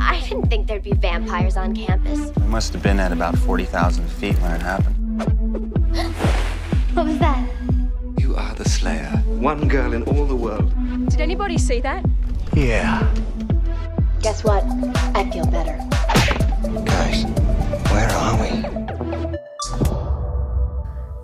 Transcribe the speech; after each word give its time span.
I 0.00 0.20
didn't 0.20 0.48
think 0.48 0.66
there'd 0.66 0.82
be 0.82 0.92
vampires 0.92 1.56
on 1.56 1.74
campus. 1.74 2.32
We 2.36 2.46
must 2.46 2.72
have 2.72 2.82
been 2.82 3.00
at 3.00 3.12
about 3.12 3.36
40,000 3.38 4.06
feet 4.08 4.36
when 4.40 4.52
it 4.52 4.62
happened. 4.62 4.96
What 6.94 7.06
was 7.06 7.18
that? 7.18 7.46
You 8.18 8.34
are 8.36 8.54
the 8.54 8.66
Slayer. 8.66 9.10
One 9.26 9.68
girl 9.68 9.92
in 9.92 10.02
all 10.04 10.24
the 10.24 10.34
world. 10.34 10.72
Did 11.10 11.20
anybody 11.20 11.58
see 11.58 11.78
that? 11.80 12.02
Yeah. 12.54 13.12
Guess 14.22 14.44
what? 14.44 14.64
I 15.14 15.30
feel 15.30 15.44
better. 15.44 15.76
Guys, 16.86 17.24
where 17.92 18.08
are 18.08 18.40
we? 18.40 19.36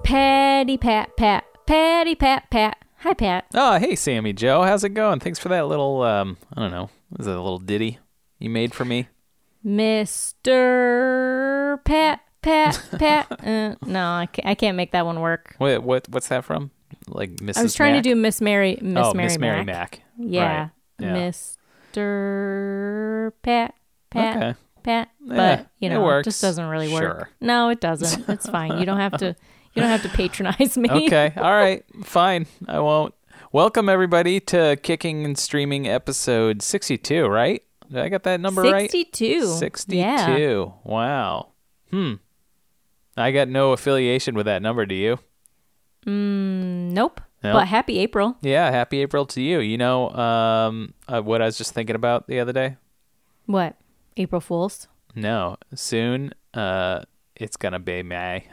Patty 0.04 0.76
Pat 0.76 1.16
Pat. 1.16 1.44
Patty 1.66 2.14
Pat 2.16 2.50
Pat. 2.50 2.76
Hi, 2.98 3.14
Pat. 3.14 3.46
Oh, 3.54 3.78
hey, 3.78 3.96
Sammy 3.96 4.34
Joe. 4.34 4.62
How's 4.62 4.84
it 4.84 4.90
going? 4.90 5.20
Thanks 5.20 5.38
for 5.38 5.48
that 5.48 5.66
little, 5.68 6.02
um, 6.02 6.36
I 6.54 6.60
don't 6.60 6.70
know, 6.70 6.90
was 7.16 7.26
it 7.26 7.34
a 7.34 7.40
little 7.40 7.58
ditty 7.58 7.98
you 8.42 8.50
made 8.50 8.74
for 8.74 8.84
me? 8.84 9.08
Mr. 9.64 10.52
Pat 11.84 12.20
Pat 12.42 12.82
Pat. 12.98 13.26
uh, 13.46 13.76
no, 13.86 14.06
I 14.12 14.26
can't, 14.26 14.48
I 14.48 14.54
can't 14.54 14.76
make 14.76 14.92
that 14.92 15.06
one 15.06 15.20
work. 15.20 15.54
What, 15.58 15.82
what 15.82 16.08
what's 16.08 16.28
that 16.28 16.44
from? 16.44 16.70
Like 17.08 17.36
Mrs. 17.36 17.58
I 17.58 17.62
was 17.62 17.74
trying 17.74 17.94
Mac? 17.94 18.02
to 18.02 18.10
do 18.10 18.16
Miss 18.16 18.40
Mary 18.40 18.78
Miss 18.82 19.06
oh, 19.06 19.14
Mary 19.14 19.28
Miss 19.28 19.38
Mary 19.38 19.64
Mac. 19.64 19.66
Mac. 19.66 20.02
Yeah. 20.18 20.60
Right. 20.60 20.70
Yeah. 20.98 21.30
Mr. 21.94 23.32
Pat 23.42 23.74
Pat 24.10 24.36
Okay. 24.36 24.54
Pat. 24.82 25.10
Yeah, 25.24 25.36
But, 25.36 25.68
you 25.78 25.88
know, 25.88 26.02
it 26.02 26.04
works. 26.04 26.24
just 26.24 26.42
doesn't 26.42 26.66
really 26.66 26.92
work. 26.92 27.02
Sure. 27.02 27.30
No, 27.40 27.68
it 27.68 27.80
doesn't. 27.80 28.28
It's 28.28 28.48
fine. 28.48 28.78
You 28.78 28.84
don't 28.84 28.98
have 28.98 29.16
to 29.18 29.36
you 29.74 29.80
don't 29.80 29.90
have 29.90 30.02
to 30.02 30.08
patronize 30.08 30.76
me. 30.76 30.90
Okay. 30.90 31.32
All 31.36 31.54
right. 31.54 31.84
Fine. 32.02 32.46
I 32.66 32.80
won't. 32.80 33.14
Welcome 33.52 33.88
everybody 33.88 34.40
to 34.40 34.76
Kicking 34.82 35.24
and 35.24 35.38
Streaming 35.38 35.86
episode 35.86 36.62
62, 36.62 37.26
right? 37.26 37.62
Did 37.92 38.00
I 38.02 38.08
get 38.08 38.22
that 38.22 38.40
number 38.40 38.62
right? 38.62 38.90
62. 38.90 39.46
62. 39.46 39.96
Yeah. 39.96 40.64
Wow. 40.82 41.48
Hmm. 41.90 42.14
I 43.16 43.32
got 43.32 43.48
no 43.48 43.72
affiliation 43.72 44.34
with 44.34 44.46
that 44.46 44.62
number, 44.62 44.86
do 44.86 44.94
you? 44.94 45.18
Nope. 46.06 47.20
Nope. 47.44 47.52
But 47.54 47.68
happy 47.68 47.98
April. 47.98 48.36
Yeah, 48.40 48.70
happy 48.70 49.00
April 49.02 49.26
to 49.26 49.42
you. 49.42 49.58
You 49.60 49.76
know, 49.76 50.10
um, 50.10 50.94
uh, 51.06 51.20
what 51.20 51.42
I 51.42 51.46
was 51.46 51.58
just 51.58 51.74
thinking 51.74 51.96
about 51.96 52.28
the 52.28 52.40
other 52.40 52.52
day? 52.52 52.76
What? 53.46 53.76
April 54.16 54.40
Fools? 54.40 54.88
No, 55.14 55.56
soon, 55.74 56.32
uh, 56.54 57.02
it's 57.42 57.56
gonna 57.56 57.78
be 57.80 58.02
May. 58.02 58.46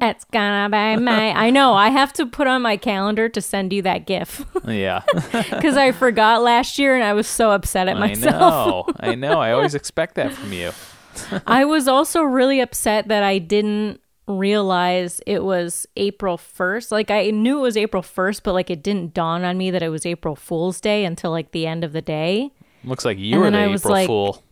It's 0.00 0.24
gonna 0.26 0.68
be 0.68 1.02
May. 1.02 1.32
I 1.32 1.50
know. 1.50 1.74
I 1.74 1.88
have 1.90 2.12
to 2.14 2.26
put 2.26 2.46
on 2.46 2.62
my 2.62 2.76
calendar 2.76 3.28
to 3.28 3.40
send 3.40 3.72
you 3.72 3.82
that 3.82 4.06
GIF 4.06 4.44
yeah, 4.66 5.02
because 5.32 5.76
I 5.76 5.92
forgot 5.92 6.42
last 6.42 6.78
year 6.78 6.94
and 6.94 7.04
I 7.04 7.12
was 7.14 7.26
so 7.26 7.50
upset 7.50 7.88
at 7.88 7.98
myself. 7.98 8.88
I 9.00 9.06
know. 9.06 9.12
I 9.12 9.14
know. 9.14 9.40
I 9.40 9.52
always 9.52 9.74
expect 9.74 10.14
that 10.14 10.32
from 10.32 10.52
you. 10.52 10.70
I 11.46 11.64
was 11.64 11.88
also 11.88 12.22
really 12.22 12.60
upset 12.60 13.08
that 13.08 13.22
I 13.24 13.38
didn't 13.38 14.00
realize 14.28 15.20
it 15.26 15.42
was 15.42 15.86
April 15.96 16.36
1st. 16.36 16.92
Like 16.92 17.10
I 17.10 17.30
knew 17.30 17.58
it 17.58 17.62
was 17.62 17.76
April 17.76 18.02
1st, 18.02 18.42
but 18.44 18.52
like 18.52 18.70
it 18.70 18.82
didn't 18.82 19.14
dawn 19.14 19.42
on 19.44 19.58
me 19.58 19.70
that 19.70 19.82
it 19.82 19.88
was 19.88 20.06
April 20.06 20.36
Fool's 20.36 20.80
Day 20.80 21.04
until 21.04 21.30
like 21.30 21.50
the 21.52 21.66
end 21.66 21.82
of 21.82 21.92
the 21.92 22.02
day. 22.02 22.50
Looks 22.84 23.04
like 23.04 23.18
you 23.18 23.34
And 23.34 23.42
were 23.42 23.50
the 23.50 23.74
April 23.74 23.92
like- 23.92 24.06
Fool. 24.06 24.42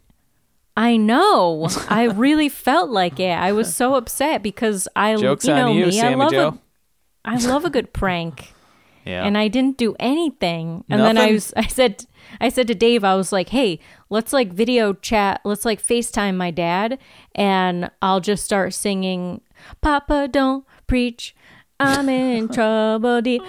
I 0.76 0.96
know. 0.96 1.68
I 1.88 2.04
really 2.04 2.48
felt 2.48 2.90
like 2.90 3.18
it. 3.18 3.32
I 3.32 3.52
was 3.52 3.74
so 3.74 3.94
upset 3.94 4.42
because 4.42 4.88
I 4.94 5.16
Jokes 5.16 5.46
you 5.46 5.54
know 5.54 5.72
you, 5.72 5.86
me. 5.86 6.00
I 6.00 6.14
love 6.14 6.30
Joe. 6.30 6.48
a 6.48 7.28
I 7.28 7.36
love 7.38 7.64
a 7.64 7.70
good 7.70 7.92
prank. 7.92 8.52
Yeah. 9.06 9.24
and 9.24 9.38
I 9.38 9.46
didn't 9.46 9.76
do 9.78 9.94
anything. 10.00 10.82
And 10.90 11.00
then 11.00 11.16
I 11.16 11.30
was, 11.30 11.54
I 11.56 11.68
said, 11.68 12.04
I 12.40 12.48
said 12.48 12.66
to 12.66 12.74
Dave, 12.74 13.04
I 13.04 13.14
was 13.14 13.30
like, 13.30 13.50
hey, 13.50 13.78
let's 14.10 14.32
like 14.32 14.52
video 14.52 14.94
chat, 14.94 15.40
let's 15.44 15.64
like 15.64 15.80
FaceTime 15.80 16.34
my 16.36 16.50
dad, 16.50 16.98
and 17.32 17.88
I'll 18.02 18.18
just 18.18 18.44
start 18.44 18.74
singing, 18.74 19.42
Papa, 19.80 20.26
don't 20.26 20.66
preach, 20.88 21.36
I'm 21.78 22.08
in 22.08 22.48
trouble, 22.52 23.22
deep. 23.22 23.42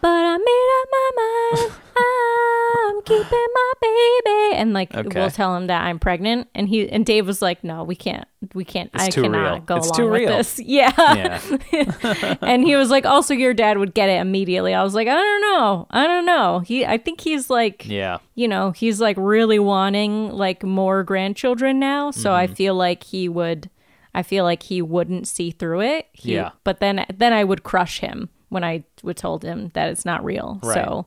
But 0.00 0.08
I 0.08 0.36
made 0.38 0.68
up 0.80 0.88
my 0.92 1.10
mind. 1.20 1.72
I'm 2.00 3.02
keeping 3.02 3.46
my 3.54 3.72
baby, 3.80 4.56
and 4.56 4.72
like 4.72 4.94
Okay. 4.94 5.18
we'll 5.20 5.30
tell 5.30 5.56
him 5.56 5.66
that 5.66 5.82
I'm 5.84 5.98
pregnant. 5.98 6.48
And 6.54 6.68
he 6.68 6.88
and 6.88 7.04
Dave 7.04 7.26
was 7.26 7.42
like, 7.42 7.64
"No, 7.64 7.82
we 7.82 7.96
can't. 7.96 8.26
We 8.54 8.64
can't. 8.64 8.90
I 8.94 9.08
too 9.08 9.22
cannot 9.22 9.52
real. 9.52 9.60
go 9.62 9.76
It's 9.76 9.86
along 9.88 9.96
too 9.96 10.10
with 10.10 10.20
real." 10.20 10.36
this." 10.36 10.58
Yeah 10.64 10.92
yeah. 10.96 12.34
and 12.42 12.62
he 12.64 12.76
was 12.82 12.90
like, 12.90 13.04
"Also, 13.06 13.34
your 13.34 13.54
dad 13.54 13.78
would 13.78 13.94
get 13.94 14.08
it 14.08 14.20
immediately." 14.20 14.74
I 14.74 14.82
was 14.84 14.94
like, 14.94 15.08
"I 15.08 15.14
don't 15.14 15.40
know, 15.40 15.86
I 15.90 16.06
don't 16.06 16.26
know." 16.26 16.60
He, 16.60 16.86
I 16.86 16.98
think 16.98 17.20
he's 17.20 17.50
like, 17.50 17.86
Yeah. 17.88 18.18
you 18.34 18.46
know, 18.48 18.70
he's 18.70 19.00
like 19.00 19.16
really 19.18 19.58
wanting 19.58 20.30
like 20.30 20.62
more 20.62 21.02
grandchildren 21.02 21.78
now. 21.80 22.10
So 22.12 22.30
Mm-hmm. 22.30 22.38
I 22.38 22.46
feel 22.54 22.74
like 22.74 23.02
he 23.04 23.28
would, 23.28 23.70
I 24.14 24.22
feel 24.22 24.44
like 24.44 24.62
he 24.64 24.80
wouldn't 24.82 25.26
see 25.26 25.50
through 25.50 25.80
it. 25.82 26.06
He, 26.12 26.34
Yeah. 26.34 26.50
But 26.64 26.78
then, 26.80 27.04
then 27.12 27.32
I 27.32 27.42
would 27.44 27.62
crush 27.64 28.00
him 28.00 28.28
when 28.48 28.64
I 28.64 28.84
would 29.02 29.16
told 29.16 29.42
him 29.42 29.70
that 29.74 29.90
it's 29.90 30.04
not 30.04 30.24
real. 30.24 30.58
Right. 30.62 30.74
So 30.74 31.06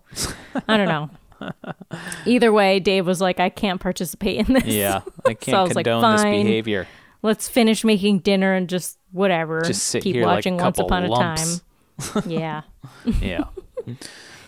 I 0.68 0.78
don't 0.78 0.88
know. 0.88 1.09
Either 2.25 2.52
way, 2.52 2.79
Dave 2.79 3.06
was 3.06 3.22
like, 3.22 3.40
"I 3.40 3.50
can't 3.50 3.81
participate 3.81 4.47
in 4.47 4.53
this." 4.53 4.66
Yeah. 4.66 5.02
I 5.25 5.34
can't 5.34 5.56
so 5.56 5.57
I 5.57 5.63
was 5.63 5.75
like, 5.75 5.85
condone 5.85 6.13
this 6.13 6.22
"Fine." 6.22 6.44
behavior. 6.46 6.88
Let's 7.24 7.47
finish 7.47 7.84
making 7.84 8.19
dinner 8.19 8.53
and 8.53 8.68
just 8.68 8.97
whatever. 9.12 9.62
Just 9.62 9.84
sit 9.84 10.03
keep 10.03 10.16
here 10.16 10.25
like 10.25 10.38
watching 10.38 10.59
a 10.59 10.63
Once 10.63 10.80
Upon 10.80 11.07
lumps. 11.07 11.62
a 12.00 12.22
Time. 12.22 12.24
Yeah. 12.31 12.62
Yeah. 13.22 13.44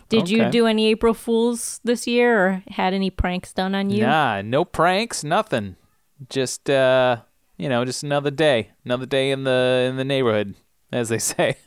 Did 0.10 0.30
you 0.30 0.50
do 0.50 0.66
any 0.66 0.88
April 0.88 1.14
Fools 1.14 1.80
this 1.84 2.08
year 2.08 2.46
or 2.46 2.64
had 2.70 2.94
any 2.94 3.10
pranks 3.10 3.54
done 3.54 3.76
on 3.76 3.90
you? 3.90 4.02
Nah, 4.02 4.42
no 4.42 4.66
pranks, 4.66 5.24
nothing. 5.24 5.76
Just 6.30 6.70
uh, 6.70 7.18
you 7.58 7.70
know, 7.70 7.86
just 7.86 8.04
another 8.04 8.32
day, 8.32 8.72
another 8.86 9.06
day 9.06 9.32
in 9.32 9.44
the 9.44 9.88
in 9.90 9.98
the 9.98 10.06
neighborhood, 10.06 10.56
as 10.92 11.10
they 11.10 11.20
say. 11.20 11.58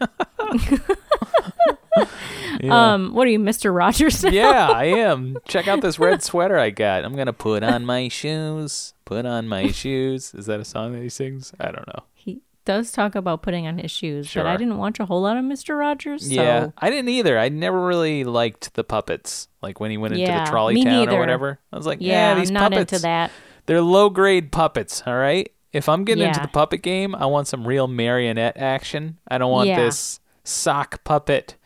Yeah. 2.60 2.94
Um, 2.94 3.12
what 3.14 3.26
are 3.26 3.30
you, 3.30 3.38
Mr. 3.38 3.74
Rogers? 3.74 4.22
now? 4.24 4.30
yeah, 4.30 4.68
I 4.70 4.84
am. 4.84 5.36
Check 5.46 5.68
out 5.68 5.80
this 5.82 5.98
red 5.98 6.22
sweater 6.22 6.56
I 6.58 6.70
got. 6.70 7.04
I'm 7.04 7.14
gonna 7.14 7.32
put 7.34 7.62
on 7.62 7.84
my 7.84 8.08
shoes. 8.08 8.94
Put 9.04 9.26
on 9.26 9.46
my 9.48 9.68
shoes. 9.72 10.32
Is 10.34 10.46
that 10.46 10.60
a 10.60 10.64
song 10.64 10.92
that 10.92 11.02
he 11.02 11.08
sings? 11.10 11.52
I 11.60 11.66
don't 11.70 11.86
know. 11.88 12.04
He 12.14 12.40
does 12.64 12.92
talk 12.92 13.14
about 13.14 13.42
putting 13.42 13.66
on 13.66 13.78
his 13.78 13.90
shoes, 13.90 14.32
but 14.34 14.46
I 14.46 14.56
didn't 14.56 14.78
watch 14.78 14.98
a 15.00 15.04
whole 15.06 15.20
lot 15.22 15.36
of 15.36 15.44
Mr. 15.44 15.78
Rogers. 15.78 16.26
So 16.28 16.32
Yeah, 16.34 16.70
I 16.78 16.88
didn't 16.90 17.10
either. 17.10 17.38
I 17.38 17.48
never 17.50 17.84
really 17.86 18.24
liked 18.24 18.72
the 18.74 18.84
puppets. 18.84 19.48
Like 19.62 19.78
when 19.80 19.90
he 19.90 19.98
went 19.98 20.14
into 20.14 20.24
Yeah, 20.26 20.44
the 20.44 20.50
trolley 20.50 20.74
me 20.74 20.84
town 20.84 20.92
neither. 21.06 21.16
or 21.16 21.20
whatever. 21.20 21.58
I 21.72 21.76
was 21.76 21.86
like, 21.86 21.98
yeah, 22.00 22.30
yeah, 22.32 22.40
these 22.40 22.50
I'm 22.50 22.54
not 22.54 22.72
puppets. 22.72 22.92
into 22.94 23.02
that. 23.02 23.30
They're 23.66 23.82
low 23.82 24.08
grade 24.10 24.50
puppets. 24.50 25.02
All 25.06 25.16
right. 25.16 25.50
If 25.72 25.88
I'm 25.90 26.04
getting 26.04 26.24
into 26.24 26.38
Yeah. 26.40 26.46
the 26.46 26.52
puppet 26.52 26.82
game, 26.82 27.14
I 27.14 27.26
want 27.26 27.48
some 27.48 27.66
real 27.66 27.86
marionette 27.86 28.56
action. 28.56 29.18
I 29.28 29.36
don't 29.38 29.50
want 29.52 29.68
Yeah. 29.68 29.80
this 29.84 30.20
sock 30.46 31.02
puppet, 31.04 31.56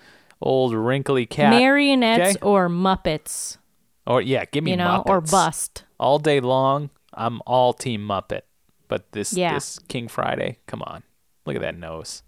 old 0.41 0.75
wrinkly 0.75 1.27
cat. 1.27 1.51
Marionettes 1.51 2.37
okay? 2.37 2.45
or 2.45 2.69
Muppets, 2.69 3.59
or 4.07 4.21
yeah, 4.23 4.45
give 4.51 4.65
me 4.65 4.73
you 4.73 4.77
know, 4.77 5.03
or 5.07 5.21
bust. 5.21 5.85
all 5.99 6.19
day 6.19 6.41
long. 6.41 6.91
I'm 7.15 7.41
all 7.47 7.73
team 7.73 8.01
Muppet. 8.07 8.43
But 8.89 9.13
this 9.13 9.33
Yeah. 9.33 9.55
this 9.55 9.79
King 9.89 10.09
Friday, 10.09 10.59
come 10.67 10.83
on, 10.83 11.03
look 11.47 11.55
at 11.57 11.63
that 11.63 11.77
nose. 11.77 12.23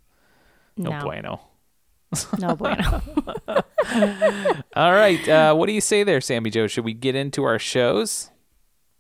No, 0.77 0.91
No, 0.91 1.01
bueno. 1.05 1.41
no 2.39 2.55
bueno. 2.57 3.03
All 4.77 4.93
right, 4.93 5.29
uh, 5.29 5.55
what 5.55 5.67
do 5.67 5.73
you 5.73 5.81
say 5.81 6.03
there, 6.05 6.21
Sammy 6.21 6.51
Joe? 6.51 6.67
Should 6.67 6.85
we 6.85 6.95
get 6.95 7.15
into 7.15 7.45
our 7.45 7.59
shows? 7.59 8.31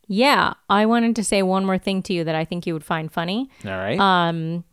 yeah, 0.08 0.54
I 0.68 0.84
wanted 0.84 1.16
to 1.16 1.24
say 1.24 1.42
one 1.42 1.64
more 1.64 1.78
thing 1.78 2.02
to 2.02 2.12
you 2.12 2.24
that 2.24 2.34
I 2.34 2.44
think 2.44 2.66
you 2.66 2.74
would 2.74 2.84
find 2.84 3.10
funny. 3.10 3.48
All 3.64 3.70
right. 3.70 3.98
Um, 3.98 4.64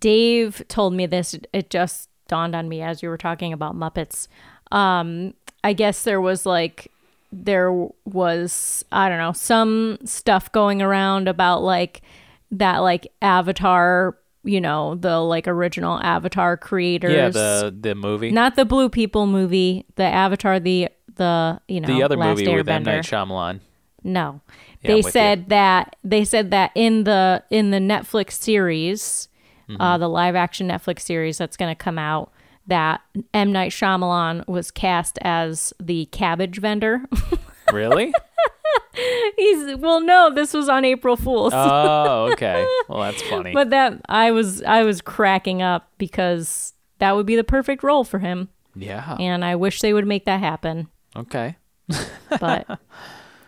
Dave 0.00 0.62
told 0.68 0.94
me 0.94 1.06
this. 1.06 1.36
It 1.52 1.70
just 1.70 2.08
dawned 2.28 2.54
on 2.54 2.68
me 2.68 2.82
as 2.82 3.02
you 3.02 3.08
were 3.08 3.18
talking 3.18 3.52
about 3.52 3.74
Muppets. 3.76 4.28
Um, 4.72 5.34
I 5.62 5.72
guess 5.72 6.02
there 6.02 6.20
was 6.20 6.46
like 6.46 6.90
there 7.32 7.72
was 8.04 8.84
I 8.92 9.08
don't 9.08 9.18
know 9.18 9.32
some 9.32 9.98
stuff 10.04 10.50
going 10.52 10.82
around 10.82 11.28
about 11.28 11.62
like 11.62 12.02
that 12.52 12.78
like 12.78 13.06
Avatar. 13.22 14.16
You 14.42 14.60
know 14.60 14.94
the 14.94 15.18
like 15.18 15.48
original 15.48 15.98
Avatar 16.00 16.56
creators. 16.56 17.12
yeah, 17.12 17.30
the 17.30 17.76
the 17.80 17.94
movie, 17.96 18.30
not 18.30 18.54
the 18.54 18.64
Blue 18.64 18.88
People 18.88 19.26
movie. 19.26 19.86
The 19.96 20.04
Avatar. 20.04 20.60
The 20.60 20.88
the 21.16 21.60
you 21.66 21.80
know 21.80 21.88
the 21.88 22.02
other 22.04 22.16
Last 22.16 22.38
movie 22.38 22.54
with 22.54 22.68
M 22.68 22.84
Night 22.84 23.04
Shyamalan. 23.04 23.60
No. 24.04 24.40
Yeah, 24.82 24.88
they 24.88 24.94
with 24.96 25.06
you. 25.06 25.10
said 25.10 25.48
that 25.48 25.96
they 26.04 26.24
said 26.24 26.52
that 26.52 26.70
in 26.76 27.04
the 27.04 27.42
in 27.50 27.72
the 27.72 27.78
Netflix 27.78 28.32
series, 28.32 29.28
Mm-hmm. 29.68 29.80
uh, 29.80 29.98
the 29.98 30.08
live 30.08 30.36
action 30.36 30.68
Netflix 30.68 31.00
series 31.00 31.38
that's 31.38 31.56
going 31.56 31.70
to 31.74 31.76
come 31.76 31.98
out, 31.98 32.32
that 32.68 33.00
M 33.34 33.50
Night 33.52 33.72
Shyamalan 33.72 34.46
was 34.46 34.70
cast 34.70 35.18
as 35.22 35.72
the 35.80 36.06
cabbage 36.06 36.58
vendor. 36.60 37.02
Really? 37.72 38.14
He's 39.36 39.76
well, 39.76 40.00
no, 40.00 40.32
this 40.32 40.54
was 40.54 40.68
on 40.68 40.84
April 40.84 41.16
Fools, 41.16 41.52
oh, 41.54 42.30
okay. 42.32 42.64
Well, 42.88 43.00
that's 43.00 43.20
funny. 43.22 43.52
but 43.52 43.70
that 43.70 44.00
I 44.08 44.30
was 44.30 44.62
I 44.62 44.84
was 44.84 45.00
cracking 45.02 45.62
up 45.62 45.90
because 45.98 46.74
that 46.98 47.16
would 47.16 47.26
be 47.26 47.34
the 47.34 47.42
perfect 47.42 47.82
role 47.82 48.04
for 48.04 48.20
him, 48.20 48.48
yeah. 48.76 49.16
and 49.18 49.44
I 49.44 49.56
wish 49.56 49.80
they 49.80 49.92
would 49.92 50.06
make 50.06 50.24
that 50.26 50.38
happen, 50.40 50.86
Okay. 51.16 51.56
but 52.40 52.78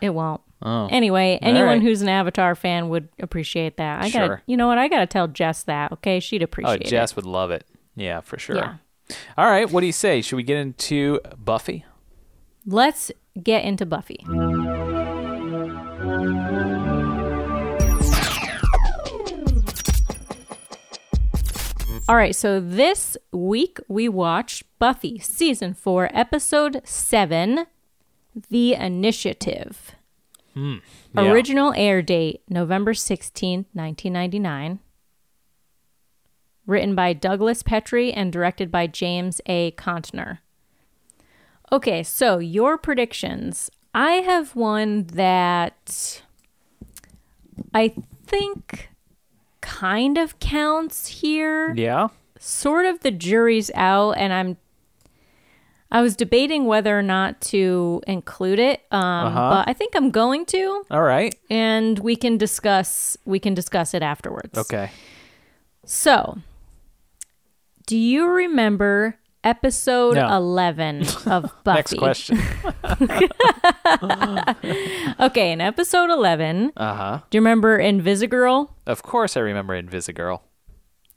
it 0.01 0.09
won't. 0.09 0.41
Oh. 0.61 0.87
Anyway, 0.91 1.39
anyone 1.41 1.67
right. 1.67 1.81
who's 1.81 2.01
an 2.01 2.09
Avatar 2.09 2.53
fan 2.53 2.89
would 2.89 3.07
appreciate 3.19 3.77
that. 3.77 4.03
I 4.03 4.09
Sure. 4.09 4.41
you 4.45 4.57
know 4.57 4.67
what? 4.67 4.77
I 4.77 4.87
gotta 4.87 5.07
tell 5.07 5.27
Jess 5.27 5.63
that. 5.63 5.91
Okay, 5.93 6.19
she'd 6.19 6.41
oh, 6.41 6.45
appreciate. 6.45 6.81
It. 6.81 6.87
Oh, 6.87 6.89
Jess 6.89 7.11
it. 7.11 7.15
would 7.15 7.25
love 7.25 7.51
it. 7.51 7.65
Yeah, 7.95 8.21
for 8.21 8.37
sure. 8.37 8.57
Yeah. 8.57 8.75
All 9.37 9.49
right, 9.49 9.69
what 9.69 9.81
do 9.81 9.87
you 9.87 9.93
say? 9.93 10.21
Should 10.21 10.35
we 10.35 10.43
get 10.43 10.57
into 10.57 11.19
Buffy? 11.37 11.85
Let's 12.65 13.11
get 13.41 13.63
into 13.63 13.85
Buffy. 13.85 14.23
All 22.07 22.15
right, 22.15 22.35
so 22.35 22.59
this 22.59 23.17
week 23.31 23.79
we 23.87 24.09
watched 24.09 24.63
Buffy 24.79 25.19
season 25.19 25.73
4 25.75 26.09
episode 26.13 26.81
7 26.83 27.65
The 28.49 28.73
Initiative. 28.73 29.95
Mm. 30.59 30.81
Yeah. 31.15 31.31
Original 31.31 31.73
air 31.75 32.01
date 32.01 32.41
November 32.49 32.93
16th, 32.93 33.65
1999. 33.73 34.79
Written 36.65 36.93
by 36.95 37.13
Douglas 37.13 37.63
Petrie 37.63 38.11
and 38.13 38.31
directed 38.31 38.71
by 38.71 38.85
James 38.87 39.41
A. 39.45 39.71
Contner. 39.71 40.39
Okay, 41.71 42.03
so 42.03 42.39
your 42.39 42.77
predictions. 42.77 43.71
I 43.93 44.13
have 44.13 44.55
one 44.55 45.05
that 45.07 46.21
I 47.73 47.93
think 48.25 48.89
kind 49.61 50.17
of 50.17 50.39
counts 50.39 51.07
here. 51.07 51.73
Yeah. 51.75 52.09
Sort 52.39 52.85
of 52.85 53.01
the 53.01 53.11
jury's 53.11 53.71
out, 53.73 54.11
and 54.17 54.31
I'm. 54.33 54.57
I 55.91 56.01
was 56.01 56.15
debating 56.15 56.65
whether 56.65 56.97
or 56.97 57.01
not 57.01 57.41
to 57.49 58.01
include 58.05 58.59
it, 58.59 58.81
um, 58.91 59.01
Uh-huh. 59.27 59.49
but 59.49 59.69
I 59.69 59.73
think 59.73 59.95
I'm 59.95 60.11
going 60.11 60.45
to 60.47 60.83
All 60.91 61.01
right. 61.01 61.33
and 61.49 61.97
we 61.99 62.15
can 62.15 62.37
discuss 62.37 63.17
we 63.25 63.39
can 63.39 63.53
discuss 63.55 63.93
it 63.93 64.03
afterwards. 64.03 64.57
Okay. 64.57 64.91
So, 65.85 66.37
do 67.87 67.97
you 67.97 68.27
remember 68.27 69.17
episode 69.43 70.15
No. 70.15 70.27
11 70.35 71.01
of 71.25 71.51
Buffy? 71.63 71.77
Next 71.77 71.97
question. 71.97 72.39
Okay, 75.19 75.51
in 75.51 75.59
episode 75.61 76.09
11, 76.09 76.71
Uh 76.77 76.93
huh. 76.95 77.19
do 77.29 77.37
you 77.37 77.41
remember 77.41 77.77
Invisigirl? 77.79 78.69
Of 78.85 79.03
course, 79.03 79.35
I 79.35 79.41
remember 79.41 79.81
Invisigirl. 79.81 80.39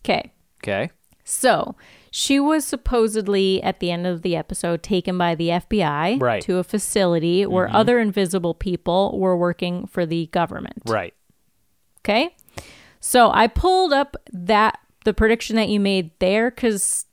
Okay. 0.04 0.32
Okay. 0.62 0.90
So, 1.24 1.74
she 2.14 2.38
was 2.38 2.62
supposedly 2.66 3.62
at 3.62 3.80
the 3.80 3.90
end 3.90 4.06
of 4.06 4.20
the 4.20 4.36
episode 4.36 4.82
taken 4.82 5.16
by 5.16 5.34
the 5.34 5.48
FBI 5.48 6.20
Right. 6.20 6.42
to 6.42 6.58
a 6.58 6.62
facility 6.62 7.46
where 7.46 7.66
mm-hmm. 7.66 7.74
other 7.74 7.98
invisible 7.98 8.52
people 8.52 9.18
were 9.18 9.34
working 9.34 9.86
for 9.86 10.04
the 10.04 10.26
government. 10.26 10.82
Right. 10.86 11.14
Okay. 12.00 12.36
So 13.00 13.30
I 13.32 13.46
pulled 13.46 13.94
up 13.94 14.18
that 14.30 14.78
the 15.06 15.14
prediction 15.14 15.56
that 15.56 15.70
you 15.70 15.80
made 15.80 16.10
there 16.18 16.50
because 16.50 17.06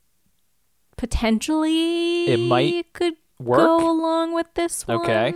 potentially 0.98 2.26
It 2.26 2.36
might 2.36 2.92
could 2.92 3.14
work. 3.38 3.56
go 3.56 3.90
along 3.90 4.34
with 4.34 4.48
this 4.54 4.86
one. 4.86 5.00
Okay. 5.00 5.34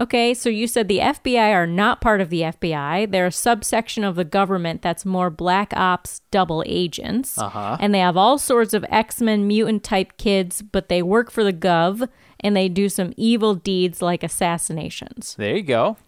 Okay, 0.00 0.32
so 0.32 0.48
you 0.48 0.66
said 0.66 0.88
the 0.88 0.98
FBI 0.98 1.52
are 1.52 1.66
not 1.66 2.00
part 2.00 2.22
of 2.22 2.30
the 2.30 2.40
FBI. 2.40 3.10
They're 3.10 3.26
a 3.26 3.32
subsection 3.32 4.02
of 4.02 4.16
the 4.16 4.24
government 4.24 4.80
that's 4.80 5.04
more 5.04 5.28
black 5.28 5.74
ops 5.76 6.22
double 6.30 6.64
agents. 6.66 7.36
Uh-huh. 7.36 7.76
And 7.78 7.92
they 7.94 7.98
have 7.98 8.16
all 8.16 8.38
sorts 8.38 8.72
of 8.72 8.84
X 8.88 9.20
Men 9.20 9.46
mutant 9.46 9.84
type 9.84 10.16
kids, 10.16 10.62
but 10.62 10.88
they 10.88 11.02
work 11.02 11.30
for 11.30 11.44
the 11.44 11.52
Gov 11.52 12.08
and 12.40 12.56
they 12.56 12.68
do 12.70 12.88
some 12.88 13.12
evil 13.18 13.54
deeds 13.54 14.00
like 14.00 14.22
assassinations. 14.22 15.34
There 15.36 15.54
you 15.56 15.62
go. 15.62 15.98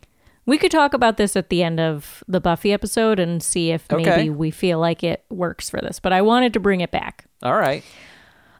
We 0.46 0.56
could 0.58 0.70
talk 0.72 0.94
about 0.94 1.18
this 1.18 1.36
at 1.36 1.50
the 1.50 1.62
end 1.62 1.78
of 1.78 2.24
the 2.26 2.40
Buffy 2.40 2.72
episode 2.72 3.20
and 3.20 3.42
see 3.42 3.70
if 3.70 3.86
Okay. 3.92 4.02
maybe 4.04 4.30
we 4.30 4.50
feel 4.50 4.78
like 4.80 5.04
it 5.04 5.22
works 5.30 5.68
for 5.70 5.80
this. 5.80 6.00
But 6.00 6.12
I 6.14 6.22
wanted 6.22 6.52
to 6.54 6.60
bring 6.60 6.80
it 6.80 6.90
back. 6.90 7.26
All 7.42 7.54
right. 7.56 7.84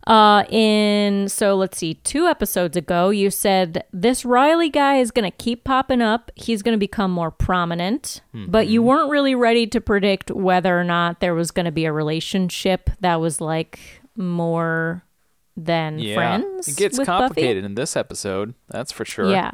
Uh, 0.07 0.45
in 0.51 1.29
so 1.29 1.55
let's 1.55 1.79
see, 1.79 1.95
two 1.95 2.27
episodes 2.27 2.77
ago, 2.77 3.11
you 3.11 3.31
said 3.31 3.85
this 3.93 4.25
Riley 4.25 4.69
guy 4.69 4.97
is 4.97 5.11
going 5.11 5.31
to 5.31 5.37
keep 5.37 5.63
popping 5.65 6.03
up. 6.03 6.31
He's 6.35 6.63
going 6.63 6.75
to 6.75 6.79
become 6.79 7.11
more 7.11 7.31
prominent, 7.31 8.21
but 8.33 8.65
Mm-hmm. 8.65 8.73
you 8.73 8.83
weren't 8.83 9.11
really 9.11 9.35
ready 9.35 9.67
to 9.69 9.81
predict 9.81 10.31
whether 10.31 10.79
or 10.79 10.85
not 10.85 11.21
there 11.21 11.35
was 11.35 11.51
going 11.53 11.67
to 11.67 11.73
be 11.73 11.85
a 11.85 11.93
relationship 11.93 12.91
that 13.01 13.21
was 13.21 13.41
like 13.41 13.79
more 14.17 15.05
than 15.57 15.99
Yeah. 15.99 16.15
friends. 16.15 16.69
It 16.69 16.77
gets 16.77 16.99
with 16.99 17.07
Buffy. 17.07 17.23
complicated 17.23 17.65
in 17.65 17.75
this 17.75 17.97
episode. 17.97 18.55
That's 18.69 18.91
for 18.91 19.05
sure. 19.05 19.31
Yeah. 19.31 19.53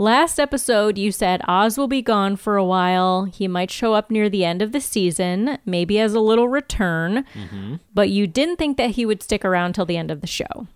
Last 0.00 0.38
episode, 0.38 0.96
you 0.96 1.10
said 1.10 1.40
Oz 1.48 1.76
will 1.76 1.88
be 1.88 2.02
gone 2.02 2.36
for 2.36 2.56
a 2.56 2.64
while. 2.64 3.24
He 3.24 3.48
might 3.48 3.70
show 3.70 3.94
up 3.94 4.12
near 4.12 4.30
the 4.30 4.44
end 4.44 4.62
of 4.62 4.70
the 4.70 4.80
season, 4.80 5.58
maybe 5.66 5.98
as 5.98 6.14
a 6.14 6.20
little 6.20 6.48
return, 6.48 7.24
Mm-hmm. 7.34 7.76
but 7.92 8.08
you 8.08 8.28
didn't 8.28 8.56
think 8.56 8.76
that 8.76 8.90
he 8.90 9.04
would 9.04 9.22
stick 9.24 9.44
around 9.44 9.74
till 9.74 9.84
the 9.86 9.96
end 9.96 10.12
of 10.12 10.20
the 10.20 10.28
show. 10.28 10.68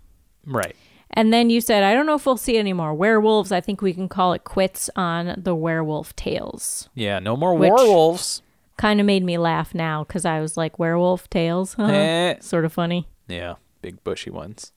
Right. 0.45 0.75
And 1.11 1.31
then 1.31 1.49
you 1.49 1.61
said, 1.61 1.83
I 1.83 1.93
don't 1.93 2.05
know 2.05 2.15
if 2.15 2.25
we'll 2.25 2.35
see 2.35 2.57
any 2.57 2.73
more 2.73 2.93
werewolves. 2.93 3.51
I 3.53 3.61
think 3.61 3.81
we 3.81 3.93
can 3.93 4.09
call 4.09 4.33
it 4.33 4.43
quits 4.43 4.89
on 4.95 5.35
the 5.37 5.55
werewolf 5.55 6.13
tales. 6.17 6.89
Yeah. 6.93 7.19
No 7.19 7.37
more 7.37 7.55
werewolves. 7.55 8.41
Kind 8.77 8.99
of 8.99 9.05
made 9.05 9.23
me 9.23 9.37
laugh 9.37 9.73
now 9.75 10.03
because 10.03 10.25
I 10.25 10.41
was 10.41 10.57
like, 10.57 10.79
werewolf 10.79 11.29
tales? 11.29 11.75
Huh? 11.75 11.83
Eh. 11.85 12.35
Sort 12.41 12.65
of 12.65 12.73
funny. 12.73 13.07
Yeah. 13.27 13.53
Big 13.81 14.03
bushy 14.03 14.31
ones. 14.31 14.73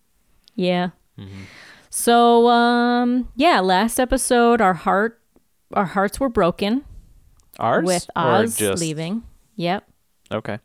Yeah. 0.54 0.90
Mm-hmm. 1.18 1.42
So 1.96 2.46
um 2.48 3.30
yeah, 3.36 3.60
last 3.60 3.98
episode 3.98 4.60
our 4.60 4.74
heart 4.74 5.18
our 5.72 5.86
hearts 5.86 6.20
were 6.20 6.28
broken 6.28 6.84
Ours 7.58 7.86
with 7.86 8.06
Oz 8.14 8.54
just 8.58 8.82
leaving. 8.82 9.22
Yep. 9.54 9.88
okay. 10.30 10.58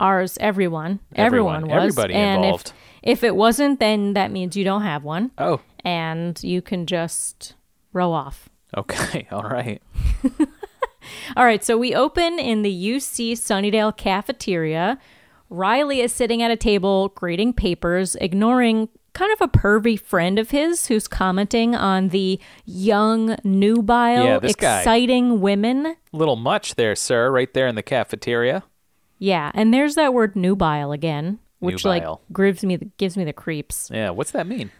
Ours, 0.00 0.36
everyone. 0.40 0.98
Everyone. 1.14 1.62
Everyone, 1.62 1.68
was. 1.68 1.96
Everybody 1.96 2.14
and 2.14 2.44
involved. 2.44 2.72
If, 3.04 3.18
if 3.20 3.24
it 3.24 3.36
wasn't, 3.36 3.78
then 3.78 4.14
that 4.14 4.32
means 4.32 4.56
you 4.56 4.64
don't 4.64 4.82
have 4.82 5.04
one. 5.04 5.30
Oh. 5.38 5.60
And 5.84 6.42
you 6.42 6.60
can 6.60 6.86
just 6.86 7.54
row 7.92 8.10
off. 8.10 8.48
Okay. 8.76 9.28
All 9.30 9.44
right. 9.44 9.80
All 11.36 11.44
right, 11.44 11.62
so 11.62 11.78
we 11.78 11.94
open 11.94 12.40
in 12.40 12.62
the 12.62 12.72
UC 12.72 13.34
Sunnydale 13.34 13.96
cafeteria. 13.96 14.98
Riley 15.50 16.00
is 16.00 16.12
sitting 16.12 16.42
at 16.42 16.50
a 16.50 16.56
table 16.56 17.10
grading 17.10 17.52
papers, 17.52 18.16
ignoring 18.16 18.88
kind 19.14 19.32
of 19.32 19.40
a 19.40 19.48
pervy 19.48 19.98
friend 19.98 20.38
of 20.38 20.50
his 20.50 20.86
who's 20.88 21.08
commenting 21.08 21.74
on 21.74 22.08
the 22.08 22.38
young, 22.66 23.36
nubile, 23.44 24.24
Yeah, 24.24 24.38
this 24.38 24.54
guy. 24.56 24.78
exciting 24.80 25.40
women. 25.40 25.96
Little 26.12 26.36
much 26.36 26.74
there, 26.74 26.94
sir. 26.94 27.30
Right 27.30 27.52
there 27.54 27.66
in 27.66 27.74
the 27.74 27.82
cafeteria. 27.82 28.64
Yeah, 29.18 29.50
and 29.54 29.72
there's 29.72 29.94
that 29.94 30.12
word 30.12 30.36
nubile 30.36 30.92
again, 30.92 31.38
which 31.60 31.84
Nubile. 31.84 32.20
like 32.28 32.36
gives 32.36 32.64
me 32.64 32.76
the, 32.76 32.84
gives 32.98 33.16
me 33.16 33.24
the 33.24 33.32
creeps. 33.32 33.88
Yeah. 33.92 34.10
What's 34.10 34.32
that 34.32 34.46
mean? 34.46 34.70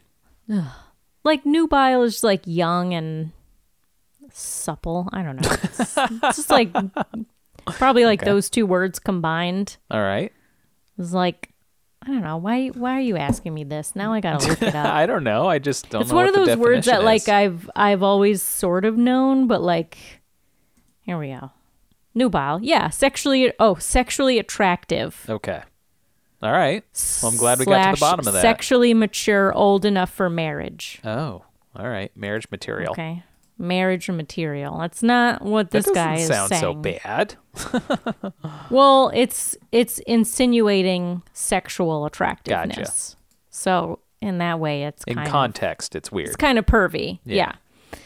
Like 1.23 1.47
nubile 1.47 2.03
is 2.03 2.23
like 2.23 2.43
young 2.45 2.93
and 2.93 3.33
supple. 4.33 5.09
I 5.13 5.23
don't 5.23 5.41
know. 5.41 5.49
It's, 5.63 5.97
it's 5.97 6.37
just 6.37 6.51
like 6.51 6.71
probably 7.67 8.05
like 8.05 8.21
Okay. 8.23 8.31
those 8.31 8.51
two 8.51 8.67
words 8.67 8.99
combined. 8.99 9.79
All 9.91 10.03
right. 10.03 10.33
It's 10.99 11.13
like 11.13 11.54
I 12.07 12.11
don't 12.11 12.23
know 12.23 12.37
why. 12.37 12.69
Why 12.69 12.99
are 12.99 13.01
you 13.01 13.17
asking 13.17 13.55
me 13.55 13.65
this? 13.65 13.97
Now 13.97 14.13
I 14.13 14.21
gotta 14.21 14.47
look 14.47 14.63
it 14.63 14.75
up. 14.75 14.87
I 14.87 15.07
don't 15.07 15.25
know. 15.25 15.49
I 15.49 15.59
just 15.59 15.89
don't 15.89 16.01
know. 16.01 16.03
it's 16.03 16.13
one 16.13 16.29
of 16.29 16.35
those 16.35 16.57
words 16.57 16.87
that 16.87 17.03
like. 17.03 17.29
I've 17.29 17.71
I've 17.75 18.03
always 18.03 18.43
sort 18.43 18.85
of 18.85 18.97
known, 18.97 19.47
but 19.47 19.63
like 19.63 19.97
here 21.03 21.19
we 21.19 21.29
go. 21.29 21.51
Nubile, 22.15 22.61
yeah, 22.63 22.91
sexually. 22.91 23.53
Oh, 23.59 23.75
sexually 23.77 24.39
attractive. 24.39 25.25
Okay. 25.29 25.63
All 26.43 26.53
right. 26.53 26.85
Well, 27.23 27.33
I'm 27.33 27.39
glad 27.39 27.59
we 27.59 27.65
got 27.65 27.91
to 27.91 27.97
the 27.97 28.01
bottom 28.01 28.29
of 28.29 28.35
that. 28.35 28.43
Sexually 28.43 28.93
mature, 28.95 29.53
old 29.55 29.85
enough 29.85 30.11
for 30.11 30.29
marriage. 30.29 31.01
oh. 31.05 31.45
All 31.77 31.89
right. 31.89 32.17
Marriage 32.17 32.47
material. 32.53 32.93
Okay, 32.93 33.25
marriage 33.59 34.09
material. 34.11 34.79
That's 34.79 35.03
not 35.03 35.43
what 35.43 35.71
this 35.71 35.89
guy 35.91 36.17
is 36.17 36.27
sound 36.29 36.49
saying. 36.49 36.61
so 36.61 36.75
bad. 36.75 37.35
Well, 38.71 39.11
it's 39.15 39.57
it's 39.73 39.99
insinuating 40.01 41.23
sexual 41.33 42.05
attractiveness. 42.07 42.77
Gotcha. 43.15 43.17
So 43.51 43.99
in 44.21 44.39
that 44.39 44.59
way, 44.59 44.85
it's 44.85 45.05
In 45.05 45.15
kind 45.17 45.27
of 45.29 45.33
context, 45.33 45.95
it's 45.95 46.11
weird. 46.11 46.29
It's 46.29 46.37
kind 46.37 46.59
of 46.59 46.67
pervy. 46.67 47.21
Yeah. 47.25 47.53
Yeah. 47.93 47.99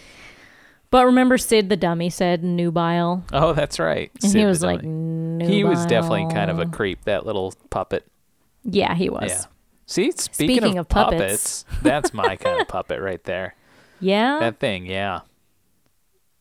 But 0.91 1.07
remember, 1.07 1.37
Sid 1.39 1.69
the 1.69 1.77
dummy 1.77 2.09
said 2.11 2.43
nubile, 2.43 3.23
oh, 3.33 3.53
that's 3.53 3.79
right. 3.79 4.11
and 4.23 4.31
Sid 4.33 4.41
he 4.41 4.47
was 4.47 4.63
like, 4.63 4.83
nubile. 4.83 5.49
he 5.49 5.63
was 5.65 5.85
definitely 5.87 6.33
kind 6.35 6.51
of 6.51 6.59
a 6.59 6.67
creep. 6.67 7.05
That 7.05 7.25
little 7.27 7.53
puppet. 7.71 8.07
Yeah, 8.65 8.95
he 8.95 9.09
was. 9.11 9.29
Yeah. 9.31 9.45
See, 9.87 10.11
speaking, 10.13 10.35
Speaking 10.57 10.79
of, 10.79 10.87
of 10.87 10.89
puppets. 10.89 11.63
puppets, 11.65 11.83
that's 11.83 12.13
my 12.15 12.37
kind 12.37 12.61
of 12.61 12.69
puppet 12.69 13.01
right 13.01 13.23
there. 13.25 13.55
Yeah, 14.01 14.39
That 14.39 14.61
thing, 14.61 14.87
yeah. 14.87 15.23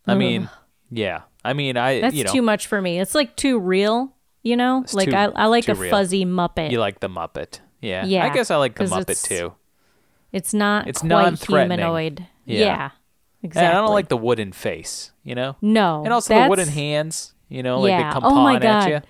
I 0.07 0.15
mean, 0.15 0.49
yeah. 0.89 1.21
I 1.43 1.53
mean, 1.53 1.77
I 1.77 2.01
that's 2.01 2.15
you 2.15 2.23
know, 2.23 2.31
too 2.31 2.41
much 2.41 2.67
for 2.67 2.81
me. 2.81 2.99
It's 2.99 3.15
like 3.15 3.35
too 3.35 3.59
real. 3.59 4.13
You 4.43 4.55
know, 4.55 4.85
like 4.93 5.09
too- 5.09 5.15
I, 5.15 5.25
I 5.25 5.45
like 5.47 5.67
a 5.67 5.75
real. 5.75 5.89
fuzzy 5.91 6.25
Muppet. 6.25 6.71
you 6.71 6.79
like 6.79 6.99
the 7.01 7.09
Muppet. 7.09 7.59
Yeah. 7.81 8.05
Yeah. 8.05 8.25
I 8.25 8.29
guess 8.29 8.49
I 8.49 8.55
like 8.55 8.75
the 8.75 8.85
Muppet 8.85 9.01
it's- 9.01 9.23
too. 9.23 9.53
it's 10.31 10.53
not 10.53 10.87
it's 10.87 11.01
quite 11.01 11.37
humanoid. 11.39 12.25
Yeah. 12.45 12.59
Yeah. 12.59 12.89
exactly. 13.43 13.67
And 13.67 13.77
I 13.77 13.81
don't 13.81 13.93
like 13.93 14.07
the 14.07 14.17
wooden 14.17 14.51
face, 14.53 15.11
you 15.23 15.35
know? 15.35 15.55
no, 15.61 16.03
And 16.03 16.13
also 16.13 16.33
the 16.41 16.47
wooden 16.49 16.69
hands, 16.69 17.33
you 17.49 17.61
know, 17.61 17.81
like 17.81 17.89
Yeah. 17.89 18.07
they 18.09 18.13
come 18.13 18.23
Oh 18.23 18.35
my 18.35 18.57
pawing 18.59 18.63
at 18.63 18.89
God. 18.89 19.03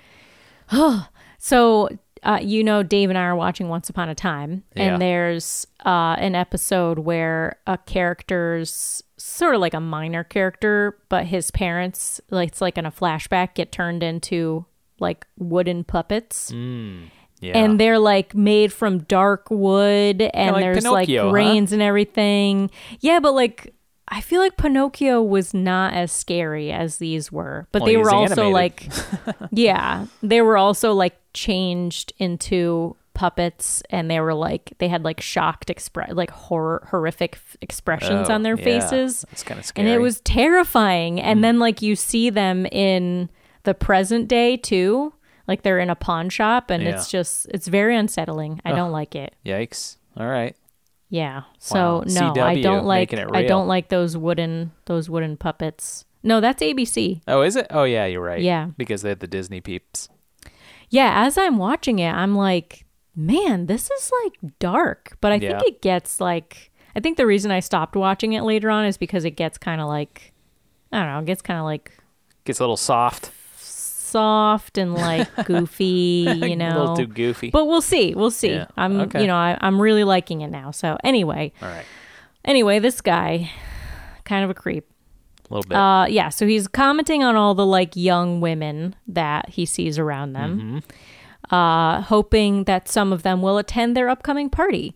you. 0.71 1.01
So, 1.39 1.89
uh, 2.23 2.39
you 2.41 2.63
know, 2.63 2.81
Dave 2.81 3.09
and 3.09 3.17
I 3.17 3.21
are 3.23 3.35
watching 3.35 3.69
Once 3.69 3.89
Upon 3.89 4.09
a 4.09 4.15
Time, 4.15 4.63
Yeah. 4.75 4.93
and 4.93 5.01
there's 5.01 5.67
uh, 5.85 6.15
an 6.17 6.33
episode 6.33 6.97
where 6.99 7.59
a 7.67 7.77
character's 7.77 9.03
sort 9.37 9.55
of 9.55 9.61
like 9.61 9.73
a 9.73 9.79
minor 9.79 10.23
character, 10.23 10.97
but 11.09 11.25
his 11.25 11.51
parents, 11.51 12.19
like 12.29 12.49
it's 12.49 12.61
like 12.61 12.77
in 12.77 12.85
a 12.85 12.91
flashback, 12.91 13.53
get 13.55 13.71
turned 13.71 14.03
into 14.03 14.65
like 14.99 15.25
wooden 15.37 15.83
puppets. 15.83 16.49
Hmm. 16.51 17.03
Yeah. 17.39 17.55
And 17.55 17.79
they're 17.79 17.99
like 17.99 18.33
made 18.33 18.73
from 18.73 18.99
dark 19.03 19.51
wood, 19.51 20.23
and 20.23 20.53
like 20.53 20.63
there's 20.63 20.77
Pinocchio, 20.77 21.25
like 21.25 21.31
grains 21.31 21.71
and 21.71 21.83
everything. 21.83 22.71
Yeah, 22.99 23.19
but 23.19 23.33
like 23.33 23.73
I 24.07 24.21
feel 24.21 24.41
like 24.41 24.57
Pinocchio 24.57 25.21
was 25.21 25.53
not 25.53 25.93
as 25.93 26.11
scary 26.11 26.71
as 26.71 26.97
these 26.97 27.31
were, 27.31 27.67
but 27.71 27.81
Well, 27.83 27.87
they 27.87 27.97
were 27.97 28.09
also 28.09 28.45
animated. 28.45 28.53
like, 28.53 28.89
yeah, 29.51 30.07
they 30.23 30.41
were 30.41 30.57
also 30.57 30.93
like 30.93 31.15
changed 31.33 32.11
into 32.17 32.95
puppets, 33.17 33.83
and 33.89 34.09
they 34.09 34.19
were 34.21 34.33
like 34.33 34.73
they 34.77 34.87
had 34.87 35.03
like 35.03 35.19
shocked 35.19 35.69
express, 35.69 36.11
like 36.13 36.29
horror, 36.31 36.87
horrific 36.91 37.33
f- 37.35 37.57
expressions 37.61 38.29
Oh, 38.29 38.33
on 38.33 38.43
their 38.43 38.55
yeah. 38.55 38.63
faces. 38.63 39.25
It's 39.31 39.43
kind 39.43 39.59
of 39.59 39.65
scary. 39.65 39.87
And 39.87 39.95
it 39.95 40.01
was 40.01 40.21
terrifying. 40.21 41.19
And 41.19 41.39
mm. 41.39 41.41
then 41.41 41.59
like 41.59 41.81
you 41.81 41.95
see 41.95 42.29
them 42.29 42.65
in 42.67 43.29
the 43.63 43.73
present 43.73 44.27
day 44.27 44.55
too. 44.55 45.13
Like 45.47 45.63
they're 45.63 45.79
in 45.79 45.89
a 45.89 45.95
pawn 45.95 46.29
shop 46.29 46.69
and 46.69 46.83
it's 46.83 47.09
just 47.09 47.47
it's 47.53 47.67
very 47.67 47.95
unsettling. 47.97 48.61
I 48.63 48.71
don't 48.73 48.91
like 48.91 49.15
it. 49.15 49.35
Yikes. 49.45 49.97
All 50.15 50.27
right. 50.27 50.55
Yeah. 51.09 51.43
So 51.57 52.03
Wow. 52.05 52.33
no, 52.33 52.43
I 52.43 52.61
don't 52.61 52.85
like 52.85 53.13
I 53.13 53.43
don't 53.43 53.67
like 53.67 53.89
those 53.89 54.15
wooden 54.15 54.71
those 54.85 55.09
wooden 55.09 55.37
puppets. 55.37 56.05
No, 56.23 56.41
that's 56.41 56.61
ABC. 56.61 57.21
Oh, 57.27 57.41
is 57.41 57.55
it? 57.55 57.67
Oh, 57.69 57.83
yeah, 57.85 58.05
you're 58.05 58.21
right. 58.21 58.41
Yeah. 58.41 58.71
Because 58.77 59.01
they 59.01 59.09
had 59.09 59.21
the 59.21 59.27
Disney 59.27 59.61
peeps. 59.61 60.09
Yeah, 60.89 61.25
as 61.25 61.37
I'm 61.37 61.57
watching 61.57 61.99
it, 61.99 62.11
I'm 62.11 62.35
like, 62.35 62.85
man, 63.17 63.65
this 63.65 63.89
is 63.91 64.11
like 64.23 64.53
dark. 64.59 65.17
But 65.19 65.31
I 65.33 65.35
Yeah. 65.35 65.59
think 65.59 65.63
it 65.75 65.81
gets 65.81 66.21
like 66.21 66.71
I 66.95 66.99
think 66.99 67.17
the 67.17 67.25
reason 67.27 67.51
I 67.51 67.59
stopped 67.59 67.95
watching 67.95 68.33
it 68.33 68.43
later 68.43 68.69
on 68.69 68.85
is 68.85 68.97
because 68.97 69.25
it 69.25 69.31
gets 69.31 69.57
kind 69.57 69.81
of 69.81 69.87
like 69.87 70.31
I 70.91 70.99
don't 70.99 71.07
know, 71.11 71.19
it 71.19 71.25
gets 71.25 71.41
kind 71.41 71.59
of 71.59 71.65
like 71.65 71.91
Gets 72.45 72.59
a 72.59 72.63
little 72.63 72.77
soft. 72.77 73.31
soft 73.57 74.77
and 74.77 74.93
like 74.93 75.27
goofy, 75.45 76.25
you 76.41 76.55
know. 76.55 76.77
a 76.77 76.79
little 76.79 76.95
too 76.97 77.07
goofy. 77.07 77.49
But 77.49 77.65
we'll 77.65 77.81
see. 77.81 78.15
We'll 78.15 78.31
see. 78.31 78.51
Yeah. 78.51 78.67
I'm, 78.77 79.01
Okay. 79.01 79.21
you 79.21 79.27
know, 79.27 79.35
I, 79.35 79.57
I'm 79.59 79.81
really 79.81 80.05
liking 80.05 80.41
it 80.41 80.47
now. 80.49 80.71
So 80.71 80.97
anyway, 81.03 81.51
All 81.61 81.67
right. 81.67 81.85
anyway, 82.45 82.79
this 82.79 83.01
guy, 83.01 83.51
kind 84.23 84.43
of 84.45 84.49
a 84.49 84.53
creep. 84.53 84.85
A 85.49 85.53
little 85.53 85.67
bit. 85.67 85.77
Uh, 85.77 86.05
yeah. 86.09 86.29
So 86.29 86.47
he's 86.47 86.67
commenting 86.69 87.23
on 87.23 87.35
all 87.35 87.53
the 87.53 87.65
like 87.65 87.95
young 87.97 88.39
women 88.41 88.95
that 89.07 89.49
he 89.49 89.65
sees 89.65 89.99
around 89.99 90.33
them, 90.33 90.83
uh, 91.51 92.01
hoping 92.01 92.63
that 92.65 92.87
some 92.87 93.11
of 93.13 93.23
them 93.23 93.41
will 93.41 93.57
attend 93.57 93.95
their 93.95 94.09
upcoming 94.09 94.49
party. 94.49 94.95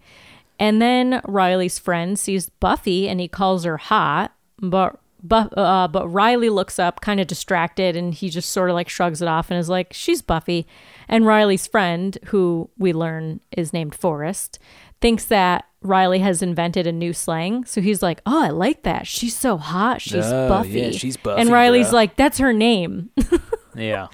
And 0.60 0.82
then 0.82 1.22
Riley's 1.28 1.80
friend 1.80 2.18
sees 2.20 2.50
Buffy 2.50 3.10
and 3.10 3.20
he 3.20 3.28
calls 3.28 3.64
her 3.64 3.78
hot, 3.78 4.34
but. 4.60 4.98
But, 5.24 5.56
uh, 5.56 5.88
but 5.88 6.08
Riley 6.08 6.50
looks 6.50 6.80
up, 6.80 7.00
kind 7.02 7.20
of 7.20 7.28
distracted, 7.28 7.96
and 7.96 8.12
he 8.12 8.28
just 8.28 8.50
sort 8.50 8.72
of 8.72 8.74
like 8.74 8.90
shrugs 8.90 9.22
it 9.22 9.28
off 9.28 9.52
and 9.52 9.60
is 9.60 9.70
like, 9.70 9.94
"She's 9.94 10.20
Buffy." 10.24 10.66
And 11.08 11.28
Riley's 11.28 11.68
friend, 11.68 12.18
who 12.30 12.72
we 12.80 12.92
learn 12.92 13.40
is 13.52 13.72
named 13.72 13.94
Forrest, 13.94 14.58
thinks 15.00 15.26
that 15.26 15.66
Riley 15.84 16.18
has 16.22 16.42
invented 16.42 16.88
a 16.88 16.92
new 16.92 17.14
slang. 17.14 17.66
So 17.66 17.82
he's 17.82 18.02
like, 18.02 18.20
"Oh, 18.26 18.44
I 18.46 18.50
like 18.50 18.82
that. 18.82 19.06
She's 19.06 19.36
so 19.38 19.58
hot. 19.58 20.02
She's 20.02 20.26
Oh, 20.26 20.50
Buffy." 20.50 20.70
yeah, 20.82 20.90
she's 20.90 21.18
Buffy, 21.18 21.40
And 21.40 21.52
Riley's 21.52 21.90
bruh. 21.90 21.94
like, 21.94 22.16
"That's 22.16 22.40
her 22.40 22.52
name." 22.52 23.12
yeah. 23.76 24.08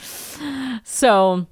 So 0.83 1.47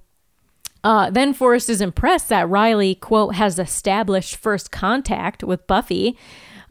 uh, 0.86 1.10
then 1.10 1.34
Forrest 1.34 1.70
is 1.70 1.82
impressed 1.82 2.30
that 2.30 2.48
Riley, 2.48 2.96
quote, 2.96 3.36
has 3.36 3.60
established 3.60 4.38
first 4.38 4.72
contact 4.72 5.44
with 5.44 5.66
Buffy. 5.68 6.18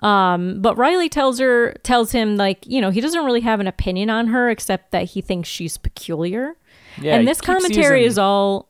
Um, 0.00 0.60
but 0.62 0.76
Riley 0.76 1.08
tells 1.08 1.38
her, 1.38 1.74
tells 1.82 2.12
him, 2.12 2.36
like, 2.36 2.66
you 2.66 2.80
know, 2.80 2.90
he 2.90 3.00
doesn't 3.00 3.24
really 3.24 3.40
have 3.40 3.60
an 3.60 3.66
opinion 3.66 4.10
on 4.10 4.28
her 4.28 4.48
except 4.50 4.90
that 4.92 5.04
he 5.10 5.20
thinks 5.20 5.48
she's 5.48 5.76
peculiar. 5.76 6.54
Yeah. 7.00 7.16
and 7.16 7.26
this 7.26 7.40
commentary 7.40 8.00
using- 8.02 8.10
is 8.10 8.18
all 8.18 8.68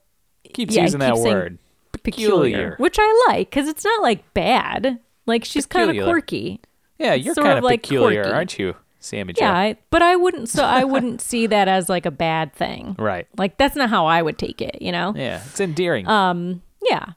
Keeps 0.54 0.74
yeah, 0.74 0.82
using 0.82 1.00
that 1.00 1.10
keeps 1.12 1.22
saying 1.22 1.34
word. 1.34 1.58
peculiar, 2.04 2.74
which 2.78 2.96
I 2.98 3.24
like 3.28 3.50
because 3.50 3.68
it's 3.68 3.84
not 3.84 4.02
like 4.02 4.32
bad. 4.34 4.98
Like 5.26 5.44
she's 5.44 5.66
kind 5.66 5.90
of 5.90 6.04
quirky. 6.04 6.60
Yeah, 6.98 7.14
you're 7.14 7.34
kind 7.34 7.48
of, 7.48 7.58
of 7.58 7.64
like, 7.64 7.82
peculiar, 7.82 8.22
quirky. 8.22 8.34
aren't 8.36 8.58
you, 8.58 8.76
Sammy 9.04 9.32
Jo? 9.34 9.44
Yeah, 9.44 9.52
I, 9.52 9.76
but 9.90 10.02
I 10.02 10.16
wouldn't. 10.16 10.48
So 10.48 10.64
I 10.64 10.84
wouldn't 10.84 11.20
see 11.20 11.46
that 11.46 11.68
as 11.68 11.88
like 11.88 12.06
a 12.06 12.10
bad 12.10 12.52
thing. 12.54 12.96
Right. 13.04 13.26
Like 13.36 13.58
that's 13.58 13.76
not 13.76 13.90
how 13.90 14.06
I 14.06 14.22
would 14.22 14.38
take 14.38 14.60
it. 14.62 14.80
You 14.80 14.92
know. 14.92 15.12
Yeah, 15.16 15.42
it's 15.46 15.60
endearing. 15.60 16.08
Um, 16.08 16.62
yeah. 16.88 17.12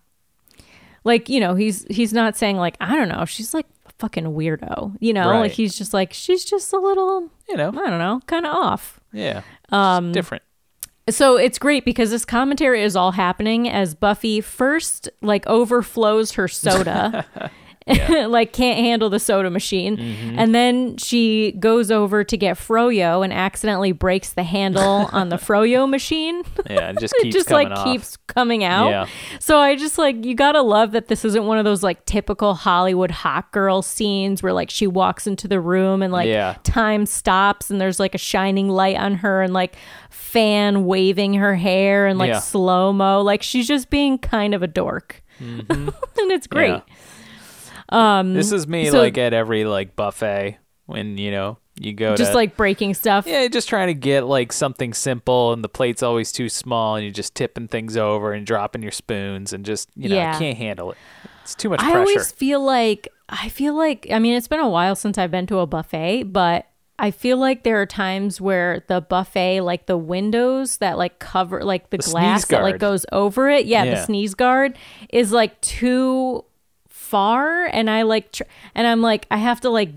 Like, 1.04 1.30
you 1.30 1.40
know, 1.40 1.56
he's 1.56 1.86
he's 1.90 2.12
not 2.14 2.36
saying 2.36 2.58
like, 2.58 2.76
I 2.82 2.96
don't 2.96 3.08
know, 3.08 3.24
she's 3.26 3.54
like 3.54 3.66
a 3.86 3.92
fucking 4.00 4.26
weirdo. 4.26 4.98
You 5.00 5.14
know, 5.14 5.30
Right. 5.30 5.40
like 5.40 5.52
he's 5.54 5.78
just 5.78 5.94
like 5.94 6.12
she's 6.14 6.44
just 6.44 6.74
a 6.74 6.78
little 6.80 7.30
you 7.48 7.56
know. 7.56 7.70
I 7.70 7.90
don't 7.90 8.00
know, 8.00 8.20
kind 8.28 8.46
of 8.46 8.54
off. 8.54 9.00
Yeah. 9.14 9.42
Um, 9.70 10.12
different. 10.12 10.44
So 11.10 11.38
it's 11.38 11.58
great 11.58 11.86
because 11.86 12.12
this 12.12 12.26
commentary 12.26 12.84
is 12.84 12.98
all 12.98 13.14
happening 13.14 13.70
as 13.70 13.96
Buffy 13.96 14.42
first 14.42 15.10
like 15.22 15.48
overflows 15.48 16.34
her 16.34 16.50
soda. 16.50 17.26
like 18.28 18.54
can't 18.54 18.78
handle 18.78 19.10
the 19.10 19.20
soda 19.20 19.50
machine 19.50 19.98
Mm-hmm. 19.98 20.38
and 20.40 20.54
then 20.54 20.98
she 20.98 21.54
goes 21.54 21.90
over 21.92 22.24
to 22.24 22.38
get 22.38 22.58
froyo 22.58 23.24
and 23.24 23.32
accidentally 23.32 23.92
breaks 23.92 24.34
the 24.34 24.44
handle 24.44 25.10
on 25.12 25.30
the 25.30 25.36
froyo 25.48 25.90
machine 25.90 26.44
Yeah, 26.70 26.90
it 26.92 27.00
just 27.00 27.14
it 27.20 27.24
keeps 27.24 27.36
just 27.36 27.48
coming 27.48 27.70
like 27.70 27.78
off. 27.78 27.86
keeps 27.86 28.18
coming 28.28 28.64
out. 28.64 28.90
Yeah. 28.90 29.08
So 29.40 29.58
I 29.60 29.76
just 29.76 29.98
like 29.98 30.26
you 30.26 30.36
gotta 30.36 30.62
love 30.62 30.92
that 30.92 31.08
this 31.08 31.24
isn't 31.26 31.46
one 31.46 31.58
of 31.58 31.66
those 31.66 31.82
like 31.84 32.04
typical 32.06 32.54
Hollywood 32.56 33.12
hot 33.12 33.52
girl 33.52 33.82
scenes 33.82 34.44
where 34.44 34.54
like 34.54 34.70
she 34.70 34.86
walks 34.88 35.26
into 35.28 35.48
the 35.48 35.60
room 35.62 36.02
and 36.02 36.12
like 36.12 36.28
Yeah. 36.28 36.58
time 36.64 37.06
stops 37.06 37.70
and 37.72 37.80
there's 37.80 38.00
like 38.00 38.14
a 38.16 38.18
shining 38.20 38.68
light 38.70 38.98
on 38.98 39.16
her 39.16 39.42
and 39.42 39.54
like 39.54 39.76
fan 40.10 40.86
waving 40.86 41.36
her 41.36 41.56
hair 41.56 42.06
and 42.08 42.20
like 42.20 42.30
Yeah. 42.30 42.40
slow 42.40 42.92
mo. 42.92 43.22
Like 43.22 43.42
she's 43.44 43.68
just 43.68 43.90
being 43.90 44.18
kind 44.18 44.54
of 44.54 44.62
a 44.62 44.68
dork, 44.68 45.24
and 45.40 45.94
it's 46.32 46.48
great. 46.48 46.72
Mm-hmm. 46.74 46.94
Yeah. 47.92 48.24
this 48.26 48.52
is 48.52 48.68
me 48.68 48.88
Um, 48.88 48.92
so- 48.94 49.00
like 49.00 49.18
at 49.18 49.34
every 49.34 49.66
like 49.66 49.96
buffet 49.96 50.58
when 50.86 51.18
you 51.18 51.32
know 51.32 51.58
you 51.80 51.94
go 51.94 52.16
Just 52.16 52.32
to 52.32 52.36
like 52.38 52.58
breaking 52.58 52.96
stuff. 52.96 53.28
yeah, 53.28 53.48
just 53.48 53.70
trying 53.70 53.88
to 53.88 53.94
get 53.94 54.26
like 54.26 54.52
something 54.52 54.94
simple, 54.94 55.54
and 55.54 55.64
the 55.64 55.70
plate's 55.70 56.02
always 56.02 56.32
too 56.32 56.50
small, 56.50 56.96
and 56.96 57.04
you're 57.06 57.14
just 57.14 57.36
tipping 57.36 57.68
things 57.68 57.96
over 57.96 58.34
and 58.34 58.48
dropping 58.48 58.82
your 58.82 58.92
spoons, 58.92 59.54
and 59.54 59.64
just 59.66 59.90
you 59.96 60.10
know 60.10 60.16
Yeah. 60.16 60.38
Can't 60.40 60.58
handle 60.58 60.92
it. 60.92 60.98
It's 61.44 61.54
too 61.56 61.70
much 61.70 61.80
I 61.82 61.92
pressure. 61.92 62.00
always 62.00 62.32
feel 62.32 62.62
like 62.62 63.08
I 63.30 63.50
feel 63.50 63.76
like 63.76 64.08
I 64.12 64.18
mean 64.20 64.34
it's 64.34 64.48
been 64.48 64.60
a 64.60 64.70
while 64.70 64.96
since 64.96 65.18
I've 65.18 65.30
been 65.32 65.46
to 65.48 65.60
a 65.60 65.68
buffet, 65.68 66.24
but 66.24 66.66
I 67.00 67.12
feel 67.12 67.38
like 67.38 67.62
there 67.62 67.80
are 67.80 67.86
times 67.86 68.42
where 68.42 68.84
the 68.88 69.00
buffet, 69.00 69.62
like 69.62 69.86
the 69.86 69.98
windows 69.98 70.78
that 70.78 70.98
like 70.98 71.20
cover 71.20 71.62
like 71.64 71.92
the, 71.92 71.98
The 71.98 72.10
glass 72.10 72.46
that 72.48 72.64
like 72.64 72.80
goes 72.80 73.06
over 73.12 73.50
it, 73.52 73.68
yeah, 73.68 73.86
the 73.86 74.04
sneeze 74.04 74.34
guard 74.34 74.76
is 75.10 75.32
like 75.32 75.62
too 75.62 76.44
far, 77.08 77.66
and 77.66 77.90
I 77.90 78.04
like 78.04 78.32
tr- 78.34 78.44
and 78.76 78.86
I'm 78.86 79.02
like 79.02 79.26
I 79.32 79.38
have 79.38 79.62
to 79.62 79.70
like 79.70 79.90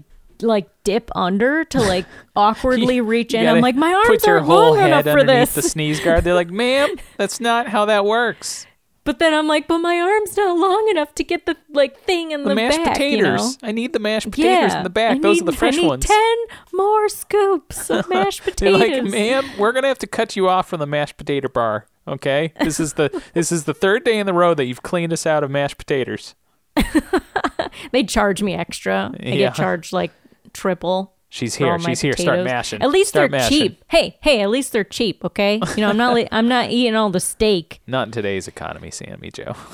like 0.43 0.69
dip 0.85 1.11
under 1.15 1.65
to 1.67 1.81
like 1.81 2.07
awkwardly 2.37 3.01
reach 3.01 3.35
in. 3.35 3.47
I'm 3.47 3.61
like 3.61 3.77
my 3.77 3.93
arms 3.93 4.07
put 4.09 4.27
your 4.27 4.37
aren't 4.37 4.47
whole 4.47 4.71
long 4.71 4.77
head 4.79 4.87
enough 4.87 5.05
for 5.05 5.21
underneath 5.21 5.55
this. 5.55 5.65
the 5.65 5.69
sneeze 5.71 6.01
guard. 6.01 6.25
They're 6.25 6.35
like, 6.35 6.51
"Ma'am, 6.51 6.89
that's 7.19 7.41
not 7.41 7.69
how 7.69 7.85
that 7.87 8.05
works." 8.05 8.67
But 9.03 9.19
then 9.19 9.33
I'm 9.33 9.49
like, 9.49 9.67
but 9.67 9.79
my 9.79 9.99
arm's 9.99 10.37
not 10.37 10.59
long 10.59 10.87
enough 10.91 11.15
to 11.15 11.25
get 11.25 11.47
the 11.47 11.57
like 11.73 11.99
thing 12.03 12.33
in 12.33 12.43
The, 12.43 12.51
the, 12.51 12.55
mashed 12.55 12.85
back, 12.85 12.93
potatoes. 12.93 13.57
You 13.57 13.59
know? 13.63 13.69
I 13.69 13.73
need 13.73 13.93
the 13.95 13.99
mashed 13.99 14.31
potatoes 14.31 14.75
in 14.75 14.83
the 14.83 14.91
back. 14.91 15.17
I 15.17 15.19
Those 15.21 15.41
are 15.41 15.47
the 15.47 15.53
fresh 15.53 15.79
I 15.79 15.81
need 15.81 15.87
ones. 15.89 16.05
Ten 16.05 16.37
more 16.75 17.09
scoops 17.09 17.89
of 17.91 18.09
mashed 18.11 18.45
They're 18.45 18.53
potatoes. 18.53 18.81
like, 18.81 19.05
ma'am, 19.11 19.45
we're 19.59 19.73
gonna 19.73 19.89
have 19.89 19.99
to 20.01 20.07
cut 20.07 20.37
you 20.37 20.49
off 20.49 20.69
from 20.69 20.81
the 20.81 20.87
mashed 20.87 21.17
potato 21.17 21.49
bar. 21.49 21.87
Okay, 22.07 22.53
this 22.61 22.79
is 22.79 22.95
the 22.95 23.23
this 23.35 23.51
is 23.51 23.65
the 23.65 23.75
third 23.75 24.05
day 24.05 24.19
in 24.19 24.27
the 24.27 24.35
row 24.35 24.53
that 24.55 24.67
you've 24.67 24.83
cleaned 24.83 25.13
us 25.13 25.27
out 25.27 25.43
of 25.43 25.51
mashed 25.51 25.79
potatoes. 25.79 26.35
they 27.93 28.05
charge 28.05 28.43
me 28.43 28.55
extra. 28.55 29.11
I 29.19 29.27
Yeah. 29.29 29.35
get 29.37 29.55
charged 29.55 29.93
like 29.93 30.11
triple. 30.53 31.15
She's 31.33 31.55
here. 31.55 31.79
She's 31.79 32.01
here. 32.01 32.13
Start 32.17 32.43
mashing. 32.43 32.83
At 32.83 32.91
least 32.91 33.11
Start 33.11 33.31
they're 33.31 33.39
mashing. 33.41 33.59
cheap. 33.59 33.85
Hey, 33.89 34.19
hey, 34.21 34.41
at 34.43 34.51
least 34.51 34.73
they're 34.73 34.83
cheap. 34.83 35.25
Okay, 35.25 35.61
you 35.77 35.83
know 35.83 35.89
I'm 35.89 35.97
not. 35.97 36.13
li- 36.15 36.27
I'm 36.33 36.49
not 36.49 36.71
eating 36.71 36.97
all 36.97 37.09
the 37.11 37.21
steak. 37.21 37.81
Not 37.87 38.09
in 38.09 38.13
today's 38.13 38.49
economy, 38.49 38.91
Sammy 38.91 39.31
Joe. 39.31 39.55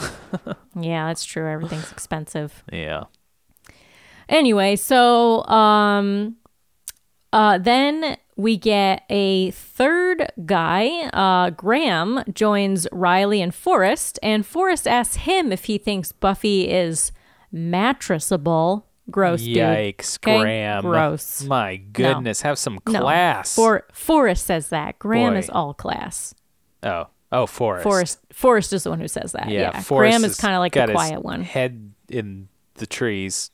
Yeah, 0.78 1.06
that's 1.06 1.24
true. 1.24 1.48
Everything's 1.50 1.90
expensive. 1.90 2.62
yeah. 2.70 3.04
Anyway, 4.28 4.76
so 4.76 5.46
um 5.46 6.36
uh 7.32 7.56
then 7.58 8.18
we 8.36 8.56
get 8.56 9.04
a 9.08 9.50
third 9.52 10.30
guy, 10.44 11.08
uh 11.12 11.50
Graham 11.50 12.22
joins 12.32 12.86
Riley 12.92 13.40
and 13.42 13.54
Forrest 13.54 14.18
and 14.22 14.44
Forrest 14.46 14.86
asks 14.86 15.16
him 15.16 15.52
if 15.52 15.64
he 15.64 15.78
thinks 15.78 16.12
Buffy 16.12 16.68
is 16.70 17.12
mattressable. 17.52 18.84
Gross, 19.10 19.40
dude. 19.42 19.56
Yikes, 19.56 20.18
Okay? 20.18 20.40
Graham. 20.40 20.82
Gross. 20.82 21.44
My 21.44 21.76
goodness, 21.76 22.42
have 22.42 22.58
some 22.58 22.78
class. 22.80 23.56
No. 23.56 23.62
For 23.62 23.86
Forrest 23.92 24.44
says 24.46 24.68
that. 24.70 24.98
Graham 24.98 25.34
Boy. 25.34 25.38
is 25.38 25.48
all 25.50 25.74
class. 25.74 26.34
oh, 26.82 27.06
oh, 27.30 27.46
Forrest. 27.46 27.84
Forrest 27.84 28.20
Forrest 28.32 28.72
is 28.72 28.82
the 28.82 28.90
one 28.90 29.00
who 29.00 29.06
says 29.08 29.32
that. 29.32 29.48
Yeah, 29.48 29.60
Yeah. 29.60 29.80
Forrest 29.80 30.10
Graham 30.18 30.24
is 30.24 30.36
kind 30.36 30.54
of 30.54 30.60
like 30.60 30.72
the 30.74 30.88
quiet 30.92 31.22
one. 31.22 31.42
Head 31.42 31.92
in 32.08 32.48
the 32.74 32.86
trees. 32.86 33.50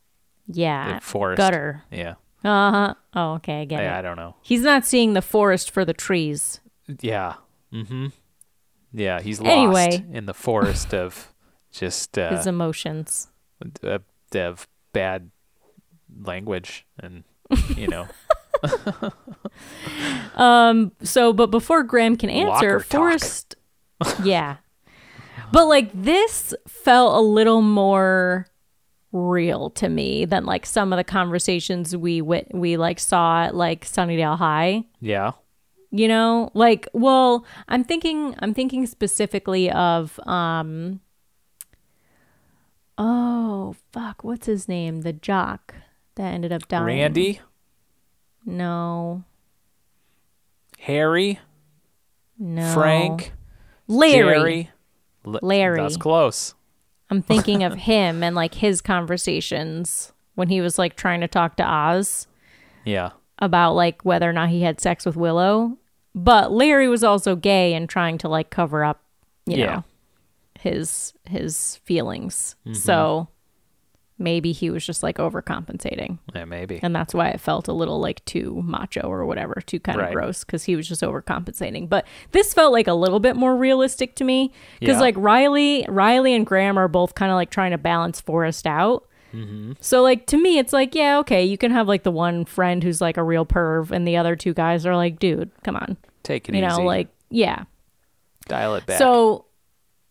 Yeah. 0.49 0.99
Forrest. 1.01 1.37
Gutter. 1.37 1.83
Yeah. 1.91 2.15
Uh 2.45 2.71
huh. 2.71 2.95
Oh, 3.15 3.35
okay. 3.35 3.61
I 3.63 3.65
get 3.67 3.81
I, 3.83 3.99
I 3.99 4.03
don't 4.03 4.17
know. 4.17 4.37
He's 4.43 4.63
not 4.63 4.85
seeing 4.87 5.13
the 5.13 5.23
forest 5.23 5.71
for 5.71 5.85
the 5.85 5.93
trees. 5.93 6.61
Yeah. 7.01 7.35
Mm-hmm. 7.73 8.07
Yeah, 8.95 9.21
he's 9.21 9.41
lost 9.41 9.51
Anyway. 9.53 10.05
in 10.13 10.27
the 10.27 10.35
forest 10.35 10.93
of 10.95 11.33
just 11.71 12.19
uh, 12.19 12.37
His 12.37 12.47
emotions. 12.47 13.29
uh, 13.83 13.99
of 14.35 14.69
bad 14.93 15.31
language 16.23 16.87
and 16.99 17.25
you 17.77 17.89
know 17.89 18.07
um. 20.37 20.93
So, 21.03 21.33
but 21.33 21.47
before 21.51 21.83
Graham 21.83 22.17
can 22.17 22.31
answer, 22.31 22.79
Locker 22.79 23.57
talk. 24.01 24.19
Yeah. 24.25 24.57
But 25.53 25.67
like 25.67 25.91
this 25.95 26.55
felt 26.67 27.15
a 27.17 27.21
little 27.21 27.63
more 27.63 28.47
real 29.13 29.69
to 29.71 29.89
me 29.89 30.25
than 30.25 30.45
like 30.47 30.65
some 30.65 30.93
of 30.93 30.97
the 30.97 31.05
conversations 31.05 31.95
we 31.97 32.21
wit- 32.23 32.49
we 32.53 32.77
like 32.79 32.99
saw 32.99 33.45
at 33.45 33.55
like 33.55 33.85
Sunnydale 33.85 34.39
High. 34.39 34.85
yeah. 35.01 35.33
You 35.95 36.09
know? 36.09 36.51
Like 36.55 36.89
well 36.95 37.45
i'm 37.69 37.85
thinking 37.85 38.35
i'm 38.39 38.55
thinking 38.55 38.87
specifically 38.87 39.71
of 39.71 40.19
um 40.27 41.01
oh 42.97 43.75
fuck 43.93 44.25
what's 44.25 44.47
his 44.47 44.69
name? 44.69 45.03
The 45.03 45.13
jock 45.13 45.75
that 46.15 46.33
ended 46.33 46.53
up 46.53 46.67
dying. 46.69 46.85
Randy? 46.85 47.41
No. 48.47 49.25
Harry? 50.79 51.39
No. 52.39 52.73
Frank? 52.75 53.33
Larry. 53.87 54.13
Jerry? 54.13 54.71
L- 55.27 55.39
Larry. 55.43 55.81
that's 55.81 55.97
close 55.97 56.55
i'm 57.13 57.23
thinking 57.23 57.63
of 57.63 57.75
him 57.75 58.23
and 58.23 58.35
like 58.35 58.55
his 58.55 58.81
conversations 58.81 60.13
when 60.35 60.49
he 60.49 60.61
was 60.61 60.79
like 60.79 60.97
trying 60.97 61.21
to 61.21 61.29
talk 61.29 61.57
to 61.57 61.63
oz 61.65 62.27
yeah 62.85 63.11
about 63.39 63.75
like 63.75 64.03
whether 64.03 64.29
or 64.29 64.33
not 64.33 64.49
he 64.49 64.63
had 64.63 64.81
sex 64.81 65.05
with 65.05 65.17
willow 65.17 65.77
but 66.15 66.51
larry 66.53 66.89
was 66.89 67.05
also 67.05 67.37
gay 67.37 67.75
and 67.75 67.89
trying 67.89 68.17
to 68.19 68.29
like 68.29 68.51
cover 68.51 68.83
up 68.85 69.03
you 69.47 69.59
Yeah. 69.59 69.67
know 69.77 69.85
his 70.59 71.13
his 71.29 71.77
feelings 71.85 72.57
Mm-hmm. 72.67 72.75
so 72.75 73.29
maybe 74.23 74.53
he 74.53 74.71
was 74.71 74.85
just 74.87 75.03
like 75.03 75.19
overcompensating 75.19 76.19
yeah 76.35 76.45
maybe 76.45 76.79
and 76.83 76.95
that's 76.95 77.13
why 77.13 77.29
it 77.29 77.41
felt 77.41 77.69
a 77.69 77.73
little 77.73 78.01
like 78.01 78.25
too 78.25 78.61
macho 78.65 79.01
or 79.03 79.27
whatever 79.27 79.55
too 79.67 79.81
kind 79.81 79.99
of 80.01 80.05
Right. 80.07 80.15
gross 80.15 80.45
because 80.45 80.65
he 80.65 80.77
was 80.77 80.89
just 80.89 81.03
overcompensating 81.03 81.89
but 81.89 82.07
this 82.31 82.55
felt 82.55 82.73
like 82.73 82.87
a 82.87 82.95
little 82.95 83.21
bit 83.21 83.37
more 83.37 83.57
realistic 83.57 84.15
to 84.17 84.25
me 84.25 84.53
because 84.81 84.97
Yeah. 84.97 85.01
like 85.01 85.15
riley 85.19 85.85
riley 85.89 86.35
and 86.35 86.47
graham 86.47 86.79
are 86.79 86.89
both 86.89 87.15
kind 87.15 87.31
of 87.33 87.37
like 87.37 87.51
trying 87.51 87.73
to 87.73 87.79
balance 87.79 88.21
forrest 88.21 88.67
out 88.67 89.07
Mm-hmm. 89.35 89.73
so 89.81 90.03
like 90.03 90.27
to 90.27 90.37
me 90.37 90.59
it's 90.59 90.75
like 90.75 90.95
yeah 90.95 91.19
okay 91.21 91.43
you 91.43 91.57
can 91.57 91.71
have 91.71 91.89
like 91.89 92.03
the 92.03 92.11
one 92.11 92.45
friend 92.45 92.83
who's 92.83 93.01
like 93.01 93.17
a 93.17 93.23
real 93.23 93.47
perv 93.47 93.91
and 93.91 94.07
the 94.07 94.19
other 94.19 94.37
two 94.37 94.53
guys 94.53 94.85
are 94.85 94.95
like 94.95 95.19
dude 95.19 95.51
come 95.65 95.75
on 95.75 95.97
take 96.23 96.51
it 96.51 96.55
you 96.55 96.63
easy 96.63 96.69
know 96.69 96.85
like 96.85 97.09
yeah 97.31 97.65
dial 98.47 98.75
it 98.75 98.85
back 98.85 98.99
so, 98.99 99.47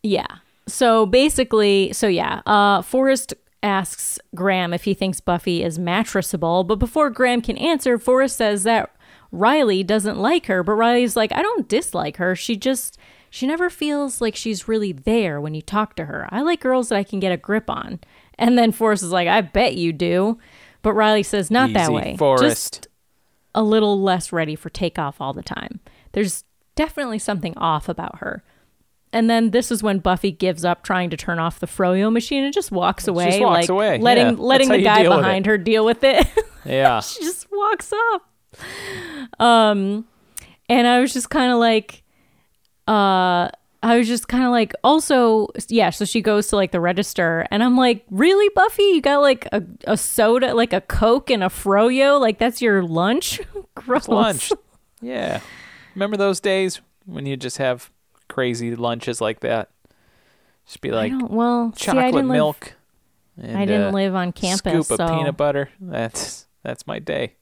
yeah. 0.03 0.25
So 0.67 1.05
basically, 1.05 1.91
so 1.93 2.07
yeah, 2.07 2.41
uh, 2.45 2.81
Forrest 2.81 3.33
asks 3.63 4.19
Graham 4.33 4.73
if 4.73 4.83
he 4.83 4.93
thinks 4.93 5.19
Buffy 5.19 5.63
is 5.63 5.77
mattressable, 5.77 6.65
but 6.65 6.79
before 6.79 7.09
Graham 7.09 7.41
can 7.41 7.57
answer, 7.57 7.97
Forrest 7.97 8.37
says 8.37 8.63
that 8.63 8.95
Riley 9.31 9.83
doesn't 9.83 10.19
like 10.19 10.47
her, 10.47 10.63
but 10.63 10.73
Riley's 10.73 11.15
like, 11.15 11.31
I 11.31 11.41
don't 11.41 11.69
dislike 11.69 12.17
her. 12.17 12.35
She 12.35 12.55
just, 12.57 12.97
she 13.29 13.47
never 13.47 13.69
feels 13.69 14.19
like 14.19 14.35
she's 14.35 14.67
really 14.67 14.91
there 14.91 15.39
when 15.39 15.53
you 15.53 15.61
talk 15.61 15.95
to 15.95 16.05
her. 16.05 16.27
I 16.31 16.41
like 16.41 16.59
girls 16.59 16.89
that 16.89 16.97
I 16.97 17.03
can 17.03 17.19
get 17.19 17.31
a 17.31 17.37
grip 17.37 17.69
on. 17.69 17.99
And 18.37 18.57
then 18.57 18.71
Forrest 18.71 19.03
is 19.03 19.11
like, 19.11 19.27
I 19.27 19.41
bet 19.41 19.75
you 19.75 19.93
do. 19.93 20.39
But 20.81 20.93
Riley 20.93 21.23
says, 21.23 21.51
not 21.51 21.73
that 21.73 21.93
way. 21.93 22.15
Forrest. 22.17 22.43
Just 22.43 22.87
a 23.53 23.63
little 23.63 24.01
less 24.01 24.31
ready 24.31 24.55
for 24.55 24.69
takeoff 24.69 25.21
all 25.21 25.33
the 25.33 25.43
time. 25.43 25.79
There's 26.13 26.43
definitely 26.75 27.19
something 27.19 27.55
off 27.57 27.87
about 27.87 28.17
her. 28.17 28.43
And 29.13 29.29
then 29.29 29.51
this 29.51 29.71
is 29.71 29.83
when 29.83 29.99
Buffy 29.99 30.31
gives 30.31 30.63
up 30.63 30.83
trying 30.83 31.09
to 31.09 31.17
turn 31.17 31.37
off 31.39 31.59
the 31.59 31.67
Froyo 31.67 32.11
machine 32.11 32.43
and 32.43 32.53
just 32.53 32.71
walks 32.71 33.07
away, 33.07 33.25
just 33.25 33.41
walks 33.41 33.63
like 33.63 33.69
away, 33.69 33.97
letting 33.99 34.37
yeah. 34.37 34.43
letting 34.43 34.69
That's 34.69 34.79
the 34.79 34.83
guy 34.83 34.97
you 34.99 35.03
deal 35.03 35.11
with 35.11 35.19
behind 35.19 35.45
her 35.45 35.57
deal 35.57 35.85
with 35.85 36.03
it. 36.03 36.27
yeah 36.65 36.99
she 37.01 37.21
just 37.21 37.47
walks 37.51 37.91
off. 37.91 38.21
Um, 39.39 40.05
and 40.69 40.87
I 40.87 41.01
was 41.01 41.13
just 41.13 41.29
kind 41.29 41.51
of 41.51 41.59
like, 41.59 42.03
uh, 42.87 43.49
I 43.83 43.97
was 43.97 44.07
just 44.07 44.27
kind 44.27 44.43
of 44.43 44.51
like, 44.51 44.73
also, 44.83 45.47
yeah. 45.67 45.89
So 45.89 46.05
she 46.05 46.21
goes 46.21 46.47
to 46.47 46.55
like 46.55 46.71
the 46.71 46.79
register, 46.79 47.47
and 47.51 47.63
I'm 47.63 47.75
like, 47.75 48.05
really, 48.11 48.49
Buffy? 48.55 48.83
You 48.83 49.01
got 49.01 49.21
like 49.21 49.47
a, 49.51 49.63
a 49.85 49.97
soda, 49.97 50.53
like 50.53 50.71
a 50.71 50.81
Coke 50.81 51.29
and 51.29 51.43
a 51.43 51.47
Froyo? 51.47 52.19
Like 52.19 52.37
that's 52.37 52.61
your 52.61 52.83
lunch? 52.83 53.41
Gross. 53.75 54.07
lunch 54.07 54.51
yeah 55.01 55.41
remember 55.95 56.15
those 56.15 56.39
days 56.39 56.79
when 57.05 57.25
you 57.25 57.35
just 57.35 57.57
have 57.57 57.91
crazy 58.31 58.75
lunches 58.75 59.21
like 59.21 59.41
that. 59.41 59.69
Just 60.65 60.81
be 60.81 60.91
like 60.91 61.11
well, 61.21 61.73
see, 61.73 61.85
chocolate 61.85 62.13
live, 62.13 62.25
milk 62.25 62.73
and, 63.41 63.57
I 63.57 63.65
didn't 63.65 63.89
uh, 63.89 63.91
live 63.91 64.15
on 64.15 64.31
campus, 64.31 64.87
scoop 64.87 64.97
so 64.97 65.03
of 65.03 65.09
peanut 65.09 65.37
butter. 65.37 65.69
That's 65.79 66.47
that's 66.63 66.87
my 66.87 66.99
day. 66.99 67.35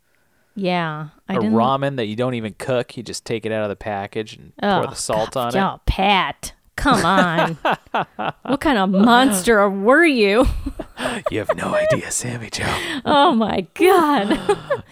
Yeah, 0.56 1.10
I 1.28 1.36
didn't. 1.36 1.54
ramen 1.54 1.98
that 1.98 2.08
you 2.08 2.16
don't 2.16 2.34
even 2.34 2.54
cook. 2.58 2.98
You 2.98 3.04
just 3.04 3.26
take 3.26 3.46
it 3.46 3.52
out 3.52 3.64
of 3.64 3.70
the 3.70 3.76
package 3.76 4.36
and 4.36 4.54
pour 4.58 4.88
the 4.88 4.96
salt 4.96 5.38
on 5.38 5.56
it. 5.56 5.60
Oh, 5.60 5.80
Pat, 5.86 6.54
come 6.80 7.06
on. 7.06 7.58
what 8.44 8.60
kind 8.62 8.78
of 8.78 8.90
monster 8.90 9.70
were 9.70 10.06
you? 10.06 10.46
you 11.32 11.40
have 11.40 11.56
no 11.56 11.74
idea 11.76 12.10
sammy 12.12 12.50
joe 12.50 12.66
Oh 13.06 13.34
my 13.34 13.68
god. 13.76 14.40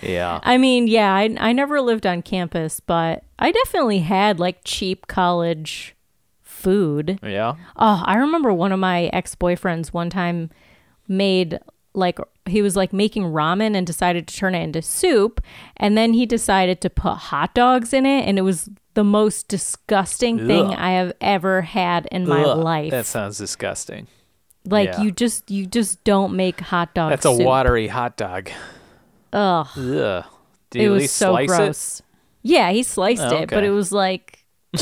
yeah 0.01 0.39
I 0.43 0.57
mean, 0.57 0.87
yeah, 0.87 1.13
I 1.13 1.35
I 1.39 1.51
never 1.53 1.81
lived 1.81 2.05
on 2.05 2.21
campus, 2.21 2.79
but 2.79 3.23
I 3.39 3.51
definitely 3.51 3.99
had 3.99 4.39
like 4.39 4.59
cheap 4.63 5.07
college 5.07 5.95
food. 6.41 7.19
yeah 7.23 7.55
Oh, 7.75 8.03
I 8.05 8.15
remember 8.17 8.51
one 8.53 8.71
of 8.71 8.79
my 8.79 9.05
ex-boyfriends 9.13 9.87
one 9.93 10.09
time 10.09 10.49
made 11.07 11.59
like 11.93 12.19
he 12.49 12.61
was 12.61 12.75
like 12.75 12.93
making 12.93 13.23
ramen 13.23 13.75
and 13.75 13.85
decided 13.85 14.27
to 14.27 14.35
turn 14.35 14.55
it 14.55 14.61
into 14.61 14.81
soup 14.81 15.41
and 15.77 15.97
then 15.97 16.13
he 16.13 16.25
decided 16.25 16.81
to 16.81 16.89
put 16.89 17.13
hot 17.13 17.53
dogs 17.53 17.93
in 17.93 18.05
it 18.05 18.27
and 18.27 18.37
it 18.37 18.43
was 18.43 18.69
the 18.93 19.03
most 19.03 19.47
disgusting 19.47 20.47
thing 20.47 20.73
I 20.73 20.91
have 20.91 21.13
ever 21.21 21.61
had 21.61 22.07
in 22.11 22.27
my 22.27 22.43
life. 22.43 22.91
that 22.91 23.05
sounds 23.05 23.37
disgusting 23.37 24.07
like 24.65 24.89
yeah. 24.89 25.01
you 25.01 25.11
just 25.11 25.51
you 25.51 25.65
just 25.65 26.03
don't 26.03 26.35
make 26.35 26.59
hot 26.59 26.93
dogs. 26.93 27.11
that's 27.11 27.25
a 27.25 27.35
soup. 27.35 27.45
watery 27.45 27.87
hot 27.87 28.17
dog 28.17 28.49
Ugh. 29.33 29.67
Ugh. 29.77 30.25
Did 30.69 30.79
it 30.79 30.83
you 30.83 30.95
at 30.95 31.01
was 31.01 31.11
so 31.11 31.31
slice 31.31 31.47
gross. 31.47 32.01
Yeah, 32.43 32.71
he 32.71 32.83
sliced 32.83 33.21
Oh, 33.21 33.37
it, 33.37 33.49
but 33.49 33.63
it 33.63 33.71
was 33.71 33.91
like, 33.91 34.45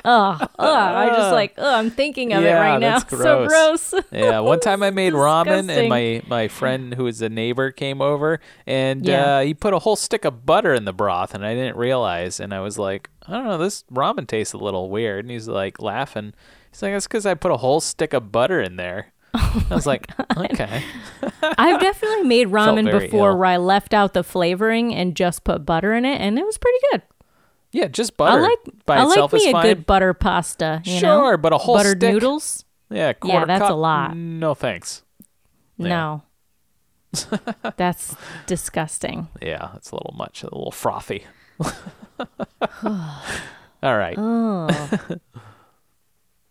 ugh, 0.04 0.40
ugh. 0.40 0.50
I 0.58 1.08
just 1.08 1.32
like, 1.32 1.54
ugh, 1.58 1.64
I'm 1.66 1.90
thinking 1.90 2.32
of 2.32 2.44
it 2.44 2.52
right 2.52 2.78
now. 2.78 2.98
that's 2.98 3.10
So 3.22 3.46
gross. 3.46 3.94
Yeah, 4.12 4.40
one 4.40 4.60
time 4.60 4.82
I 4.82 4.90
made 4.90 5.12
ramen 5.14 5.68
and 5.70 5.88
my 5.88 6.22
my 6.28 6.48
friend 6.48 6.94
who 6.94 7.06
is 7.06 7.22
a 7.22 7.28
neighbor 7.28 7.70
came 7.70 8.00
over 8.00 8.40
and 8.66 9.04
Yeah. 9.06 9.36
uh, 9.36 9.40
he 9.42 9.54
put 9.54 9.74
a 9.74 9.78
whole 9.80 9.96
stick 9.96 10.24
of 10.24 10.44
butter 10.46 10.74
in 10.74 10.84
the 10.84 10.92
broth 10.92 11.34
and 11.34 11.44
I 11.44 11.54
didn't 11.54 11.76
realize 11.76 12.40
and 12.40 12.52
I 12.54 12.60
was 12.60 12.78
like, 12.78 13.10
I 13.26 13.32
don't 13.32 13.44
know, 13.44 13.58
this 13.58 13.84
ramen 13.92 14.26
tastes 14.26 14.52
a 14.54 14.58
little 14.58 14.90
weird 14.90 15.24
and 15.24 15.30
he's 15.30 15.48
like 15.48 15.80
laughing. 15.80 16.34
He's 16.70 16.82
like, 16.82 16.92
that's 16.92 17.06
because 17.06 17.26
I 17.26 17.34
put 17.34 17.50
a 17.50 17.56
whole 17.58 17.80
stick 17.80 18.12
of 18.12 18.30
butter 18.32 18.60
in 18.60 18.76
there. 18.76 19.12
Oh 19.34 19.66
I 19.70 19.74
was 19.74 19.86
like, 19.86 20.06
okay, 20.38 20.82
I've 21.42 21.80
definitely 21.80 22.24
made 22.24 22.48
ramen 22.48 22.90
before 22.90 23.30
ill. 23.30 23.36
where 23.36 23.44
I 23.46 23.56
left 23.58 23.92
out 23.92 24.14
the 24.14 24.24
flavoring 24.24 24.94
and 24.94 25.14
just 25.14 25.44
put 25.44 25.66
butter 25.66 25.92
in 25.92 26.06
it, 26.06 26.18
and 26.20 26.38
it 26.38 26.46
was 26.46 26.56
pretty 26.56 26.78
good. 26.90 27.02
Yeah, 27.72 27.88
just 27.88 28.16
butter 28.16 28.38
I 28.38 28.40
like 28.40 28.58
by 28.86 28.96
I 28.96 29.04
itself 29.06 29.32
like 29.32 29.40
me 29.40 29.46
is 29.46 29.48
a 29.48 29.52
fine. 29.52 29.62
good 29.62 29.86
butter 29.86 30.14
pasta. 30.14 30.82
You 30.84 30.94
know? 30.94 30.98
Sure, 31.00 31.36
but 31.36 31.52
a 31.52 31.58
whole 31.58 31.76
buttered 31.76 31.98
stick? 31.98 32.14
noodles. 32.14 32.64
yeah, 32.90 33.12
quarter 33.12 33.46
that's 33.46 33.62
cup, 33.62 33.70
a 33.70 33.74
lot. 33.74 34.16
No 34.16 34.54
thanks. 34.54 35.02
Yeah. 35.76 35.88
No, 35.88 36.22
that's 37.76 38.16
disgusting. 38.46 39.28
Yeah, 39.40 39.70
it's 39.76 39.90
a 39.90 39.94
little 39.94 40.14
much, 40.16 40.42
a 40.42 40.46
little 40.46 40.72
frothy. 40.72 41.24
All 42.82 43.96
right. 43.96 44.16
Oh. 44.18 44.68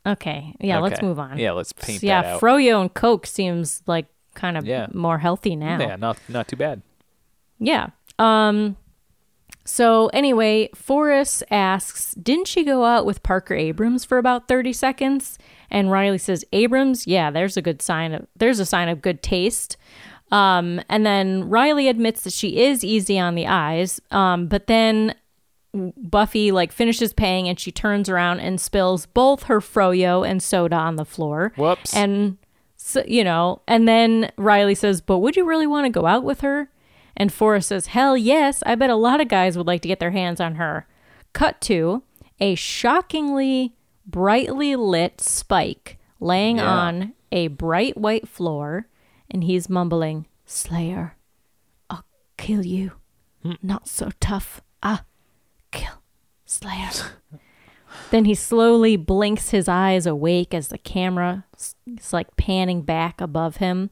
Okay, 0.06 0.53
yeah, 0.62 0.80
let's 0.80 1.01
move 1.01 1.19
on. 1.19 1.38
Yeah, 1.38 1.51
let's 1.51 1.73
paint 1.73 2.01
yeah, 2.01 2.21
that 2.21 2.27
out. 2.36 2.41
Froyo 2.41 2.80
and 2.80 2.93
Coke 2.93 3.25
seems 3.25 3.84
like 3.88 4.06
kind 4.36 4.58
of 4.58 4.65
Yeah. 4.65 4.88
more 4.93 5.17
healthy 5.17 5.56
now. 5.56 5.80
Yeah, 5.80 5.97
not 5.97 6.17
not 6.30 6.47
too 6.47 6.56
bad. 6.56 6.82
Yeah. 7.60 7.88
Um 8.17 8.77
so 9.67 10.08
anyway, 10.13 10.69
Forrest 10.73 11.43
asks, 11.51 12.13
"Didn't 12.13 12.47
she 12.47 12.63
go 12.63 12.86
out 12.86 13.06
with 13.06 13.21
Parker 13.21 13.53
Abrams 13.53 14.06
for 14.06 14.17
about 14.17 14.47
30 14.47 14.71
seconds?" 14.71 15.38
And 15.69 15.91
Riley 15.91 16.17
says, 16.17 16.45
"Abrams, 16.53 17.06
yeah, 17.06 17.30
there's 17.30 17.58
a 17.58 17.62
good 17.62 17.82
sign 17.82 18.13
of 18.13 18.27
there's 18.36 18.62
a 18.62 18.65
sign 18.65 18.88
of 18.88 19.01
good 19.01 19.21
taste." 19.21 19.75
Um, 20.32 20.80
and 20.89 21.06
then 21.06 21.49
Riley 21.49 21.89
admits 21.89 22.21
that 22.21 22.32
she 22.32 22.60
is 22.60 22.84
easy 22.84 23.19
on 23.19 23.36
the 23.36 23.45
eyes. 23.47 23.99
Um, 24.10 24.47
but 24.47 24.67
then 24.67 25.15
Buffy 25.73 26.51
like 26.51 26.71
finishes 26.71 27.12
paying 27.12 27.49
and 27.49 27.60
she 27.60 27.71
turns 27.71 28.08
around 28.08 28.39
and 28.39 28.62
spills 28.62 29.06
both 29.06 29.43
her 29.43 29.60
froyo 29.60 30.27
and 30.27 30.41
soda 30.41 30.77
on 30.77 30.95
the 30.95 31.06
floor. 31.06 31.51
Whoops. 31.58 31.93
And 31.93 32.38
so, 32.77 33.03
you 33.06 33.25
know, 33.25 33.62
and 33.67 33.86
then 33.86 34.32
Riley 34.38 34.75
says, 34.75 35.01
"But 35.01 35.17
would 35.17 35.36
you 35.36 35.43
really 35.43 35.67
want 35.67 35.86
to 35.86 35.89
go 35.89 36.06
out 36.06 36.23
with 36.23 36.39
her?" 36.39 36.69
And 37.19 37.34
Forrest 37.34 37.69
says, 37.69 37.88
"Hell 37.88 38.15
yes, 38.15 38.62
I 38.65 38.75
bet 38.75 38.89
a 38.91 38.95
lot 38.95 39.19
of 39.19 39.27
guys 39.27 39.58
would 39.58 39.65
like 39.67 39.82
to 39.82 39.88
get 39.88 39.99
their 39.99 40.12
hands 40.12 40.39
on 40.39 40.56
her." 40.56 40.88
Cut 41.34 41.60
to 41.62 42.03
a 42.39 42.53
shockingly 42.56 43.73
brightly 44.06 44.75
lit 44.75 45.19
Spike 45.19 45.97
laying 46.19 46.58
Yeah. 46.58 46.69
on 46.71 47.13
a 47.32 47.47
bright 47.47 47.97
white 47.97 48.27
floor, 48.27 48.88
and 49.30 49.43
he's 49.43 49.67
mumbling, 49.69 50.27
"Slayer, 50.45 51.15
I'll 51.89 52.06
kill 52.38 52.65
you. 52.65 52.93
Not 53.63 53.88
so 53.88 54.12
tough. 54.19 54.62
Ah, 54.84 55.03
kill 55.71 56.01
Slayer." 56.45 56.91
then 58.12 58.25
he 58.25 58.36
slowly 58.36 58.95
blinks 58.95 59.49
his 59.49 59.67
eyes 59.67 60.06
awake 60.06 60.53
as 60.53 60.67
the 60.67 60.77
camera 60.77 61.45
is 61.58 62.13
like 62.13 62.36
panning 62.38 62.82
back 62.84 63.19
above 63.21 63.58
him. 63.58 63.89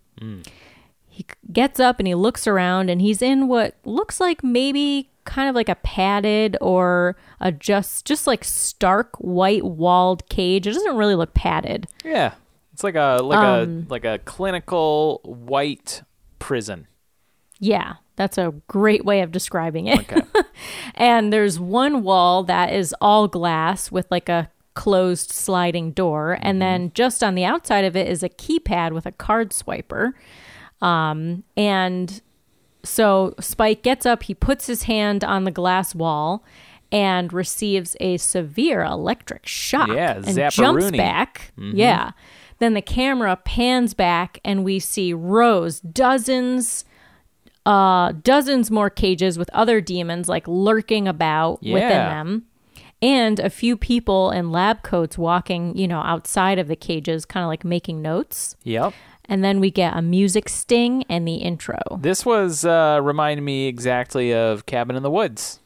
He 1.16 1.26
gets 1.54 1.80
up 1.80 1.98
and 1.98 2.08
he 2.08 2.14
looks 2.14 2.46
around 2.46 2.90
and 2.90 3.00
he's 3.00 3.22
in 3.22 3.48
what 3.48 3.76
looks 3.86 4.20
like 4.20 4.44
maybe 4.44 5.10
kind 5.24 5.48
of 5.48 5.56
like 5.56 5.70
a 5.70 5.76
padded 5.76 6.58
or 6.60 7.16
a 7.40 7.54
just 7.54 8.06
just 8.06 8.28
like 8.28 8.44
stark 8.44 9.16
white 9.20 9.64
walled 9.64 10.28
cage. 10.28 10.68
It 10.68 10.74
doesn't 10.74 10.98
really 10.98 11.16
look 11.16 11.34
padded. 11.34 11.88
Yeah, 12.04 12.34
it's 12.74 12.84
like 12.84 12.96
a 12.96 13.22
like 13.24 13.40
Um, 13.40 13.86
a 13.88 13.92
like 13.94 14.04
a 14.04 14.20
clinical 14.26 15.22
white 15.24 16.02
prison. 16.40 16.86
Yeah, 17.60 17.94
that's 18.18 18.38
a 18.38 18.54
great 18.68 19.06
way 19.06 19.22
of 19.22 19.32
describing 19.32 19.88
it. 19.88 20.00
Okay. 20.00 20.22
and 20.96 21.32
there's 21.32 21.62
one 21.62 22.04
wall 22.04 22.44
that 22.44 22.74
is 22.74 22.94
all 23.00 23.30
glass 23.30 23.90
with 23.90 24.06
like 24.12 24.28
a 24.28 24.52
closed 24.74 25.32
sliding 25.32 25.92
door. 25.92 26.38
And 26.42 26.62
then 26.62 26.92
just 26.94 27.24
on 27.24 27.36
the 27.36 27.46
outside 27.46 27.86
of 27.86 27.96
it 27.96 28.10
is 28.10 28.22
a 28.22 28.28
keypad 28.28 28.92
with 28.92 29.06
a 29.06 29.14
card 29.14 29.52
swiper. 29.52 30.12
Um, 30.82 31.44
and 31.56 32.22
so 32.84 33.34
Spike 33.40 33.82
gets 33.84 34.06
up, 34.06 34.24
he 34.24 34.34
puts 34.34 34.68
his 34.68 34.84
hand 34.84 35.24
on 35.24 35.44
the 35.44 35.52
glass 35.52 35.96
wall 35.96 36.44
and 36.92 37.34
receives 37.34 37.98
a 38.00 38.18
severe 38.18 38.84
electric 38.84 39.46
shock 39.48 39.90
Yeah, 39.90 40.22
and 40.26 40.52
jumps 40.52 40.92
back. 40.92 41.52
Yeah. 41.58 42.12
Then 42.60 42.74
the 42.74 42.82
camera 42.82 43.36
pans 43.36 43.94
back 43.94 44.40
and 44.46 44.64
we 44.64 44.80
see 44.80 45.12
rows, 45.14 45.80
dozens, 45.82 46.86
uh, 47.66 48.14
dozens 48.24 48.72
more 48.72 48.90
cages 48.90 49.38
with 49.38 49.50
other 49.52 49.82
demons 49.82 50.30
like 50.30 50.48
lurking 50.48 51.08
about 51.08 51.62
within 51.62 51.90
them. 51.90 52.46
And 53.02 53.40
a 53.40 53.50
few 53.50 53.76
people 53.76 54.32
in 54.32 54.52
lab 54.52 54.82
coats 54.84 55.18
walking, 55.18 55.78
you 55.78 55.88
know, 55.88 56.00
outside 56.00 56.60
of 56.60 56.68
the 56.68 56.78
cages, 56.78 57.26
kind 57.26 57.44
of 57.44 57.48
like 57.50 57.66
making 57.66 58.02
notes. 58.02 58.56
Yep. 58.64 58.94
And 59.28 59.44
then 59.44 59.60
we 59.60 59.72
get 59.72 59.96
a 59.96 60.02
music 60.02 60.50
sting 60.50 61.04
and 61.10 61.28
the 61.28 61.36
intro. 61.36 61.80
This 62.00 62.26
was 62.26 62.66
uh 62.66 63.00
reminded 63.02 63.42
me 63.44 63.68
exactly 63.68 64.34
of 64.34 64.66
Cabin 64.66 64.96
in 64.96 65.04
the 65.04 65.12
Woods. 65.12 65.60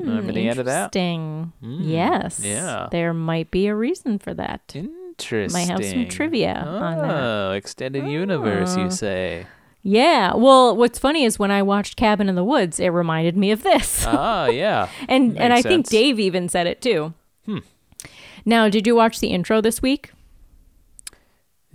Remember 0.00 0.32
the 0.32 0.48
end 0.48 0.58
of 0.58 0.66
that? 0.66 0.94
Interesting. 0.94 1.52
yes. 1.62 2.40
yeah. 2.42 2.88
There 2.90 3.14
might 3.14 3.50
be 3.50 3.66
a 3.66 3.74
reason 3.74 4.18
for 4.18 4.34
that. 4.34 4.72
Interesting. 4.74 5.58
Might 5.58 5.68
have 5.68 5.84
some 5.84 6.08
trivia 6.08 6.64
oh, 6.66 6.76
on 6.78 6.98
that. 6.98 7.56
extended 7.56 8.06
universe, 8.06 8.76
you 8.76 8.90
say? 8.90 9.46
Yeah. 9.82 10.34
Well, 10.34 10.76
what's 10.76 10.98
funny 10.98 11.24
is 11.24 11.38
when 11.38 11.50
I 11.50 11.62
watched 11.62 11.96
Cabin 11.96 12.28
in 12.28 12.34
the 12.34 12.44
Woods, 12.44 12.78
it 12.78 12.88
reminded 12.88 13.36
me 13.36 13.50
of 13.50 13.62
this. 13.62 14.04
ah, 14.06 14.46
yeah. 14.46 14.88
and 15.08 15.38
and 15.38 15.52
I 15.52 15.56
makes 15.56 15.66
think. 15.66 15.88
Dave 15.88 16.20
even 16.20 16.48
said 16.48 16.66
it 16.66 16.82
too. 16.82 17.14
Hmm. 17.46 17.58
Now, 18.44 18.68
did 18.68 18.86
you 18.86 18.94
watch 18.94 19.20
the 19.20 19.28
intro 19.28 19.60
this 19.60 19.80
week? 19.80 20.12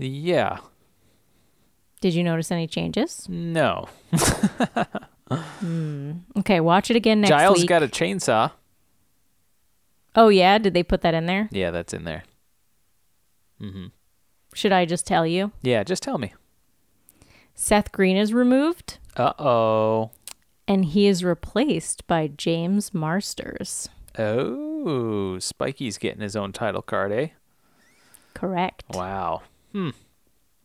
Yeah. 0.01 0.57
Did 2.01 2.15
you 2.15 2.23
notice 2.23 2.51
any 2.51 2.65
changes? 2.67 3.27
No. 3.29 3.87
Okay, 6.37 6.59
watch 6.59 6.89
it 6.89 6.95
again 6.97 7.21
next 7.21 7.29
time. 7.29 7.39
Giles 7.39 7.59
week. 7.59 7.69
got 7.69 7.83
a 7.83 7.87
chainsaw. 7.87 8.51
oh 10.15 10.27
yeah, 10.29 10.57
did 10.57 10.73
they 10.73 10.83
put 10.83 11.01
that 11.01 11.13
in 11.13 11.25
there? 11.25 11.47
Yeah, 11.51 11.71
that's 11.71 11.93
in 11.93 12.03
there. 12.03 12.23
Mhm. 13.61 13.91
Should 14.53 14.71
I 14.73 14.85
just 14.85 15.05
tell 15.07 15.25
you? 15.25 15.51
Yeah, 15.61 15.83
just 15.83 16.03
tell 16.03 16.17
me. 16.17 16.33
Seth 17.55 17.91
Green 17.91 18.17
is 18.17 18.33
removed 18.33 18.97
Uh 19.15 19.33
oh. 19.39 20.11
and 20.67 20.83
he 20.85 21.05
is 21.07 21.23
replaced 21.23 22.05
by 22.07 22.27
James 22.27 22.93
Marsters. 22.93 23.87
Oh, 24.17 25.37
Spikey's 25.39 25.97
getting 25.97 26.21
his 26.21 26.35
own 26.35 26.51
title 26.51 26.81
card, 26.81 27.11
eh? 27.13 27.27
Correct. 28.33 28.83
Wow. 28.93 29.43
Hmm. 29.71 29.89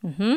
Mm-hmm. 0.04 0.36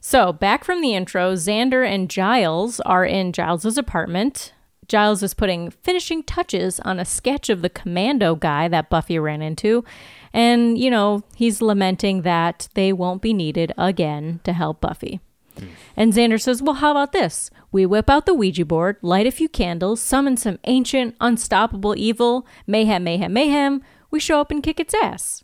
So, 0.00 0.32
back 0.32 0.62
from 0.62 0.82
the 0.82 0.94
intro, 0.94 1.34
Xander 1.34 1.86
and 1.86 2.08
Giles 2.08 2.80
are 2.80 3.04
in 3.04 3.32
Giles's 3.32 3.76
apartment. 3.76 4.52
Giles 4.88 5.22
is 5.22 5.34
putting 5.34 5.70
finishing 5.70 6.22
touches 6.22 6.78
on 6.80 7.00
a 7.00 7.04
sketch 7.04 7.48
of 7.48 7.60
the 7.60 7.68
commando 7.68 8.36
guy 8.36 8.68
that 8.68 8.88
Buffy 8.88 9.18
ran 9.18 9.42
into. 9.42 9.84
And, 10.32 10.78
you 10.78 10.90
know, 10.90 11.24
he's 11.34 11.60
lamenting 11.60 12.22
that 12.22 12.68
they 12.74 12.92
won't 12.92 13.20
be 13.20 13.32
needed 13.32 13.72
again 13.76 14.40
to 14.44 14.52
help 14.52 14.80
Buffy. 14.80 15.20
Hmm. 15.58 15.66
And 15.96 16.12
Xander 16.12 16.40
says, 16.40 16.62
Well, 16.62 16.76
how 16.76 16.92
about 16.92 17.12
this? 17.12 17.50
We 17.72 17.84
whip 17.84 18.08
out 18.08 18.26
the 18.26 18.34
Ouija 18.34 18.64
board, 18.64 18.98
light 19.02 19.26
a 19.26 19.32
few 19.32 19.48
candles, 19.48 20.00
summon 20.00 20.36
some 20.36 20.58
ancient, 20.64 21.16
unstoppable 21.20 21.94
evil, 21.96 22.46
mayhem, 22.66 23.02
mayhem, 23.02 23.32
mayhem. 23.32 23.82
We 24.10 24.20
show 24.20 24.40
up 24.40 24.50
and 24.50 24.62
kick 24.62 24.78
its 24.78 24.94
ass. 24.94 25.42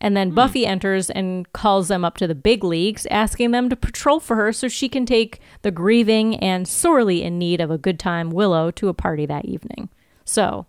And 0.00 0.16
then 0.16 0.30
hmm. 0.30 0.34
Buffy 0.34 0.66
enters 0.66 1.10
and 1.10 1.50
calls 1.52 1.88
them 1.88 2.04
up 2.04 2.16
to 2.18 2.26
the 2.26 2.34
big 2.34 2.64
leagues, 2.64 3.06
asking 3.10 3.50
them 3.50 3.68
to 3.68 3.76
patrol 3.76 4.20
for 4.20 4.36
her 4.36 4.52
so 4.52 4.68
she 4.68 4.88
can 4.88 5.04
take 5.04 5.40
the 5.62 5.70
grieving 5.70 6.36
and 6.36 6.66
sorely 6.66 7.22
in 7.22 7.38
need 7.38 7.60
of 7.60 7.70
a 7.70 7.78
good 7.78 7.98
time 7.98 8.30
Willow 8.30 8.70
to 8.72 8.88
a 8.88 8.94
party 8.94 9.26
that 9.26 9.44
evening. 9.44 9.88
So 10.24 10.66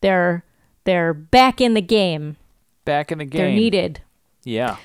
they're 0.00 0.44
they're 0.84 1.12
back 1.14 1.60
in 1.60 1.74
the 1.74 1.82
game. 1.82 2.36
Back 2.84 3.12
in 3.12 3.18
the 3.18 3.24
game. 3.24 3.40
They're 3.40 3.52
needed. 3.52 4.00
Yeah. 4.44 4.76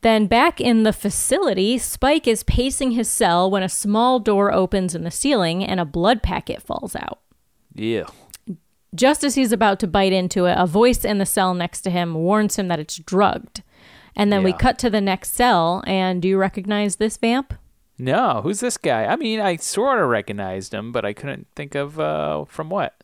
Then 0.00 0.26
back 0.26 0.60
in 0.60 0.82
the 0.82 0.92
facility, 0.92 1.78
Spike 1.78 2.26
is 2.26 2.42
pacing 2.42 2.90
his 2.90 3.08
cell 3.08 3.50
when 3.50 3.62
a 3.62 3.68
small 3.68 4.18
door 4.20 4.52
opens 4.52 4.94
in 4.94 5.02
the 5.02 5.10
ceiling 5.10 5.64
and 5.64 5.80
a 5.80 5.84
blood 5.86 6.22
packet 6.22 6.62
falls 6.62 6.94
out. 6.94 7.20
Yeah. 7.74 8.04
Just 8.94 9.24
as 9.24 9.34
he's 9.34 9.52
about 9.52 9.80
to 9.80 9.86
bite 9.86 10.12
into 10.12 10.44
it, 10.46 10.56
a 10.58 10.66
voice 10.66 11.04
in 11.04 11.18
the 11.18 11.26
cell 11.26 11.52
next 11.54 11.80
to 11.82 11.90
him 11.90 12.14
warns 12.14 12.56
him 12.56 12.68
that 12.68 12.78
it's 12.78 12.96
drugged. 12.98 13.62
And 14.16 14.32
then 14.32 14.44
we 14.44 14.52
cut 14.52 14.78
to 14.78 14.90
the 14.90 15.00
next 15.00 15.34
cell, 15.34 15.82
and 15.88 16.22
do 16.22 16.28
you 16.28 16.38
recognize 16.38 16.96
this 16.96 17.16
vamp? 17.16 17.52
No, 17.98 18.40
who's 18.42 18.60
this 18.60 18.76
guy? 18.76 19.06
I 19.06 19.16
mean, 19.16 19.40
I 19.40 19.56
sort 19.56 20.00
of 20.00 20.08
recognized 20.08 20.72
him, 20.72 20.92
but 20.92 21.04
I 21.04 21.12
couldn't 21.12 21.48
think 21.56 21.74
of 21.74 21.98
uh, 21.98 22.44
from 22.44 22.70
what. 22.70 22.94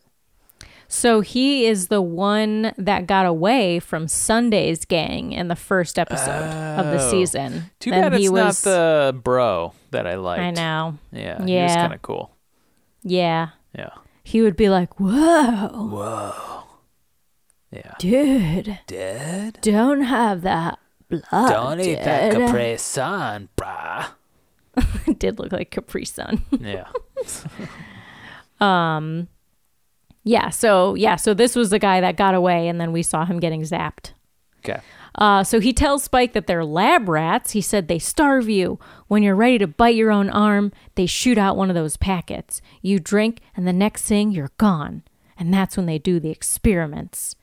So 0.87 1.21
he 1.21 1.65
is 1.65 1.87
the 1.87 2.01
one 2.01 2.73
that 2.77 3.07
got 3.07 3.25
away 3.25 3.79
from 3.79 4.07
Sunday's 4.09 4.83
gang 4.85 5.31
in 5.31 5.47
the 5.47 5.55
first 5.55 5.97
episode 5.97 6.31
of 6.79 6.85
the 6.87 7.01
Oh. 7.05 7.09
season. 7.09 7.71
Too 7.79 7.91
Then 7.91 8.01
bad 8.01 8.13
it's 8.13 8.23
he 8.23 8.29
not 8.29 8.55
the 8.55 9.17
bro 9.23 9.73
that 9.91 10.05
I 10.05 10.15
liked. 10.15 10.41
I 10.41 10.51
know. 10.51 10.97
Yeah. 11.13 11.43
yeah. 11.45 11.57
He 11.59 11.63
was 11.63 11.75
kind 11.75 11.93
of 11.93 12.01
cool. 12.01 12.31
Yeah. 13.03 13.49
Yeah. 13.77 13.89
He 14.23 14.41
would 14.41 14.55
be 14.55 14.69
like, 14.69 14.99
"Whoa, 14.99 15.67
Whoa. 15.67 16.63
Yeah. 17.71 17.93
dude, 17.99 18.79
Dead? 18.87 19.57
don't 19.61 20.01
have 20.01 20.41
that 20.41 20.79
blood." 21.09 21.49
Don't 21.49 21.79
eat 21.79 22.03
that 22.03 22.31
dude." 22.31 22.47
Capri 22.47 22.77
Sun, 22.77 23.49
brah. 23.57 24.07
It 25.07 25.19
did 25.19 25.39
look 25.39 25.51
like 25.51 25.71
Capri 25.71 26.05
Sun. 26.05 26.43
Yeah. 26.59 26.87
Um 28.59 29.27
Yeah. 30.23 30.49
So 30.49 30.95
yeah. 30.95 31.15
So 31.15 31.33
this 31.33 31.55
was 31.55 31.69
the 31.71 31.79
guy 31.79 32.01
that 32.01 32.15
got 32.15 32.35
away, 32.35 32.67
and 32.67 32.79
then 32.79 32.91
we 32.91 33.03
saw 33.03 33.25
him 33.25 33.39
getting 33.39 33.61
zapped. 33.63 34.13
Okay. 34.59 34.79
Uh, 35.15 35.43
so 35.43 35.59
he 35.59 35.73
tells 35.73 36.03
Spike 36.03 36.33
that 36.33 36.47
they're 36.47 36.65
lab 36.65 37.09
rats. 37.09 37.51
He 37.51 37.61
said 37.61 37.87
they 37.87 37.99
starve 37.99 38.49
you. 38.49 38.79
When 39.07 39.23
you're 39.23 39.35
ready 39.35 39.57
to 39.59 39.67
bite 39.67 39.95
your 39.95 40.11
own 40.11 40.29
arm, 40.29 40.71
they 40.95 41.05
shoot 41.05 41.37
out 41.37 41.57
one 41.57 41.69
of 41.69 41.75
those 41.75 41.97
packets. 41.97 42.61
You 42.81 42.99
drink, 42.99 43.41
and 43.55 43.67
the 43.67 43.73
next 43.73 44.03
thing 44.03 44.31
you're 44.31 44.51
gone. 44.57 45.03
And 45.37 45.53
that's 45.53 45.75
when 45.75 45.85
they 45.85 45.97
do 45.97 46.19
the 46.19 46.29
experiments. 46.29 47.35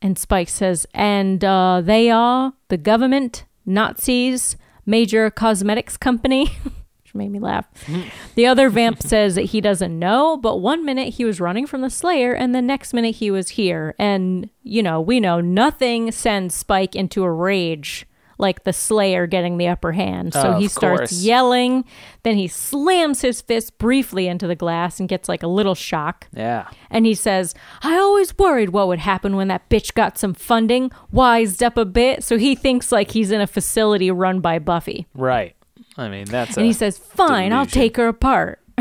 And 0.00 0.18
Spike 0.18 0.48
says, 0.48 0.86
and 0.94 1.44
uh, 1.44 1.80
they 1.82 2.10
are 2.10 2.54
the 2.68 2.76
government, 2.76 3.44
Nazis, 3.66 4.56
major 4.86 5.30
cosmetics 5.30 5.96
company. 5.96 6.50
Which 7.12 7.18
made 7.18 7.30
me 7.30 7.38
laugh. 7.38 7.66
Mm-hmm. 7.86 8.08
The 8.34 8.46
other 8.46 8.70
vamp 8.70 9.02
says 9.06 9.34
that 9.34 9.42
he 9.42 9.60
doesn't 9.60 9.98
know, 9.98 10.36
but 10.36 10.58
one 10.58 10.84
minute 10.84 11.14
he 11.14 11.24
was 11.24 11.40
running 11.40 11.66
from 11.66 11.82
the 11.82 11.90
Slayer, 11.90 12.32
and 12.32 12.54
the 12.54 12.62
next 12.62 12.92
minute 12.94 13.16
he 13.16 13.30
was 13.30 13.50
here. 13.50 13.94
And, 13.98 14.48
you 14.62 14.82
know, 14.82 15.00
we 15.00 15.20
know 15.20 15.40
nothing 15.40 16.10
sends 16.12 16.54
Spike 16.54 16.94
into 16.96 17.22
a 17.24 17.30
rage 17.30 18.06
like 18.38 18.64
the 18.64 18.72
Slayer 18.72 19.26
getting 19.28 19.56
the 19.56 19.68
upper 19.68 19.92
hand. 19.92 20.32
So 20.34 20.54
Oh, 20.54 20.58
he 20.58 20.66
starts 20.66 21.12
course. 21.12 21.22
yelling. 21.22 21.84
Then 22.24 22.36
he 22.36 22.48
slams 22.48 23.20
his 23.20 23.40
fist 23.40 23.78
briefly 23.78 24.26
into 24.26 24.48
the 24.48 24.56
glass 24.56 24.98
and 24.98 25.08
gets 25.08 25.28
like 25.28 25.44
a 25.44 25.46
little 25.46 25.76
shock. 25.76 26.26
Yeah. 26.34 26.66
And 26.90 27.06
he 27.06 27.14
says, 27.14 27.54
I 27.82 27.94
always 27.96 28.36
worried 28.36 28.70
what 28.70 28.88
would 28.88 28.98
happen 28.98 29.36
when 29.36 29.46
that 29.48 29.68
bitch 29.68 29.94
got 29.94 30.18
some 30.18 30.34
funding, 30.34 30.90
wised 31.12 31.62
up 31.62 31.76
a 31.76 31.84
bit. 31.84 32.24
So 32.24 32.36
he 32.36 32.56
thinks 32.56 32.90
like 32.90 33.12
he's 33.12 33.30
in 33.30 33.40
a 33.40 33.46
facility 33.46 34.10
run 34.10 34.40
by 34.40 34.58
Buffy. 34.58 35.06
Right. 35.14 35.54
I 35.96 36.08
mean, 36.08 36.24
that's 36.26 36.56
And 36.56 36.64
he 36.66 36.72
says, 36.72 36.98
Fine, 36.98 37.52
I'll 37.52 37.66
take 37.66 37.96
her 37.96 38.08
apart. 38.08 38.60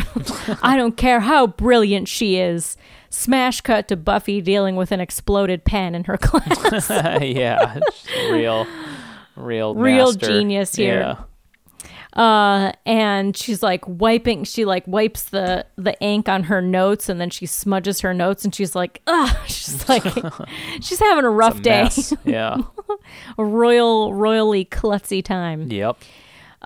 I 0.64 0.76
don't 0.78 0.96
care 0.96 1.20
how 1.20 1.48
brilliant 1.48 2.08
she 2.08 2.38
is. 2.38 2.78
Smash 3.10 3.60
cut 3.62 3.90
to 3.90 3.98
Buffy 3.98 4.40
dealing 4.40 4.78
with 4.78 4.92
an 4.94 5.02
exploded 5.02 5.66
pen 5.66 5.96
in 5.96 6.06
her 6.06 6.18
class. 6.22 6.90
yeah. 7.22 7.80
real, 8.32 8.66
real, 9.36 9.76
Real 9.76 10.06
master. 10.14 10.28
genius 10.28 10.76
here. 10.76 11.18
Yeah. 12.16 12.20
uh 12.22 12.72
and 12.86 13.36
she's 13.38 13.64
like 13.64 13.86
wiping 13.88 14.44
she 14.44 14.66
like 14.66 14.86
wipes 14.86 15.24
the 15.30 15.66
the 15.78 15.98
ink 16.02 16.28
on 16.28 16.44
her 16.44 16.62
notes 16.62 17.08
and 17.08 17.22
then 17.22 17.30
she 17.30 17.46
smudges 17.46 18.02
her 18.02 18.14
notes 18.14 18.44
and 18.44 18.54
she's 18.54 18.76
like 18.76 19.02
ugh 19.08 19.34
she's 19.48 19.88
like 19.88 20.04
she's 20.82 21.00
having 21.00 21.24
a 21.24 21.30
rough 21.30 21.60
A 21.60 21.62
day 21.62 21.90
yeah. 22.26 22.58
a 23.38 23.46
royal 23.46 24.14
royally 24.14 24.66
klutzy 24.66 25.24
time 25.24 25.72
Yep. 25.72 25.98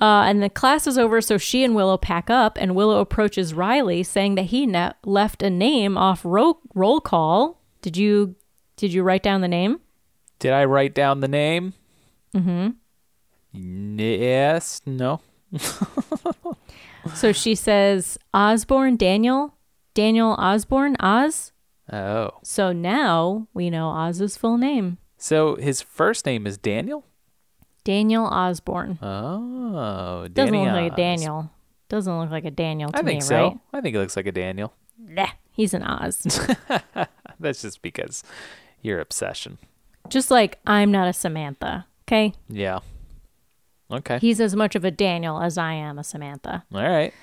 Uh 0.02 0.24
and 0.28 0.42
the 0.44 0.50
class 0.50 0.88
is 0.88 0.98
over 0.98 1.22
so 1.22 1.38
she 1.38 1.64
and 1.64 1.76
willow 1.76 1.98
pack 1.98 2.30
up 2.30 2.58
and 2.60 2.76
willow 2.76 3.00
approaches 3.00 3.54
riley 3.54 4.04
saying 4.04 4.36
that 4.36 4.46
he 4.46 4.66
ne- 4.66 4.92
left 5.06 5.42
a 5.44 5.50
name 5.50 5.98
off 5.98 6.22
roll 6.26 6.60
roll 6.74 7.00
call 7.00 7.62
did 7.82 7.96
you 7.98 8.36
did 8.78 8.92
you 8.94 9.04
write 9.04 9.24
down 9.24 9.42
the 9.42 9.48
name 9.48 9.80
Did 10.40 10.52
I 10.52 10.66
write 10.66 10.94
down 10.94 11.22
the 11.22 11.30
name? 11.30 11.74
Mm-hmm. 12.36 12.72
Yes. 14.02 14.82
No. 14.86 15.22
so 17.16 17.32
she 17.32 17.56
says 17.56 18.18
osborne 18.34 18.98
daniel 18.98 19.56
daniel 19.94 20.32
osborne 20.38 20.96
oz 21.00 21.52
Oh. 21.94 22.32
So 22.42 22.72
now 22.74 23.48
we 23.54 23.70
know 23.70 23.92
Oz's 23.92 24.36
full 24.38 24.58
name 24.58 24.98
So 25.20 25.56
his 25.56 25.84
first 25.84 26.26
name 26.26 26.48
is 26.48 26.58
Daniel. 26.58 27.06
Daniel 27.86 28.26
Osborne. 28.26 29.00
Oh, 29.02 30.28
Doesn't 30.28 30.54
Danny 30.54 30.66
look 30.66 30.74
like 30.74 30.92
a 30.92 30.96
Daniel. 30.98 31.50
Doesn't 31.88 32.20
look 32.20 32.32
like 32.32 32.44
a 32.46 32.52
Daniel 32.52 32.92
to 32.92 32.98
I 32.98 33.02
me, 33.04 33.12
think 33.14 33.24
so. 33.24 33.36
right? 33.36 33.58
I 33.72 33.80
think 33.82 33.96
it 33.96 34.00
looks 34.00 34.18
like 34.18 34.26
a 34.28 34.32
Daniel. 34.34 34.74
Nah, 34.98 35.30
he's 35.52 35.74
an 35.74 35.84
Oz. 35.84 36.40
That's 37.40 37.62
just 37.62 37.82
because 37.82 38.24
your 38.82 39.00
obsession. 39.00 39.60
Just 40.10 40.30
like 40.32 40.60
I'm 40.68 40.92
not 40.92 41.08
a 41.08 41.14
Samantha. 41.14 41.86
Okay? 42.08 42.34
Yeah. 42.50 42.80
Okay. 43.92 44.18
He's 44.20 44.42
as 44.42 44.56
much 44.56 44.76
of 44.76 44.84
a 44.84 44.92
Daniel 44.92 45.42
as 45.42 45.58
I 45.58 45.74
am 45.74 45.98
a 46.00 46.04
Samantha. 46.04 46.66
All 46.74 46.82
right. 46.90 47.14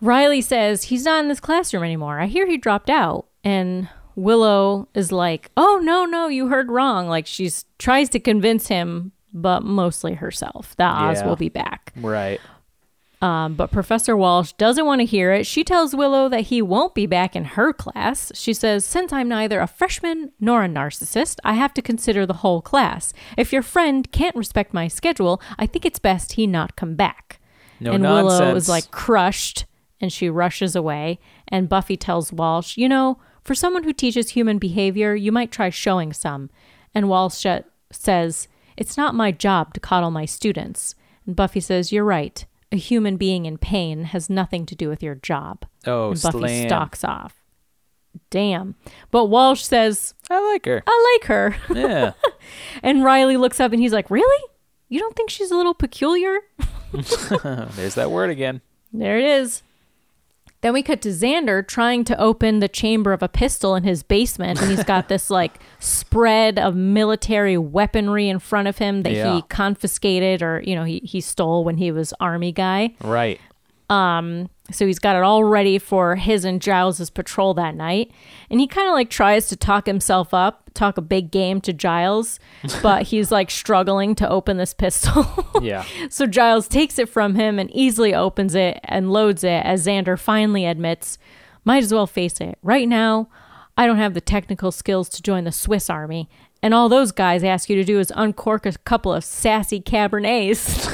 Riley 0.00 0.40
says 0.40 0.84
he's 0.84 1.04
not 1.04 1.22
in 1.22 1.28
this 1.28 1.40
classroom 1.40 1.82
anymore. 1.84 2.18
I 2.20 2.26
hear 2.26 2.46
he 2.46 2.56
dropped 2.58 2.90
out. 2.90 3.26
And 3.42 3.88
Willow 4.16 4.88
is 4.94 5.12
like, 5.12 5.50
"Oh 5.56 5.80
no, 5.82 6.04
no, 6.04 6.28
you 6.28 6.48
heard 6.48 6.70
wrong." 6.70 7.08
Like 7.08 7.26
she's 7.26 7.64
tries 7.78 8.08
to 8.10 8.18
convince 8.20 8.68
him, 8.68 9.12
but 9.34 9.62
mostly 9.64 10.14
herself 10.14 10.74
that 10.76 10.94
Oz 10.96 11.20
Yeah. 11.20 11.26
will 11.26 11.36
be 11.36 11.48
back. 11.50 11.92
Right. 11.96 12.40
Um, 13.22 13.54
but 13.54 13.70
Professor 13.70 14.14
Walsh 14.16 14.52
doesn't 14.52 14.84
want 14.84 15.00
to 15.00 15.06
hear 15.06 15.32
it. 15.32 15.46
She 15.46 15.64
tells 15.64 15.94
Willow 15.96 16.28
that 16.28 16.42
he 16.42 16.60
won't 16.60 16.94
be 16.94 17.06
back 17.06 17.34
in 17.34 17.44
her 17.44 17.72
class. 17.72 18.30
She 18.34 18.52
says, 18.52 18.84
Since 18.84 19.14
I'm 19.14 19.28
neither 19.28 19.60
a 19.60 19.66
freshman 19.66 20.32
nor 20.40 20.62
a 20.62 20.68
narcissist, 20.68 21.38
I 21.42 21.54
have 21.54 21.72
to 21.74 21.82
consider 21.82 22.26
the 22.26 22.34
whole 22.34 22.60
class. 22.60 23.14
If 23.38 23.50
your 23.50 23.62
friend 23.62 24.10
can't 24.12 24.36
respect 24.36 24.74
my 24.74 24.88
schedule, 24.88 25.40
I 25.58 25.66
think 25.66 25.86
it's 25.86 25.98
best 25.98 26.32
he 26.32 26.46
not 26.46 26.76
come 26.76 26.96
back. 26.96 27.40
No 27.80 27.92
and 27.92 28.02
Willow 28.02 28.28
nonsense. 28.28 28.64
is 28.64 28.68
like 28.68 28.90
crushed 28.90 29.64
and 30.02 30.12
she 30.12 30.28
rushes 30.28 30.76
away. 30.76 31.18
And 31.48 31.68
Buffy 31.68 31.96
tells 31.96 32.30
Walsh, 32.30 32.76
You 32.76 32.90
know, 32.90 33.18
for 33.42 33.54
someone 33.54 33.84
who 33.84 33.94
teaches 33.94 34.30
human 34.30 34.58
behavior, 34.58 35.14
you 35.14 35.32
might 35.32 35.50
try 35.50 35.70
showing 35.70 36.12
some. 36.12 36.50
And 36.94 37.08
Walsh 37.08 37.38
sh- 37.38 37.46
says, 37.90 38.48
It's 38.76 38.96
not 38.96 39.14
my 39.14 39.32
job 39.32 39.74
to 39.74 39.80
coddle 39.80 40.10
my 40.10 40.24
students. 40.24 40.94
And 41.26 41.36
Buffy 41.36 41.60
says, 41.60 41.92
You're 41.92 42.04
right. 42.04 42.44
A 42.72 42.76
human 42.76 43.16
being 43.16 43.46
in 43.46 43.58
pain 43.58 44.04
has 44.04 44.28
nothing 44.28 44.66
to 44.66 44.74
do 44.74 44.88
with 44.88 45.02
your 45.02 45.14
job. 45.14 45.64
Oh, 45.86 46.10
and 46.10 46.20
Buffy 46.22 46.38
slam. 46.38 46.68
stalks 46.68 47.04
off. 47.04 47.42
Damn. 48.30 48.74
But 49.10 49.26
Walsh 49.26 49.62
says, 49.62 50.14
I 50.30 50.40
like 50.52 50.64
her. 50.66 50.82
I 50.86 51.18
like 51.20 51.28
her. 51.28 51.56
Yeah. 51.74 52.12
and 52.82 53.04
Riley 53.04 53.36
looks 53.36 53.60
up 53.60 53.72
and 53.72 53.80
he's 53.80 53.92
like, 53.92 54.10
Really? 54.10 54.48
You 54.88 55.00
don't 55.00 55.16
think 55.16 55.30
she's 55.30 55.50
a 55.50 55.56
little 55.56 55.74
peculiar? 55.74 56.38
There's 56.92 57.94
that 57.94 58.10
word 58.10 58.30
again. 58.30 58.60
There 58.92 59.18
it 59.18 59.24
is. 59.24 59.62
Then 60.64 60.72
we 60.72 60.82
cut 60.82 61.02
to 61.02 61.10
Xander 61.10 61.66
trying 61.66 62.04
to 62.04 62.18
open 62.18 62.60
the 62.60 62.68
chamber 62.68 63.12
of 63.12 63.22
a 63.22 63.28
pistol 63.28 63.76
in 63.76 63.82
his 63.84 64.02
basement, 64.02 64.62
and 64.62 64.70
he's 64.70 64.82
got 64.82 65.08
this 65.10 65.28
like 65.28 65.60
spread 65.78 66.58
of 66.58 66.74
military 66.74 67.58
weaponry 67.58 68.30
in 68.30 68.38
front 68.38 68.66
of 68.66 68.78
him 68.78 69.02
that 69.02 69.12
Yeah. 69.12 69.34
he 69.34 69.42
confiscated 69.42 70.40
or 70.42 70.62
you 70.64 70.74
know 70.74 70.84
he 70.84 71.00
he 71.04 71.20
stole 71.20 71.64
when 71.64 71.76
he 71.76 71.92
was 71.92 72.14
army 72.18 72.50
guy. 72.50 72.94
Right. 73.02 73.38
Um, 73.90 74.48
so 74.70 74.86
he's 74.86 74.98
got 74.98 75.14
it 75.14 75.22
all 75.22 75.44
ready 75.44 75.78
for 75.78 76.16
his 76.16 76.44
and 76.46 76.60
Giles's 76.60 77.10
patrol 77.10 77.52
that 77.54 77.74
night, 77.74 78.10
and 78.48 78.58
he 78.60 78.66
kind 78.66 78.88
of 78.88 78.94
like 78.94 79.10
tries 79.10 79.48
to 79.48 79.56
talk 79.56 79.84
himself 79.86 80.32
up, 80.32 80.70
talk 80.72 80.96
a 80.96 81.02
big 81.02 81.30
game 81.30 81.60
to 81.62 81.72
Giles, 81.74 82.40
but 82.82 83.02
he's 83.04 83.30
like 83.30 83.50
struggling 83.50 84.14
to 84.14 84.28
open 84.28 84.56
this 84.56 84.74
pistol. 84.74 85.26
Yeah. 85.62 85.84
So 86.10 86.26
Giles 86.26 86.68
takes 86.68 86.98
it 86.98 87.08
from 87.08 87.36
him 87.36 87.58
and 87.58 87.70
easily 87.70 88.12
opens 88.12 88.54
it 88.54 88.80
and 88.84 89.10
loads 89.10 89.44
it 89.44 89.64
as 89.64 89.86
Xander 89.86 90.18
finally 90.18 90.66
admits, 90.66 91.16
might 91.64 91.82
as 91.82 91.94
well 91.94 92.06
face 92.06 92.38
it. 92.38 92.58
Right 92.62 92.86
now, 92.86 93.28
I 93.78 93.86
don't 93.86 93.96
have 93.96 94.12
the 94.12 94.20
technical 94.20 94.72
skills 94.72 95.08
to 95.10 95.22
join 95.22 95.44
the 95.44 95.52
Swiss 95.52 95.88
army. 95.88 96.28
And 96.62 96.74
all 96.74 96.90
those 96.90 97.12
guys 97.12 97.42
ask 97.44 97.70
you 97.70 97.76
to 97.76 97.84
do 97.84 97.98
is 97.98 98.12
uncork 98.14 98.66
a 98.66 98.72
couple 98.72 99.12
of 99.14 99.24
sassy 99.24 99.80
Cabernets. 99.80 100.84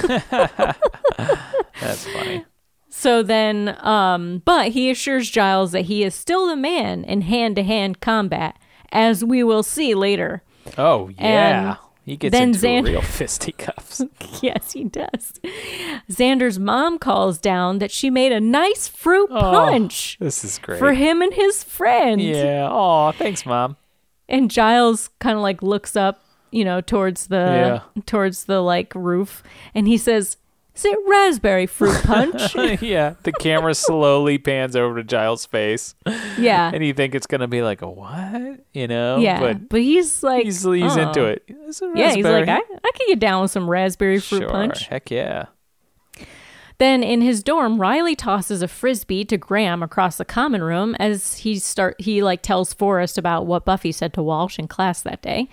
That's 1.81 2.07
funny. 2.07 2.45
So 2.91 3.23
then, 3.23 3.77
um, 3.85 4.43
but 4.45 4.69
he 4.73 4.91
assures 4.91 5.31
Giles 5.31 5.73
that 5.73 5.83
he 5.83 6.03
is 6.03 6.15
still 6.15 6.47
the 6.47 6.57
man 6.57 7.05
in 7.05 7.23
hand 7.23 7.57
to 7.57 7.63
hand 7.63 8.01
combat, 8.01 8.59
as 8.93 9.25
we 9.25 9.43
will 9.43 9.63
see 9.63 9.95
later. 9.95 10.43
Oh 10.77 11.09
yeah. 11.19 11.77
He 12.05 12.17
gets 12.17 12.33
then 12.33 12.49
into 12.49 12.83
real 12.91 13.03
fisticuffs. 13.03 14.03
yes, 14.43 14.73
he 14.73 14.85
does. 14.85 15.35
Xander's 16.11 16.59
mom 16.59 16.99
calls 16.99 17.39
down 17.39 17.79
that 17.79 17.93
she 17.93 18.11
made 18.11 18.33
a 18.33 18.41
nice 18.41 18.89
fruit 18.89 19.29
punch. 19.31 20.17
this 20.19 20.43
is 20.45 20.59
great. 20.59 20.79
for 20.79 20.95
him 20.95 21.23
and 21.23 21.33
his 21.35 21.63
friend. 21.63 22.21
Yeah. 22.21 22.69
Oh, 22.71 23.13
thanks, 23.13 23.47
mom. 23.47 23.77
And 24.29 24.51
Giles 24.51 25.11
kind 25.21 25.37
of 25.37 25.43
like 25.43 25.63
looks 25.63 25.95
up, 25.95 26.25
you 26.51 26.65
know, 26.65 26.81
towards 26.81 27.29
the 27.29 27.83
towards 28.07 28.47
the 28.47 28.61
like 28.61 28.93
roof, 28.95 29.43
and 29.75 29.87
he 29.87 29.97
says, 29.99 30.37
"Is 30.81 30.93
it 30.93 30.99
raspberry 31.07 31.67
fruit 31.67 32.03
punch?" 32.05 32.55
yeah. 32.83 33.15
The 33.23 33.33
camera 33.33 33.75
slowly 33.75 34.39
pans 34.39 34.77
over 34.77 34.97
to 34.97 35.05
Giles' 35.05 35.47
face, 35.47 35.95
yeah, 36.39 36.71
and 36.73 36.85
you 36.85 36.93
think 36.93 37.15
it's 37.15 37.27
gonna 37.27 37.49
be 37.49 37.63
like 37.63 37.83
a 37.83 37.89
what? 37.89 38.61
You 38.73 38.89
know? 38.89 39.19
yeah. 39.19 39.41
But 39.41 39.69
But, 39.69 39.81
he's 39.81 40.23
like, 40.23 40.45
he's 40.45 40.63
he's 40.63 40.97
"Oh." 40.97 41.01
into 41.01 41.25
it. 41.25 41.45
Yeah, 41.95 42.15
he's 42.15 42.25
like. 42.25 42.49
I, 42.49 42.57
I 42.59 42.91
could 42.95 43.07
get 43.07 43.19
down 43.19 43.43
with 43.43 43.51
some 43.51 43.69
raspberry 43.69 44.19
fruit 44.21 44.41
sure. 44.41 44.49
punch. 44.49 44.87
Heck 44.89 45.11
yeah. 45.11 45.47
Then 46.79 47.03
in 47.03 47.21
his 47.21 47.43
dorm, 47.43 47.79
Riley 47.79 48.17
tosses 48.17 48.63
a 48.63 48.69
frisbee 48.69 49.27
to 49.27 49.37
Graham 49.37 49.83
across 49.83 50.17
the 50.17 50.25
common 50.25 50.63
room 50.63 50.97
as 50.99 51.35
he 51.37 51.59
start 51.59 52.01
he 52.01 52.23
like 52.23 52.41
tells 52.41 52.73
Forrest 52.73 53.19
about 53.19 53.47
what 53.47 53.67
Buffy 53.67 53.93
said 53.93 54.15
to 54.15 54.23
Walsh 54.23 54.59
in 54.59 54.67
class 54.67 55.03
that 55.03 55.21
day. 55.21 55.51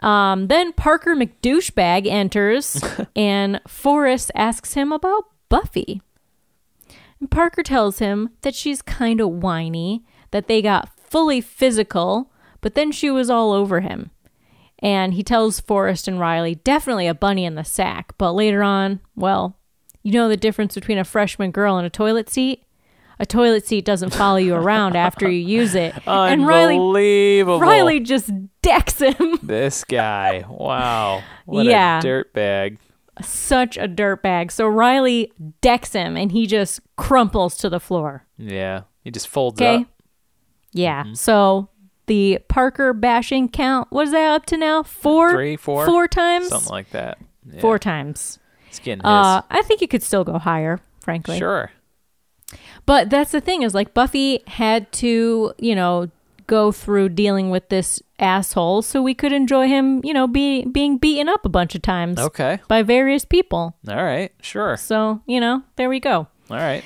Um, 0.00 0.46
then 0.46 0.72
Parker 0.72 1.16
McDouchebag 1.16 2.06
enters 2.06 2.82
and 3.16 3.60
Forrest 3.66 4.30
asks 4.34 4.74
him 4.74 4.92
about 4.92 5.24
Buffy. 5.48 6.02
And 7.20 7.30
Parker 7.30 7.62
tells 7.62 7.98
him 7.98 8.30
that 8.42 8.54
she's 8.54 8.82
kind 8.82 9.20
of 9.20 9.28
whiny, 9.30 10.04
that 10.30 10.46
they 10.46 10.62
got 10.62 10.96
fully 10.98 11.40
physical, 11.40 12.30
but 12.60 12.74
then 12.74 12.92
she 12.92 13.10
was 13.10 13.30
all 13.30 13.52
over 13.52 13.80
him. 13.80 14.10
And 14.80 15.14
he 15.14 15.24
tells 15.24 15.58
Forrest 15.58 16.06
and 16.06 16.20
Riley, 16.20 16.54
definitely 16.56 17.08
a 17.08 17.14
bunny 17.14 17.44
in 17.44 17.56
the 17.56 17.64
sack, 17.64 18.12
but 18.16 18.32
later 18.32 18.62
on, 18.62 19.00
well, 19.16 19.56
you 20.04 20.12
know 20.12 20.28
the 20.28 20.36
difference 20.36 20.74
between 20.74 20.98
a 20.98 21.04
freshman 21.04 21.50
girl 21.50 21.76
and 21.76 21.86
a 21.86 21.90
toilet 21.90 22.30
seat? 22.30 22.62
A 23.20 23.26
toilet 23.26 23.66
seat 23.66 23.84
doesn't 23.84 24.10
follow 24.14 24.36
you 24.36 24.54
around 24.54 24.94
after 24.96 25.28
you 25.28 25.44
use 25.44 25.74
it. 25.74 25.94
And 26.06 26.46
Riley 26.46 27.42
Riley 27.42 28.00
just 28.00 28.30
decks 28.62 29.00
him. 29.00 29.38
This 29.42 29.84
guy. 29.84 30.44
Wow. 30.48 31.22
What 31.46 31.66
Yeah. 31.66 31.98
a 31.98 32.02
dirtbag. 32.02 32.78
Such 33.20 33.76
a 33.76 33.88
dirtbag. 33.88 34.52
So 34.52 34.68
Riley 34.68 35.32
decks 35.60 35.92
him 35.92 36.16
and 36.16 36.30
he 36.30 36.46
just 36.46 36.80
crumples 36.96 37.56
to 37.58 37.68
the 37.68 37.80
floor. 37.80 38.24
Yeah. 38.36 38.82
He 39.02 39.10
just 39.10 39.26
folds 39.28 39.60
Okay. 39.60 39.82
up. 39.82 39.86
Yeah. 40.72 41.02
Mm-hmm. 41.04 41.14
So 41.14 41.68
the 42.06 42.38
Parker 42.48 42.92
bashing 42.92 43.48
count, 43.48 43.88
what 43.90 44.06
is 44.06 44.12
that 44.12 44.30
up 44.30 44.46
to 44.46 44.56
now? 44.56 44.82
Four? 44.84 45.32
Three, 45.32 45.56
four? 45.56 45.84
Four 45.86 46.06
times? 46.06 46.48
Something 46.48 46.70
like 46.70 46.90
that. 46.90 47.18
Four 47.60 47.78
times. 47.78 48.38
It's 48.68 48.78
getting. 48.78 49.04
Uh, 49.04 49.42
I 49.50 49.62
think 49.62 49.80
you 49.80 49.88
could 49.88 50.02
still 50.02 50.22
go 50.24 50.38
higher, 50.38 50.78
frankly. 51.00 51.38
sure. 51.38 51.72
But 52.88 53.10
that's 53.10 53.32
the 53.32 53.40
thing 53.42 53.62
is 53.62 53.74
like 53.74 53.92
Buffy 53.92 54.40
had 54.46 54.90
to, 54.92 55.52
you 55.58 55.74
know, 55.76 56.10
go 56.46 56.72
through 56.72 57.10
dealing 57.10 57.50
with 57.50 57.68
this 57.68 58.02
asshole 58.18 58.80
so 58.80 59.02
we 59.02 59.12
could 59.12 59.32
enjoy 59.32 59.68
him, 59.68 60.00
you 60.02 60.14
know, 60.14 60.26
be 60.26 60.64
being 60.64 60.96
beaten 60.96 61.28
up 61.28 61.44
a 61.44 61.50
bunch 61.50 61.74
of 61.74 61.82
times 61.82 62.18
Okay. 62.18 62.58
by 62.66 62.82
various 62.82 63.26
people. 63.26 63.76
All 63.86 64.02
right. 64.02 64.32
Sure. 64.40 64.78
So, 64.78 65.20
you 65.26 65.38
know, 65.38 65.62
there 65.76 65.90
we 65.90 66.00
go. 66.00 66.26
All 66.50 66.56
right. 66.56 66.82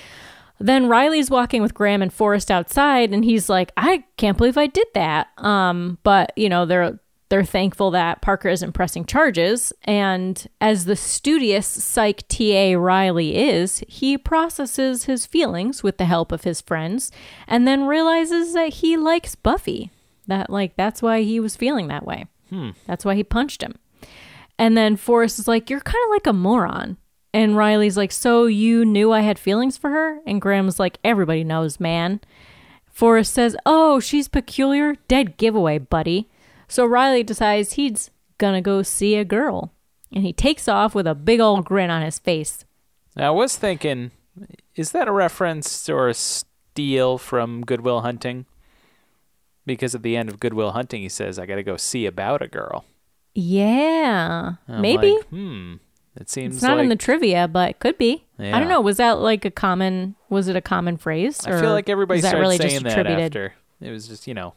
Then 0.59 0.88
Riley's 0.88 1.31
walking 1.31 1.62
with 1.62 1.73
Graham 1.75 2.03
and 2.03 2.12
Forrest 2.12 2.51
outside 2.51 3.12
and 3.12 3.25
he's 3.25 3.49
like, 3.49 3.71
"I 3.77 4.03
can't 4.17 4.37
believe 4.37 4.59
I 4.59 4.67
did 4.67 4.87
that." 4.95 5.29
Um, 5.38 5.99
but, 6.03 6.33
you 6.37 6.49
know, 6.49 6.67
they're 6.67 6.99
they're 7.33 7.47
thankful 7.47 7.90
that 7.92 8.21
Parker 8.21 8.51
isn't 8.51 8.73
pressing 8.73 9.07
charges, 9.07 9.73
and 9.85 10.47
as 10.61 10.85
the 10.85 10.95
studious 10.95 11.66
psych 11.66 12.29
TA 12.29 12.75
Riley 12.77 13.38
is, 13.38 13.83
he 13.88 14.18
processes 14.18 15.05
his 15.05 15.25
feelings 15.25 15.83
with 15.83 15.97
the 15.97 16.05
help 16.05 16.31
of 16.31 16.45
his 16.45 16.61
friends 16.61 17.11
and 17.49 17.66
then 17.66 17.87
realizes 17.87 18.53
that 18.53 18.75
he 18.75 18.99
likes 18.99 19.35
Buffy. 19.35 19.90
That 20.27 20.51
like 20.51 20.77
that's 20.77 21.01
why 21.01 21.23
he 21.23 21.40
was 21.40 21.57
feeling 21.57 21.88
that 21.88 22.05
way. 22.05 22.27
Hmm. 22.51 22.73
That's 22.87 23.03
why 23.03 23.14
he 23.14 23.25
punched 23.25 23.62
him. 23.62 23.77
And 24.59 24.77
then 24.77 24.97
Forrest 24.97 25.38
is 25.38 25.49
like, 25.49 25.71
You're 25.71 25.81
kind 25.81 26.05
of 26.05 26.11
like 26.11 26.27
a 26.27 26.35
moron. 26.35 26.99
And 27.33 27.57
Riley's 27.57 27.97
like, 27.97 28.12
So 28.12 28.45
you 28.45 28.85
knew 28.85 29.11
I 29.11 29.21
had 29.21 29.38
feelings 29.38 29.79
for 29.79 29.88
her? 29.88 30.21
And 30.27 30.38
Graham's 30.38 30.79
like, 30.79 30.99
Everybody 31.03 31.45
knows, 31.45 31.81
man. 31.81 32.21
Forrest 32.85 33.33
says, 33.33 33.57
Oh, 33.64 34.01
she's 34.01 34.29
peculiar. 34.29 34.97
Dead 35.09 35.38
giveaway, 35.38 35.79
buddy. 35.79 36.29
So 36.73 36.87
Riley 36.87 37.23
decides 37.23 37.75
he's 37.75 38.11
gonna 38.39 38.63
go 38.63 38.81
see 38.81 39.17
a 39.17 39.27
girl. 39.27 39.75
And 40.11 40.25
he 40.25 40.33
takes 40.33 40.69
off 40.69 40.95
with 40.95 41.07
a 41.07 41.15
big 41.15 41.39
old 41.39 41.67
grin 41.67 41.91
on 41.91 42.01
his 42.01 42.19
face. 42.19 42.65
Now, 43.15 43.29
I 43.29 43.31
was 43.31 43.59
thinking, 43.59 44.11
is 44.75 44.93
that 44.93 45.07
a 45.07 45.13
reference 45.13 45.91
or 45.91 46.09
a 46.09 46.15
steal 46.15 47.19
from 47.19 47.61
Good 47.61 47.83
Will 47.83 48.01
Hunting? 48.01 48.47
Because 49.67 49.95
at 49.95 50.03
the 50.03 50.17
end 50.17 50.31
of 50.31 50.41
Good 50.41 50.55
Will 50.55 50.73
Hunting, 50.73 51.03
he 51.03 51.11
says, 51.11 51.39
"I 51.39 51.45
got 51.45 51.57
to 51.57 51.63
go 51.63 51.77
see 51.77 52.07
about 52.07 52.41
a 52.41 52.49
girl." 52.49 52.87
Yeah. 53.35 54.53
I'm 54.67 54.81
maybe. 54.81 55.17
like, 55.17 55.27
hmm. 55.27 55.75
It 56.17 56.31
seems 56.31 56.57
it's 56.57 56.63
not 56.63 56.79
like 56.79 56.85
in 56.85 56.89
the 56.89 56.97
trivia, 56.97 57.49
but 57.49 57.71
it 57.71 57.81
could 57.81 57.99
be. 57.99 58.25
I 58.39 58.59
don't 58.59 58.69
know. 58.69 58.81
Was 58.81 58.97
that 58.97 59.19
like 59.19 59.45
a 59.45 59.51
common 59.51 60.17
was 60.31 60.49
it 60.49 60.57
a 60.57 60.63
common 60.63 60.97
phrase? 60.97 61.47
I 61.47 61.61
feel 61.61 61.73
like 61.73 61.91
everybody 61.91 62.21
started 62.21 62.41
really 62.41 62.57
saying 62.57 62.81
just 62.81 62.85
that 62.85 63.01
attributed? 63.01 63.25
after. 63.25 63.55
It 63.83 63.91
was 63.91 64.09
just 64.09 64.27
you 64.27 64.33
know, 64.33 64.55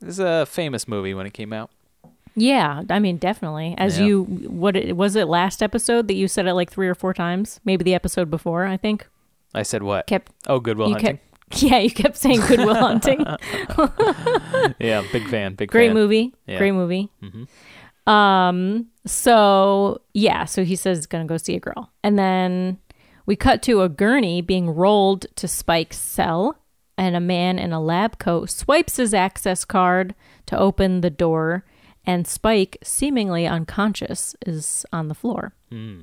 this 0.00 0.10
is 0.10 0.18
a 0.18 0.46
famous 0.46 0.88
movie 0.88 1.14
when 1.14 1.26
it 1.26 1.32
came 1.34 1.52
out. 1.52 1.70
Yeah, 2.36 2.82
I 2.88 3.00
mean, 3.00 3.16
definitely. 3.18 3.74
As 3.76 3.98
Yeah. 3.98 4.06
you, 4.06 4.22
what 4.24 4.76
it, 4.76 4.96
was 4.96 5.16
it 5.16 5.26
last 5.26 5.62
episode 5.62 6.06
that 6.08 6.14
you 6.14 6.28
said 6.28 6.46
it 6.46 6.54
like 6.54 6.70
three 6.70 6.88
or 6.88 6.94
four 6.94 7.12
times? 7.12 7.60
Maybe 7.64 7.82
the 7.84 7.94
episode 7.94 8.30
before. 8.30 8.66
I 8.66 8.76
think 8.76 9.06
I 9.54 9.62
said 9.62 9.82
what? 9.82 10.06
kept 10.06 10.32
oh, 10.46 10.60
Good 10.60 10.78
Will 10.78 10.90
Hunting. 10.92 11.18
kept, 11.50 11.62
yeah, 11.62 11.78
you 11.78 11.90
kept 11.90 12.16
saying 12.16 12.40
Good 12.46 12.60
Will 12.60 12.74
Hunting. 12.88 13.20
yeah, 14.78 15.02
big 15.12 15.26
fan. 15.28 15.54
Big 15.54 15.70
Great 15.70 15.88
fan. 15.88 15.94
movie, 15.94 16.34
Yeah. 16.46 16.58
great 16.58 16.72
movie. 16.72 17.10
Um, 18.06 18.86
so 19.06 20.00
yeah, 20.14 20.44
so 20.44 20.64
he 20.64 20.76
says 20.76 20.98
he's 20.98 21.06
gonna 21.06 21.26
go 21.26 21.36
see 21.36 21.54
a 21.56 21.60
girl, 21.60 21.90
and 22.02 22.18
then 22.18 22.78
we 23.26 23.36
cut 23.36 23.62
to 23.64 23.82
a 23.82 23.88
gurney 23.88 24.40
being 24.40 24.70
rolled 24.70 25.26
to 25.36 25.46
Spike's 25.46 25.98
cell, 25.98 26.56
and 27.00 27.16
a 27.16 27.20
man 27.20 27.58
in 27.58 27.72
a 27.72 27.80
lab 27.80 28.18
coat 28.18 28.50
swipes 28.50 28.98
his 28.98 29.14
access 29.14 29.64
card 29.64 30.14
to 30.44 30.58
open 30.58 31.00
the 31.00 31.08
door, 31.08 31.64
and 32.04 32.26
Spike, 32.26 32.76
seemingly 32.82 33.46
unconscious, 33.46 34.36
is 34.44 34.84
on 34.92 35.08
the 35.08 35.14
floor. 35.14 35.54
Hmm. 35.70 36.02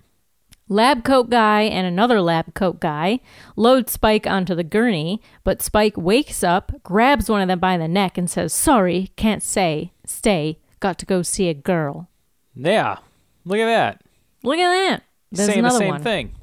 Lab 0.67 1.03
coat 1.03 1.29
guy 1.29 1.61
and 1.61 1.85
another 1.85 2.19
lab 2.19 2.55
coat 2.55 2.79
guy 2.79 3.19
load 3.55 3.89
Spike 3.91 4.25
onto 4.25 4.55
the 4.55 4.63
gurney, 4.63 5.21
but 5.43 5.61
Spike 5.61 5.95
wakes 5.95 6.43
up, 6.43 6.71
grabs 6.81 7.29
one 7.29 7.41
of 7.41 7.47
them 7.47 7.59
by 7.59 7.77
the 7.77 7.87
neck, 7.87 8.17
and 8.17 8.27
says, 8.27 8.51
Sorry, 8.51 9.11
can't 9.15 9.43
say, 9.43 9.93
stay, 10.03 10.57
got 10.79 10.97
to 10.97 11.05
go 11.05 11.21
see 11.21 11.47
a 11.47 11.53
girl. 11.53 12.09
Yeah, 12.55 12.97
look 13.45 13.59
at 13.59 13.65
that. 13.67 14.01
Look 14.41 14.57
at 14.57 14.89
that. 14.89 15.03
There's 15.31 15.49
the 15.49 15.59
another 15.59 15.77
same 15.77 15.89
one. 15.89 16.01
thing. 16.01 16.35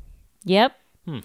Yep. 0.44 0.76
Hmm. 1.06 1.18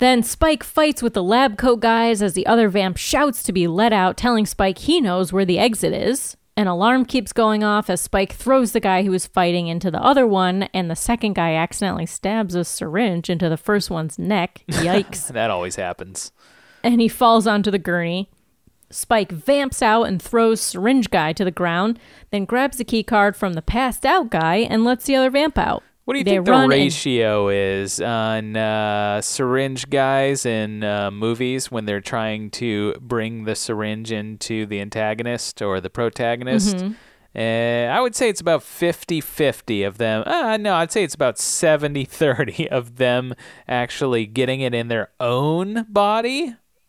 Then 0.00 0.22
Spike 0.22 0.64
fights 0.64 1.02
with 1.02 1.12
the 1.12 1.22
lab 1.22 1.58
coat 1.58 1.80
guys 1.80 2.22
as 2.22 2.32
the 2.32 2.46
other 2.46 2.70
vamp 2.70 2.96
shouts 2.96 3.42
to 3.42 3.52
be 3.52 3.66
let 3.66 3.92
out, 3.92 4.16
telling 4.16 4.46
Spike 4.46 4.78
he 4.78 4.98
knows 4.98 5.30
where 5.30 5.44
the 5.44 5.58
exit 5.58 5.92
is. 5.92 6.38
An 6.56 6.66
alarm 6.66 7.04
keeps 7.04 7.34
going 7.34 7.62
off 7.62 7.90
as 7.90 8.00
Spike 8.00 8.32
throws 8.32 8.72
the 8.72 8.80
guy 8.80 9.02
who 9.02 9.10
was 9.10 9.26
fighting 9.26 9.68
into 9.68 9.90
the 9.90 10.02
other 10.02 10.26
one, 10.26 10.64
and 10.74 10.90
the 10.90 10.96
second 10.96 11.34
guy 11.34 11.54
accidentally 11.54 12.06
stabs 12.06 12.54
a 12.54 12.64
syringe 12.64 13.28
into 13.28 13.50
the 13.50 13.58
first 13.58 13.90
one's 13.90 14.18
neck. 14.18 14.62
Yikes. 14.70 15.28
That 15.28 15.50
always 15.50 15.76
happens. 15.76 16.32
and 16.82 17.00
he 17.00 17.08
falls 17.08 17.46
onto 17.46 17.70
the 17.70 17.78
gurney. 17.78 18.30
Spike 18.90 19.30
vamps 19.30 19.82
out 19.82 20.04
and 20.04 20.20
throws 20.20 20.60
syringe 20.62 21.10
guy 21.10 21.32
to 21.34 21.44
the 21.44 21.50
ground, 21.50 21.98
then 22.30 22.46
grabs 22.46 22.78
the 22.78 22.84
key 22.84 23.02
card 23.02 23.36
from 23.36 23.52
the 23.52 23.62
passed 23.62 24.04
out 24.06 24.30
guy 24.30 24.56
and 24.56 24.82
lets 24.82 25.04
the 25.04 25.14
other 25.14 25.30
vamp 25.30 25.56
out. 25.58 25.82
What 26.10 26.14
do 26.14 26.18
you 26.18 26.24
think 26.24 26.44
the 26.44 26.66
ratio 26.66 27.50
is 27.50 28.00
on 28.00 28.56
uh, 28.56 29.22
syringe 29.22 29.88
guys 29.88 30.44
in 30.44 30.82
uh, 30.82 31.12
movies 31.12 31.70
when 31.70 31.84
they're 31.84 32.00
trying 32.00 32.50
to 32.50 32.94
bring 33.00 33.44
the 33.44 33.54
syringe 33.54 34.10
into 34.10 34.66
the 34.66 34.80
antagonist 34.80 35.62
or 35.62 35.80
the 35.80 35.88
protagonist? 35.88 36.78
Mm-hmm. 36.78 36.94
Uh, 37.38 37.94
I 37.96 38.00
would 38.00 38.16
say 38.16 38.28
it's 38.28 38.40
about 38.40 38.64
50 38.64 39.20
50 39.20 39.84
of 39.84 39.98
them. 39.98 40.24
Uh, 40.26 40.56
no, 40.56 40.74
I'd 40.74 40.90
say 40.90 41.04
it's 41.04 41.14
about 41.14 41.38
70 41.38 42.04
30 42.06 42.68
of 42.72 42.96
them 42.96 43.32
actually 43.68 44.26
getting 44.26 44.62
it 44.62 44.74
in 44.74 44.88
their 44.88 45.10
own 45.20 45.86
body. 45.88 46.56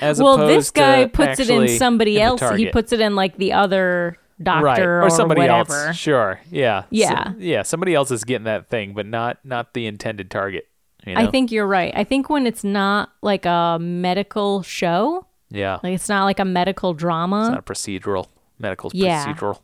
As 0.00 0.20
well, 0.20 0.36
this 0.36 0.72
guy 0.72 1.06
puts 1.06 1.38
it 1.38 1.48
in 1.48 1.68
somebody 1.78 2.20
else. 2.20 2.42
He 2.56 2.70
puts 2.70 2.92
it 2.92 3.00
in 3.00 3.14
like 3.14 3.36
the 3.36 3.52
other 3.52 4.18
doctor 4.42 4.98
right 4.98 5.04
or, 5.06 5.10
somebody 5.10 5.40
whatever. 5.40 5.86
else 5.88 5.96
sure 5.96 6.40
yeah 6.50 6.84
Yeah. 6.90 7.32
So- 7.32 7.34
yeah 7.38 7.62
somebody 7.62 7.94
else 7.94 8.10
is 8.10 8.24
getting 8.24 8.44
that 8.44 8.68
thing 8.68 8.94
but 8.94 9.06
not 9.06 9.38
not 9.44 9.74
the 9.74 9.86
intended 9.86 10.30
target 10.30 10.66
you 11.06 11.14
know? 11.14 11.20
I 11.22 11.26
think 11.30 11.50
you're 11.52 11.66
right. 11.66 11.92
I 11.96 12.04
think 12.04 12.28
when 12.28 12.46
it's 12.46 12.64
not 12.64 13.10
like 13.22 13.46
a 13.46 13.78
medical 13.80 14.62
show, 14.62 15.26
yeah 15.50 15.78
like 15.82 15.94
it's 15.94 16.08
not 16.08 16.24
like 16.24 16.38
a 16.40 16.44
medical 16.44 16.92
drama, 16.92 17.40
it's 17.42 17.48
not 17.50 17.58
a 17.58 17.62
procedural 17.62 18.26
medical 18.58 18.90
Yeah. 18.92 19.24
procedural 19.24 19.60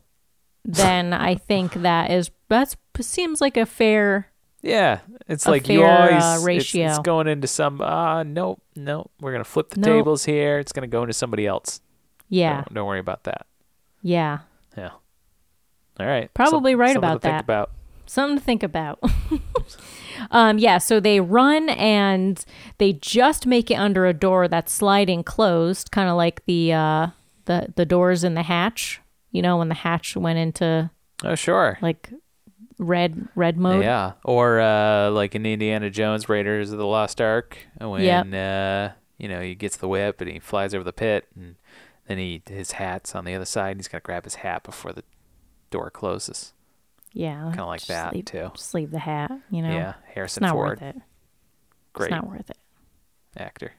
then 0.63 1.13
I 1.13 1.35
think 1.35 1.73
that 1.73 2.09
is 2.11 2.31
that's 2.49 2.75
seems 2.99 3.41
like 3.41 3.57
a 3.57 3.65
fair. 3.65 4.27
yeah 4.61 4.99
it's 5.27 5.45
like 5.47 5.67
you 5.69 5.81
fair, 5.81 5.87
uh, 5.91 5.97
always 6.07 6.23
it's- 6.23 6.43
ratio. 6.43 6.87
It's, 6.89 6.99
going 6.99 7.27
into 7.27 7.47
some 7.47 7.81
ah 7.81 8.23
nope 8.23 8.61
nope 8.75 9.11
we're 9.21 9.31
gonna 9.31 9.43
flip 9.43 9.69
the 9.69 9.79
Nope. 9.81 9.89
tables 9.99 10.25
here 10.25 10.57
it's 10.59 10.71
gonna 10.71 10.87
go 10.87 11.01
into 11.03 11.13
somebody 11.13 11.45
else 11.45 11.81
Yeah, 12.29 12.55
don't, 12.63 12.73
don't 12.73 12.87
worry 12.87 12.99
about 12.99 13.23
that 13.25 13.45
yeah. 14.01 14.39
Yeah 14.77 14.91
all 15.99 16.05
right 16.05 16.33
Probably 16.33 16.73
Some- 16.73 16.79
right 16.81 16.95
about 16.95 17.21
that. 17.21 17.41
about 17.43 17.71
something 18.07 18.37
to 18.37 18.43
think 18.43 18.61
about. 18.61 18.99
um, 20.31 20.57
yeah, 20.59 20.77
so 20.77 20.99
they 20.99 21.19
run 21.19 21.69
and 21.69 22.43
they 22.77 22.93
just 22.93 23.47
make 23.47 23.71
it 23.71 23.75
under 23.75 24.05
a 24.05 24.13
door 24.13 24.47
that's 24.47 24.71
sliding 24.71 25.23
closed, 25.23 25.91
kind 25.91 26.07
of 26.09 26.15
like 26.15 26.45
the 26.45 26.73
uh, 26.73 27.07
the 27.45 27.73
the 27.75 27.85
doors 27.85 28.23
in 28.23 28.33
the 28.35 28.43
hatch. 28.43 29.01
You 29.31 29.41
know, 29.41 29.57
when 29.57 29.69
the 29.69 29.75
hatch 29.75 30.15
went 30.15 30.37
into 30.39 30.89
oh 31.23 31.35
sure 31.35 31.77
like 31.81 32.11
red 32.77 33.27
red 33.35 33.57
mode. 33.57 33.83
Yeah, 33.83 34.13
or 34.23 34.59
uh, 34.59 35.09
like 35.11 35.33
in 35.35 35.45
Indiana 35.45 35.89
Jones 35.89 36.29
Raiders 36.29 36.71
of 36.71 36.77
the 36.77 36.85
Lost 36.85 37.19
Ark, 37.21 37.57
when 37.79 38.01
Yep. 38.01 38.25
uh, 38.33 38.93
you 39.17 39.27
know 39.29 39.41
he 39.41 39.55
gets 39.55 39.77
the 39.77 39.87
whip 39.87 40.21
and 40.21 40.29
he 40.29 40.39
flies 40.39 40.73
over 40.75 40.83
the 40.83 40.93
pit, 40.93 41.25
and 41.35 41.55
then 42.07 42.17
he 42.17 42.41
his 42.47 42.73
hat's 42.73 43.15
on 43.15 43.25
the 43.25 43.33
other 43.35 43.45
side, 43.45 43.71
and 43.71 43.79
he's 43.79 43.87
got 43.87 43.99
to 43.99 44.03
grab 44.03 44.23
his 44.25 44.35
hat 44.35 44.63
before 44.63 44.93
the 44.93 45.03
door 45.71 45.89
closes. 45.89 46.53
Yeah, 47.13 47.45
Kinda 47.49 47.65
like 47.65 47.79
just 47.79 47.87
that, 47.87 48.13
leave, 48.13 48.25
too. 48.25 48.51
Just 48.55 48.73
leave 48.73 48.91
the 48.91 48.99
hat. 48.99 49.31
You 49.49 49.61
know, 49.61 49.71
Yeah, 49.73 49.93
it's 50.05 50.13
Harrison 50.15 50.41
not 50.41 50.51
Ford, 50.51 50.81
worth 50.81 50.95
it. 50.95 51.01
great 51.93 52.07
It's 52.07 52.11
not 52.11 52.27
worth 52.29 52.49
it. 52.49 52.57
actor. 53.37 53.71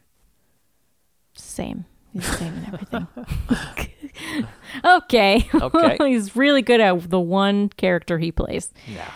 Same. 1.34 1.84
He's 2.14 2.26
the 2.30 2.36
same 2.38 2.54
in 2.54 2.64
everything. 2.66 3.06
okay. 4.84 5.48
Okay. 5.54 5.96
He's 6.08 6.34
really 6.34 6.62
good 6.62 6.80
at 6.80 7.10
the 7.10 7.20
one 7.20 7.68
character 7.70 8.18
he 8.18 8.32
plays. 8.32 8.72
Yeah. 8.86 9.06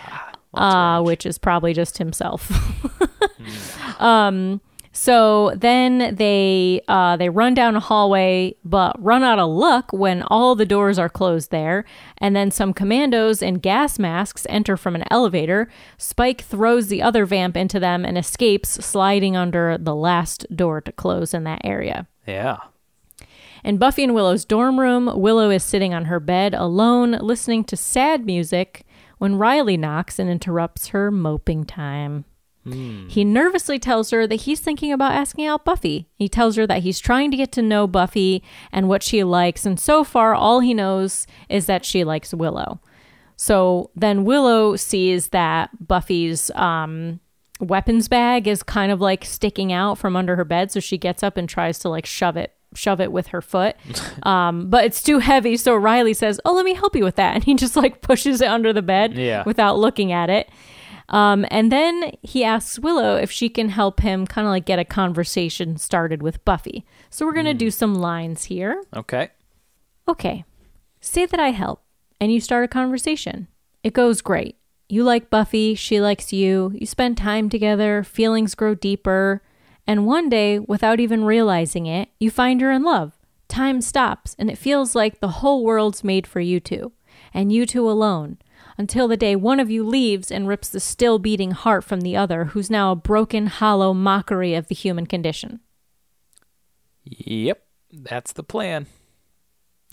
uh, 0.52 1.00
which 1.02 1.24
is 1.24 1.38
probably 1.38 1.72
just 1.72 1.96
himself. 1.96 2.50
um, 4.00 4.60
so 4.92 5.52
then 5.56 6.16
they 6.16 6.82
uh, 6.88 7.16
they 7.16 7.28
run 7.28 7.54
down 7.54 7.76
a 7.76 7.80
hallway, 7.80 8.56
but 8.64 9.00
run 9.02 9.22
out 9.22 9.38
of 9.38 9.48
luck 9.48 9.92
when 9.92 10.22
all 10.24 10.56
the 10.56 10.66
doors 10.66 10.98
are 10.98 11.08
closed 11.08 11.50
there. 11.50 11.84
And 12.18 12.34
then 12.34 12.50
some 12.50 12.72
commandos 12.72 13.40
in 13.40 13.54
gas 13.54 13.98
masks 13.98 14.46
enter 14.48 14.76
from 14.76 14.96
an 14.96 15.04
elevator. 15.10 15.70
Spike 15.96 16.40
throws 16.40 16.88
the 16.88 17.02
other 17.02 17.24
vamp 17.24 17.56
into 17.56 17.78
them 17.78 18.04
and 18.04 18.18
escapes, 18.18 18.84
sliding 18.84 19.36
under 19.36 19.78
the 19.78 19.94
last 19.94 20.44
door 20.54 20.80
to 20.80 20.92
close 20.92 21.32
in 21.32 21.44
that 21.44 21.60
area. 21.62 22.08
Yeah, 22.26 22.58
In 23.64 23.78
Buffy 23.78 24.04
and 24.04 24.14
Willow's 24.14 24.44
dorm 24.44 24.78
room, 24.78 25.10
Willow 25.14 25.50
is 25.50 25.64
sitting 25.64 25.94
on 25.94 26.06
her 26.06 26.20
bed 26.20 26.54
alone, 26.54 27.12
listening 27.12 27.64
to 27.64 27.76
sad 27.76 28.26
music 28.26 28.84
when 29.18 29.36
Riley 29.36 29.76
knocks 29.76 30.18
and 30.18 30.28
interrupts 30.30 30.88
her 30.88 31.10
moping 31.10 31.64
time. 31.64 32.24
He 33.08 33.24
nervously 33.24 33.78
tells 33.78 34.10
her 34.10 34.26
that 34.26 34.42
he's 34.42 34.60
thinking 34.60 34.92
about 34.92 35.12
asking 35.12 35.46
out 35.46 35.64
Buffy. 35.64 36.08
He 36.14 36.28
tells 36.28 36.56
her 36.56 36.66
that 36.66 36.82
he's 36.82 36.98
trying 36.98 37.30
to 37.30 37.36
get 37.36 37.52
to 37.52 37.62
know 37.62 37.86
Buffy 37.86 38.42
and 38.72 38.88
what 38.88 39.02
she 39.02 39.22
likes, 39.24 39.64
and 39.66 39.78
so 39.78 40.04
far, 40.04 40.34
all 40.34 40.60
he 40.60 40.74
knows 40.74 41.26
is 41.48 41.66
that 41.66 41.84
she 41.84 42.04
likes 42.04 42.32
Willow. 42.34 42.80
So 43.36 43.90
then 43.96 44.24
Willow 44.24 44.76
sees 44.76 45.28
that 45.28 45.70
Buffy's 45.86 46.50
um, 46.52 47.20
weapons 47.58 48.06
bag 48.08 48.46
is 48.46 48.62
kind 48.62 48.92
of 48.92 49.00
like 49.00 49.24
sticking 49.24 49.72
out 49.72 49.96
from 49.98 50.14
under 50.16 50.36
her 50.36 50.44
bed, 50.44 50.70
so 50.70 50.80
she 50.80 50.98
gets 50.98 51.22
up 51.22 51.36
and 51.36 51.48
tries 51.48 51.78
to 51.80 51.88
like 51.88 52.06
shove 52.06 52.36
it 52.36 52.52
shove 52.76 53.00
it 53.00 53.10
with 53.10 53.28
her 53.28 53.40
foot. 53.42 53.74
Um, 54.24 54.68
but 54.68 54.84
it's 54.84 55.02
too 55.02 55.18
heavy, 55.18 55.56
so 55.56 55.74
Riley 55.74 56.12
says, 56.12 56.38
"Oh, 56.44 56.52
let 56.54 56.64
me 56.66 56.74
help 56.74 56.94
you 56.94 57.02
with 57.04 57.16
that." 57.16 57.34
And 57.34 57.42
he 57.42 57.54
just 57.54 57.74
like 57.74 58.02
pushes 58.02 58.42
it 58.42 58.48
under 58.48 58.70
the 58.72 58.82
bed 58.82 59.14
Yeah. 59.14 59.42
without 59.46 59.78
looking 59.78 60.12
at 60.12 60.28
it. 60.28 60.50
Um, 61.10 61.44
and 61.50 61.70
then 61.72 62.12
he 62.22 62.44
asks 62.44 62.78
Willow 62.78 63.16
if 63.16 63.30
she 63.30 63.48
can 63.48 63.70
help 63.70 64.00
him 64.00 64.26
kind 64.26 64.46
of 64.46 64.50
like 64.50 64.64
get 64.64 64.78
a 64.78 64.84
conversation 64.84 65.76
started 65.76 66.22
with 66.22 66.44
Buffy. 66.44 66.86
So 67.10 67.26
we're 67.26 67.32
going 67.32 67.46
to 67.46 67.54
do 67.54 67.70
some 67.70 67.94
lines 67.96 68.44
here. 68.44 68.82
Okay. 68.94 69.30
Okay. 70.08 70.44
Say 71.00 71.26
that 71.26 71.40
I 71.40 71.50
help 71.50 71.82
and 72.20 72.32
you 72.32 72.40
start 72.40 72.64
a 72.64 72.68
conversation. 72.68 73.48
It 73.82 73.92
goes 73.92 74.20
great. 74.20 74.56
You 74.88 75.04
like 75.04 75.30
Buffy, 75.30 75.74
she 75.74 76.00
likes 76.00 76.32
you, 76.32 76.72
you 76.74 76.86
spend 76.86 77.16
time 77.16 77.48
together, 77.48 78.02
feelings 78.02 78.54
grow 78.54 78.74
deeper, 78.74 79.42
and 79.86 80.06
one 80.06 80.28
day, 80.28 80.58
without 80.58 81.00
even 81.00 81.24
realizing 81.24 81.86
it, 81.86 82.08
you 82.18 82.30
find 82.30 82.60
her 82.60 82.70
in 82.70 82.82
love. 82.82 83.16
Time 83.48 83.80
stops, 83.80 84.36
and 84.38 84.50
it 84.50 84.58
feels 84.58 84.94
like 84.94 85.20
the 85.20 85.28
whole 85.28 85.64
world's 85.64 86.04
made 86.04 86.26
for 86.26 86.40
you 86.40 86.60
two, 86.60 86.92
and 87.32 87.52
you 87.52 87.66
two 87.66 87.88
alone, 87.88 88.38
until 88.80 89.06
the 89.06 89.16
day 89.16 89.36
one 89.36 89.60
of 89.60 89.70
you 89.70 89.84
leaves 89.86 90.32
and 90.32 90.48
rips 90.48 90.70
the 90.70 90.80
still 90.80 91.18
beating 91.18 91.50
heart 91.50 91.84
from 91.84 92.00
the 92.00 92.16
other, 92.16 92.46
who's 92.46 92.70
now 92.70 92.92
a 92.92 92.96
broken, 92.96 93.46
hollow 93.46 93.92
mockery 93.92 94.54
of 94.54 94.68
the 94.68 94.74
human 94.74 95.06
condition. 95.06 95.60
Yep. 97.04 97.62
That's 97.92 98.32
the 98.32 98.42
plan. 98.42 98.86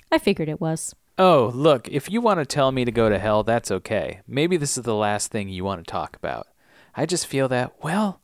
I 0.09 0.19
figured 0.19 0.47
it 0.47 0.61
was. 0.61 0.95
Oh, 1.17 1.51
look, 1.53 1.89
if 1.89 2.09
you 2.09 2.21
want 2.21 2.39
to 2.39 2.45
tell 2.45 2.71
me 2.71 2.85
to 2.85 2.91
go 2.91 3.09
to 3.09 3.19
hell, 3.19 3.43
that's 3.43 3.71
okay. 3.71 4.21
Maybe 4.25 4.55
this 4.55 4.77
is 4.77 4.85
the 4.85 4.95
last 4.95 5.31
thing 5.31 5.49
you 5.49 5.65
want 5.65 5.85
to 5.85 5.91
talk 5.91 6.15
about. 6.15 6.47
I 6.95 7.05
just 7.05 7.27
feel 7.27 7.49
that, 7.49 7.83
well, 7.83 8.21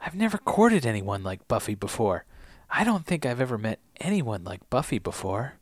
I've 0.00 0.14
never 0.14 0.38
courted 0.38 0.86
anyone 0.86 1.22
like 1.22 1.48
Buffy 1.48 1.74
before. 1.74 2.24
I 2.70 2.82
don't 2.82 3.04
think 3.04 3.26
I've 3.26 3.42
ever 3.42 3.58
met 3.58 3.80
anyone 4.00 4.42
like 4.42 4.70
Buffy 4.70 4.98
before. 4.98 5.57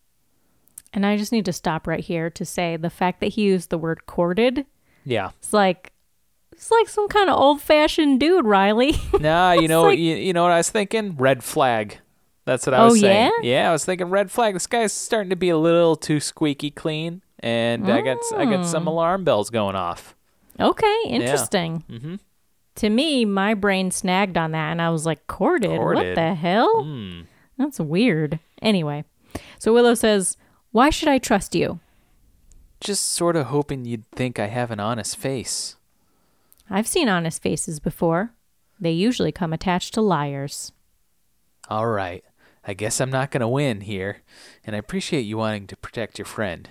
And 0.92 1.04
I 1.04 1.16
just 1.16 1.32
need 1.32 1.44
to 1.44 1.52
stop 1.52 1.86
right 1.86 2.00
here 2.00 2.30
to 2.30 2.44
say 2.44 2.76
the 2.76 2.90
fact 2.90 3.20
that 3.20 3.28
he 3.28 3.42
used 3.42 3.70
the 3.70 3.78
word 3.78 4.06
courted 4.06 4.64
Yeah. 5.04 5.30
It's 5.38 5.52
like 5.52 5.92
it's 6.52 6.70
like 6.70 6.88
some 6.88 7.06
kind 7.08 7.28
of 7.28 7.38
old 7.38 7.60
fashioned 7.60 8.18
dude, 8.20 8.46
Riley. 8.46 8.94
Nah, 9.20 9.52
you 9.52 9.68
know, 9.68 9.82
like- 9.84 9.98
you, 9.98 10.16
you 10.16 10.32
know 10.32 10.42
what 10.42 10.52
I 10.52 10.56
was 10.58 10.70
thinking? 10.70 11.14
Red 11.16 11.44
flag. 11.44 11.98
That's 12.46 12.64
what 12.66 12.74
I 12.74 12.84
was 12.84 12.94
Oh, 12.94 12.96
saying. 12.96 13.32
yeah? 13.42 13.68
I 13.68 13.72
was 13.72 13.84
thinking 13.84 14.08
red 14.08 14.30
flag. 14.30 14.54
This 14.54 14.66
guy's 14.68 14.92
starting 14.92 15.30
to 15.30 15.36
be 15.36 15.48
a 15.50 15.58
little 15.58 15.96
too 15.96 16.20
squeaky 16.20 16.70
clean, 16.70 17.20
and 17.40 17.90
I 17.90 18.00
got 18.02 18.18
I 18.36 18.44
got 18.44 18.60
Mm. 18.60 18.64
some 18.64 18.86
alarm 18.86 19.24
bells 19.24 19.50
going 19.50 19.74
off. 19.76 20.14
okay, 20.58 20.96
interesting. 21.08 21.82
Mm-hmm. 21.90 22.14
To 22.76 22.88
me, 22.90 23.24
my 23.24 23.54
brain 23.54 23.90
snagged 23.90 24.36
on 24.38 24.52
that 24.52 24.70
and 24.70 24.80
I 24.80 24.90
was 24.90 25.04
like, 25.06 25.26
courted? 25.26 25.76
What 25.78 26.14
the 26.14 26.34
hell? 26.34 26.84
Hmm. 26.84 27.22
That's 27.58 27.80
weird. 27.80 28.38
Anyway, 28.62 29.04
so 29.58 29.72
Willow 29.74 29.94
says, 29.94 30.36
Why 30.76 30.90
should 30.90 31.08
I 31.08 31.16
trust 31.16 31.54
you? 31.54 31.80
Just 32.82 33.10
sort 33.12 33.34
of 33.34 33.46
hoping 33.46 33.86
you'd 33.86 34.06
think 34.10 34.38
I 34.38 34.48
have 34.48 34.70
an 34.70 34.78
honest 34.78 35.16
face. 35.16 35.76
I've 36.68 36.86
seen 36.86 37.08
honest 37.08 37.40
faces 37.40 37.80
before. 37.80 38.32
They 38.78 38.90
usually 38.90 39.32
come 39.32 39.54
attached 39.54 39.94
to 39.94 40.02
liars. 40.02 40.72
All 41.70 41.86
right. 41.86 42.22
I 42.62 42.74
guess 42.74 43.00
I'm 43.00 43.08
not 43.08 43.30
going 43.30 43.40
to 43.40 43.48
win 43.48 43.80
here, 43.80 44.18
and 44.66 44.76
I 44.76 44.78
appreciate 44.78 45.22
you 45.22 45.38
wanting 45.38 45.66
to 45.68 45.78
protect 45.78 46.18
your 46.18 46.26
friend. 46.26 46.68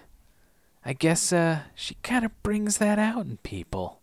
I 0.85 0.93
guess 0.93 1.33
uh 1.33 1.61
she 1.73 1.95
kind 2.03 2.23
of 2.23 2.43
brings 2.43 2.77
that 2.77 2.99
out 2.99 3.25
in 3.25 3.37
people. 3.37 4.01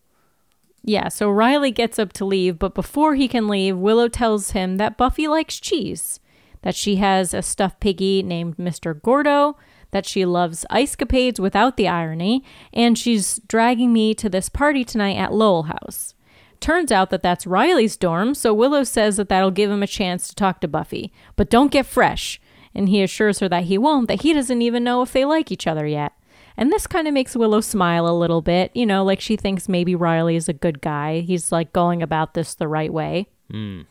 Yeah, 0.82 1.11
so 1.11 1.30
Riley 1.30 1.70
gets 1.70 2.00
up 2.00 2.12
to 2.14 2.24
leave, 2.24 2.59
but 2.59 2.74
before 2.74 3.14
he 3.14 3.28
can 3.28 3.46
leave, 3.46 3.76
Willow 3.78 4.09
tells 4.09 4.50
him 4.50 4.78
that 4.78 4.98
Buffy 4.98 5.28
likes 5.28 5.61
cheese, 5.61 6.18
that 6.62 6.74
she 6.74 6.96
has 6.96 7.32
a 7.32 7.40
stuffed 7.40 7.78
piggy 7.78 8.20
named 8.24 8.57
Mr. 8.57 9.00
Gordo, 9.00 9.57
that 9.93 10.07
she 10.07 10.24
loves 10.24 10.66
ice 10.68 10.97
capades 10.97 11.38
without 11.38 11.76
the 11.76 11.88
irony, 11.88 12.45
and 12.72 12.99
she's 12.99 13.38
dragging 13.47 13.93
me 13.93 14.14
to 14.14 14.28
this 14.28 14.49
party 14.49 14.84
tonight 14.84 15.16
at 15.16 15.32
Lowell 15.32 15.64
House. 15.64 16.14
Turns 16.61 16.93
out 16.93 17.11
that 17.11 17.22
that's 17.22 17.47
Riley's 17.47 17.97
dorm, 17.97 18.34
so 18.34 18.55
Willow 18.55 18.84
says 18.84 19.16
that 19.16 19.28
that'll 19.28 19.51
give 19.51 19.70
him 19.70 19.82
a 19.82 19.86
chance 19.86 20.28
to 20.28 20.34
talk 20.34 20.61
to 20.61 20.68
Buffy. 20.68 21.12
But 21.36 21.51
don't 21.51 21.72
get 21.72 21.86
fresh. 21.86 22.40
And 22.74 22.88
he 22.88 23.03
assures 23.03 23.40
her 23.40 23.49
that 23.49 23.64
he 23.64 23.76
won't, 23.76 24.09
that 24.09 24.22
he 24.22 24.32
doesn't 24.32 24.62
even 24.62 24.84
know 24.84 25.03
if 25.03 25.12
they 25.12 25.24
like 25.24 25.51
each 25.51 25.66
other 25.66 25.86
yet. 25.86 26.12
And 26.57 26.70
this 26.70 26.86
kind 26.86 27.09
of 27.09 27.14
makes 27.14 27.36
Willow 27.36 27.61
smile 27.61 28.07
a 28.07 28.16
little 28.16 28.43
bit, 28.43 28.70
you 28.74 28.86
know, 28.86 29.05
like 29.05 29.20
she 29.20 29.36
thinks 29.36 29.68
maybe 29.68 29.95
Riley 29.95 30.36
is 30.36 30.49
a 30.49 30.55
good 30.55 30.80
guy. 30.80 31.20
He's 31.20 31.51
like 31.51 31.72
going 31.72 32.03
about 32.03 32.34
this 32.34 32.55
the 32.55 32.68
right 32.68 32.93
way. 32.93 33.26
Hmm. 33.51 33.82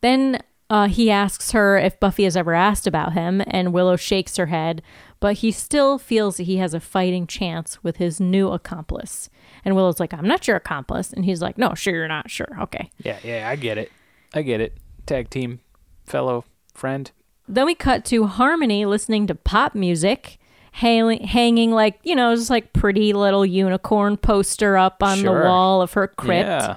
Then 0.00 0.40
uh, 0.70 0.88
he 0.88 1.10
asks 1.10 1.52
her 1.52 1.76
if 1.78 2.00
Buffy 2.00 2.24
has 2.24 2.36
ever 2.36 2.54
asked 2.54 2.86
about 2.86 3.12
him, 3.12 3.42
and 3.46 3.72
Willow 3.72 3.96
shakes 3.96 4.36
her 4.36 4.46
head, 4.46 4.82
but 5.20 5.36
he 5.36 5.50
still 5.50 5.98
feels 5.98 6.36
that 6.38 6.44
he 6.44 6.56
has 6.56 6.74
a 6.74 6.80
fighting 6.80 7.26
chance 7.26 7.82
with 7.84 7.96
his 7.96 8.20
new 8.20 8.48
accomplice. 8.50 9.28
And 9.64 9.74
Willow's 9.76 10.00
like, 10.00 10.12
I'm 10.12 10.26
not 10.28 10.46
your 10.48 10.56
accomplice. 10.56 11.12
And 11.12 11.24
he's 11.24 11.40
like, 11.42 11.56
No, 11.58 11.74
sure, 11.74 11.94
you're 11.94 12.08
not. 12.08 12.30
Sure. 12.30 12.48
Okay. 12.62 12.90
Yeah, 12.98 13.18
yeah, 13.22 13.48
I 13.48 13.56
get 13.56 13.78
it. 13.78 13.90
I 14.34 14.42
get 14.42 14.60
it. 14.60 14.76
Tag 15.06 15.30
team, 15.30 15.60
fellow 16.06 16.44
friend. 16.74 17.10
Then 17.48 17.66
we 17.66 17.74
cut 17.74 18.04
to 18.06 18.26
Harmony 18.26 18.84
listening 18.86 19.26
to 19.28 19.34
pop 19.34 19.74
music, 19.74 20.38
hang- 20.72 21.22
hanging 21.24 21.70
like, 21.72 22.00
you 22.02 22.14
know, 22.16 22.34
just 22.34 22.50
like 22.50 22.72
pretty 22.72 23.12
little 23.12 23.44
unicorn 23.46 24.16
poster 24.16 24.76
up 24.78 25.02
on 25.02 25.18
Sure. 25.18 25.42
the 25.42 25.46
wall 25.48 25.82
of 25.82 25.92
her 25.92 26.08
crypt. 26.08 26.46
Yeah. 26.48 26.76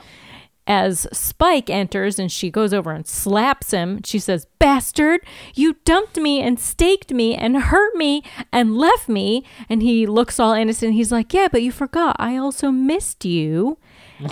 As 0.67 1.07
Spike 1.13 1.69
enters 1.69 2.19
and 2.19 2.29
she 2.29 2.51
goes 2.51 2.73
over 2.73 2.91
and 2.91 3.07
slaps 3.07 3.71
him, 3.71 4.01
she 4.03 4.19
says, 4.19 4.45
Bastard, 4.59 5.21
you 5.55 5.77
dumped 5.85 6.17
me 6.17 6.41
and 6.41 6.59
staked 6.59 7.13
me 7.13 7.35
and 7.35 7.55
hurt 7.55 7.95
me 7.95 8.21
and 8.51 8.77
left 8.77 9.07
me. 9.07 9.45
And 9.69 9.81
he 9.81 10.05
looks 10.05 10.41
all 10.41 10.53
innocent. 10.53 10.93
He's 10.93 11.11
like, 11.11 11.33
Yeah, 11.33 11.47
but 11.49 11.63
you 11.63 11.71
forgot. 11.71 12.17
I 12.19 12.35
also 12.35 12.69
missed 12.69 13.23
you. 13.23 13.77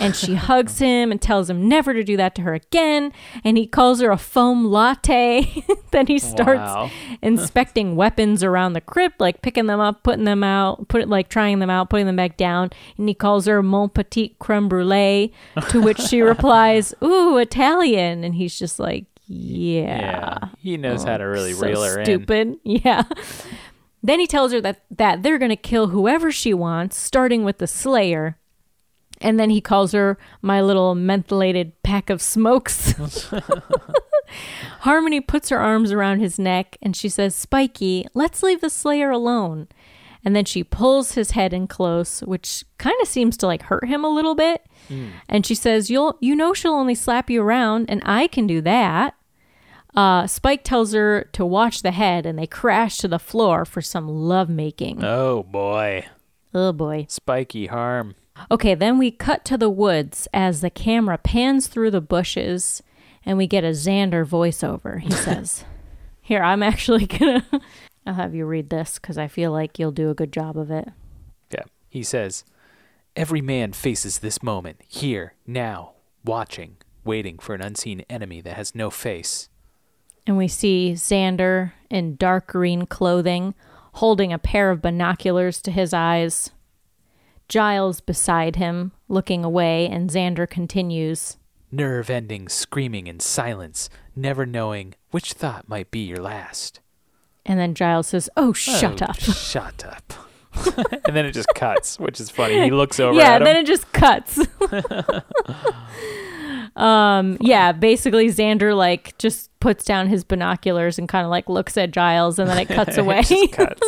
And 0.02 0.16
she 0.16 0.36
hugs 0.36 0.80
him 0.80 1.12
and 1.12 1.22
tells 1.22 1.50
him 1.50 1.68
never 1.70 1.94
to 1.94 2.04
do 2.04 2.18
that 2.18 2.34
to 2.36 2.42
her 2.42 2.54
again. 2.56 3.12
And 3.44 3.58
he 3.58 3.68
calls 3.68 4.02
her 4.02 4.10
a 4.12 4.18
foam 4.18 4.66
latte. 4.66 5.64
then 5.92 6.08
he 6.08 6.18
starts 6.20 6.60
Wow. 6.60 6.90
inspecting 7.22 7.96
weapons 7.96 8.44
around 8.44 8.74
the 8.74 8.82
crypt, 8.82 9.20
like 9.22 9.42
picking 9.42 9.68
them 9.68 9.80
up, 9.80 10.04
putting 10.04 10.26
them 10.26 10.44
out, 10.44 10.88
put 10.88 11.08
like 11.08 11.30
trying 11.30 11.60
them 11.60 11.70
out, 11.70 11.90
putting 11.90 12.06
them 12.08 12.16
back 12.16 12.38
down, 12.38 12.72
and 12.98 13.08
he 13.08 13.14
calls 13.14 13.46
her 13.46 13.62
mon 13.62 13.90
petit 13.90 14.36
creme 14.40 14.68
brulee, 14.68 15.32
to 15.70 15.82
which 15.82 16.00
she 16.00 16.22
replies, 16.34 16.94
"Ooh, 17.04 17.38
Italian," 17.38 18.24
and 18.24 18.36
he's 18.36 18.58
just 18.58 18.80
like, 18.80 19.06
"Yeah, 19.28 20.00
Yeah. 20.00 20.38
He 20.60 20.78
knows 20.78 21.04
oh, 21.06 21.08
how 21.10 21.18
to 21.18 21.24
really 21.26 21.54
Oh, 21.54 21.58
so 21.58 21.68
reel 21.68 21.84
her 21.84 22.00
in. 22.00 22.06
stupid, 22.06 22.58
yeah." 22.64 23.04
Then 24.04 24.20
he 24.20 24.28
tells 24.28 24.52
her 24.52 24.62
that 24.62 24.84
that 24.92 25.24
they're 25.24 25.40
gonna 25.40 25.56
kill 25.56 25.88
whoever 25.88 26.32
she 26.32 26.54
wants, 26.54 26.96
starting 26.98 27.44
with 27.44 27.58
the 27.58 27.68
Slayer. 27.68 28.38
And 29.22 29.40
then 29.40 29.50
he 29.50 29.62
calls 29.62 29.92
her 29.94 30.18
my 30.42 30.62
little 30.62 30.96
mentholated 30.96 31.72
pack 31.84 32.10
of 32.10 32.22
smokes. 32.22 32.94
Harmony 34.82 35.22
puts 35.22 35.50
her 35.50 35.60
arms 35.60 35.92
around 35.92 36.20
his 36.20 36.38
neck 36.38 36.78
and 36.82 36.96
she 36.96 37.10
says, 37.10 37.36
Spiky, 37.36 38.06
let's 38.14 38.44
leave 38.44 38.62
the 38.62 38.70
Slayer 38.70 39.12
alone. 39.12 39.68
And 40.24 40.36
then 40.36 40.46
she 40.46 40.64
pulls 40.64 41.12
his 41.12 41.32
head 41.32 41.54
in 41.54 41.68
close, 41.68 42.22
which 42.22 42.64
kind 42.80 42.96
of 43.02 43.08
seems 43.08 43.38
to 43.38 43.46
like 43.48 43.64
hurt 43.64 43.88
him 43.88 44.04
a 44.04 44.10
little 44.10 44.34
bit. 44.34 44.66
And 45.30 45.46
she 45.46 45.54
says, 45.54 45.90
You'll 45.92 46.18
you 46.20 46.36
know 46.36 46.54
she'll 46.54 46.74
only 46.74 46.96
slap 46.96 47.30
you 47.30 47.44
around, 47.44 47.90
and 47.90 48.02
I 48.06 48.28
can 48.28 48.48
do 48.48 48.60
that. 48.62 49.16
Uh, 49.96 50.28
Spike 50.28 50.64
tells 50.64 50.94
her 50.94 51.30
to 51.34 51.46
watch 51.46 51.82
the 51.82 51.92
head, 51.92 52.26
and 52.26 52.38
they 52.38 52.48
crash 52.48 52.98
to 52.98 53.08
the 53.08 53.20
floor 53.20 53.66
for 53.66 53.82
some 53.82 54.08
lovemaking. 54.10 55.04
Oh 55.04 55.44
boy. 55.44 56.06
Oh 56.54 56.72
boy. 56.74 57.06
Spiky 57.08 57.68
harm. 57.68 58.16
Okay, 58.52 58.76
then 58.76 58.98
we 58.98 59.12
cut 59.12 59.46
to 59.46 59.58
the 59.58 59.70
woods 59.70 60.28
as 60.34 60.62
the 60.62 60.70
camera 60.70 61.18
pans 61.18 61.68
through 61.68 61.92
the 61.92 62.02
bushes 62.02 62.84
and 63.26 63.38
we 63.38 63.48
get 63.48 63.64
a 63.64 63.70
Xander 63.70 64.26
voiceover. 64.26 65.00
He 65.00 65.10
says, 65.26 65.64
Here, 66.22 66.44
I'm 66.44 66.62
actually 66.64 67.06
gonna. 67.08 67.46
I'll 68.06 68.14
have 68.14 68.36
you 68.36 68.46
read 68.46 68.70
this 68.70 69.00
because 69.00 69.18
I 69.18 69.28
feel 69.28 69.52
like 69.52 69.80
you'll 69.80 69.92
do 69.92 70.10
a 70.10 70.14
good 70.16 70.32
job 70.32 70.58
of 70.58 70.70
it. 70.70 70.90
Yeah. 71.52 71.64
He 71.90 72.04
says, 72.04 72.44
Every 73.16 73.42
man 73.42 73.74
faces 73.74 74.20
this 74.20 74.44
moment, 74.44 74.82
here, 74.88 75.34
now, 75.48 75.94
watching, 76.24 76.76
waiting 77.06 77.40
for 77.40 77.56
an 77.56 77.62
unseen 77.62 78.02
enemy 78.10 78.42
that 78.42 78.58
has 78.58 78.76
no 78.76 78.90
face. 78.90 79.48
and 80.28 80.38
we 80.38 80.48
see 80.48 80.92
Xander 80.96 81.72
in 81.90 82.16
dark 82.18 82.48
green 82.48 82.86
clothing, 82.86 83.54
holding 83.94 84.34
a 84.34 84.38
pair 84.40 84.70
of 84.72 84.82
binoculars 84.82 85.62
to 85.62 85.72
his 85.72 85.94
eyes. 85.94 86.52
Giles 87.48 88.02
beside 88.02 88.56
him, 88.56 88.92
looking 89.08 89.44
away, 89.44 89.88
and 89.88 90.10
Xander 90.10 90.50
continues. 90.50 91.38
Nerve 91.72 92.10
ending 92.10 92.48
screaming 92.50 93.08
in 93.08 93.20
silence, 93.20 93.90
never 94.16 94.46
knowing 94.46 94.94
which 95.12 95.34
thought 95.34 95.68
might 95.70 95.92
be 95.92 96.00
your 96.00 96.22
last. 96.22 96.80
And 97.46 97.60
then 97.60 97.76
Giles 97.76 98.08
says, 98.08 98.30
Oh, 98.36 98.50
oh 98.50 98.54
shut 98.54 99.02
Oh, 99.02 99.06
up. 99.06 99.20
Shut 99.20 99.86
up. 99.86 100.14
and 101.06 101.16
then 101.16 101.26
it 101.26 101.34
just 101.34 101.50
cuts, 101.54 102.00
which 102.00 102.20
is 102.20 102.30
funny. 102.30 102.64
He 102.64 102.72
looks 102.72 103.00
over 103.02 103.18
yeah, 103.18 103.34
at 103.34 103.42
him. 103.42 103.46
then 103.46 103.58
it 103.58 103.66
just 103.68 103.92
cuts. 103.92 104.40
um, 106.76 107.38
yeah, 107.40 107.72
basically 107.72 108.28
Xander 108.28 108.76
like 108.76 109.18
just 109.18 109.58
puts 109.60 109.86
down 109.86 110.08
his 110.08 110.24
binoculars 110.24 111.00
and 111.00 111.08
kind 111.08 111.24
of 111.24 111.30
like 111.30 111.48
looks 111.48 111.78
at 111.78 111.92
Giles 111.92 112.38
and 112.38 112.50
then 112.50 112.58
it 112.58 112.68
cuts 112.68 112.98
away. 112.98 113.22
It 113.30 113.52
cuts. 113.52 113.82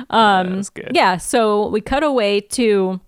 um. 0.10 0.62
Yeah, 0.92 1.16
so 1.16 1.68
we 1.68 1.80
cut 1.80 2.02
away 2.02 2.40
to 2.40 3.00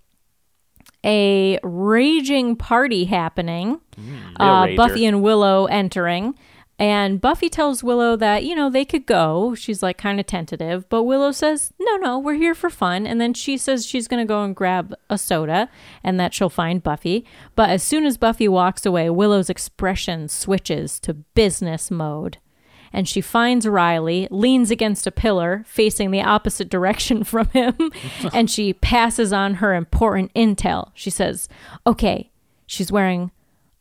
a 1.05 1.59
raging 1.63 2.55
party 2.55 3.05
happening. 3.05 3.79
real 3.97 4.19
uh. 4.39 4.75
Buffy 4.75 5.05
and 5.05 5.21
Willow 5.21 5.65
entering. 5.65 6.33
And 6.79 7.19
Buffy 7.19 7.49
tells 7.49 7.83
Willow 7.83 8.15
that, 8.17 8.43
you 8.43 8.53
know, 8.53 8.69
they 8.69 8.85
could 8.85 9.07
go. 9.07 9.55
She's 9.55 9.81
like 9.81 9.97
kind 9.97 10.19
of 10.19 10.27
tentative. 10.27 10.87
But 10.89 11.03
Willow 11.03 11.31
says, 11.31 11.73
no, 11.79 11.95
no, 11.95 12.19
we're 12.19 12.35
here 12.35 12.53
for 12.53 12.69
fun. 12.69 13.07
And 13.07 13.19
then 13.19 13.33
she 13.33 13.57
says 13.57 13.85
she's 13.85 14.07
going 14.07 14.23
to 14.23 14.27
go 14.27 14.43
and 14.43 14.55
grab 14.55 14.93
a 15.09 15.17
soda 15.17 15.69
and 16.03 16.19
that 16.19 16.35
she'll 16.35 16.49
find 16.49 16.83
Buffy. 16.83 17.25
But 17.55 17.71
as 17.71 17.81
soon 17.81 18.05
as 18.05 18.17
Buffy 18.17 18.47
walks 18.47 18.85
away, 18.85 19.09
Willow's 19.09 19.49
expression 19.49 20.27
switches 20.27 20.99
to 20.99 21.15
business 21.15 21.89
mode. 21.89 22.37
And 22.93 23.07
she 23.07 23.21
finds 23.21 23.67
Riley, 23.67 24.27
leans 24.29 24.71
against 24.71 25.07
a 25.07 25.11
pillar 25.11 25.63
facing 25.67 26.11
the 26.11 26.21
opposite 26.21 26.69
direction 26.69 27.23
from 27.23 27.47
him, 27.47 27.75
and 28.33 28.49
she 28.49 28.73
passes 28.73 29.33
on 29.33 29.55
her 29.55 29.73
important 29.73 30.33
intel. 30.35 30.91
She 30.93 31.09
says, 31.09 31.49
Okay, 31.85 32.31
she's 32.65 32.91
wearing 32.91 33.31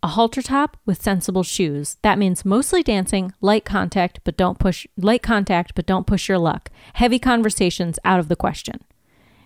a 0.02 0.08
halter 0.08 0.42
top 0.42 0.76
with 0.84 1.02
sensible 1.02 1.42
shoes. 1.42 1.96
That 2.02 2.18
means 2.18 2.44
mostly 2.44 2.82
dancing, 2.82 3.32
light 3.40 3.64
contact, 3.64 4.20
but 4.24 4.36
don't 4.36 4.58
push 4.58 4.86
light 4.96 5.22
contact, 5.22 5.74
but 5.74 5.86
don't 5.86 6.06
push 6.06 6.28
your 6.28 6.38
luck. 6.38 6.70
Heavy 6.94 7.18
conversations 7.18 7.98
out 8.04 8.20
of 8.20 8.28
the 8.28 8.36
question. 8.36 8.80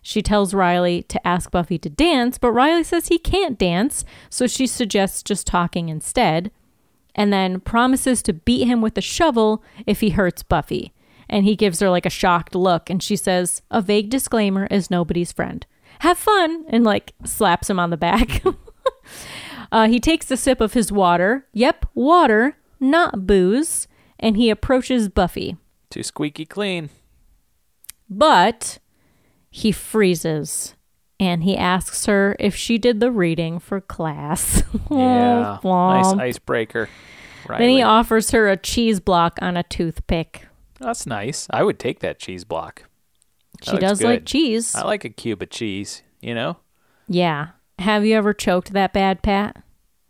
She 0.03 0.23
tells 0.23 0.55
Riley 0.55 1.03
to 1.05 1.27
ask 1.27 1.51
Buffy 1.51 1.79
to 1.79 1.91
dance, 1.91 2.39
but 2.39 2.53
Riley 2.53 2.85
says 2.85 3.09
he 3.09 3.19
can't 3.19 3.59
dance, 3.59 4.05
so 4.29 4.47
she 4.47 4.67
suggests 4.67 5.23
just 5.23 5.47
talking 5.47 5.89
instead, 5.89 6.51
and 7.15 7.33
then 7.33 7.61
promises 7.61 8.23
to 8.23 8.33
beat 8.33 8.67
him 8.67 8.81
with 8.81 8.97
a 8.97 9.03
shovel 9.03 9.63
if 9.87 10.01
he 10.01 10.11
hurts 10.11 10.43
Buffy. 10.43 10.93
And 11.29 11.45
he 11.45 11.55
gives 11.55 11.81
her 11.81 11.91
like 11.91 12.07
a 12.07 12.11
shocked 12.11 12.55
look, 12.55 12.91
and 12.91 13.03
she 13.03 13.15
says, 13.15 13.63
A 13.71 13.83
vague 13.83 14.11
disclaimer 14.11 14.67
is 14.67 14.91
nobody's 14.91 15.33
friend. 15.33 15.67
Have 16.01 16.19
fun! 16.19 16.65
And 16.69 16.83
like 16.83 17.13
slaps 17.25 17.69
him 17.69 17.79
on 17.79 17.91
the 17.91 17.97
back. 17.97 18.43
Uh, 19.73 19.89
he 19.89 20.01
takes 20.01 20.31
a 20.31 20.37
sip 20.37 20.61
of 20.61 20.73
his 20.73 20.91
water. 20.91 21.47
Yep, 21.53 21.87
water, 21.95 22.57
not 22.79 23.27
booze. 23.27 23.87
And 24.19 24.37
he 24.37 24.51
approaches 24.51 25.09
Buffy. 25.09 25.57
Too 25.89 26.03
squeaky 26.03 26.45
clean. 26.45 26.91
But 28.09 28.79
he 29.51 29.73
freezes 29.73 30.75
and 31.19 31.45
he 31.45 31.57
asks 31.57 32.07
her 32.07 32.35
if 32.39 32.55
she 32.57 32.79
did 32.79 33.01
the 33.01 33.11
reading 33.11 33.59
for 33.59 33.81
class. 33.81 34.63
Yeah. 34.91 35.59
nice 35.65 36.13
icebreaker. 36.15 36.89
Right. 37.49 37.59
Then 37.59 37.71
he 37.71 37.83
offers 37.83 38.31
her 38.33 38.49
a 38.49 38.57
cheese 38.57 38.99
block 39.01 39.39
on 39.41 39.57
a 39.57 39.63
toothpick. 39.63 40.47
That's 40.79 41.07
nice. 41.07 41.47
I 41.51 41.63
would 41.63 41.79
take 41.79 42.01
that 42.01 42.19
cheese 42.19 42.45
block. 42.45 42.85
That 43.65 43.71
She 43.71 43.79
does 43.79 44.03
like 44.03 44.25
cheese. 44.27 44.75
I 44.75 44.83
like 44.85 45.05
a 45.05 45.11
cube 45.11 45.43
of 45.43 45.51
cheese, 45.51 46.03
you 46.21 46.35
know? 46.35 46.57
yeah. 47.09 47.49
Have 47.81 48.05
you 48.05 48.15
ever 48.17 48.33
choked 48.33 48.73
that 48.75 48.93
bad, 48.93 49.23
Pat? 49.23 49.63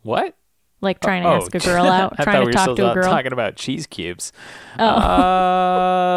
What? 0.03 0.37
Like 0.81 1.01
trying 1.01 1.23
to 1.23 1.29
Oh, 1.29 1.37
ask 1.37 1.55
a 1.55 1.59
girl 1.61 1.87
out, 1.87 2.17
trying 2.17 2.27
thought 2.37 2.41
to 2.41 2.47
we 2.47 2.53
talk 2.53 2.77
to 2.77 2.91
a 2.91 2.95
girl. 2.95 3.05
talking 3.05 3.33
about 3.33 3.57
cheese 3.57 3.87
cubes. 3.87 4.33
Oh. 4.79 4.87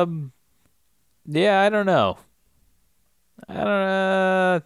Um, 0.03 0.31
yeah, 1.25 1.61
I 1.61 1.69
don't 1.69 1.85
know. 1.85 2.17
I 3.47 3.53
don't 3.53 3.65
know. 3.65 4.61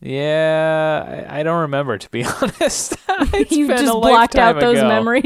Yeah, 0.00 1.26
I, 1.28 1.40
I 1.40 1.42
don't 1.42 1.62
remember 1.62 1.98
to 1.98 2.10
be 2.10 2.24
honest. 2.42 2.94
You 3.50 3.66
been 3.66 3.78
just 3.78 3.92
blocked 3.92 4.36
out 4.36 4.60
those 4.60 4.78
ago. 4.78 4.86
memories. 4.88 5.24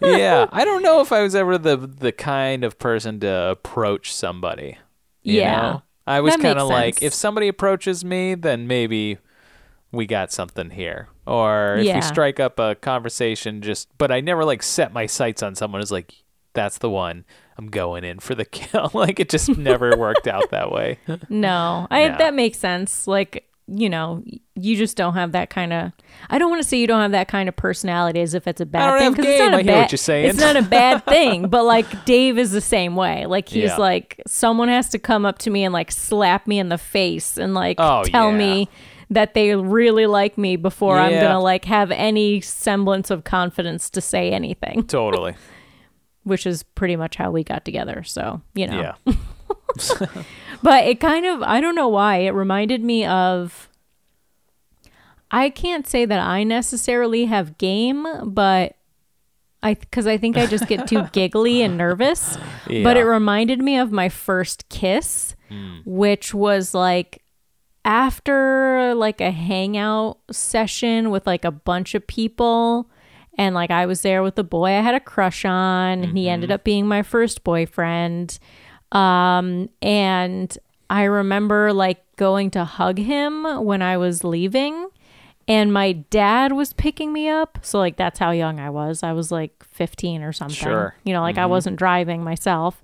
yeah, 0.00 0.46
I 0.50 0.64
don't 0.64 0.82
know 0.82 1.00
if 1.00 1.12
I 1.12 1.22
was 1.22 1.34
ever 1.36 1.56
the 1.56 1.76
the 1.76 2.10
kind 2.10 2.64
of 2.64 2.78
person 2.80 3.20
to 3.20 3.50
approach 3.50 4.12
somebody. 4.12 4.78
you 5.22 5.38
Yeah. 5.40 5.60
know? 5.60 5.82
I 6.04 6.20
was 6.20 6.34
kind 6.36 6.58
of 6.58 6.66
like, 6.68 7.00
if 7.00 7.14
somebody 7.14 7.46
approaches 7.46 8.04
me, 8.04 8.34
then 8.34 8.66
maybe 8.66 9.18
we 9.92 10.06
got 10.06 10.32
something 10.32 10.70
here. 10.70 11.08
Or 11.26 11.76
if 11.76 11.86
Yeah. 11.86 11.96
we 11.96 12.02
strike 12.02 12.40
up 12.40 12.58
a 12.58 12.74
conversation, 12.74 13.60
just 13.62 13.88
but 13.98 14.10
I 14.10 14.20
never 14.20 14.44
like 14.44 14.62
set 14.62 14.92
my 14.92 15.06
sights 15.06 15.42
on 15.42 15.54
someone 15.54 15.80
as 15.80 15.92
like 15.92 16.14
that's 16.54 16.78
the 16.78 16.90
one. 16.90 17.24
I'm 17.58 17.68
going 17.68 18.02
in 18.04 18.18
for 18.18 18.34
the 18.34 18.44
kill. 18.44 18.90
like 18.94 19.20
it 19.20 19.28
just 19.28 19.48
never 19.58 19.96
worked 19.96 20.26
out 20.26 20.50
that 20.50 20.72
way. 20.72 20.98
No, 21.28 21.86
I 21.90 22.08
No. 22.08 22.18
that 22.18 22.34
makes 22.34 22.58
sense. 22.58 23.06
Like 23.06 23.48
you 23.68 23.88
know, 23.88 24.22
you 24.56 24.76
just 24.76 24.96
don't 24.96 25.14
have 25.14 25.32
that 25.32 25.48
kind 25.48 25.72
of. 25.72 25.92
I 26.28 26.38
don't 26.38 26.50
want 26.50 26.60
to 26.62 26.68
say 26.68 26.78
you 26.78 26.88
don't 26.88 27.00
have 27.00 27.12
that 27.12 27.28
kind 27.28 27.48
of 27.48 27.54
personality 27.54 28.20
as 28.20 28.34
if 28.34 28.46
it's 28.48 28.60
a 28.60 28.66
bad 28.66 28.98
thing 28.98 29.14
have 29.14 29.18
it's 29.24 29.38
not 29.38 29.54
a 29.54 29.56
I 29.56 29.62
hear 29.62 29.72
bad. 29.72 29.80
what 29.82 29.92
you're 29.92 29.98
saying. 29.98 30.28
It's 30.30 30.38
not 30.38 30.56
a 30.56 30.62
bad 30.62 31.04
thing, 31.06 31.46
but 31.48 31.62
like 31.64 32.04
Dave 32.04 32.38
is 32.38 32.50
the 32.50 32.60
same 32.60 32.96
way. 32.96 33.24
Like 33.24 33.48
he's 33.48 33.64
Yeah. 33.70 33.76
like 33.76 34.20
someone 34.26 34.68
has 34.68 34.88
to 34.90 34.98
come 34.98 35.24
up 35.24 35.38
to 35.38 35.50
me 35.50 35.62
and 35.64 35.72
like 35.72 35.92
slap 35.92 36.46
me 36.48 36.58
in 36.58 36.70
the 36.70 36.76
face 36.76 37.38
and 37.38 37.54
like 37.54 37.76
Oh, 37.78 38.02
tell 38.04 38.32
yeah. 38.32 38.36
me 38.36 38.68
that 39.14 39.34
they 39.34 39.54
really 39.54 40.06
like 40.06 40.36
me 40.38 40.56
before 40.56 40.98
I'm 40.98 41.12
gonna 41.12 41.40
like 41.40 41.64
have 41.66 41.90
any 41.90 42.40
semblance 42.40 43.10
of 43.10 43.24
confidence 43.24 43.90
to 43.90 44.00
say 44.00 44.30
anything. 44.30 44.82
Totally. 44.86 45.34
Which 46.24 46.46
is 46.46 46.62
pretty 46.62 46.96
much 46.96 47.16
how 47.16 47.30
we 47.30 47.44
got 47.44 47.64
together. 47.64 48.02
So 48.02 48.42
you 48.54 48.66
know. 48.66 48.94
Yeah. 49.06 49.14
But 50.62 50.84
it 50.84 51.00
kind 51.00 51.26
of, 51.26 51.42
I 51.42 51.60
don't 51.60 51.74
know 51.74 51.88
why, 51.88 52.18
it 52.18 52.30
reminded 52.30 52.82
me 52.82 53.04
of. 53.04 53.68
I 55.30 55.50
can't 55.50 55.86
say 55.86 56.04
that 56.04 56.20
I 56.20 56.44
necessarily 56.44 57.24
have 57.24 57.56
game, 57.58 58.06
but 58.22 58.76
I, 59.62 59.74
because 59.74 60.06
I 60.06 60.18
think 60.18 60.36
I 60.36 60.46
just 60.46 60.68
get 60.68 60.86
too 60.86 61.08
giggly 61.12 61.62
and 61.62 61.78
nervous. 61.78 62.36
But 62.66 62.96
it 62.96 63.04
reminded 63.04 63.60
me 63.60 63.78
of 63.78 63.90
my 63.90 64.08
first 64.10 64.68
kiss, 64.68 65.34
hmm. 65.48 65.78
which 65.86 66.34
was 66.34 66.74
like 66.74 67.22
after 67.84 68.94
like 68.94 69.20
a 69.20 69.30
hangout 69.30 70.18
session 70.30 71.10
with 71.10 71.26
like 71.26 71.44
a 71.44 71.50
bunch 71.50 71.94
of 71.94 72.06
people. 72.06 72.88
And 73.38 73.54
like 73.54 73.70
I 73.70 73.86
was 73.86 74.02
there 74.02 74.22
with 74.22 74.34
the 74.34 74.44
boy 74.44 74.66
I 74.66 74.80
had 74.80 74.94
a 74.94 75.00
crush 75.00 75.44
on, 75.44 76.04
and 76.04 76.16
he 76.16 76.28
ended 76.28 76.50
up 76.50 76.64
being 76.64 76.86
my 76.86 77.02
first 77.02 77.44
boyfriend. 77.44 78.38
Um, 78.92 79.70
and 79.80 80.56
I 80.90 81.04
remember 81.04 81.72
like 81.72 82.04
going 82.16 82.50
to 82.50 82.64
hug 82.64 82.98
him 82.98 83.64
when 83.64 83.80
I 83.80 83.96
was 83.96 84.22
leaving, 84.22 84.86
and 85.48 85.72
my 85.72 85.92
dad 85.92 86.52
was 86.52 86.74
picking 86.74 87.12
me 87.12 87.28
up. 87.28 87.58
So 87.62 87.78
like 87.78 87.96
that's 87.96 88.18
how 88.18 88.32
young 88.32 88.60
I 88.60 88.68
was. 88.68 89.02
I 89.02 89.12
was 89.12 89.32
like 89.32 89.64
15 89.64 90.22
or 90.22 90.32
something. 90.32 90.54
Sure. 90.54 90.94
You 91.04 91.14
know, 91.14 91.22
like 91.22 91.38
I 91.38 91.46
wasn't 91.46 91.76
driving 91.76 92.22
myself. 92.22 92.82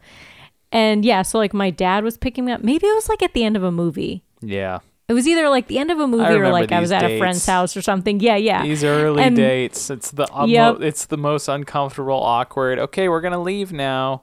And 0.72 1.04
yeah, 1.04 1.22
so 1.22 1.38
like 1.38 1.52
my 1.52 1.70
dad 1.70 2.04
was 2.04 2.16
picking 2.16 2.46
me 2.46 2.52
up. 2.52 2.62
Maybe 2.62 2.86
it 2.86 2.94
was 2.94 3.08
like 3.08 3.22
at 3.22 3.34
the 3.34 3.44
end 3.44 3.56
of 3.56 3.62
a 3.62 3.72
movie. 3.72 4.22
Yeah. 4.40 4.78
It 5.08 5.14
was 5.14 5.26
either 5.26 5.48
like 5.48 5.68
the 5.68 5.78
end 5.78 5.90
of 5.90 5.98
a 5.98 6.06
movie 6.06 6.34
or 6.34 6.50
like 6.50 6.70
I 6.70 6.80
was 6.80 6.92
at 6.92 7.02
a 7.02 7.18
friend's 7.18 7.46
house 7.46 7.76
or 7.76 7.82
something. 7.82 8.20
Yeah, 8.20 8.36
yeah. 8.36 8.62
These 8.62 8.84
early 8.84 9.22
And- 9.22 9.36
dates, 9.36 9.88
it's 9.88 10.10
the 10.10 10.26
um, 10.32 10.50
Yep. 10.50 10.82
it's 10.82 11.06
the 11.06 11.16
most 11.16 11.48
uncomfortable, 11.48 12.12
awkward. 12.22 12.78
Okay, 12.78 13.08
we're 13.08 13.22
gonna 13.22 13.40
leave 13.40 13.72
now. 13.72 14.22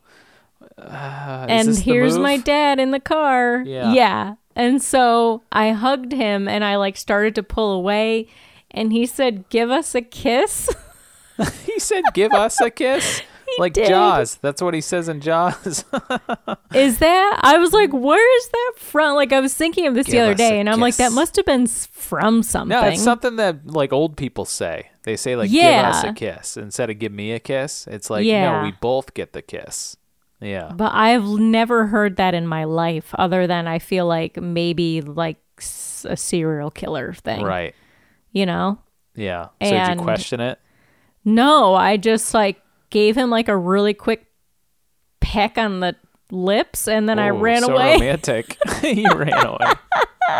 Uh, 0.77 1.45
and 1.49 1.75
here's 1.77 2.17
my 2.17 2.37
dad 2.37 2.79
in 2.79 2.91
the 2.91 2.99
car. 2.99 3.63
Yeah. 3.65 3.93
Yeah. 3.93 4.35
And 4.55 4.81
so 4.81 5.41
I 5.51 5.71
hugged 5.71 6.11
him 6.11 6.47
and 6.47 6.63
I 6.63 6.75
like 6.77 6.97
started 6.97 7.33
to 7.35 7.43
pull 7.43 7.73
away 7.73 8.27
and 8.71 8.91
he 8.93 9.05
said, 9.05 9.49
Give 9.49 9.71
us 9.71 9.95
a 9.95 10.01
kiss. 10.01 10.69
He 11.65 11.79
said, 11.79 12.03
"Give 12.13 12.31
us 12.31 12.61
a 12.61 12.69
kiss." 12.69 13.21
like 13.59 13.73
did. 13.73 13.87
Jaws. 13.87 14.35
That's 14.35 14.61
what 14.61 14.73
he 14.73 14.81
says 14.81 15.09
in 15.09 15.21
Jaws. 15.21 15.85
is 16.73 16.99
that? 16.99 17.39
I 17.41 17.57
was 17.57 17.73
like, 17.73 17.89
mm-hmm. 17.89 18.03
Where 18.03 18.37
is 18.37 18.49
that 18.49 18.73
from? 18.77 19.15
Like, 19.15 19.33
I 19.33 19.39
was 19.39 19.53
thinking 19.53 19.87
of 19.87 19.95
this 19.95 20.07
the 20.07 20.19
other 20.19 20.33
day 20.33 20.57
a 20.57 20.59
and 20.59 20.69
I'm 20.69 20.79
like, 20.79 20.97
That 20.97 21.11
must 21.11 21.35
have 21.37 21.45
been 21.45 21.67
from 21.67 22.43
something. 22.43 22.69
no, 22.69 22.85
it's 22.87 23.03
something 23.03 23.35
that 23.37 23.67
like 23.67 23.93
old 23.93 24.17
people 24.17 24.45
say. 24.45 24.89
They 25.03 25.17
say 25.17 25.35
like, 25.35 25.51
"Give 25.51 25.63
us 25.63 26.03
a 26.03 26.13
kiss" 26.13 26.57
instead 26.57 26.89
of 26.89 26.97
"Give 26.97 27.11
me 27.11 27.31
a 27.33 27.39
kiss." 27.39 27.85
It's 27.85 28.09
like, 28.09 28.25
Yeah. 28.25 28.57
no, 28.59 28.63
we 28.63 28.71
both 28.71 29.13
get 29.13 29.33
the 29.33 29.43
kiss. 29.43 29.95
Yeah. 30.41 30.71
But 30.75 30.93
I've 30.93 31.27
never 31.27 31.87
heard 31.87 32.17
that 32.17 32.33
in 32.33 32.47
my 32.47 32.63
life 32.63 33.13
other 33.15 33.47
than 33.47 33.67
I 33.67 33.79
feel 33.79 34.07
like 34.07 34.37
maybe 34.37 35.01
like 35.01 35.37
a 36.05 36.17
serial 36.17 36.71
killer 36.71 37.13
thing. 37.13 37.43
Right. 37.43 37.75
You 38.31 38.45
know? 38.45 38.79
Yeah. 39.15 39.49
So 39.63 39.69
did 39.69 39.97
you 39.97 40.03
question 40.03 40.41
it? 40.41 40.59
No, 41.23 41.73
I 41.73 41.97
just 41.97 42.33
like 42.33 42.61
gave 42.89 43.17
him 43.17 43.29
like 43.29 43.47
a 43.47 43.57
really 43.57 43.93
quick 43.93 44.27
peck 45.19 45.57
on 45.57 45.79
the 45.79 45.95
lips 46.31 46.87
and 46.87 47.07
then 47.07 47.19
I 47.19 47.29
ran 47.29 47.63
so 47.63 47.73
away. 47.73 47.93
romantic. 47.93 48.57
you 48.83 49.09
ran 49.13 49.45
away. 49.45 49.73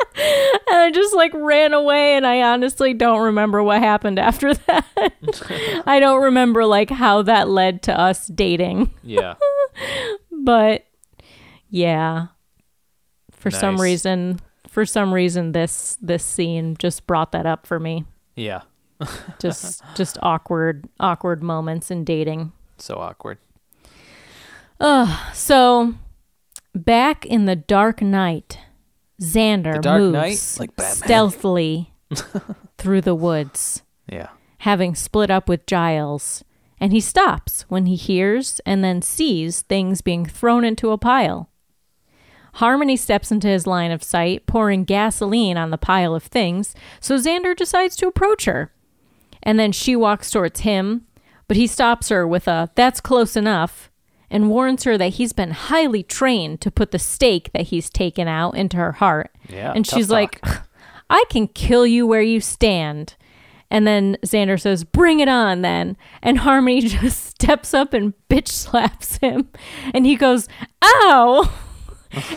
And 0.67 0.77
I 0.77 0.89
just 0.91 1.15
like 1.15 1.31
ran 1.35 1.71
away 1.73 2.15
and 2.15 2.25
I 2.25 2.41
honestly 2.41 2.95
don't 2.95 3.21
remember 3.21 3.61
what 3.61 3.79
happened 3.79 4.17
after 4.17 4.53
that. 4.65 5.13
I 5.85 5.99
don't 5.99 6.23
remember 6.23 6.65
like 6.65 6.89
how 6.89 7.21
that 7.21 7.49
led 7.49 7.83
to 7.83 7.97
us 7.97 8.25
dating. 8.25 8.91
Yeah. 9.03 9.35
But 10.31 10.87
yeah. 11.69 12.27
For 13.31 13.51
some 13.51 13.79
reason 13.79 14.39
for 14.67 14.87
some 14.87 15.13
reason 15.13 15.51
this 15.51 15.97
this 16.01 16.25
scene 16.25 16.75
just 16.79 17.05
brought 17.05 17.31
that 17.33 17.45
up 17.45 17.67
for 17.67 17.79
me. 17.79 18.05
Yeah. 18.35 18.61
Just 19.39 19.81
just 19.95 20.17
awkward 20.23 20.87
awkward 20.99 21.43
moments 21.43 21.91
in 21.91 22.03
dating. 22.05 22.51
So 22.77 22.95
awkward. 22.95 23.37
Uh, 24.79 25.31
So 25.33 25.95
back 26.73 27.25
in 27.25 27.45
the 27.45 27.55
dark 27.55 28.01
night, 28.01 28.57
Xander 29.21 29.81
Dark 29.81 29.99
moves 29.99 30.13
Knight? 30.13 30.57
Like 30.59 30.89
stealthily 30.91 31.93
through 32.77 33.01
the 33.01 33.15
woods. 33.15 33.81
Yeah. 34.11 34.29
having 34.59 34.93
split 34.95 35.29
up 35.31 35.49
with 35.49 35.65
Giles, 35.65 36.43
and 36.79 36.91
he 36.93 36.99
stops 37.01 37.63
when 37.69 37.87
he 37.87 37.95
hears 37.95 38.59
and 38.65 38.83
then 38.83 39.01
sees 39.01 39.61
things 39.63 40.01
being 40.01 40.25
thrown 40.25 40.63
into 40.63 40.91
a 40.91 40.97
pile. 40.97 41.49
Harmony 42.55 42.95
steps 42.95 43.31
into 43.31 43.47
his 43.47 43.65
line 43.67 43.91
of 43.91 44.03
sight, 44.03 44.45
pouring 44.45 44.83
gasoline 44.85 45.57
on 45.57 45.71
the 45.71 45.77
pile 45.77 46.13
of 46.15 46.23
things, 46.23 46.73
so 47.01 47.15
Xander 47.17 47.55
decides 47.55 47.95
to 47.97 48.07
approach 48.07 48.45
her. 48.45 48.71
And 49.45 49.59
then 49.59 49.71
she 49.71 49.95
walks 49.95 50.31
towards 50.31 50.61
him, 50.61 51.05
but 51.47 51.55
he 51.57 51.67
stops 51.67 52.09
her 52.09 52.27
with 52.27 52.47
a 52.47 52.69
that's 52.75 52.99
close 52.99 53.35
enough 53.35 53.91
and 54.29 54.49
warns 54.49 54.83
her 54.85 54.97
that 54.97 55.13
he's 55.13 55.33
been 55.33 55.51
highly 55.51 56.01
trained 56.01 56.59
to 56.61 56.71
put 56.71 56.89
the 56.91 56.97
stake 56.99 57.51
that 57.53 57.67
he's 57.67 57.89
taken 57.91 58.27
out 58.27 58.57
into 58.57 58.77
her 58.77 58.93
heart. 58.93 59.31
Yeah, 59.47 59.71
And 59.75 59.85
she's 59.85 60.07
talk. 60.07 60.13
like, 60.43 60.45
I 61.09 61.23
can 61.29 61.47
kill 61.47 61.85
you 61.85 62.07
where 62.07 62.23
you 62.23 62.41
stand. 62.41 63.15
And 63.69 63.85
then 63.85 64.17
Xander 64.25 64.59
says, 64.59 64.83
Bring 64.83 65.19
it 65.19 65.27
on 65.27 65.61
then. 65.61 65.95
And 66.23 66.39
Harmony 66.39 66.81
just 66.87 67.23
steps 67.25 67.73
up 67.73 67.93
and 67.93 68.13
bitch 68.29 68.47
slaps 68.47 69.17
him. 69.17 69.49
And 69.93 70.05
he 70.05 70.15
goes, 70.15 70.47
Ow! 70.83 71.51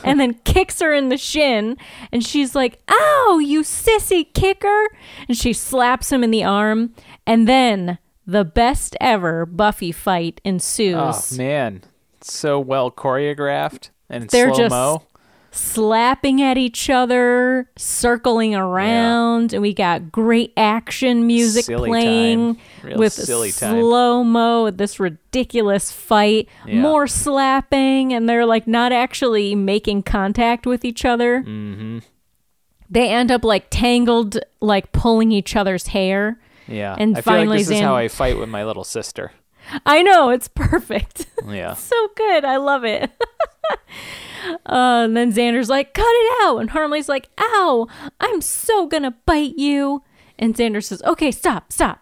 and 0.04 0.18
then 0.20 0.34
kicks 0.44 0.80
her 0.80 0.92
in 0.92 1.08
the 1.08 1.16
shin. 1.16 1.76
And 2.12 2.24
she's 2.24 2.54
like, 2.54 2.80
Ow, 2.88 3.40
you 3.42 3.62
sissy 3.62 4.32
kicker. 4.32 4.88
And 5.28 5.36
she 5.36 5.52
slaps 5.52 6.10
him 6.12 6.22
in 6.24 6.30
the 6.30 6.44
arm. 6.44 6.94
And 7.26 7.48
then 7.48 7.98
the 8.26 8.44
best 8.44 8.96
ever 9.00 9.46
Buffy 9.46 9.92
fight 9.92 10.40
ensues. 10.44 10.94
Oh 11.32 11.36
man, 11.36 11.82
so 12.20 12.60
well 12.60 12.90
choreographed 12.90 13.90
and 14.10 14.28
They're 14.28 14.52
slow 14.54 14.68
mo. 14.68 15.02
Slapping 15.58 16.40
at 16.40 16.56
each 16.56 16.88
other, 16.88 17.68
circling 17.76 18.54
around, 18.54 19.52
and 19.52 19.60
we 19.60 19.74
got 19.74 20.10
great 20.12 20.52
action 20.56 21.26
music 21.26 21.64
Silly 21.64 21.88
playing. 21.90 22.58
With 22.96 23.12
slow 23.12 24.24
mo. 24.24 24.70
This 24.70 24.98
ridiculous 25.00 25.90
fight, 25.92 26.48
Yeah. 26.66 26.80
more 26.80 27.06
slapping, 27.06 28.12
and 28.12 28.28
they're 28.28 28.46
like 28.46 28.66
not 28.66 28.92
actually 28.92 29.54
making 29.54 30.04
contact 30.04 30.66
with 30.66 30.84
each 30.84 31.04
other. 31.04 31.42
Mm-hmm. 31.42 31.98
They 32.90 33.08
end 33.10 33.30
up 33.30 33.44
like 33.44 33.66
tangled, 33.70 34.38
like 34.60 34.92
pulling 34.92 35.32
each 35.32 35.56
other's 35.56 35.88
hair. 35.88 36.40
Yeah, 36.66 36.96
and 36.98 37.16
I 37.16 37.20
feel 37.20 37.32
like 37.32 37.40
finally 37.40 37.58
this 37.58 37.70
is 37.70 37.80
how 37.80 37.96
I 37.96 38.08
fight 38.08 38.38
with 38.38 38.48
my 38.48 38.64
little 38.64 38.84
sister. 38.84 39.32
I 39.84 40.02
know 40.02 40.30
it's 40.30 40.48
perfect. 40.48 41.26
Yeah, 41.46 41.74
so 41.92 42.08
good. 42.16 42.44
I 42.44 42.56
love 42.56 42.84
it. 42.84 43.10
uh, 44.66 45.02
and 45.04 45.16
then 45.16 45.32
Xander's 45.32 45.68
like, 45.68 45.94
cut 45.94 46.04
it 46.06 46.42
out. 46.42 46.58
And 46.58 46.70
Harmony's 46.70 47.08
like, 47.08 47.28
ow, 47.38 47.86
I'm 48.20 48.40
so 48.40 48.86
gonna 48.86 49.14
bite 49.26 49.56
you. 49.58 50.02
And 50.38 50.54
Xander 50.54 50.82
says, 50.82 51.02
okay, 51.02 51.30
stop, 51.30 51.72
stop. 51.72 52.00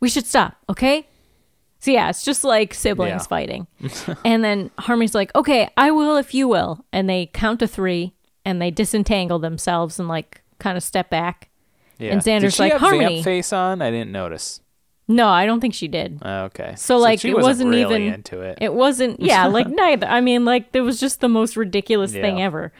We 0.00 0.08
should 0.08 0.26
stop, 0.26 0.56
okay? 0.68 1.06
So 1.80 1.90
yeah, 1.90 2.08
it's 2.08 2.24
just 2.24 2.44
like 2.44 2.72
siblings 2.74 3.10
Yeah. 3.22 3.26
fighting. 3.26 3.66
and 4.24 4.42
then 4.42 4.70
Harmony's 4.78 5.14
like, 5.14 5.34
okay, 5.34 5.68
I 5.76 5.90
will 5.90 6.16
if 6.16 6.32
you 6.34 6.48
will. 6.48 6.84
And 6.92 7.08
they 7.10 7.26
count 7.26 7.60
to 7.60 7.66
three 7.66 8.14
and 8.44 8.60
they 8.60 8.70
disentangle 8.70 9.38
themselves 9.38 9.98
and 9.98 10.08
like 10.08 10.42
kind 10.58 10.76
of 10.78 10.82
step 10.82 11.10
back. 11.10 11.50
yeah. 11.98 12.12
And 12.12 12.22
Did 12.22 12.42
Xander's 12.42 12.54
she 12.54 12.62
like, 12.62 12.72
have 12.72 12.80
"Harmony." 12.80 13.16
vamp 13.16 13.24
face 13.24 13.52
on? 13.52 13.82
I 13.82 13.90
didn't 13.90 14.12
notice. 14.12 14.60
No, 15.06 15.28
I 15.28 15.44
don't 15.44 15.60
think 15.60 15.74
she 15.74 15.86
did. 15.88 16.18
Oh, 16.22 16.44
okay, 16.44 16.74
So, 16.76 16.96
like, 16.96 17.20
she 17.20 17.28
it 17.28 17.34
wasn't, 17.34 17.68
wasn't 17.68 17.70
really 17.70 18.02
even- 18.06 18.14
into 18.14 18.40
it. 18.40 18.58
It 18.60 18.72
wasn't, 18.72 19.20
yeah, 19.20 19.46
like 19.48 19.68
neither. 19.68 20.06
I 20.06 20.20
mean, 20.20 20.44
like, 20.44 20.72
there 20.72 20.82
was 20.82 20.98
just 20.98 21.20
the 21.20 21.28
most 21.28 21.56
ridiculous 21.56 22.12
thing 22.12 22.40
ever. 22.40 22.72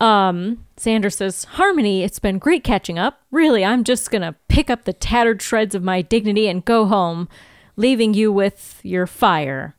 Um, 0.00 0.64
Xander 0.76 1.12
says, 1.12 1.44
Harmony, 1.44 2.02
it's 2.02 2.18
been 2.18 2.38
great 2.38 2.64
catching 2.64 2.98
up. 2.98 3.20
Really, 3.30 3.64
I'm 3.64 3.84
just 3.84 4.10
gonna 4.10 4.34
pick 4.48 4.68
up 4.70 4.84
the 4.84 4.92
tattered 4.92 5.40
shreds 5.42 5.74
of 5.74 5.82
my 5.82 6.02
dignity 6.02 6.48
and 6.48 6.64
go 6.64 6.86
home, 6.86 7.28
leaving 7.76 8.12
you 8.14 8.32
with 8.32 8.80
your 8.82 9.06
fire. 9.06 9.76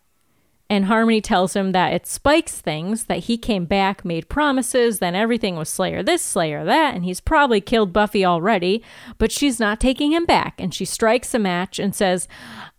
And 0.73 0.85
Harmony 0.85 1.21
tells 1.21 1.55
him 1.55 1.71
that 1.73 1.93
it 1.93 2.07
spikes 2.07 2.59
things, 2.59 3.03
that 3.03 3.25
he 3.25 3.37
came 3.37 3.65
back, 3.65 4.03
made 4.03 4.27
promises, 4.27 4.97
then 4.97 5.13
everything 5.13 5.55
was 5.55 5.69
Slayer 5.69 6.01
this, 6.01 6.23
Slayer 6.23 6.65
that, 6.65 6.95
and 6.95 7.05
he's 7.05 7.21
probably 7.21 7.61
killed 7.61 7.93
Buffy 7.93 8.25
already, 8.25 8.83
but 9.19 9.31
she's 9.31 9.59
not 9.59 9.79
taking 9.79 10.13
him 10.13 10.25
back. 10.25 10.59
And 10.59 10.73
she 10.73 10.83
strikes 10.83 11.35
a 11.35 11.37
match 11.37 11.77
and 11.77 11.93
says, 11.93 12.27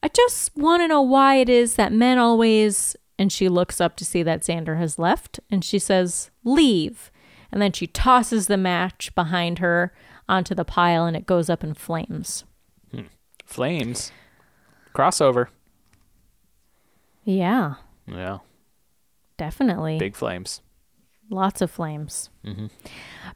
I 0.02 0.08
just 0.08 0.56
want 0.56 0.82
to 0.82 0.88
know 0.88 1.02
why 1.02 1.36
it 1.36 1.48
is 1.48 1.76
that 1.76 1.92
men 1.92 2.18
always. 2.18 2.96
And 3.16 3.30
she 3.30 3.48
looks 3.48 3.80
up 3.80 3.94
to 3.98 4.04
see 4.04 4.24
that 4.24 4.40
Xander 4.42 4.76
has 4.76 4.98
left, 4.98 5.38
and 5.48 5.64
she 5.64 5.78
says, 5.78 6.32
Leave. 6.42 7.12
And 7.52 7.62
then 7.62 7.70
she 7.70 7.86
tosses 7.86 8.48
the 8.48 8.56
match 8.56 9.14
behind 9.14 9.60
her 9.60 9.94
onto 10.28 10.52
the 10.52 10.64
pile, 10.64 11.06
and 11.06 11.16
it 11.16 11.26
goes 11.26 11.48
up 11.48 11.62
in 11.62 11.74
flames. 11.74 12.42
Hmm. 12.90 13.02
Flames, 13.44 14.10
crossover. 14.92 15.46
Yeah, 17.24 17.74
Yeah, 18.06 18.38
definitely. 19.36 19.98
big 19.98 20.16
flames. 20.16 20.60
Lots 21.30 21.62
of 21.62 21.70
flames. 21.70 22.28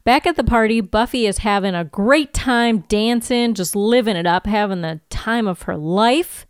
Back 0.03 0.27
at 0.27 0.35
the 0.35 0.43
party, 0.43 0.79
Buffy 0.79 1.25
is 1.25 1.39
having 1.39 1.73
a 1.73 1.83
great 1.83 2.35
time 2.35 2.81
dancing, 2.87 3.55
just 3.55 3.75
living 3.75 4.15
it 4.15 4.27
up, 4.27 4.45
having 4.45 4.81
the 4.81 5.01
time 5.09 5.47
of 5.47 5.63
her 5.63 5.75
life. 5.75 6.45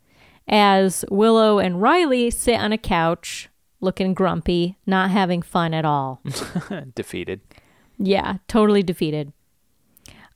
As 0.49 1.05
Willow 1.09 1.59
and 1.59 1.81
Riley 1.81 2.29
sit 2.29 2.59
on 2.59 2.73
a 2.73 2.77
couch, 2.77 3.49
looking 3.79 4.13
grumpy, 4.13 4.77
not 4.85 5.11
having 5.11 5.41
fun 5.41 5.73
at 5.73 5.85
all. 5.85 6.21
Defeated. 6.95 7.39
Yeah, 7.97 8.37
totally 8.47 8.81
defeated. 8.83 9.31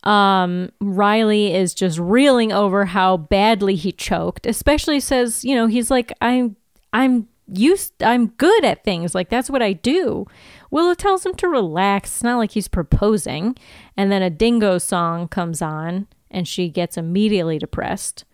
Um, 0.04 0.70
Riley 0.82 1.54
is 1.54 1.74
just 1.74 1.98
reeling 1.98 2.52
over 2.52 2.86
how 2.86 3.18
badly 3.18 3.76
he 3.76 3.92
choked, 3.92 4.46
especially 4.46 5.00
says, 5.00 5.44
you 5.44 5.56
know, 5.56 5.68
he's 5.68 5.90
like, 5.90 6.12
I'm 6.22 6.56
I'm 6.92 7.28
used 7.48 8.02
I'm 8.02 8.28
good 8.28 8.66
at 8.66 8.84
things. 8.84 9.14
Like 9.14 9.30
that's 9.30 9.50
what 9.50 9.62
I 9.62 9.74
do. 9.74 10.26
Willow 10.72 10.94
tells 10.94 11.26
him 11.26 11.36
to 11.36 11.48
relax. 11.48 12.12
It's 12.12 12.24
not 12.24 12.38
like 12.38 12.52
he's 12.52 12.68
proposing. 12.68 13.56
And 13.96 14.12
then 14.12 14.22
a 14.22 14.30
dingo 14.30 14.78
song 14.78 15.28
comes 15.28 15.62
on 15.62 16.08
and 16.32 16.48
she 16.48 16.70
gets 16.70 16.98
immediately 16.98 17.60
depressed. 17.60 18.26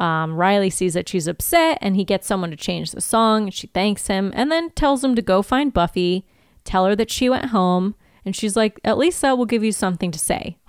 Um, 0.00 0.34
Riley 0.34 0.70
sees 0.70 0.94
that 0.94 1.08
she's 1.08 1.28
upset 1.28 1.78
and 1.80 1.96
he 1.96 2.04
gets 2.04 2.26
someone 2.26 2.50
to 2.50 2.56
change 2.56 2.90
the 2.90 3.00
song. 3.00 3.50
She 3.50 3.68
thanks 3.68 4.08
him 4.08 4.32
and 4.34 4.50
then 4.50 4.70
tells 4.70 5.04
him 5.04 5.14
to 5.14 5.22
go 5.22 5.40
find 5.40 5.72
Buffy, 5.72 6.26
tell 6.64 6.84
her 6.86 6.96
that 6.96 7.10
she 7.10 7.28
went 7.28 7.46
home. 7.46 7.94
And 8.24 8.34
she's 8.34 8.56
like, 8.56 8.80
at 8.84 8.98
least 8.98 9.20
that 9.22 9.38
will 9.38 9.46
give 9.46 9.62
you 9.62 9.72
something 9.72 10.10
to 10.10 10.18
say. 10.18 10.58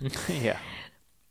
yeah. 0.28 0.58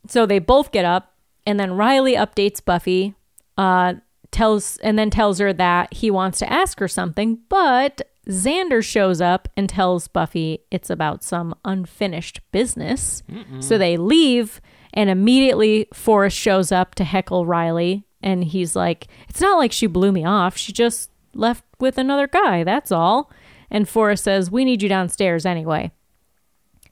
So 0.06 0.26
they 0.26 0.38
both 0.38 0.72
get 0.72 0.84
up, 0.84 1.14
and 1.46 1.58
then 1.58 1.72
Riley 1.72 2.14
updates 2.14 2.64
Buffy, 2.64 3.14
uh, 3.56 3.94
tells 4.30 4.76
and 4.78 4.98
then 4.98 5.10
tells 5.10 5.38
her 5.38 5.52
that 5.52 5.92
he 5.94 6.10
wants 6.10 6.38
to 6.40 6.52
ask 6.52 6.78
her 6.80 6.88
something, 6.88 7.38
but 7.48 8.02
Xander 8.28 8.84
shows 8.84 9.20
up 9.20 9.48
and 9.56 9.68
tells 9.68 10.06
Buffy 10.06 10.60
it's 10.70 10.90
about 10.90 11.24
some 11.24 11.54
unfinished 11.64 12.40
business. 12.52 13.22
So 13.60 13.78
they 13.78 13.96
leave, 13.96 14.60
and 14.92 15.08
immediately 15.08 15.88
Forrest 15.94 16.36
shows 16.36 16.70
up 16.70 16.94
to 16.96 17.04
heckle 17.04 17.46
Riley, 17.46 18.04
and 18.22 18.44
he's 18.44 18.76
like, 18.76 19.06
"It's 19.28 19.40
not 19.40 19.56
like 19.56 19.72
she 19.72 19.86
blew 19.86 20.12
me 20.12 20.24
off. 20.24 20.56
She 20.56 20.72
just 20.72 21.10
left 21.34 21.64
with 21.80 21.96
another 21.98 22.26
guy. 22.26 22.64
That's 22.64 22.92
all." 22.92 23.30
And 23.70 23.88
Forrest 23.88 24.24
says, 24.24 24.50
"We 24.50 24.64
need 24.64 24.82
you 24.82 24.88
downstairs 24.88 25.46
anyway." 25.46 25.90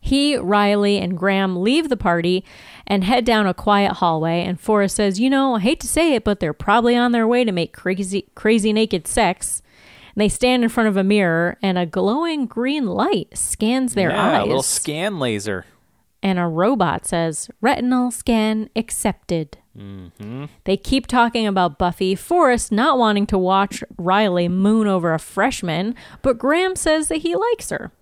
He, 0.07 0.36
Riley, 0.36 0.98
and 0.98 1.16
Graham 1.18 1.62
leave 1.62 1.88
the 1.88 1.96
party 1.96 2.44
and 2.86 3.04
head 3.04 3.24
down 3.24 3.46
a 3.46 3.54
quiet 3.54 3.94
hallway. 3.94 4.42
And 4.44 4.59
Forrest 4.61 4.96
says, 4.96 5.20
You 5.20 5.28
know, 5.30 5.57
I 5.57 5.61
hate 5.61 5.80
to 5.80 5.88
say 5.88 6.14
it, 6.14 6.24
but 6.24 6.40
they're 6.40 6.52
probably 6.52 6.96
on 6.96 7.12
their 7.12 7.26
way 7.26 7.44
to 7.44 7.52
make 7.52 7.72
crazy, 7.72 8.28
crazy 8.34 8.72
naked 8.72 9.07
sex. 9.07 9.62
And 10.14 10.20
they 10.22 10.28
stand 10.28 10.62
in 10.62 10.68
front 10.70 10.88
of 10.88 10.96
a 10.96 11.04
mirror, 11.04 11.59
and 11.61 11.76
a 11.76 11.86
glowing 11.86 12.46
green 12.46 12.86
light 12.86 13.36
scans 13.36 13.94
their 13.94 14.11
yeah, 14.11 14.38
eyes. 14.38 14.42
a 14.42 14.46
little 14.46 14.62
scan 14.62 15.18
laser. 15.18 15.64
and 16.22 16.38
a 16.38 16.46
robot 16.46 17.04
says, 17.07 17.50
Retinal 17.61 18.11
scan 18.11 18.70
accepted. 18.74 19.59
Mm-hmm. 19.76 20.46
They 20.64 20.76
keep 20.78 21.07
talking 21.07 21.46
about 21.46 21.78
Buffy, 21.78 22.14
Forrest 22.14 22.72
not 22.72 22.96
wanting 22.96 23.26
to 23.26 23.36
watch 23.36 23.84
Riley 23.98 24.48
moon 24.48 24.86
over 24.86 25.12
a 25.12 25.18
freshman, 25.18 25.94
but 26.22 26.38
Graham 26.38 26.76
says 26.76 27.09
that 27.09 27.18
he 27.18 27.36
likes 27.36 27.68
her. 27.70 27.92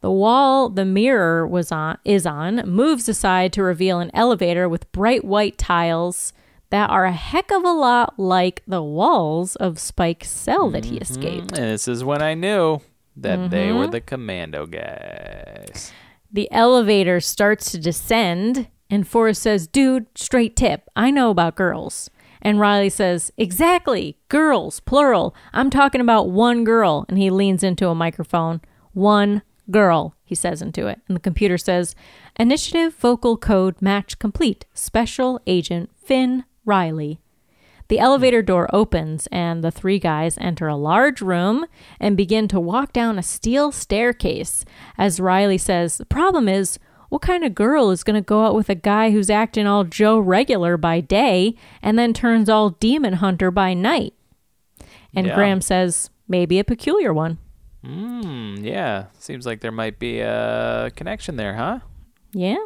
The 0.00 0.10
wall 0.10 0.68
the 0.68 0.84
mirror 0.84 1.46
was 1.46 1.72
on 1.72 1.98
is 2.04 2.26
on 2.26 2.56
moves 2.66 3.08
aside 3.08 3.52
to 3.54 3.62
reveal 3.62 3.98
an 4.00 4.10
elevator 4.14 4.68
with 4.68 4.90
bright 4.92 5.24
white 5.24 5.58
tiles 5.58 6.32
that 6.70 6.90
are 6.90 7.06
a 7.06 7.12
heck 7.12 7.50
of 7.50 7.64
a 7.64 7.72
lot 7.72 8.18
like 8.18 8.62
the 8.66 8.82
walls 8.82 9.56
of 9.56 9.78
Spike's 9.78 10.30
cell 10.30 10.70
that 10.70 10.84
he 10.84 10.98
mm-hmm. 10.98 11.02
escaped. 11.02 11.52
And 11.52 11.72
this 11.72 11.88
is 11.88 12.04
when 12.04 12.22
I 12.22 12.34
knew 12.34 12.80
that 13.16 13.50
they 13.50 13.68
mm-hmm. 13.68 13.78
were 13.78 13.86
the 13.86 14.00
commando 14.00 14.66
guys. 14.66 15.92
The 16.30 16.50
elevator 16.52 17.20
starts 17.20 17.70
to 17.72 17.78
descend, 17.78 18.68
and 18.90 19.08
Forrest 19.08 19.42
says, 19.42 19.66
Dude, 19.66 20.06
straight 20.14 20.56
tip. 20.56 20.88
I 20.94 21.10
know 21.10 21.30
about 21.30 21.56
girls. 21.56 22.10
And 22.42 22.60
Riley 22.60 22.90
says, 22.90 23.32
Exactly, 23.36 24.18
girls, 24.28 24.80
plural. 24.80 25.34
I'm 25.52 25.70
talking 25.70 26.02
about 26.02 26.28
one 26.28 26.64
girl. 26.64 27.06
And 27.08 27.18
he 27.18 27.30
leans 27.30 27.62
into 27.62 27.88
a 27.88 27.94
microphone. 27.94 28.60
One 28.92 29.42
girl, 29.70 30.14
he 30.24 30.34
says 30.34 30.62
into 30.62 30.86
it. 30.86 31.00
And 31.08 31.16
the 31.16 31.20
computer 31.20 31.58
says, 31.58 31.94
Initiative 32.38 32.94
vocal 32.94 33.36
code 33.36 33.80
match 33.80 34.18
complete. 34.18 34.64
Special 34.74 35.40
Agent 35.46 35.90
Finn 35.96 36.44
Riley. 36.64 37.20
The 37.88 37.98
elevator 37.98 38.42
door 38.42 38.68
opens, 38.72 39.26
and 39.28 39.64
the 39.64 39.70
three 39.70 39.98
guys 39.98 40.36
enter 40.38 40.68
a 40.68 40.76
large 40.76 41.22
room 41.22 41.64
and 41.98 42.18
begin 42.18 42.46
to 42.48 42.60
walk 42.60 42.92
down 42.92 43.18
a 43.18 43.22
steel 43.22 43.72
staircase. 43.72 44.66
As 44.98 45.20
Riley 45.20 45.56
says, 45.56 45.96
The 45.96 46.04
problem 46.04 46.48
is, 46.48 46.78
what 47.08 47.22
kind 47.22 47.44
of 47.44 47.54
girl 47.54 47.90
is 47.90 48.04
going 48.04 48.16
to 48.16 48.20
go 48.20 48.44
out 48.44 48.54
with 48.54 48.68
a 48.68 48.74
guy 48.74 49.10
who's 49.10 49.30
acting 49.30 49.66
all 49.66 49.84
Joe 49.84 50.18
regular 50.18 50.76
by 50.76 51.00
day 51.00 51.54
and 51.80 51.98
then 51.98 52.12
turns 52.12 52.50
all 52.50 52.70
demon 52.70 53.14
hunter 53.14 53.50
by 53.50 53.72
night? 53.72 54.12
And 55.14 55.26
Yeah. 55.26 55.34
Graham 55.34 55.62
says, 55.62 56.10
Maybe 56.28 56.58
a 56.58 56.64
peculiar 56.64 57.14
one. 57.14 57.38
Hmm, 57.84 58.56
yeah. 58.60 59.06
Seems 59.18 59.46
like 59.46 59.60
there 59.60 59.72
might 59.72 59.98
be 59.98 60.20
a 60.20 60.90
connection 60.96 61.36
there, 61.36 61.54
huh? 61.54 61.80
Yeah? 62.32 62.56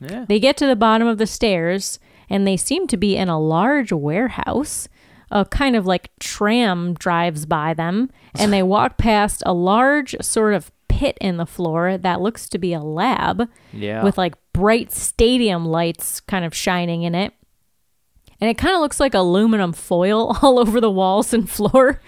Yeah. 0.00 0.24
They 0.28 0.38
get 0.38 0.56
to 0.58 0.66
the 0.66 0.76
bottom 0.76 1.06
of 1.08 1.18
the 1.18 1.26
stairs 1.26 1.98
and 2.28 2.46
they 2.46 2.56
seem 2.56 2.86
to 2.88 2.96
be 2.96 3.16
in 3.16 3.28
a 3.28 3.40
large 3.40 3.92
warehouse. 3.92 4.88
A 5.30 5.44
kind 5.44 5.76
of 5.76 5.86
like 5.86 6.10
tram 6.18 6.94
drives 6.94 7.46
by 7.46 7.72
them 7.74 8.10
and 8.38 8.52
they 8.52 8.62
walk 8.64 8.98
past 8.98 9.42
a 9.46 9.52
large 9.52 10.16
sort 10.20 10.54
of 10.54 10.70
pit 10.88 11.16
in 11.20 11.36
the 11.36 11.46
floor 11.46 11.96
that 11.96 12.20
looks 12.20 12.48
to 12.48 12.58
be 12.58 12.72
a 12.72 12.80
lab 12.80 13.48
Yeah. 13.72 14.02
with 14.02 14.18
like 14.18 14.34
bright 14.52 14.90
stadium 14.92 15.64
lights 15.64 16.20
kind 16.20 16.44
of 16.44 16.54
shining 16.54 17.02
in 17.02 17.14
it. 17.14 17.32
And 18.40 18.48
it 18.50 18.58
kind 18.58 18.74
of 18.74 18.80
looks 18.80 18.98
like 19.00 19.14
aluminum 19.14 19.72
foil 19.72 20.36
all 20.42 20.58
over 20.58 20.80
the 20.80 20.90
walls 20.90 21.32
and 21.32 21.48
floor. 21.48 22.00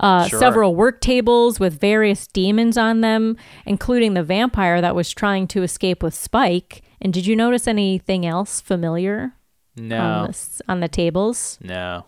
Uh, 0.00 0.26
Sure. 0.26 0.38
Several 0.38 0.74
work 0.74 1.00
tables 1.00 1.60
with 1.60 1.78
various 1.78 2.26
demons 2.26 2.76
on 2.78 3.02
them, 3.02 3.36
including 3.66 4.14
the 4.14 4.22
vampire 4.22 4.80
that 4.80 4.94
was 4.94 5.10
trying 5.10 5.46
to 5.48 5.62
escape 5.62 6.02
with 6.02 6.14
Spike. 6.14 6.82
And 7.02 7.12
did 7.12 7.26
you 7.26 7.36
notice 7.36 7.68
anything 7.68 8.24
else 8.26 8.60
familiar 8.60 9.34
on, 9.78 9.88
no. 9.88 10.22
the, 10.24 10.28
s- 10.30 10.62
on 10.68 10.80
the 10.80 10.88
tables? 10.88 11.58
No. 11.62 12.06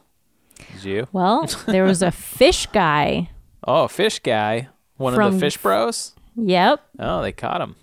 Did 0.74 0.84
you? 0.84 1.07
Well, 1.12 1.47
there 1.66 1.84
was 1.84 2.03
a 2.03 2.11
fish 2.11 2.66
guy. 2.66 3.28
Oh, 3.66 3.88
fish 3.88 4.18
guy. 4.20 4.68
One 4.97 5.18
of 5.20 5.32
the 5.34 5.38
fish 5.38 5.57
bros? 5.59 6.14
Yep. 6.36 6.80
Oh, 6.99 7.20
they 7.22 7.32
caught 7.32 7.61
him. 7.61 7.76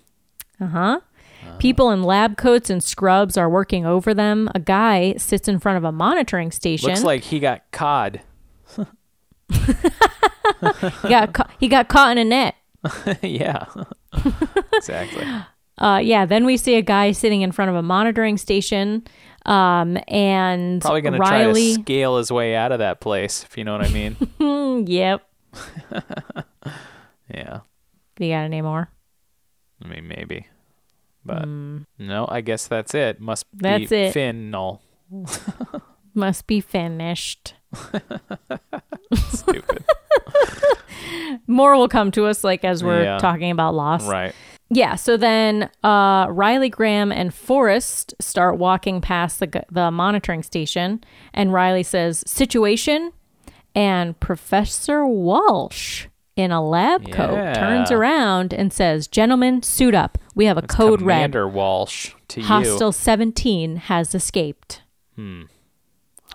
Uh 0.60 0.66
huh. 0.66 1.00
People 1.58 1.90
in 1.90 2.02
lab 2.02 2.36
coats 2.36 2.68
and 2.70 2.82
scrubs 2.82 3.36
are 3.36 3.48
working 3.48 3.84
over 3.86 4.12
them. 4.14 4.48
A 4.54 4.60
guy 4.60 5.14
sits 5.18 5.46
in 5.48 5.58
front 5.58 5.78
of 5.78 5.84
a 5.84 5.92
monitoring 5.92 6.50
station. 6.50 6.88
Looks 6.88 7.02
like 7.04 7.22
he 7.22 7.38
got 7.40 7.70
cod. 7.70 8.20
he 11.02 11.08
got 11.08 11.32
ca- 11.32 11.50
he 11.58 11.68
got 11.68 11.88
caught 11.88 12.12
in 12.12 12.18
a 12.18 12.24
net. 12.24 12.54
yeah. 13.22 13.66
exactly. 14.74 15.26
Uh, 15.78 16.00
yeah. 16.02 16.26
Then 16.26 16.44
we 16.44 16.56
see 16.56 16.76
a 16.76 16.82
guy 16.82 17.12
sitting 17.12 17.42
in 17.42 17.52
front 17.52 17.70
of 17.70 17.76
a 17.76 17.82
monitoring 17.82 18.36
station, 18.36 19.04
um, 19.46 19.98
and 20.08 20.80
Probably 20.80 21.00
going 21.00 21.14
to 21.14 21.18
try 21.18 21.44
Riley. 21.44 21.74
to 21.76 21.82
scale 21.82 22.18
his 22.18 22.30
way 22.30 22.54
out 22.54 22.72
of 22.72 22.78
that 22.78 23.00
place, 23.00 23.44
if 23.44 23.56
you 23.56 23.64
know 23.64 23.72
what 23.72 23.86
I 23.86 23.90
mean. 23.92 24.16
Mm, 24.38 24.88
yep. 24.88 25.26
yeah. 27.34 27.60
You 28.18 28.28
got 28.28 28.44
any 28.44 28.62
more? 28.62 28.90
I 29.82 29.88
mean, 29.88 30.08
maybe. 30.08 30.46
But 31.24 31.46
no, 31.46 32.26
I 32.28 32.40
guess 32.40 32.66
that's 32.66 32.94
it. 32.94 33.20
Must. 33.20 33.44
That's 33.52 33.90
be 33.90 33.96
it. 33.96 34.12
Finnel. 34.12 34.82
Must 36.14 36.46
be 36.46 36.60
finished. 36.60 37.54
Stupid. 39.30 39.84
More 41.46 41.76
will 41.76 41.88
come 41.88 42.10
to 42.12 42.26
us, 42.26 42.44
like 42.44 42.64
as 42.64 42.82
we're 42.84 43.02
Yeah. 43.02 43.18
talking 43.18 43.50
about 43.50 43.74
Lost. 43.74 44.08
right. 44.08 44.34
Yeah. 44.72 44.94
So 44.94 45.16
then 45.16 45.68
uh, 45.82 46.26
Riley 46.30 46.68
Graham 46.68 47.10
and 47.10 47.34
Forrest 47.34 48.14
start 48.20 48.56
walking 48.58 49.00
past 49.00 49.40
the 49.40 49.64
the 49.70 49.90
monitoring 49.90 50.42
station, 50.42 51.02
and 51.34 51.52
Riley 51.52 51.82
says, 51.82 52.22
"Situation," 52.26 53.12
and 53.74 54.18
Professor 54.20 55.04
Walsh 55.06 56.06
in 56.36 56.52
a 56.52 56.64
lab 56.64 57.10
coat 57.10 57.54
turns 57.54 57.90
around 57.90 58.52
and 58.52 58.72
says, 58.72 59.08
"Gentlemen, 59.08 59.62
suit 59.62 59.94
up. 59.94 60.18
We 60.36 60.44
have 60.44 60.56
a 60.58 60.62
code 60.62 61.02
red. 61.02 61.16
Commander 61.16 61.48
Walsh 61.48 62.12
to 62.28 62.40
Hostile 62.42 62.88
you. 62.88 62.92
17 62.92 63.76
has 63.76 64.14
escaped." 64.14 64.82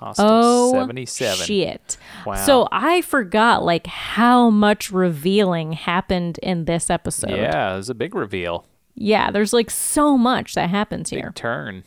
Hostile 0.06 0.26
Oh, 0.30 0.72
77. 0.74 1.46
shit. 1.48 1.98
Wow. 2.28 2.36
So 2.36 2.68
I 2.72 3.02
forgot 3.02 3.64
like 3.64 3.88
how 3.88 4.52
much 4.52 4.92
revealing 4.92 5.74
happened 5.74 6.38
in 6.44 6.66
this 6.66 6.92
episode. 6.92 7.32
Yeah, 7.32 7.74
it 7.74 7.78
was 7.78 7.90
a 7.90 7.96
big 7.96 8.14
reveal. 8.14 8.66
Yeah, 8.94 9.32
there's 9.32 9.52
like 9.52 9.72
so 9.72 10.16
much 10.18 10.54
that 10.54 10.70
happens 10.70 11.10
Big 11.10 11.20
here. 11.22 11.32
turn. 11.36 11.84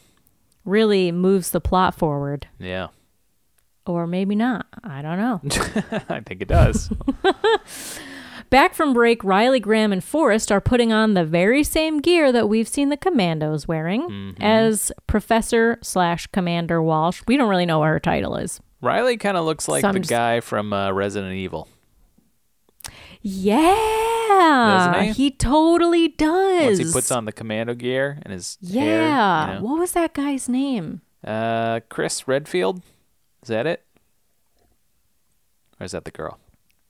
Really 0.64 1.12
moves 1.12 1.52
the 1.52 1.60
plot 1.60 1.94
forward. 1.94 2.48
Yeah. 2.58 2.88
Or 3.86 4.06
maybe 4.06 4.34
not. 4.34 4.66
I 4.82 5.00
don't 5.00 5.16
know. 5.18 5.40
I 6.08 6.20
think 6.20 6.42
it 6.42 6.48
does. 6.48 6.90
Back 8.50 8.74
from 8.74 8.94
break, 8.94 9.22
Riley 9.24 9.60
Graham 9.60 9.92
and 9.92 10.02
Forrest 10.02 10.50
are 10.50 10.60
putting 10.60 10.92
on 10.92 11.12
the 11.14 11.24
very 11.24 11.62
same 11.62 12.00
gear 12.00 12.32
that 12.32 12.48
we've 12.48 12.68
seen 12.68 12.88
the 12.88 12.96
commandos 12.96 13.68
wearing 13.68 14.08
Mm-hmm. 14.08 14.42
as 14.42 14.90
Professor 15.06 15.78
slash 15.82 16.26
Commander 16.28 16.82
Walsh. 16.82 17.22
We 17.26 17.36
don't 17.36 17.48
really 17.50 17.66
know 17.66 17.80
what 17.80 17.88
her 17.88 18.00
title 18.00 18.36
is. 18.36 18.60
Riley 18.80 19.16
kind 19.18 19.36
of 19.36 19.44
looks 19.44 19.68
like 19.68 19.82
Some 19.82 19.92
the 19.94 20.00
guy 20.00 20.40
from 20.40 20.72
uh, 20.72 20.92
Resident 20.92 21.34
Evil. 21.34 21.68
Yeah. 23.20 24.94
Doesn't 24.94 25.14
he? 25.16 25.30
totally 25.32 26.08
does. 26.08 26.66
Once 26.66 26.78
he 26.78 26.92
puts 26.92 27.10
on 27.10 27.24
the 27.24 27.32
commando 27.32 27.74
gear 27.74 28.18
and 28.22 28.32
his 28.32 28.56
Yeah. 28.60 28.82
hair. 29.46 29.54
you 29.56 29.60
know. 29.60 29.66
What 29.66 29.78
was 29.80 29.92
that 29.92 30.14
guy's 30.14 30.48
name? 30.48 31.02
Uh, 31.26 31.80
Chris 31.88 32.26
Redfield. 32.28 32.82
Is 33.42 33.48
that 33.48 33.66
it? 33.66 33.84
Or 35.80 35.84
is 35.84 35.92
that 35.92 36.04
the 36.04 36.10
girl? 36.12 36.38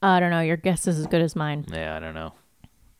I 0.02 0.20
don't 0.20 0.30
know. 0.30 0.40
Your 0.40 0.56
guess 0.56 0.86
is 0.86 0.98
as 0.98 1.06
good 1.06 1.22
as 1.22 1.34
mine. 1.34 1.64
Yeah, 1.72 1.96
I 1.96 2.00
don't 2.00 2.14
know. 2.14 2.34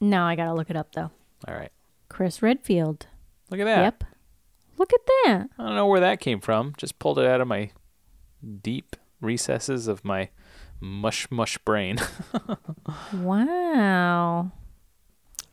No, 0.01 0.23
I 0.25 0.35
gotta 0.37 0.55
look 0.55 0.71
it 0.71 0.77
up 0.77 0.93
though. 0.93 1.11
All 1.47 1.55
right. 1.55 1.73
Chris 2.09 2.43
Redfield. 2.43 3.07
Look 3.51 3.61
at 3.61 3.65
that. 3.65 3.83
Yep. 3.83 4.05
Look 4.79 4.93
at 4.93 5.01
that. 5.07 5.49
I 5.59 5.63
don't 5.67 5.75
know 5.75 5.87
where 5.87 6.01
that 6.01 6.21
came 6.21 6.41
from. 6.41 6.75
Just 6.77 6.99
pulled 6.99 7.19
it 7.19 7.27
out 7.27 7.41
of 7.41 7.49
my 7.49 7.71
deep 8.63 8.97
recesses 9.21 9.89
of 9.89 10.05
my 10.05 10.29
mush 10.81 11.31
mush 11.31 11.59
brain. 11.59 11.99
Wow. 13.13 14.51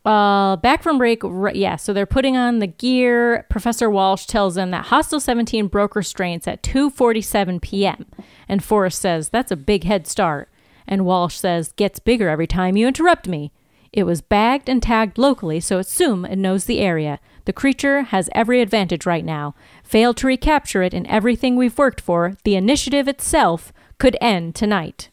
Uh, 0.06 0.56
back 0.58 0.84
from 0.84 0.98
break, 1.00 1.24
r- 1.24 1.52
yeah. 1.56 1.76
So 1.78 1.92
they're 1.94 2.06
putting 2.06 2.38
on 2.38 2.60
the 2.60 2.68
gear. 2.68 3.46
Professor 3.50 3.90
Walsh 3.90 4.26
tells 4.26 4.54
them 4.56 4.70
that 4.72 4.86
Hostile 4.86 5.20
17 5.20 5.68
broke 5.68 5.96
restraints 5.96 6.48
at 6.48 6.62
2:47 6.62 7.60
p.m. 7.62 8.06
And 8.48 8.64
Forrest 8.64 9.02
says 9.02 9.30
that's 9.30 9.52
a 9.52 9.56
big 9.56 9.84
head 9.84 10.06
start. 10.06 10.50
And 10.88 11.06
Walsh 11.06 11.36
says 11.36 11.72
gets 11.74 12.00
bigger 12.00 12.30
every 12.30 12.48
time 12.48 12.78
you 12.78 12.88
interrupt 12.88 13.28
me. 13.28 13.52
It 13.92 14.04
was 14.04 14.22
bagged 14.22 14.68
and 14.68 14.84
tagged 14.84 15.18
locally, 15.18 15.60
so 15.60 15.80
assume 15.80 16.26
it 16.26 16.38
knows 16.38 16.66
the 16.66 16.80
area. 16.80 17.20
The 17.46 17.54
creature 17.54 18.02
has 18.04 18.30
every 18.34 18.62
advantage 18.62 19.06
right 19.06 19.24
now. 19.24 19.56
Fail 19.84 20.14
to 20.16 20.28
recapture 20.28 20.84
it 20.84 20.94
in 20.94 21.08
everything 21.08 21.56
we've 21.56 21.78
worked 21.78 22.02
for, 22.02 22.36
the 22.44 22.56
initiative 22.56 23.08
itself 23.08 23.72
could 23.98 24.18
end 24.20 24.56
tonight. 24.56 25.10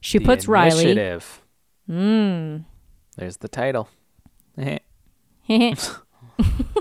She 0.00 0.18
The 0.18 0.24
puts 0.24 0.46
Riley. 0.46 0.84
Initiative. 0.84 1.42
Mm. 1.90 2.64
There's 3.16 3.38
the 3.38 3.48
title. 3.48 3.88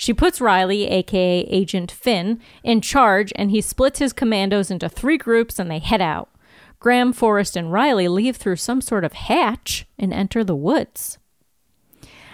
She 0.00 0.14
puts 0.14 0.40
Riley, 0.40 0.88
aka 0.88 1.40
Agent 1.40 1.90
Finn, 1.92 2.40
in 2.64 2.80
charge, 2.80 3.34
and 3.36 3.50
he 3.50 3.60
splits 3.60 3.98
his 3.98 4.14
commandos 4.14 4.70
into 4.70 4.88
three 4.88 5.18
groups 5.18 5.58
and 5.58 5.70
they 5.70 5.78
head 5.78 6.00
out. 6.00 6.29
Graham, 6.80 7.12
Forrest, 7.12 7.56
and 7.56 7.72
Riley 7.72 8.08
leave 8.08 8.36
through 8.36 8.56
some 8.56 8.80
sort 8.80 9.04
of 9.04 9.12
hatch 9.12 9.86
and 9.98 10.12
enter 10.12 10.42
the 10.42 10.56
woods. 10.56 11.18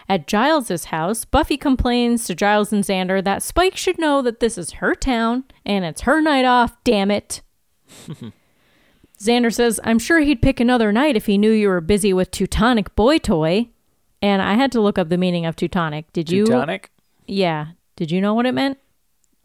At 0.08 0.28
Giles's 0.28 0.86
house, 0.86 1.24
Buffy 1.24 1.56
complains 1.56 2.26
to 2.26 2.34
Giles 2.34 2.72
and 2.72 2.84
Xander 2.84 3.22
that 3.24 3.42
Spike 3.42 3.76
should 3.76 3.98
know 3.98 4.22
that 4.22 4.38
this 4.38 4.56
is 4.56 4.74
her 4.74 4.94
town 4.94 5.44
and 5.64 5.84
it's 5.84 6.02
her 6.02 6.20
night 6.20 6.44
off, 6.44 6.76
damn 6.84 7.10
it. 7.10 7.42
Xander 9.18 9.52
says, 9.52 9.80
I'm 9.82 9.98
sure 9.98 10.20
he'd 10.20 10.42
pick 10.42 10.60
another 10.60 10.92
night 10.92 11.16
if 11.16 11.26
he 11.26 11.38
knew 11.38 11.50
you 11.50 11.68
were 11.68 11.80
busy 11.80 12.12
with 12.12 12.30
Teutonic 12.30 12.94
Boy 12.94 13.18
Toy. 13.18 13.68
And 14.22 14.42
I 14.42 14.54
had 14.54 14.70
to 14.72 14.80
look 14.80 14.98
up 14.98 15.08
the 15.08 15.18
meaning 15.18 15.44
of 15.44 15.56
Teutonic. 15.56 16.12
Did 16.12 16.30
you? 16.30 16.46
Teutonic? 16.46 16.90
Yeah. 17.26 17.68
Did 17.96 18.10
you 18.10 18.20
know 18.20 18.34
what 18.34 18.46
it 18.46 18.52
meant? 18.52 18.78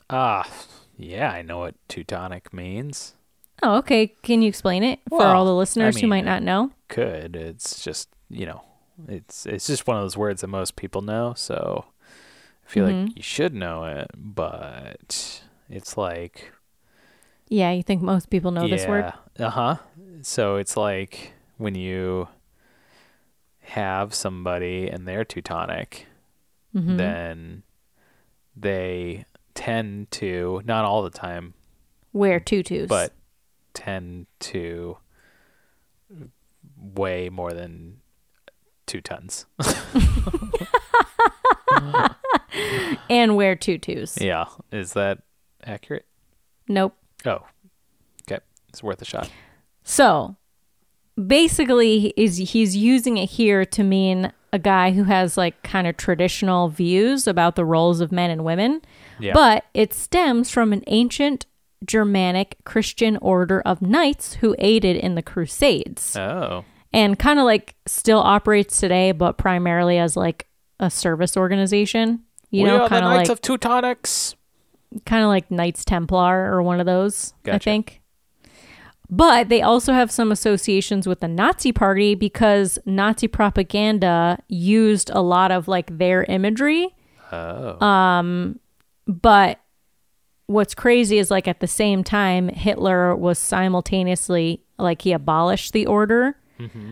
Ah, 0.10 0.48
yeah, 0.98 1.32
I 1.32 1.42
know 1.42 1.60
what 1.60 1.76
Teutonic 1.88 2.54
means. 2.54 3.16
Oh, 3.64 3.78
okay. 3.78 4.08
Can 4.24 4.42
you 4.42 4.50
explain 4.50 4.84
it 4.84 5.00
for 5.10 5.18
Well, 5.20 5.36
all 5.36 5.46
the 5.46 5.52
I 5.52 5.56
listeners 5.56 6.00
who 6.00 6.08
might 6.08 6.26
not 6.26 6.42
know? 6.44 6.72
Could. 6.88 7.36
It's 7.36 7.84
just, 7.84 8.10
you 8.30 8.46
know, 8.46 8.64
it's 9.08 9.46
it's 9.46 9.68
just 9.68 9.88
one 9.88 9.98
of 9.98 10.04
those 10.04 10.18
words 10.18 10.42
that 10.42 10.48
most 10.48 10.76
people 10.76 11.02
know, 11.02 11.34
so 11.36 11.86
I 12.66 12.70
feel 12.70 12.86
Mm-hmm. 12.86 13.06
like 13.06 13.16
you 13.18 13.24
should 13.24 13.54
know 13.54 13.86
it, 13.86 14.10
but 14.16 15.42
it's 15.70 15.98
like 15.98 16.52
Yeah, 17.50 17.72
you 17.72 17.84
think 17.84 18.02
most 18.02 18.30
people 18.30 18.52
know 18.52 18.68
this 18.68 18.88
word? 18.88 19.14
Uh 19.40 19.50
huh. 19.50 19.76
So 20.22 20.56
it's 20.58 20.76
like 20.78 21.34
when 21.58 21.76
you 21.76 22.28
have 23.62 24.14
somebody 24.14 24.88
and 24.90 25.08
they're 25.08 25.26
Teutonic, 25.26 26.08
Mm-hmm. 26.76 26.98
then 26.98 27.64
they 28.56 29.26
tend 29.54 30.10
to, 30.12 30.62
not 30.66 30.86
all 30.86 31.04
the 31.04 31.10
time, 31.10 31.54
Wear 32.14 32.40
tutus. 32.40 32.90
but 32.90 33.14
tend 33.74 34.28
to 34.40 34.98
weigh 36.78 37.30
more 37.30 37.54
than 37.54 37.98
two 38.86 39.02
tons. 39.02 39.46
and 43.10 43.36
wear 43.36 43.56
tutus. 43.56 44.18
yeah. 44.20 44.46
Is 44.72 44.94
that 44.94 45.20
accurate? 45.64 46.06
Nope. 46.68 46.96
Oh. 47.26 47.46
Okay. 48.24 48.42
It's 48.70 48.84
worth 48.84 49.02
a 49.02 49.06
shot. 49.06 49.30
So 49.84 50.36
basically 51.28 52.14
is 52.18 52.38
he's 52.38 52.76
using 52.76 53.18
it 53.18 53.30
here 53.30 53.66
to 53.66 53.84
mean 53.84 54.32
a 54.54 54.60
guy 54.60 54.92
who 54.92 55.04
has 55.04 55.38
like 55.38 55.62
kind 55.64 55.88
of 55.88 55.98
traditional 55.98 56.70
views 56.70 57.28
about 57.28 57.56
the 57.56 57.66
roles 57.66 58.02
of 58.02 58.12
men 58.12 58.30
and 58.30 58.44
women. 58.44 58.82
Yeah. 59.20 59.34
But 59.34 59.66
it 59.74 59.94
stems 59.94 60.50
from 60.50 60.74
an 60.74 60.84
ancient 60.88 61.46
Germanic 61.86 62.58
Christian 62.64 63.18
order 63.18 63.62
of 63.62 63.82
knights 63.82 64.36
who 64.36 64.56
aided 64.60 64.96
in 64.98 65.16
the 65.16 65.22
Crusades 65.22 66.16
Oh. 66.16 66.64
and 66.94 67.18
kind 67.18 67.40
of 67.40 67.46
like 67.46 67.76
still 67.86 68.20
operates 68.20 68.80
today, 68.80 69.12
but 69.12 69.38
primarily 69.38 69.98
as 69.98 70.16
like 70.16 70.48
a 70.80 70.90
service 70.90 71.36
organization. 71.38 72.22
You 72.50 72.64
we 72.64 72.70
know, 72.70 72.88
kind 72.88 73.06
of 73.06 73.12
Knights 73.12 73.30
like 73.30 73.38
of 73.38 73.42
Teutonics. 73.42 74.36
kind 75.06 75.24
of 75.24 75.30
like 75.30 75.50
Knights 75.50 75.86
Templar 75.86 76.52
or 76.54 76.62
one 76.62 76.80
of 76.82 76.86
those, 76.86 77.34
I 77.46 77.58
think. 77.60 78.02
But 79.10 79.50
they 79.50 79.62
also 79.62 79.94
have 79.94 80.12
some 80.12 80.32
associations 80.32 81.08
with 81.08 81.20
the 81.22 81.28
Nazi 81.28 81.72
party 81.72 82.14
because 82.16 82.78
Nazi 82.86 83.28
propaganda 83.28 84.40
used 84.50 85.10
a 85.14 85.22
lot 85.22 85.52
of 85.52 85.68
like 85.68 85.98
their 85.98 86.24
imagery. 86.26 86.94
Oh. 87.32 87.86
Um, 87.86 88.60
But 89.08 89.61
what's 90.52 90.76
crazy 90.76 91.18
is 91.18 91.32
like 91.32 91.48
at 91.48 91.60
the 91.60 91.68
same 91.68 92.04
time, 92.04 92.50
Hitler 92.50 93.16
was 93.16 93.40
simultaneously 93.40 94.62
like 94.78 95.02
he 95.02 95.12
abolished 95.12 95.74
the 95.74 95.86
order 95.86 96.36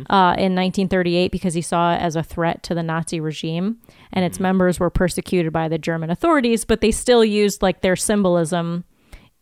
uh, 0.10 0.34
in 0.38 0.56
1938 0.56 1.32
because 1.32 1.54
he 1.54 1.62
saw 1.62 1.94
it 1.94 1.98
as 1.98 2.16
a 2.16 2.24
threat 2.24 2.64
to 2.64 2.74
the 2.74 2.82
Nazi 2.82 3.20
regime, 3.20 3.78
and 4.12 4.26
its 4.26 4.40
members 4.40 4.80
were 4.80 4.90
persecuted 4.90 5.54
by 5.54 5.68
the 5.68 5.78
German 5.78 6.10
authorities. 6.10 6.66
But 6.66 6.82
they 6.82 6.92
still 6.92 7.24
used 7.24 7.62
like 7.62 7.82
their 7.82 7.96
symbolism 7.96 8.84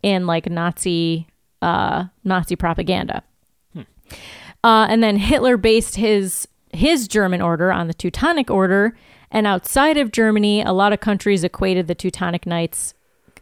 in 0.03 0.27
like 0.27 0.49
Nazi 0.49 1.27
uh, 1.61 2.05
Nazi 2.23 2.55
propaganda. 2.55 3.23
Uh, 4.63 4.87
and 4.89 5.01
then 5.01 5.17
Hitler 5.17 5.55
based 5.55 5.95
his 5.95 6.47
his 6.73 7.07
German 7.07 7.41
order 7.41 7.71
on 7.71 7.87
the 7.87 7.93
Teutonic 7.93 8.51
Order, 8.51 8.97
and 9.31 9.47
outside 9.47 9.97
of 9.97 10.11
Germany, 10.11 10.61
a 10.61 10.73
lot 10.73 10.91
of 10.91 10.99
countries 10.99 11.43
equated 11.43 11.87
the 11.87 11.95
Teutonic 11.95 12.45
Knights 12.45 12.93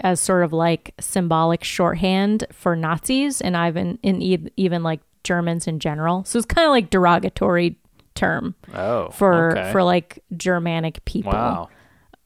as 0.01 0.19
sort 0.19 0.43
of 0.43 0.53
like 0.53 0.93
symbolic 0.99 1.63
shorthand 1.63 2.45
for 2.51 2.75
Nazis, 2.75 3.41
and 3.41 3.55
even 3.55 3.99
in 4.03 4.21
e- 4.21 4.51
even 4.57 4.83
like 4.83 5.01
Germans 5.23 5.67
in 5.67 5.79
general. 5.79 6.23
So 6.23 6.37
it's 6.37 6.45
kind 6.45 6.65
of 6.65 6.71
like 6.71 6.89
derogatory 6.89 7.77
term 8.13 8.55
oh. 8.73 9.09
for 9.09 9.51
okay. 9.51 9.71
for 9.71 9.83
like 9.83 10.23
Germanic 10.35 11.03
people 11.05 11.33
Wow. 11.33 11.69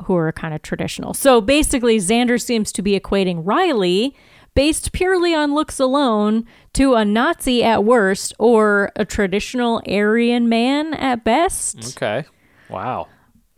who 0.04 0.16
are 0.16 0.32
kind 0.32 0.54
of 0.54 0.62
traditional. 0.62 1.14
So 1.14 1.42
basically, 1.42 1.98
Xander 1.98 2.42
seems 2.42 2.72
to 2.74 2.82
be 2.82 3.00
equating 3.00 3.42
Riley, 3.44 4.16
based 4.56 4.92
purely 4.92 5.34
on 5.34 5.54
looks 5.54 5.80
alone, 5.80 6.46
to 6.74 6.94
a 6.96 7.04
Nazi 7.04 7.64
at 7.64 7.84
worst 7.84 8.34
or 8.38 8.92
a 8.96 9.06
traditional 9.06 9.82
Aryan 9.88 10.48
man 10.48 10.94
at 10.94 11.24
best. 11.24 11.98
Okay. 11.98 12.26
Wow. 12.70 13.08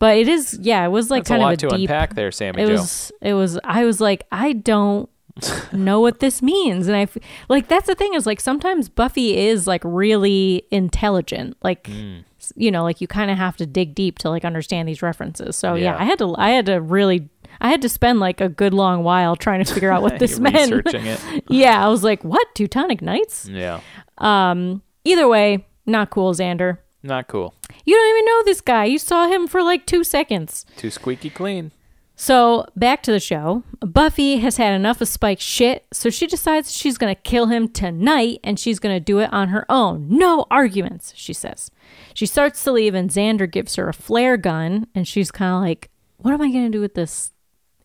But 0.02 0.16
it 0.16 0.26
is, 0.26 0.58
yeah, 0.60 0.84
it 0.84 0.88
was 0.88 1.10
like 1.12 1.20
That's 1.22 1.30
a 1.30 1.32
kind 1.34 1.42
lot 1.42 1.48
of 1.52 1.52
a 1.54 1.56
to 1.58 1.68
deep. 1.76 1.88
unpack 1.88 2.16
there, 2.16 2.32
Sami 2.32 2.60
it 2.60 2.66
Joe. 2.66 2.72
was, 2.72 3.12
it 3.20 3.34
was. 3.34 3.56
I 3.62 3.84
was 3.84 4.00
like, 4.00 4.26
I 4.32 4.52
don't 4.52 5.08
know 5.72 6.00
what 6.00 6.18
this 6.18 6.42
means, 6.42 6.88
and 6.88 6.96
I 6.96 7.02
f- 7.02 7.16
like 7.48 7.68
that's 7.68 7.86
the 7.86 7.94
thing 7.94 8.14
is 8.14 8.26
like 8.26 8.40
sometimes 8.40 8.88
Buffy 8.88 9.38
is 9.38 9.68
like 9.68 9.80
really 9.84 10.64
intelligent, 10.72 11.56
like 11.62 11.84
Mm. 11.84 12.24
you 12.56 12.72
know, 12.72 12.82
like 12.82 13.00
you 13.00 13.06
kind 13.06 13.30
of 13.30 13.38
have 13.38 13.56
to 13.58 13.64
dig 13.66 13.94
deep 13.94 14.18
to 14.18 14.28
like 14.28 14.44
understand 14.44 14.88
these 14.88 15.02
references. 15.02 15.54
So 15.54 15.74
yeah. 15.74 15.92
Yeah. 15.92 15.96
I 16.00 16.04
had 16.04 16.18
to, 16.18 16.34
I 16.36 16.50
had 16.50 16.66
to 16.66 16.80
really, 16.80 17.28
I 17.60 17.68
had 17.70 17.80
to 17.82 17.88
spend 17.88 18.18
like 18.18 18.40
a 18.40 18.48
good 18.48 18.74
long 18.74 19.04
while 19.04 19.36
trying 19.36 19.62
to 19.64 19.72
figure 19.72 19.92
out 19.92 20.02
what 20.02 20.18
this 20.24 20.40
meant. 20.40 20.84
Yeah, 21.48 21.84
I 21.84 21.88
was 21.88 22.02
like, 22.02 22.24
what 22.24 22.44
Teutonic 22.56 23.00
Knights? 23.00 23.48
Yeah. 23.48 23.80
Um 24.18 24.82
either 25.04 25.28
way, 25.28 25.64
not 25.86 26.10
cool, 26.10 26.34
Xander. 26.34 26.78
Not 27.04 27.26
cool. 27.28 27.54
You 27.84 27.94
don't 27.94 28.10
even 28.10 28.24
know 28.24 28.42
this 28.44 28.60
guy. 28.60 28.84
You 28.84 28.98
saw 28.98 29.28
him 29.28 29.46
for 29.46 29.62
like 29.62 29.86
two 29.86 30.04
seconds. 30.04 30.64
Too 30.76 30.90
squeaky 30.90 31.30
clean. 31.30 31.72
So 32.14 32.66
back 32.76 33.02
to 33.04 33.12
the 33.12 33.18
show. 33.18 33.64
Buffy 33.80 34.36
has 34.38 34.56
had 34.56 34.74
enough 34.74 35.00
of 35.00 35.08
Spike's 35.08 35.42
shit, 35.42 35.86
so 35.92 36.08
she 36.10 36.26
decides 36.26 36.72
she's 36.72 36.98
gonna 36.98 37.14
kill 37.14 37.46
him 37.46 37.68
tonight 37.68 38.38
and 38.44 38.60
she's 38.60 38.78
gonna 38.78 39.00
do 39.00 39.18
it 39.18 39.32
on 39.32 39.48
her 39.48 39.66
own. 39.68 40.06
No 40.08 40.46
arguments, 40.50 41.12
she 41.16 41.32
says. 41.32 41.70
She 42.14 42.26
starts 42.26 42.62
to 42.64 42.72
leave 42.72 42.94
and 42.94 43.10
Xander 43.10 43.50
gives 43.50 43.74
her 43.76 43.88
a 43.88 43.94
flare 43.94 44.36
gun 44.36 44.86
and 44.94 45.08
she's 45.08 45.30
kind 45.30 45.54
of 45.54 45.62
like, 45.62 45.90
What 46.18 46.32
am 46.32 46.42
I 46.42 46.50
gonna 46.52 46.70
do 46.70 46.80
with 46.80 46.94
this? 46.94 47.32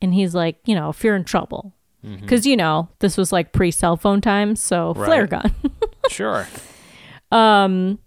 And 0.01 0.13
he's 0.13 0.35
like, 0.35 0.57
You 0.65 0.75
know, 0.75 0.89
if 0.89 1.03
you're 1.03 1.15
in 1.15 1.23
trouble. 1.23 1.73
Mm-hmm. 2.05 2.21
Because, 2.21 2.45
you 2.45 2.55
know, 2.55 2.89
this 2.99 3.17
was 3.17 3.31
like 3.31 3.53
pre 3.53 3.71
cell 3.71 3.97
phone 3.97 4.21
times, 4.21 4.61
so 4.61 4.93
flare 4.93 5.27
gun. 5.27 5.53
Sure. 6.09 6.47
Um, 7.33 7.99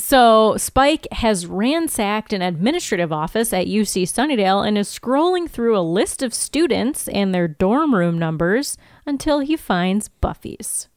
So 0.00 0.56
Spike 0.56 1.06
has 1.12 1.46
ransacked 1.46 2.32
an 2.32 2.40
administrative 2.40 3.12
office 3.12 3.52
at 3.52 3.66
UC 3.66 4.04
Sunnydale 4.04 4.66
and 4.66 4.78
is 4.78 4.88
scrolling 4.88 5.48
through 5.48 5.76
a 5.78 5.80
list 5.80 6.22
of 6.22 6.32
students 6.32 7.06
and 7.08 7.34
their 7.34 7.46
dorm 7.46 7.94
room 7.94 8.18
numbers 8.18 8.78
until 9.04 9.40
he 9.40 9.56
finds 9.56 10.08
Buffy's. 10.08 10.88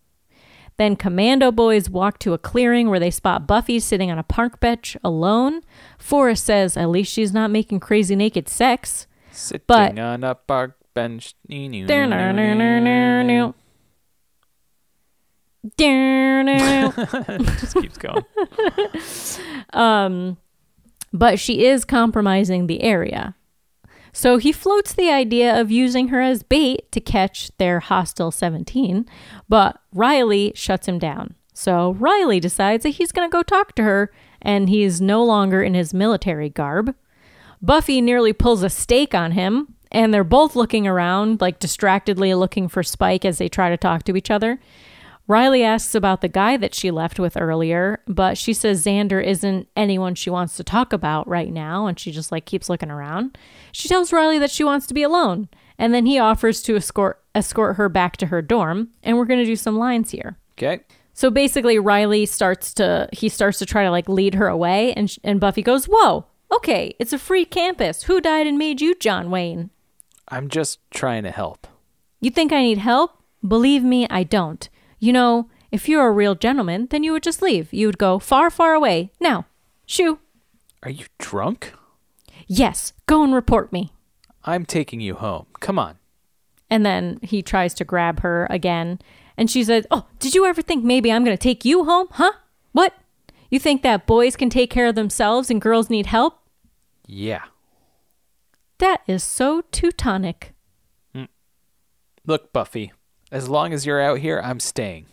Then 0.78 0.96
commando 0.96 1.52
boys 1.52 1.90
walk 1.90 2.18
to 2.20 2.32
a 2.34 2.38
clearing 2.38 2.90
where 2.90 3.00
they 3.00 3.12
spot 3.12 3.46
Buffy 3.46 3.78
sitting 3.80 4.10
on 4.10 4.18
a 4.18 4.24
park 4.24 4.62
bench 4.62 4.96
alone. 5.04 5.62
Forrest 6.00 6.46
says 6.46 6.78
at 6.78 6.90
least 6.90 7.12
she's 7.12 7.34
not 7.34 7.52
making 7.52 7.82
crazy 7.82 8.16
naked 8.16 8.48
sex. 8.48 9.06
Sitting 9.32 9.66
But- 9.68 10.00
on 10.00 10.24
a 10.24 10.34
park 10.34 10.78
bench. 10.94 11.36
It 17.28 17.42
just 17.60 17.76
keeps 17.76 17.98
going. 17.98 18.26
Um, 19.74 20.38
but 21.12 21.40
she 21.40 21.66
is 21.66 21.84
compromising 21.84 22.68
the 22.68 22.84
area. 22.84 23.36
So 24.12 24.38
he 24.38 24.52
floats 24.52 24.94
the 24.94 25.10
idea 25.10 25.60
of 25.60 25.72
using 25.72 26.10
her 26.10 26.22
as 26.22 26.44
bait 26.44 26.92
to 26.92 27.02
catch 27.02 27.50
their 27.58 27.80
hostile 27.80 28.30
17, 28.30 29.08
but 29.50 29.80
Riley 29.92 30.52
shuts 30.54 30.88
him 30.88 31.00
down. 31.00 31.34
So 31.54 31.94
Riley 31.94 32.40
decides 32.40 32.84
that 32.84 32.90
he's 32.90 33.12
going 33.12 33.28
to 33.28 33.34
go 33.34 33.42
talk 33.42 33.74
to 33.76 33.84
her, 33.84 34.12
and 34.42 34.70
he's 34.70 35.02
no 35.02 35.24
longer 35.24 35.64
in 35.64 35.74
his 35.74 35.94
military 35.94 36.50
garb. 36.50 36.94
Buffy 37.62 38.02
nearly 38.02 38.34
pulls 38.34 38.62
a 38.62 38.70
stake 38.70 39.16
on 39.16 39.32
him, 39.32 39.74
and 39.92 40.14
they're 40.14 40.24
both 40.24 40.56
looking 40.56 40.86
around, 40.86 41.42
like 41.42 41.60
distractedly 41.60 42.34
looking 42.36 42.68
for 42.68 42.84
Spike 42.84 43.26
as 43.26 43.40
they 43.40 43.50
try 43.50 43.70
to 43.70 43.78
talk 43.78 44.04
to 44.04 44.16
each 44.16 44.30
other. 44.30 44.60
Riley 45.28 45.64
asks 45.64 45.96
about 45.96 46.22
the 46.22 46.28
guy 46.28 46.58
that 46.58 46.76
she 46.76 46.92
left 46.92 47.18
with 47.20 47.38
earlier, 47.38 48.02
but 48.08 48.38
she 48.38 48.54
says 48.54 48.86
Xander 48.86 49.24
isn't 49.24 49.70
anyone 49.76 50.16
she 50.16 50.30
wants 50.30 50.58
to 50.58 50.64
talk 50.64 50.92
about 50.92 51.28
right 51.28 51.52
now, 51.52 51.86
and 51.88 51.98
she 51.98 52.12
just 52.12 52.32
like 52.32 52.46
keeps 52.46 52.70
looking 52.70 52.92
around. 52.92 53.38
She 53.72 53.88
tells 53.88 54.12
Riley 54.12 54.38
that 54.40 54.52
she 54.52 54.64
wants 54.64 54.86
to 54.88 54.94
be 54.94 55.04
alone, 55.04 55.48
and 55.78 55.94
then 55.94 56.06
he 56.06 56.20
offers 56.20 56.62
to 56.64 56.76
escort 56.76 57.22
escort 57.36 57.78
her 57.78 57.88
back 57.90 58.18
to 58.18 58.28
her 58.28 58.42
dorm, 58.42 58.90
and 59.02 59.18
we're 59.18 59.26
gonna 59.26 59.46
do 59.46 59.56
some 59.56 59.78
lines 59.78 60.12
here. 60.12 60.38
Okay. 60.58 60.82
So 61.14 61.30
basically, 61.30 61.80
Riley 61.80 62.26
starts 62.26 62.74
to 62.76 63.08
he 63.14 63.30
starts 63.30 63.60
to 63.60 63.66
try 63.66 63.84
to 63.84 63.92
like 63.92 64.10
lead 64.10 64.34
her 64.36 64.48
away, 64.48 64.94
and 64.94 65.10
sh- 65.10 65.20
and 65.24 65.40
Buffy 65.40 65.62
goes, 65.62 65.86
"Whoa, 65.86 66.26
Okay, 66.54 66.94
it's 67.00 67.14
a 67.14 67.18
free 67.18 67.46
campus. 67.46 68.04
Who 68.04 68.22
died 68.22 68.46
and 68.46 68.60
made 68.60 68.80
you 68.80 68.94
John 68.94 69.32
Wayne? 69.32 69.72
I'm 70.28 70.50
just 70.50 70.78
trying 70.92 71.24
to 71.24 71.32
help. 71.32 71.66
You 72.22 72.30
think 72.30 72.54
I 72.54 72.62
need 72.62 72.78
help? 72.78 73.12
Believe 73.46 73.84
me, 73.84 74.06
I 74.10 74.24
don't. 74.24 74.70
You 75.04 75.12
know, 75.12 75.50
if 75.70 75.90
you're 75.90 76.08
a 76.08 76.14
real 76.14 76.34
gentleman, 76.34 76.88
then 76.90 77.04
you 77.04 77.12
would 77.12 77.24
just 77.24 77.42
leave. 77.42 77.74
You 77.74 77.88
would 77.88 77.98
go 77.98 78.20
far, 78.20 78.50
far 78.50 78.74
away. 78.74 79.12
Now, 79.20 79.48
shoo. 79.86 80.20
Are 80.82 80.90
you 80.90 81.08
drunk? 81.18 81.74
Yes, 82.48 82.94
go 83.06 83.22
and 83.22 83.34
report 83.34 83.74
me. 83.74 83.92
I'm 84.46 84.66
taking 84.66 85.02
you 85.02 85.16
home. 85.16 85.48
Come 85.60 85.78
on. 85.78 85.98
And 86.70 86.86
then 86.86 87.20
he 87.22 87.42
tries 87.42 87.74
to 87.74 87.84
grab 87.84 88.22
her 88.22 88.48
again. 88.50 88.98
And 89.36 89.52
she 89.52 89.62
says, 89.66 89.86
Oh, 89.92 90.06
did 90.20 90.36
you 90.36 90.46
ever 90.46 90.62
think 90.62 90.86
maybe 90.86 91.12
I'm 91.12 91.26
going 91.26 91.36
to 91.36 91.42
take 91.50 91.66
you 91.66 91.84
home? 91.84 92.08
Huh? 92.12 92.32
What? 92.72 92.94
You 93.52 93.60
think 93.60 93.82
that 93.82 94.08
boys 94.08 94.38
can 94.38 94.50
take 94.50 94.70
care 94.70 94.88
of 94.88 94.96
themselves 94.96 95.50
and 95.50 95.60
girls 95.60 95.90
need 95.90 96.06
help? 96.06 96.40
Yeah. 97.06 97.44
That 98.78 99.02
is 99.06 99.22
so 99.22 99.66
Teutonic. 99.70 100.54
Mm. 101.14 101.28
Look, 102.26 102.54
Buffy, 102.54 102.94
as 103.34 103.50
long 103.50 103.74
as 103.74 103.86
you're 103.86 104.00
out 104.00 104.20
here, 104.20 104.40
I'm 104.44 104.60
staying. 104.60 105.08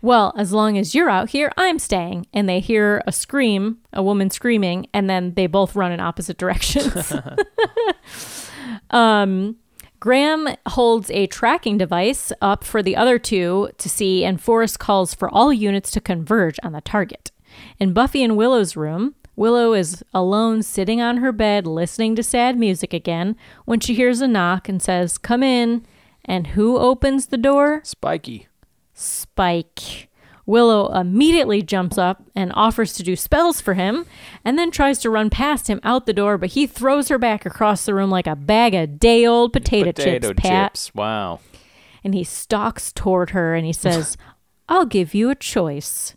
Well, 0.00 0.32
as 0.36 0.52
long 0.52 0.78
as 0.78 0.94
you're 0.94 1.10
out 1.10 1.30
here, 1.30 1.52
I'm 1.58 1.78
staying. 1.78 2.26
And 2.32 2.48
they 2.48 2.58
hear 2.58 3.02
a 3.06 3.12
scream, 3.12 3.78
a 3.92 4.02
woman 4.02 4.30
screaming, 4.30 4.86
and 4.94 5.08
then 5.08 5.34
they 5.34 5.46
both 5.46 5.76
run 5.76 5.92
in 5.92 6.00
opposite 6.00 6.38
directions. 6.38 7.12
um, 8.90 9.56
Graham 10.00 10.48
holds 10.68 11.10
a 11.10 11.26
tracking 11.26 11.76
device 11.76 12.32
up 12.40 12.64
for 12.64 12.82
the 12.82 12.96
other 12.96 13.18
two 13.18 13.70
to 13.76 13.88
see, 13.88 14.24
and 14.24 14.40
Forrest 14.40 14.78
calls 14.78 15.14
for 15.14 15.28
all 15.28 15.52
units 15.52 15.90
to 15.92 16.00
converge 16.00 16.58
on 16.62 16.72
the 16.72 16.80
target. 16.80 17.30
In 17.78 17.92
Buffy 17.92 18.22
and 18.22 18.38
Willow's 18.38 18.74
room, 18.74 19.14
Willow 19.36 19.74
is 19.74 20.02
alone 20.14 20.62
sitting 20.62 21.00
on 21.00 21.18
her 21.18 21.32
bed 21.32 21.66
listening 21.66 22.14
to 22.16 22.22
sad 22.22 22.58
music 22.58 22.94
again 22.94 23.36
when 23.64 23.80
she 23.80 23.94
hears 23.94 24.20
a 24.20 24.28
knock 24.28 24.68
and 24.68 24.80
says, 24.80 25.18
Come 25.18 25.42
in. 25.42 25.84
And 26.24 26.48
who 26.48 26.78
opens 26.78 27.26
the 27.26 27.36
door? 27.36 27.80
Spiky. 27.84 28.48
Spike. 28.92 30.08
Willow 30.46 30.92
immediately 30.92 31.62
jumps 31.62 31.96
up 31.96 32.22
and 32.34 32.52
offers 32.54 32.92
to 32.94 33.02
do 33.02 33.16
spells 33.16 33.60
for 33.60 33.74
him, 33.74 34.04
and 34.44 34.58
then 34.58 34.70
tries 34.70 34.98
to 34.98 35.10
run 35.10 35.30
past 35.30 35.68
him 35.68 35.80
out 35.82 36.04
the 36.04 36.12
door, 36.12 36.36
but 36.36 36.50
he 36.50 36.66
throws 36.66 37.08
her 37.08 37.18
back 37.18 37.46
across 37.46 37.86
the 37.86 37.94
room 37.94 38.10
like 38.10 38.26
a 38.26 38.36
bag 38.36 38.74
of 38.74 38.98
day 38.98 39.26
old 39.26 39.52
potato, 39.54 39.92
Potato 39.92 40.28
chips, 40.28 40.42
Pat. 40.42 40.72
chips. 40.74 40.94
Wow. 40.94 41.40
And 42.02 42.14
he 42.14 42.24
stalks 42.24 42.92
toward 42.92 43.30
her 43.30 43.54
and 43.54 43.64
he 43.64 43.72
says, 43.72 44.18
I'll 44.68 44.84
give 44.86 45.14
you 45.14 45.30
a 45.30 45.34
choice. 45.34 46.14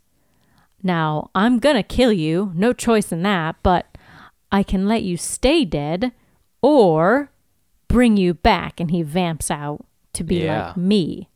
Now, 0.83 1.31
I'm 1.33 1.59
gonna 1.59 1.83
kill 1.83 2.11
you, 2.11 2.51
no 2.53 2.73
choice 2.73 3.11
in 3.13 3.23
that, 3.23 3.55
but 3.63 3.97
I 4.51 4.61
can 4.63 4.87
let 4.87 5.03
you 5.03 5.15
stay 5.15 5.63
dead 5.63 6.11
or 6.61 7.31
bring 7.87 8.17
you 8.17 8.33
back. 8.33 8.81
And 8.81 8.91
he 8.91 9.03
vamps 9.03 9.49
out 9.49 9.85
to 10.17 10.23
be 10.23 10.43
Yeah. 10.43 10.67
like 10.67 10.77
me. 10.77 11.29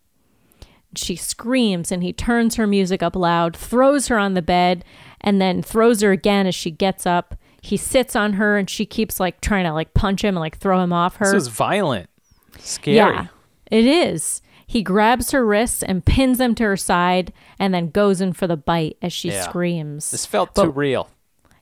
She 0.96 1.16
screams 1.16 1.92
and 1.92 2.04
he 2.04 2.12
turns 2.12 2.56
her 2.56 2.68
music 2.68 3.02
up 3.02 3.16
loud, 3.16 3.56
throws 3.56 4.08
her 4.10 4.18
on 4.18 4.34
the 4.34 4.42
bed, 4.42 4.84
and 5.22 5.40
then 5.42 5.62
throws 5.62 6.02
her 6.02 6.12
again 6.12 6.48
as 6.48 6.56
she 6.56 6.70
gets 6.70 7.06
up. 7.06 7.36
He 7.62 7.78
sits 7.78 8.16
on 8.16 8.34
her 8.34 8.58
and 8.58 8.70
she 8.70 8.86
keeps 8.86 9.20
like 9.20 9.40
trying 9.40 9.64
to 9.66 9.72
like 9.74 9.94
punch 9.94 10.24
him 10.24 10.36
and 10.36 10.40
like 10.42 10.58
throw 10.58 10.82
him 10.84 10.92
off 10.92 11.16
her. 11.18 11.32
This 11.32 11.44
is 11.44 11.48
violent. 11.48 12.10
Scary. 12.60 12.98
Yeah, 12.98 13.28
it 13.72 13.86
is. 13.86 14.42
He 14.68 14.84
grabs 14.84 15.32
her 15.32 15.46
wrists 15.46 15.82
and 15.84 16.04
pins 16.06 16.38
them 16.40 16.56
to 16.56 16.64
her 16.64 16.78
side 16.78 17.32
and 17.60 17.74
then 17.74 17.90
goes 17.90 18.20
in 18.20 18.34
for 18.34 18.48
the 18.48 18.58
bite 18.58 18.98
as 19.02 19.14
she 19.14 19.30
Yeah. 19.30 19.44
screams. 19.44 20.12
This 20.12 20.26
felt 20.26 20.54
But- 20.56 20.64
too 20.64 20.70
real. 20.72 21.10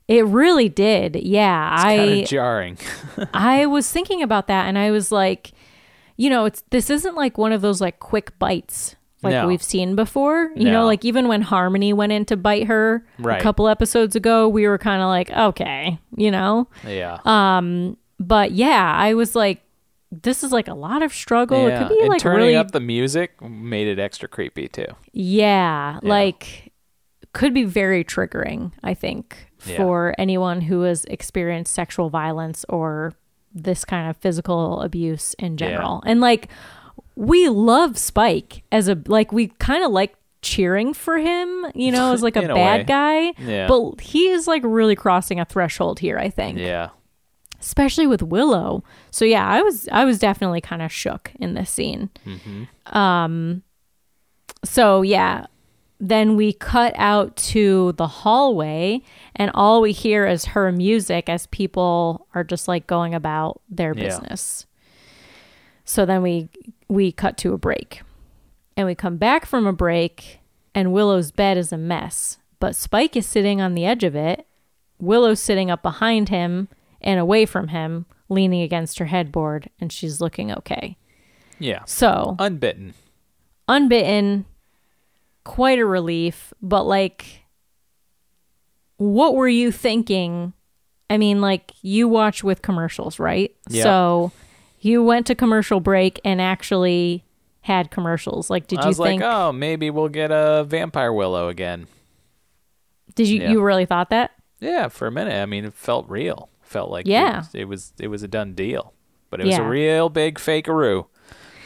It 0.08 0.24
really 0.26 0.68
did. 0.68 1.14
Yeah, 1.16 1.76
Kind 1.82 2.00
I 2.00 2.04
of 2.04 2.28
jarring. 2.28 2.78
I 3.34 3.66
was 3.66 3.88
thinking 3.92 4.22
about 4.22 4.48
that 4.48 4.66
and 4.66 4.76
I 4.76 4.90
was 4.90 5.12
like, 5.12 5.52
you 6.20 6.28
know, 6.28 6.44
it's 6.44 6.62
this 6.70 6.90
isn't 6.90 7.14
like 7.16 7.38
one 7.38 7.52
of 7.52 7.60
those 7.62 7.80
like 7.80 7.98
quick 7.98 8.38
bites 8.38 8.94
like 9.22 9.32
No. 9.32 9.46
we've 9.46 9.62
seen 9.62 9.96
before. 9.96 10.50
You 10.56 10.70
know, 10.70 10.84
like 10.86 11.04
even 11.04 11.28
when 11.28 11.42
Harmony 11.42 11.92
went 11.92 12.12
in 12.12 12.24
to 12.26 12.36
bite 12.36 12.66
her 12.66 13.04
Right. 13.18 13.38
a 13.40 13.42
couple 13.42 13.68
episodes 13.68 14.16
ago, 14.16 14.48
we 14.48 14.66
were 14.68 14.78
kind 14.78 15.00
of 15.02 15.08
like, 15.08 15.30
okay, 15.30 15.98
you 16.16 16.30
know. 16.30 16.68
yeah. 16.86 17.18
Um, 17.24 17.96
But 18.18 18.52
yeah, 18.52 18.92
I 18.96 19.14
was 19.14 19.34
like 19.34 19.62
this 20.12 20.42
is 20.42 20.50
like 20.52 20.66
a 20.68 20.74
lot 20.74 21.02
of 21.02 21.12
struggle. 21.14 21.68
yeah. 21.68 21.74
It 21.84 21.88
could 21.88 21.94
be 21.96 22.00
and 22.00 22.08
like 22.10 22.20
turning 22.20 22.38
really 22.48 22.56
up 22.56 22.72
the 22.72 22.80
music 22.80 23.40
made 23.40 23.86
it 23.88 23.98
extra 24.00 24.28
creepy 24.28 24.68
too. 24.68 24.86
Yeah, 25.12 26.00
like 26.02 26.72
could 27.32 27.54
be 27.54 27.64
very 27.64 28.02
triggering, 28.04 28.72
I 28.82 28.92
think, 28.94 29.46
Yeah. 29.64 29.76
for 29.76 30.14
anyone 30.18 30.62
who 30.62 30.82
has 30.82 31.04
experienced 31.04 31.72
sexual 31.72 32.10
violence 32.10 32.64
or 32.68 33.12
this 33.52 33.84
kind 33.84 34.08
of 34.08 34.16
physical 34.16 34.80
abuse 34.82 35.34
in 35.38 35.56
general. 35.56 36.02
And 36.06 36.20
like 36.20 36.48
we 37.16 37.48
love 37.48 37.98
Spike 37.98 38.62
as 38.72 38.88
a 38.88 38.98
like 39.06 39.32
we 39.32 39.48
kind 39.58 39.84
of 39.84 39.90
like 39.90 40.14
cheering 40.42 40.94
for 40.94 41.18
him, 41.18 41.66
you 41.74 41.92
know, 41.92 42.12
as 42.12 42.22
like 42.22 42.36
a 42.36 42.42
bad 42.42 42.80
way. 42.80 42.84
guy. 42.84 43.32
Yeah. 43.38 43.66
But 43.66 44.00
he 44.00 44.28
is 44.28 44.46
like 44.46 44.62
really 44.64 44.96
crossing 44.96 45.40
a 45.40 45.44
threshold 45.44 45.98
here, 46.00 46.18
I 46.18 46.30
think. 46.30 46.58
Yeah. 46.58 46.90
Especially 47.60 48.06
with 48.06 48.22
Willow. 48.22 48.82
So 49.10 49.24
yeah, 49.26 49.46
I 49.46 49.60
was 49.60 49.86
I 49.92 50.04
was 50.04 50.18
definitely 50.18 50.60
kind 50.62 50.80
of 50.80 50.90
shook 50.90 51.32
in 51.38 51.54
this 51.54 51.70
scene. 51.70 52.08
Um 52.86 53.62
so 54.64 55.02
yeah, 55.02 55.46
then 56.00 56.34
we 56.34 56.52
cut 56.54 56.94
out 56.96 57.36
to 57.36 57.92
the 57.92 58.06
hallway 58.06 59.02
and 59.36 59.50
all 59.54 59.82
we 59.82 59.92
hear 59.92 60.26
is 60.26 60.46
her 60.46 60.72
music 60.72 61.28
as 61.28 61.46
people 61.48 62.26
are 62.34 62.42
just 62.44 62.66
like 62.68 62.86
going 62.86 63.14
about 63.14 63.60
their 63.68 63.94
Yeah. 63.94 64.04
business. 64.04 64.66
So 65.84 66.06
then 66.06 66.22
we 66.22 66.48
we 66.88 67.12
cut 67.12 67.36
to 67.38 67.52
a 67.52 67.58
break. 67.58 68.02
And 68.76 68.86
we 68.86 68.94
come 68.94 69.16
back 69.18 69.44
from 69.46 69.66
a 69.66 69.72
break 69.72 70.38
and 70.74 70.92
Willow's 70.92 71.30
bed 71.32 71.56
is 71.58 71.72
a 71.72 71.76
mess, 71.76 72.38
but 72.60 72.74
Spike 72.74 73.14
is 73.16 73.26
sitting 73.26 73.60
on 73.60 73.74
the 73.74 73.84
edge 73.84 74.02
of 74.04 74.16
it. 74.16 74.46
Willow's 74.98 75.40
sitting 75.40 75.70
up 75.70 75.82
behind 75.82 76.28
him 76.30 76.68
and 77.00 77.20
away 77.20 77.44
from 77.46 77.68
him, 77.68 78.06
leaning 78.28 78.62
against 78.62 78.98
her 78.98 79.06
headboard 79.06 79.68
and 79.80 79.92
she's 79.92 80.20
looking 80.20 80.50
okay. 80.52 80.96
Yeah. 81.58 81.82
So, 81.84 82.36
Unbitten. 82.38 82.94
unbitten, 83.68 84.44
quite 85.44 85.78
a 85.78 85.86
relief, 85.86 86.52
but 86.62 86.84
like, 86.84 87.44
what 88.96 89.34
were 89.34 89.48
you 89.48 89.72
thinking? 89.72 90.52
I 91.08 91.18
mean, 91.18 91.40
like, 91.40 91.72
you 91.82 92.06
watch 92.08 92.44
with 92.44 92.62
commercials, 92.62 93.18
right? 93.18 93.54
Yeah. 93.68 93.82
So, 93.82 94.32
you 94.78 95.02
went 95.02 95.26
to 95.26 95.34
commercial 95.34 95.80
break 95.80 96.20
and 96.24 96.40
actually 96.40 97.24
had 97.62 97.90
commercials. 97.90 98.48
Like, 98.48 98.66
did 98.68 98.78
I 98.78 98.82
you 98.82 98.88
was 98.88 98.98
think? 98.98 99.22
like, 99.22 99.30
oh, 99.30 99.52
maybe 99.52 99.90
we'll 99.90 100.08
get 100.08 100.30
a 100.30 100.64
vampire 100.64 101.12
willow 101.12 101.48
again. 101.48 101.86
did 103.16 103.28
you 103.28 103.40
yeah. 103.42 103.50
you 103.50 103.60
really 103.60 103.86
thought 103.86 104.10
that? 104.10 104.30
Yeah, 104.60 104.88
for 104.88 105.06
a 105.08 105.10
minute. 105.10 105.34
I 105.34 105.46
mean, 105.46 105.64
it 105.64 105.74
felt 105.74 106.08
real. 106.08 106.48
Felt 106.62 106.90
like 106.90 107.06
Yeah. 107.06 107.38
it 107.38 107.38
was 107.38 107.54
it 107.54 107.64
was, 107.64 107.92
it 108.00 108.06
was 108.08 108.22
a 108.22 108.28
done 108.28 108.54
deal. 108.54 108.94
But 109.30 109.40
it 109.40 109.46
was 109.46 109.56
Yeah. 109.56 109.66
a 109.66 109.68
real 109.68 110.08
big 110.08 110.38
fakearoo. 110.38 111.06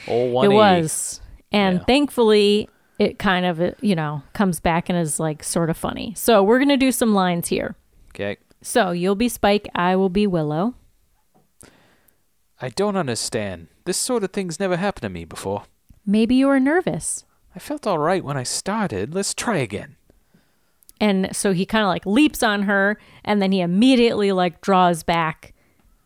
Old 0.09 0.33
one. 0.33 0.51
It 0.51 0.55
was, 0.55 1.20
and 1.53 1.79
Yeah. 1.79 1.85
thankfully, 1.85 2.68
it 2.99 3.18
kind 3.18 3.47
of 3.47 3.74
you 3.80 3.95
know 3.95 4.22
comes 4.32 4.61
back 4.61 4.88
and 4.88 4.99
is 4.99 5.18
like 5.20 5.42
sort 5.42 5.70
of 5.70 5.76
funny. 5.76 6.14
So 6.16 6.42
we're 6.42 6.59
gonna 6.59 6.76
do 6.76 6.92
some 6.92 7.14
lines 7.14 7.49
here. 7.49 7.76
Okay. 8.11 8.38
So 8.62 8.92
you'll 8.92 9.14
be 9.14 9.28
Spike, 9.28 9.68
I 9.74 9.95
will 9.97 10.09
be 10.09 10.26
Willow. 10.26 10.74
I 12.61 12.70
don't 12.70 12.97
understand. 12.97 13.68
This 13.84 13.99
sort 13.99 14.24
of 14.24 14.32
thing's 14.32 14.59
never 14.59 14.76
happened 14.76 15.03
to 15.03 15.09
me 15.11 15.24
before. 15.24 15.64
Maybe 16.07 16.34
you 16.34 16.47
were 16.47 16.61
nervous. 16.61 17.24
I 17.55 17.59
felt 17.59 17.86
all 17.86 17.99
right 17.99 18.24
when 18.24 18.36
I 18.36 18.42
started. 18.42 19.14
Let's 19.14 19.34
try 19.34 19.59
again. 19.59 19.97
And 21.01 21.34
so 21.36 21.53
he 21.53 21.66
kind 21.66 21.82
of 21.82 21.88
like 21.88 22.07
leaps 22.07 22.42
on 22.42 22.62
her 22.62 22.99
and 23.24 23.42
then 23.42 23.53
he 23.53 23.61
immediately 23.61 24.32
like 24.32 24.61
draws 24.61 25.03
back 25.03 25.53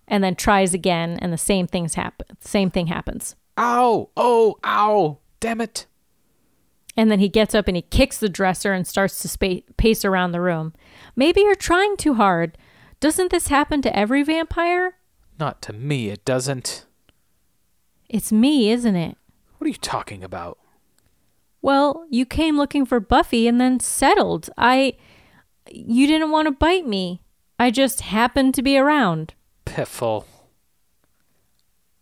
and 0.09 0.25
then 0.25 0.35
tries 0.35 0.75
again 0.75 1.19
and 1.21 1.33
the 1.33 1.39
same 1.39 1.67
things 1.67 1.95
happen. 1.95 2.27
Same 2.41 2.71
thing 2.71 2.89
happens. 2.89 3.37
Ow! 3.59 4.09
Oh, 4.17 4.57
ow! 4.65 5.19
Damn 5.41 5.61
it! 5.61 5.87
And 6.99 7.13
then 7.13 7.21
he 7.21 7.29
gets 7.29 7.55
up 7.55 7.69
and 7.69 7.77
he 7.77 7.83
kicks 7.83 8.19
the 8.19 8.29
dresser 8.29 8.73
and 8.73 8.85
starts 8.85 9.23
to 9.23 9.29
spa- 9.29 9.63
pace 9.77 10.05
around 10.05 10.33
the 10.33 10.41
room. 10.41 10.73
Maybe 11.15 11.43
you're 11.43 11.55
trying 11.55 11.97
too 11.97 12.15
hard. 12.15 12.59
Doesn't 12.99 13.31
this 13.31 13.47
happen 13.47 13.81
to 13.83 13.97
every 13.97 14.25
vampire? 14.25 14.97
Not 15.39 15.63
to 15.63 15.73
me, 15.73 16.09
it 16.09 16.25
doesn't. 16.25 16.87
It's 18.09 18.33
me, 18.33 18.73
isn't 18.73 18.97
it? 18.97 19.17
What 19.59 19.67
are 19.67 19.69
you 19.69 19.77
talking 19.77 20.25
about? 20.25 20.59
Well, 21.63 22.05
you 22.11 22.27
came 22.27 22.57
looking 22.57 22.85
for 22.85 22.99
Buffy 22.99 23.47
and 23.47 23.61
then 23.61 23.79
settled. 23.79 24.51
I. 24.59 24.95
You 25.71 26.09
didn't 26.09 26.33
want 26.33 26.47
to 26.47 26.53
bite 26.53 26.87
me. 26.87 27.21
I 27.61 27.71
just 27.71 28.01
happened 28.01 28.55
to 28.55 28.63
be 28.63 28.77
around. 28.77 29.35
Piffle. 29.67 30.25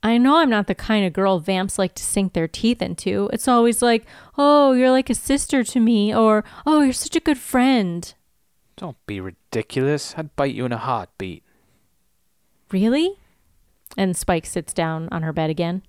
I 0.07 0.19
know 0.19 0.37
I'm 0.37 0.51
not 0.51 0.69
the 0.69 0.75
kind 0.77 1.05
of 1.05 1.13
girl 1.13 1.41
vamps 1.41 1.81
like 1.81 1.97
to 1.97 2.03
sink 2.05 2.33
their 2.33 2.47
teeth 2.47 2.81
into. 2.81 3.29
It's 3.33 3.49
always 3.49 3.83
like, 3.83 4.07
oh, 4.39 4.71
you're 4.71 4.93
like 4.93 5.11
a 5.11 5.17
sister 5.17 5.65
to 5.65 5.81
me, 5.81 6.15
or 6.15 6.45
oh, 6.65 6.83
you're 6.83 6.93
such 6.93 7.17
a 7.17 7.21
good 7.21 7.39
friend. 7.39 8.15
Don't 8.77 8.97
be 9.07 9.21
ridiculous. 9.21 10.15
I'd 10.17 10.37
bite 10.37 10.55
you 10.55 10.65
in 10.65 10.71
a 10.71 10.79
heartbeat. 10.79 11.43
Really? 12.71 13.19
And 13.97 14.17
Spike 14.17 14.47
sits 14.47 14.73
down 14.73 15.09
on 15.11 15.23
her 15.23 15.33
bed 15.33 15.51
again. 15.51 15.83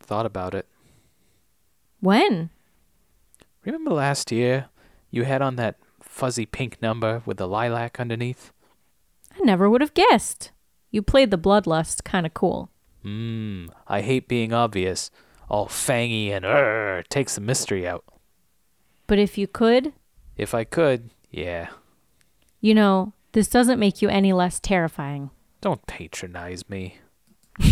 Thought 0.00 0.26
about 0.26 0.54
it. 0.54 0.66
When? 2.00 2.50
Remember 3.64 3.92
last 3.92 4.30
year 4.30 4.66
you 5.10 5.24
had 5.24 5.40
on 5.40 5.56
that 5.56 5.76
fuzzy 6.02 6.44
pink 6.44 6.82
number 6.82 7.22
with 7.24 7.38
the 7.38 7.48
lilac 7.48 7.98
underneath? 7.98 8.52
I 9.34 9.42
never 9.42 9.70
would 9.70 9.80
have 9.80 9.94
guessed. 9.94 10.50
You 10.90 11.00
played 11.00 11.30
the 11.30 11.38
bloodlust 11.38 12.04
kind 12.04 12.26
of 12.26 12.34
cool. 12.34 12.70
Mmm, 13.06 13.70
I 13.86 14.00
hate 14.00 14.26
being 14.26 14.52
obvious. 14.52 15.10
All 15.48 15.66
fangy 15.66 16.30
and 16.30 16.44
er 16.44 17.04
takes 17.08 17.36
the 17.36 17.40
mystery 17.40 17.86
out. 17.86 18.04
But 19.06 19.18
if 19.20 19.38
you 19.38 19.46
could, 19.46 19.92
If 20.36 20.52
I 20.54 20.64
could, 20.64 21.10
yeah. 21.30 21.68
you 22.60 22.74
know, 22.74 23.12
this 23.32 23.48
doesn't 23.48 23.78
make 23.78 24.02
you 24.02 24.08
any 24.08 24.32
less 24.32 24.58
terrifying. 24.58 25.30
Don't 25.60 25.86
patronize 25.86 26.68
me. 26.68 26.98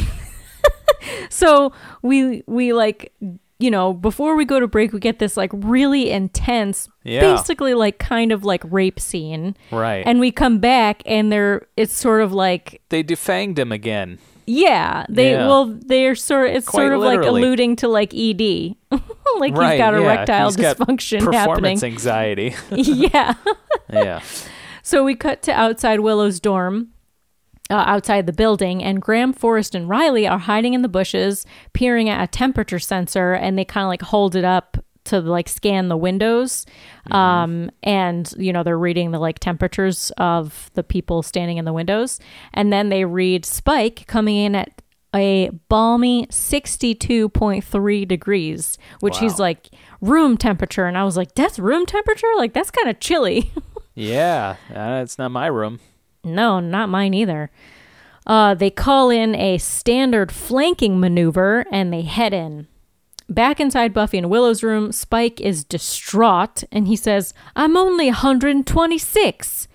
So 1.31 1.73
we 2.03 2.43
we 2.47 2.73
like 2.73 3.13
you 3.61 3.71
know, 3.71 3.93
before 3.95 4.35
we 4.37 4.45
go 4.45 4.59
to 4.61 4.67
break 4.67 4.93
we 4.93 4.99
get 5.01 5.19
this 5.21 5.37
like 5.37 5.51
really 5.55 6.11
intense 6.11 6.89
Yeah. 7.03 7.21
basically 7.21 7.75
like 7.75 7.99
kind 7.99 8.31
of 8.33 8.45
like 8.45 8.63
rape 8.65 9.01
scene. 9.01 9.57
Right. 9.71 10.03
And 10.07 10.21
we 10.21 10.31
come 10.31 10.59
back 10.59 11.03
and 11.07 11.31
they're 11.33 11.67
it's 11.77 11.95
sort 11.95 12.21
of 12.23 12.33
like 12.33 12.83
they 12.89 13.03
defanged 13.03 13.59
him 13.59 13.73
again. 13.73 14.19
Yeah, 14.47 15.07
they 15.09 15.33
Yeah. 15.33 15.47
well 15.47 15.67
they're 15.67 16.15
sort 16.15 16.51
it's 16.51 16.67
Quite 16.69 16.83
sort 16.83 16.93
of 16.93 17.01
like 17.01 17.21
alluding 17.21 17.77
to 17.77 17.89
like 17.89 18.13
ED. 18.15 18.41
like 19.39 19.55
right. 19.57 19.73
he's 19.73 19.79
got 19.79 19.95
yeah. 19.95 20.01
erectile 20.01 20.47
He's 20.47 20.57
got 20.57 20.77
dysfunction 20.77 21.21
happening. 21.21 21.79
performance 21.79 21.83
anxiety. 21.83 22.55
yeah. 22.71 23.35
yeah. 23.93 24.21
So 24.83 25.03
we 25.05 25.15
cut 25.15 25.43
to 25.43 25.53
outside 25.53 26.01
Willow's 26.01 26.41
dorm, 26.41 26.89
uh, 27.71 27.75
outside 27.87 28.27
the 28.27 28.33
building, 28.33 28.83
and 28.83 29.01
Graham, 29.01 29.33
Forrest, 29.33 29.75
and 29.75 29.89
Riley 29.89 30.27
are 30.29 30.39
hiding 30.39 30.75
in 30.75 30.83
the 30.83 30.89
bushes, 30.89 31.47
peering 31.73 32.09
at 32.11 32.23
a 32.23 32.27
temperature 32.27 32.79
sensor, 32.79 33.33
and 33.33 33.59
they 33.59 33.65
kind 33.65 33.85
of 33.85 33.89
like 33.89 34.03
hold 34.03 34.37
it 34.37 34.45
up 34.45 34.77
to 35.05 35.21
like 35.21 35.49
scan 35.49 35.89
the 35.89 35.97
windows. 35.97 36.67
Um, 37.11 37.71
and 37.83 38.33
you 38.39 38.53
know, 38.53 38.63
they're 38.63 38.79
reading 38.79 39.11
the 39.11 39.19
like 39.19 39.39
temperatures 39.39 40.11
of 40.19 40.71
the 40.75 40.83
people 40.83 41.23
standing 41.23 41.59
in 41.59 41.65
the 41.65 41.73
windows. 41.73 42.21
And 42.53 42.73
then 42.73 42.89
they 42.89 43.05
read 43.05 43.45
Spike 43.45 44.07
coming 44.07 44.37
in 44.37 44.55
at 44.55 44.83
a 45.15 45.51
balmy 45.69 46.27
62.3 46.27 48.09
degrees, 48.09 48.79
which 49.01 49.19
he's 49.19 49.39
like 49.39 49.69
room 50.01 50.37
temperature. 50.37 50.87
And 50.87 50.99
I 50.99 51.05
was 51.05 51.17
like, 51.17 51.35
that's 51.35 51.59
room 51.59 51.87
temperature? 51.87 52.27
Like, 52.37 52.53
that's 52.53 52.71
kind 52.71 52.89
of 52.89 53.01
chilly. 53.01 53.53
Yeah. 53.95 54.57
Uh, 54.75 55.03
it's 55.05 55.19
not 55.19 55.31
my 55.31 55.47
room. 55.47 55.79
No, 56.25 56.59
not 56.59 56.89
mine 56.89 57.15
either. 57.15 57.51
Uh, 58.27 58.55
they 58.55 58.71
call 58.71 59.09
in 59.11 59.35
a 59.37 59.59
standard 59.59 60.33
flanking 60.33 60.99
maneuver 60.99 61.65
and 61.71 61.93
they 61.93 62.03
head 62.03 62.35
in. 62.35 62.67
Back 63.29 63.59
inside 63.59 63.95
Buffy 63.95 64.19
and 64.19 64.29
Willow's 64.29 64.63
room, 64.63 64.93
Spike 64.93 65.41
is 65.41 65.65
distraught 65.65 66.65
and 66.71 66.87
he 66.87 66.97
says, 66.97 67.33
I'm 67.57 67.77
only 67.77 68.07
126. 68.07 69.69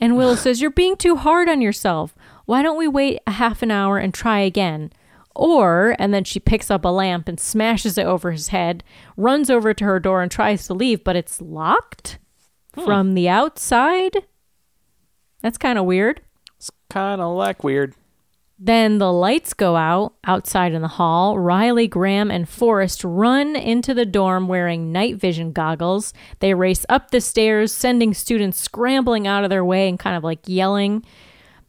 And 0.00 0.16
Willow 0.16 0.34
says, 0.36 0.60
You're 0.60 0.70
being 0.70 0.96
too 0.96 1.16
hard 1.16 1.48
on 1.48 1.60
yourself. 1.60 2.14
Why 2.46 2.62
don't 2.62 2.78
we 2.78 2.88
wait 2.88 3.20
a 3.26 3.32
half 3.32 3.62
an 3.62 3.70
hour 3.70 3.98
and 3.98 4.12
try 4.12 4.40
again? 4.40 4.92
Or, 5.34 5.94
and 6.00 6.12
then 6.12 6.24
she 6.24 6.40
picks 6.40 6.70
up 6.70 6.84
a 6.84 6.88
lamp 6.88 7.28
and 7.28 7.38
smashes 7.38 7.96
it 7.96 8.06
over 8.06 8.32
his 8.32 8.48
head, 8.48 8.82
runs 9.16 9.50
over 9.50 9.72
to 9.72 9.84
her 9.84 10.00
door 10.00 10.20
and 10.20 10.30
tries 10.30 10.66
to 10.66 10.74
leave, 10.74 11.04
but 11.04 11.14
it's 11.14 11.40
locked 11.40 12.18
hmm. 12.74 12.84
from 12.84 13.14
the 13.14 13.28
outside. 13.28 14.24
That's 15.40 15.58
kind 15.58 15.78
of 15.78 15.84
weird. 15.84 16.22
It's 16.56 16.72
kind 16.90 17.20
of 17.20 17.36
like 17.36 17.62
weird. 17.62 17.94
Then 18.60 18.98
the 18.98 19.12
lights 19.12 19.54
go 19.54 19.76
out 19.76 20.14
outside 20.24 20.72
in 20.72 20.82
the 20.82 20.88
hall. 20.88 21.38
Riley, 21.38 21.86
Graham, 21.86 22.28
and 22.28 22.48
Forrest 22.48 23.04
run 23.04 23.54
into 23.54 23.94
the 23.94 24.04
dorm 24.04 24.48
wearing 24.48 24.90
night 24.90 25.14
vision 25.14 25.52
goggles. 25.52 26.12
They 26.40 26.54
race 26.54 26.84
up 26.88 27.12
the 27.12 27.20
stairs, 27.20 27.70
sending 27.70 28.12
students 28.14 28.58
scrambling 28.58 29.28
out 29.28 29.44
of 29.44 29.50
their 29.50 29.64
way 29.64 29.88
and 29.88 29.96
kind 29.96 30.16
of 30.16 30.24
like 30.24 30.40
yelling. 30.46 31.04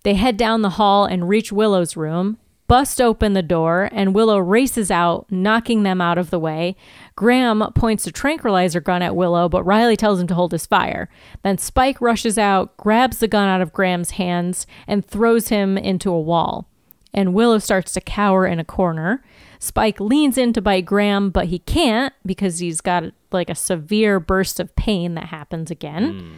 They 0.04 0.16
head 0.16 0.36
down 0.36 0.64
the 0.64 0.72
hall 0.72 1.06
and 1.06 1.30
reach 1.30 1.52
Willow's 1.52 1.96
room, 1.96 2.40
bust 2.68 3.00
open 3.00 3.34
the 3.34 3.44
door, 3.44 3.90
and 3.92 4.16
Willow 4.16 4.40
races 4.40 4.90
out, 4.90 5.28
knocking 5.30 5.84
them 5.84 6.02
out 6.02 6.18
of 6.18 6.32
the 6.32 6.40
way. 6.40 6.76
Graham 7.16 7.62
points 7.76 8.08
a 8.08 8.12
tranquilizer 8.12 8.80
gun 8.80 9.04
at 9.04 9.16
Willow, 9.16 9.48
but 9.48 9.64
Riley 9.64 9.96
tells 9.96 10.20
him 10.20 10.28
to 10.28 10.36
hold 10.36 10.54
his 10.54 10.66
fire. 10.66 11.08
Then 11.44 11.60
Spike 11.60 12.02
rushes 12.02 12.40
out, 12.40 12.76
grabs 12.78 13.20
the 13.20 13.28
gun 13.28 13.48
out 13.48 13.62
of 13.62 13.74
Graham's 13.74 14.12
hands, 14.12 14.66
and 14.88 15.06
throws 15.06 15.50
him 15.50 15.78
into 15.78 16.10
a 16.10 16.20
wall. 16.20 16.68
And 17.14 17.34
Willow 17.34 17.60
starts 17.60 17.94
to 17.94 18.02
cower 18.02 18.46
in 18.46 18.60
a 18.60 18.66
corner. 18.66 19.24
Spike 19.60 20.00
leans 20.00 20.38
in 20.38 20.54
to 20.54 20.62
bite 20.62 20.86
Graham, 20.86 21.32
but 21.32 21.48
he 21.48 21.60
can't 21.60 22.14
because 22.26 22.60
he's 22.60 22.82
got 22.82 23.06
like 23.32 23.50
a 23.50 23.56
severe 23.56 24.20
burst 24.20 24.60
of 24.60 24.76
pain 24.76 25.16
that 25.16 25.26
happens 25.26 25.72
again. 25.72 26.20
Hmm. 26.20 26.34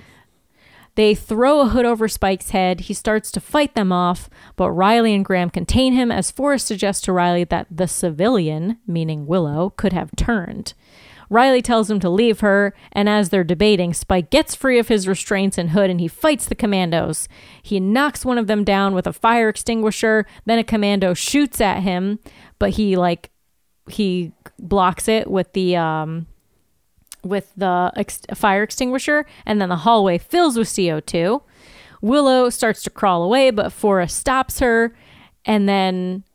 They 0.95 1.15
throw 1.15 1.61
a 1.61 1.69
hood 1.69 1.85
over 1.85 2.07
Spike's 2.07 2.49
head. 2.49 2.81
He 2.81 2.93
starts 2.93 3.31
to 3.31 3.39
fight 3.39 3.75
them 3.75 3.91
off, 3.91 4.29
but 4.57 4.71
Riley 4.71 5.13
and 5.13 5.23
Graham 5.23 5.49
contain 5.49 5.93
him 5.93 6.11
as 6.11 6.31
Forrest 6.31 6.67
suggests 6.67 7.01
to 7.03 7.13
Riley 7.13 7.45
that 7.45 7.67
the 7.71 7.87
civilian, 7.87 8.77
meaning 8.85 9.25
Willow, 9.25 9.69
could 9.77 9.93
have 9.93 10.13
turned. 10.17 10.73
Riley 11.31 11.61
tells 11.61 11.89
him 11.89 12.01
to 12.01 12.09
leave 12.09 12.41
her, 12.41 12.75
and 12.91 13.07
as 13.07 13.29
they're 13.29 13.45
debating, 13.45 13.93
Spike 13.93 14.29
gets 14.29 14.53
free 14.53 14.77
of 14.77 14.89
his 14.89 15.07
restraints 15.07 15.57
and 15.57 15.69
hood 15.69 15.89
and 15.89 16.01
he 16.01 16.09
fights 16.09 16.45
the 16.45 16.55
commandos. 16.55 17.29
He 17.63 17.79
knocks 17.79 18.25
one 18.25 18.37
of 18.37 18.47
them 18.47 18.65
down 18.65 18.93
with 18.93 19.07
a 19.07 19.13
fire 19.13 19.47
extinguisher, 19.47 20.27
then 20.45 20.59
a 20.59 20.63
commando 20.65 21.13
shoots 21.13 21.61
at 21.61 21.83
him, 21.83 22.19
but 22.59 22.71
he 22.71 22.97
like 22.97 23.31
he 23.89 24.33
blocks 24.59 25.07
it 25.07 25.31
with 25.31 25.53
the 25.53 25.77
um 25.77 26.27
with 27.23 27.53
the 27.55 27.93
ex- 27.95 28.23
fire 28.35 28.63
extinguisher, 28.63 29.25
and 29.45 29.61
then 29.61 29.69
the 29.69 29.77
hallway 29.77 30.17
fills 30.17 30.57
with 30.57 30.67
CO2. 30.67 31.41
Willow 32.01 32.49
starts 32.49 32.83
to 32.83 32.89
crawl 32.89 33.23
away, 33.23 33.51
but 33.51 33.71
Forrest 33.71 34.17
stops 34.17 34.59
her, 34.59 34.93
and 35.45 35.69
then 35.69 36.25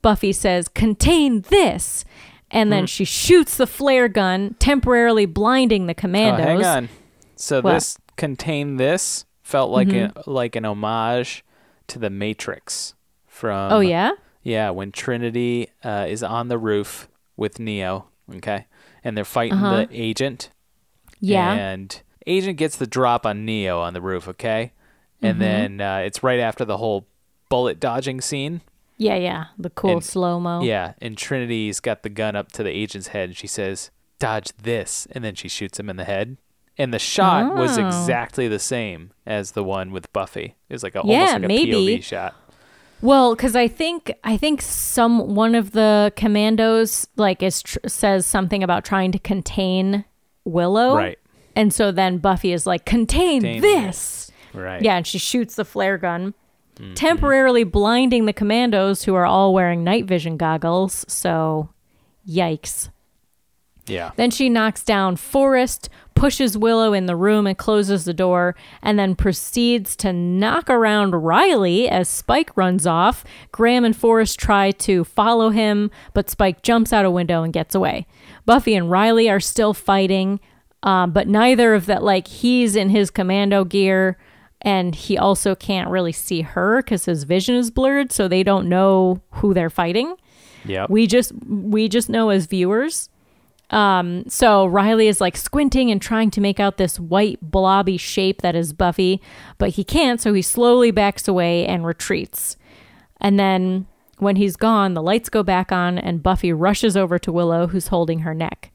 Buffy 0.00 0.32
says, 0.32 0.68
Contain 0.68 1.42
this! 1.42 2.04
And 2.52 2.72
then 2.72 2.86
she 2.86 3.04
shoots 3.04 3.56
the 3.56 3.66
flare 3.66 4.08
gun, 4.08 4.54
temporarily 4.58 5.24
blinding 5.26 5.86
the 5.86 5.92
Oh, 5.92 6.00
commandos. 6.00 6.46
hang 6.46 6.64
on. 6.64 6.88
So 7.36 7.60
What? 7.60 7.74
this 7.74 7.96
contained 8.16 8.78
this 8.80 9.24
felt 9.42 9.70
like 9.70 9.92
a, 9.92 10.12
like 10.26 10.56
an 10.56 10.64
homage 10.64 11.44
to 11.88 11.98
the 11.98 12.10
Matrix 12.10 12.94
from 13.26 13.72
Oh, 13.72 13.80
yeah? 13.80 14.12
Yeah, 14.42 14.70
when 14.70 14.90
Trinity 14.90 15.68
uh, 15.84 16.06
is 16.08 16.22
on 16.22 16.48
the 16.48 16.58
roof 16.58 17.08
with 17.36 17.58
Neo, 17.60 18.08
okay? 18.36 18.66
And 19.04 19.16
they're 19.16 19.24
fighting 19.24 19.58
Uh-huh. 19.58 19.86
the 19.86 19.88
agent. 19.92 20.50
Yeah. 21.20 21.52
And 21.52 22.00
agent 22.26 22.56
gets 22.58 22.76
the 22.76 22.86
drop 22.86 23.24
on 23.26 23.44
Neo 23.44 23.80
on 23.80 23.94
the 23.94 24.00
roof, 24.00 24.26
okay? 24.28 24.72
And 25.22 25.32
Mm-hmm. 25.34 25.38
then 25.40 25.80
uh, 25.80 25.98
it's 25.98 26.22
right 26.22 26.40
after 26.40 26.64
the 26.64 26.78
whole 26.78 27.06
bullet 27.48 27.78
dodging 27.78 28.20
scene. 28.20 28.60
Yeah, 29.00 29.16
yeah. 29.16 29.44
The 29.58 29.70
cool 29.70 29.92
And- 29.94 30.04
slow 30.04 30.38
mo. 30.38 30.60
Yeah, 30.62 30.92
and 31.00 31.16
Trinity's 31.16 31.80
got 31.80 32.02
the 32.02 32.10
gun 32.10 32.36
up 32.36 32.52
to 32.52 32.62
the 32.62 32.70
agent's 32.70 33.08
head 33.08 33.30
and 33.30 33.36
she 33.36 33.46
says, 33.46 33.90
"Dodge 34.18 34.52
this." 34.62 35.06
And 35.12 35.24
then 35.24 35.34
she 35.34 35.48
shoots 35.48 35.80
him 35.80 35.88
in 35.88 35.96
the 35.96 36.04
head. 36.04 36.36
And 36.78 36.94
the 36.94 36.98
shot 36.98 37.56
was 37.56 37.76
Oh. 37.78 37.86
exactly 37.86 38.46
the 38.48 38.58
same 38.58 39.12
as 39.26 39.52
the 39.52 39.64
one 39.64 39.90
with 39.92 40.10
Buffy. 40.12 40.56
It 40.68 40.72
was 40.72 40.82
like 40.82 40.94
a, 40.94 41.02
Yeah, 41.04 41.14
almost 41.20 41.32
like 41.34 41.42
a 41.44 41.48
maybe. 41.48 41.72
POV 41.72 42.02
shot. 42.02 42.34
Well, 43.02 43.34
because 43.34 43.56
I 43.56 43.66
think 43.68 44.12
I 44.24 44.36
think 44.36 44.60
some 44.62 45.34
one 45.34 45.54
of 45.54 45.72
the 45.72 46.12
commandos 46.16 47.06
like 47.16 47.42
is 47.42 47.62
tr- 47.62 47.78
says 47.86 48.26
something 48.26 48.62
about 48.62 48.84
trying 48.84 49.12
to 49.12 49.18
contain 49.18 50.04
Willow, 50.44 50.96
Right. 50.96 51.18
And 51.56 51.72
so 51.74 51.90
then 51.92 52.18
Buffy 52.18 52.52
is 52.52 52.66
like, 52.66 52.84
"Contain, 52.86 53.40
Contain 53.42 53.60
this!" 53.62 54.30
Right. 54.54 54.80
Yeah, 54.82 54.96
and 54.96 55.06
she 55.06 55.18
shoots 55.18 55.54
the 55.56 55.64
flare 55.64 55.98
gun, 55.98 56.34
Mm-hmm. 56.80 56.94
temporarily 56.94 57.64
blinding 57.64 58.24
the 58.24 58.32
commandos 58.32 59.04
who 59.04 59.14
are 59.14 59.26
all 59.26 59.52
wearing 59.52 59.84
night 59.84 60.06
vision 60.06 60.38
goggles. 60.38 61.04
So, 61.08 61.68
yikes. 62.26 62.88
Yeah. 63.86 64.12
Then 64.16 64.30
she 64.30 64.48
knocks 64.48 64.82
down 64.82 65.16
Forrest, 65.16 65.90
pushes 66.14 66.56
Willow 66.56 66.92
in 66.92 67.06
the 67.06 67.16
room 67.16 67.46
and 67.46 67.58
closes 67.58 68.04
the 68.04 68.14
door, 68.14 68.54
and 68.82 68.98
then 68.98 69.14
proceeds 69.14 69.94
to 69.96 70.12
knock 70.12 70.70
around 70.70 71.10
Riley 71.22 71.88
as 71.88 72.08
Spike 72.08 72.56
runs 72.56 72.86
off. 72.86 73.24
Graham 73.52 73.84
and 73.84 73.96
Forrest 73.96 74.38
try 74.38 74.70
to 74.70 75.04
follow 75.04 75.50
him, 75.50 75.90
but 76.14 76.30
Spike 76.30 76.62
jumps 76.62 76.92
out 76.92 77.04
a 77.04 77.10
window 77.10 77.42
and 77.42 77.52
gets 77.52 77.74
away. 77.74 78.06
Buffy 78.46 78.74
and 78.74 78.90
Riley 78.90 79.28
are 79.28 79.40
still 79.40 79.74
fighting, 79.74 80.40
um, 80.82 81.10
but 81.10 81.28
neither 81.28 81.74
of 81.74 81.86
that, 81.86 82.02
like, 82.02 82.26
he's 82.28 82.74
in 82.74 82.88
his 82.88 83.10
commando 83.10 83.64
gear. 83.64 84.16
And 84.62 84.94
he 84.94 85.16
also 85.16 85.54
can't 85.54 85.88
really 85.88 86.12
see 86.12 86.42
her 86.42 86.82
because 86.82 87.06
his 87.06 87.24
vision 87.24 87.54
is 87.54 87.70
blurred, 87.70 88.12
so 88.12 88.28
they 88.28 88.42
don't 88.42 88.68
know 88.68 89.22
who 89.32 89.54
they're 89.54 89.70
fighting. 89.70 90.16
yeah 90.64 90.86
We 90.88 91.06
just 91.06 91.32
we 91.46 91.88
just 91.88 92.08
know 92.08 92.28
as 92.30 92.46
viewers. 92.46 93.08
Um, 93.70 94.24
so 94.28 94.66
Riley 94.66 95.06
is 95.06 95.20
like 95.20 95.36
squinting 95.36 95.90
and 95.90 96.02
trying 96.02 96.30
to 96.32 96.40
make 96.40 96.58
out 96.58 96.76
this 96.76 96.98
white 96.98 97.38
blobby 97.40 97.96
shape 97.96 98.42
that 98.42 98.56
is 98.56 98.72
Buffy, 98.72 99.22
but 99.58 99.70
he 99.70 99.84
can't, 99.84 100.20
so 100.20 100.34
he 100.34 100.42
slowly 100.42 100.90
backs 100.90 101.28
away 101.28 101.66
and 101.66 101.86
retreats. 101.86 102.56
And 103.20 103.38
then 103.38 103.86
when 104.18 104.36
he's 104.36 104.56
gone, 104.56 104.94
the 104.94 105.02
lights 105.02 105.28
go 105.28 105.42
back 105.42 105.70
on 105.70 105.98
and 105.98 106.22
Buffy 106.22 106.52
rushes 106.52 106.96
over 106.96 107.18
to 107.20 107.32
Willow, 107.32 107.68
who's 107.68 107.88
holding 107.88 108.20
her 108.20 108.34
neck. 108.34 108.72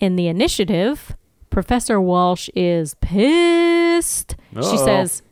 In 0.00 0.16
the 0.16 0.28
initiative, 0.28 1.16
Professor 1.54 2.00
Walsh 2.00 2.50
is 2.56 2.94
pissed. 3.00 4.34
She 4.54 4.58
Uh-oh. 4.58 4.84
says, 4.84 5.22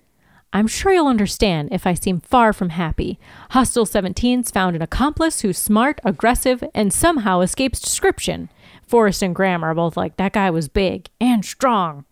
I'm 0.52 0.68
sure 0.68 0.92
you'll 0.92 1.08
understand 1.08 1.70
if 1.72 1.84
I 1.84 1.94
seem 1.94 2.20
far 2.20 2.52
from 2.52 2.68
happy. 2.68 3.18
Hostile 3.50 3.86
17's 3.86 4.52
found 4.52 4.76
an 4.76 4.82
accomplice 4.82 5.40
who's 5.40 5.58
smart, 5.58 6.00
aggressive, 6.04 6.62
and 6.74 6.92
somehow 6.92 7.40
escapes 7.40 7.80
description. 7.80 8.50
Forrest 8.86 9.20
and 9.22 9.34
Graham 9.34 9.64
are 9.64 9.74
both 9.74 9.96
like, 9.96 10.16
that 10.16 10.32
guy 10.32 10.48
was 10.48 10.68
big 10.68 11.08
and 11.20 11.44
strong. 11.44 12.04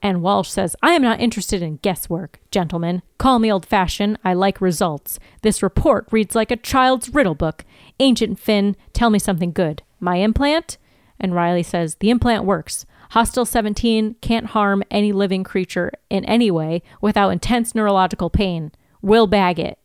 And 0.00 0.22
Walsh 0.22 0.50
says, 0.50 0.76
I 0.80 0.92
am 0.92 1.02
not 1.02 1.18
interested 1.18 1.60
in 1.60 1.78
guesswork, 1.78 2.38
gentlemen. 2.52 3.02
Call 3.18 3.40
me 3.40 3.50
old 3.50 3.66
fashioned. 3.66 4.16
I 4.22 4.34
like 4.34 4.60
results. 4.60 5.18
This 5.42 5.60
report 5.60 6.06
reads 6.12 6.36
like 6.36 6.52
a 6.52 6.56
child's 6.56 7.12
riddle 7.12 7.34
book. 7.34 7.64
Agent 7.98 8.38
Finn, 8.38 8.76
tell 8.92 9.10
me 9.10 9.18
something 9.18 9.50
good. 9.50 9.82
My 9.98 10.16
implant? 10.18 10.78
And 11.18 11.34
Riley 11.34 11.62
says, 11.64 11.96
The 11.96 12.10
implant 12.10 12.44
works. 12.44 12.86
Hostile 13.14 13.44
17 13.44 14.16
can't 14.20 14.46
harm 14.46 14.82
any 14.90 15.12
living 15.12 15.44
creature 15.44 15.92
in 16.10 16.24
any 16.24 16.50
way 16.50 16.82
without 17.00 17.30
intense 17.30 17.72
neurological 17.72 18.28
pain. 18.28 18.72
We'll 19.02 19.28
bag 19.28 19.60
it. 19.60 19.78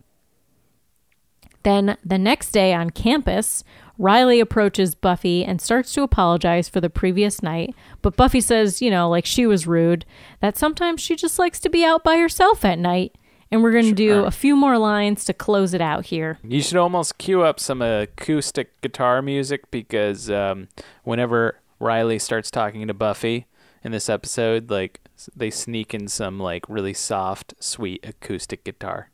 Then 1.62 1.96
the 2.04 2.18
next 2.18 2.50
day 2.50 2.74
on 2.74 2.90
campus, 2.90 3.64
Riley 4.00 4.40
approaches 4.40 4.96
Buffy 4.96 5.46
and 5.46 5.62
starts 5.62 5.94
to 5.94 6.02
apologize 6.02 6.70
for 6.70 6.82
the 6.82 6.90
previous 6.90 7.44
night. 7.44 7.76
But 8.02 8.16
Buffy 8.16 8.42
says, 8.42 8.82
you 8.82 8.90
know, 8.90 9.08
like 9.08 9.28
she 9.28 9.46
was 9.46 9.68
rude, 9.68 10.08
that 10.40 10.58
sometimes 10.58 11.00
she 11.00 11.16
just 11.16 11.38
likes 11.38 11.60
to 11.60 11.70
be 11.70 11.86
out 11.86 12.04
by 12.04 12.18
herself 12.18 12.66
at 12.66 12.80
night. 12.80 13.16
And 13.52 13.62
we're 13.62 13.72
going 13.72 13.86
to 13.86 13.94
do 13.94 14.26
a 14.26 14.32
few 14.32 14.56
more 14.56 14.80
lines 14.80 15.24
to 15.26 15.36
close 15.36 15.76
it 15.76 15.82
out 15.82 16.06
here. 16.06 16.40
You 16.44 16.64
should 16.64 16.78
almost 16.78 17.20
cue 17.20 17.44
up 17.44 17.60
some 17.60 17.84
acoustic 17.84 18.82
guitar 18.82 19.22
music 19.22 19.70
because 19.70 20.32
um, 20.32 20.68
whenever 21.04 21.60
Riley 21.80 22.20
starts 22.20 22.52
talking 22.52 22.88
to 22.88 22.94
Buffy 22.94 23.48
in 23.84 23.92
this 23.92 24.10
episode, 24.10 24.70
like 24.70 25.02
they 25.36 25.50
sneak 25.50 25.94
in 25.94 26.08
some 26.08 26.40
like 26.40 26.68
really 26.70 26.94
soft, 26.94 27.54
sweet 27.60 28.06
acoustic 28.06 28.64
guitar. 28.64 29.10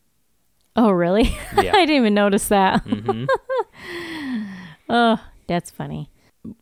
Oh, 0.75 0.91
really? 0.91 1.23
Yeah. 1.55 1.71
I 1.73 1.85
didn't 1.85 1.95
even 1.95 2.13
notice 2.13 2.47
that. 2.49 2.81
hmm 2.81 3.25
Oh, 4.89 5.19
that's 5.47 5.71
funny. 5.71 6.11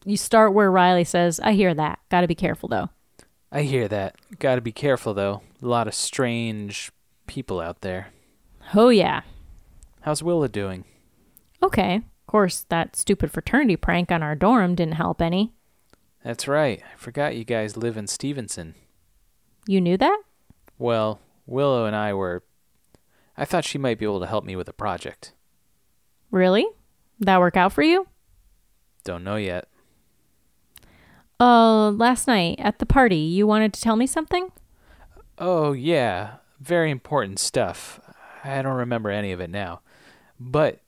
You 0.05 0.15
start 0.17 0.53
where 0.53 0.71
Riley 0.71 1.03
says, 1.03 1.39
I 1.41 1.53
hear 1.53 1.73
that. 1.73 1.99
Got 2.09 2.21
to 2.21 2.27
be 2.27 2.35
careful, 2.35 2.69
though. 2.69 2.89
I 3.51 3.63
hear 3.63 3.87
that. 3.89 4.15
Got 4.39 4.55
to 4.55 4.61
be 4.61 4.71
careful 4.71 5.13
though. 5.13 5.41
A 5.61 5.65
lot 5.67 5.87
of 5.87 5.93
strange 5.93 6.91
people 7.27 7.59
out 7.61 7.81
there. 7.81 8.07
Oh, 8.73 8.89
yeah. 8.89 9.21
How's 10.01 10.23
Willow 10.23 10.47
doing? 10.47 10.85
Okay. 11.61 11.95
Of 11.97 12.27
course, 12.27 12.65
that 12.69 12.95
stupid 12.95 13.29
fraternity 13.31 13.75
prank 13.75 14.11
on 14.11 14.23
our 14.23 14.35
dorm 14.35 14.73
didn't 14.75 14.95
help 14.95 15.21
any. 15.21 15.53
That's 16.23 16.47
right. 16.47 16.81
I 16.81 16.97
forgot 16.97 17.35
you 17.35 17.43
guys 17.43 17.75
live 17.75 17.97
in 17.97 18.07
Stevenson. 18.07 18.75
You 19.67 19.81
knew 19.81 19.97
that? 19.97 20.21
Well, 20.77 21.19
Willow 21.45 21.85
and 21.85 21.95
I 21.95 22.13
were. 22.13 22.43
I 23.37 23.45
thought 23.45 23.65
she 23.65 23.77
might 23.77 23.99
be 23.99 24.05
able 24.05 24.19
to 24.21 24.27
help 24.27 24.45
me 24.45 24.55
with 24.55 24.69
a 24.69 24.73
project. 24.73 25.33
Really? 26.31 26.65
That 27.19 27.39
work 27.39 27.57
out 27.57 27.73
for 27.73 27.83
you? 27.83 28.07
Don't 29.03 29.23
know 29.23 29.35
yet. 29.35 29.67
Uh, 31.39 31.91
last 31.91 32.27
night 32.27 32.55
at 32.59 32.79
the 32.79 32.85
party, 32.85 33.17
you 33.17 33.45
wanted 33.45 33.73
to 33.73 33.81
tell 33.81 33.95
me 33.95 34.07
something? 34.07 34.51
Oh, 35.37 35.73
yeah. 35.73 36.35
Very 36.59 36.89
important 36.89 37.39
stuff. 37.39 37.99
I 38.43 38.61
don't 38.61 38.75
remember 38.75 39.09
any 39.09 39.31
of 39.31 39.41
it 39.41 39.49
now. 39.49 39.81
But 40.39 40.79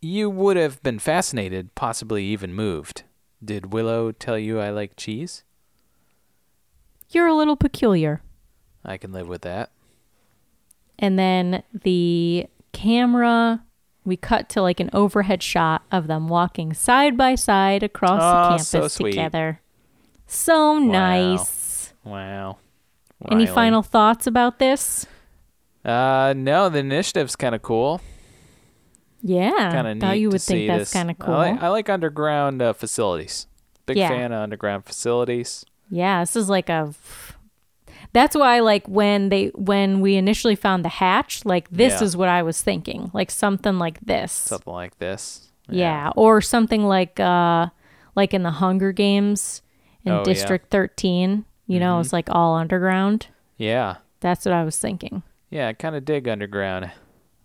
you 0.00 0.28
would 0.30 0.56
have 0.56 0.82
been 0.82 0.98
fascinated, 0.98 1.74
possibly 1.74 2.24
even 2.24 2.54
moved. 2.54 3.04
Did 3.44 3.72
Willow 3.72 4.12
tell 4.12 4.38
you 4.38 4.60
I 4.60 4.70
like 4.70 4.96
cheese? 4.96 5.42
You're 7.10 7.26
a 7.26 7.34
little 7.34 7.56
peculiar. 7.56 8.22
I 8.84 8.96
can 8.96 9.12
live 9.12 9.28
with 9.28 9.42
that. 9.42 9.70
And 10.98 11.18
then 11.18 11.62
the 11.72 12.46
camera, 12.72 13.64
we 14.04 14.16
cut 14.16 14.48
to 14.50 14.62
like 14.62 14.80
an 14.80 14.90
overhead 14.92 15.42
shot 15.42 15.82
of 15.90 16.06
them 16.06 16.28
walking 16.28 16.72
side 16.72 17.16
by 17.16 17.34
side 17.34 17.82
across 17.82 18.22
Aw, 18.22 18.42
the 18.42 18.48
campus 18.50 18.92
so 18.92 19.04
together. 19.04 19.60
So 20.26 20.78
nice. 20.78 21.92
Wow. 22.04 22.58
Any 23.30 23.46
final 23.46 23.82
thoughts 23.82 24.26
about 24.26 24.58
this? 24.58 25.06
Uh, 25.84 26.34
no, 26.36 26.68
the 26.68 26.78
initiative's 26.78 27.36
kind 27.36 27.54
of 27.54 27.62
cool. 27.62 28.00
Yeah. 29.26 29.50
Kind 29.72 29.86
of 29.88 29.96
neat 29.96 30.00
thought 30.02 30.18
you 30.18 30.28
would 30.28 30.42
think 30.42 30.68
that's 30.68 30.92
kind 30.92 31.10
of 31.10 31.18
cool. 31.18 31.34
I 31.34 31.50
like, 31.52 31.62
I 31.62 31.68
like 31.68 31.88
underground 31.88 32.60
uh, 32.60 32.74
facilities. 32.74 33.46
Big 33.86 33.96
Yeah. 33.96 34.08
fan 34.08 34.32
of 34.32 34.42
underground 34.42 34.84
facilities. 34.84 35.64
Yeah, 35.90 36.20
this 36.20 36.36
is 36.36 36.48
like 36.50 36.68
a. 36.68 36.92
That's 38.12 38.36
why, 38.36 38.60
like 38.60 38.86
when 38.86 39.28
they 39.30 39.46
when 39.54 40.00
we 40.00 40.16
initially 40.16 40.54
found 40.54 40.84
the 40.84 40.88
hatch, 40.88 41.44
like 41.44 41.68
this 41.70 42.00
Yeah. 42.00 42.04
is 42.04 42.16
what 42.16 42.28
I 42.28 42.42
was 42.42 42.62
thinking, 42.62 43.10
like 43.14 43.30
something 43.30 43.78
like 43.78 43.98
this. 44.00 44.30
Something 44.32 44.72
like 44.72 44.98
this. 44.98 45.48
yeah. 45.68 46.12
or 46.16 46.40
something 46.42 46.84
like 46.84 47.18
uh, 47.18 47.68
like 48.14 48.34
in 48.34 48.42
the 48.42 48.50
Hunger 48.52 48.92
Games 48.92 49.62
in 50.04 50.12
Oh, 50.12 50.18
yeah. 50.18 50.24
District 50.24 50.70
Thirteen. 50.70 51.44
You 51.66 51.80
know, 51.80 51.98
it's 51.98 52.12
like 52.12 52.28
all 52.30 52.56
underground. 52.56 53.28
Yeah. 53.56 53.96
That's 54.20 54.44
what 54.44 54.52
I 54.52 54.64
was 54.64 54.78
thinking. 54.78 55.22
Yeah, 55.50 55.68
I 55.68 55.72
kind 55.72 55.96
of 55.96 56.04
dig 56.04 56.28
underground 56.28 56.90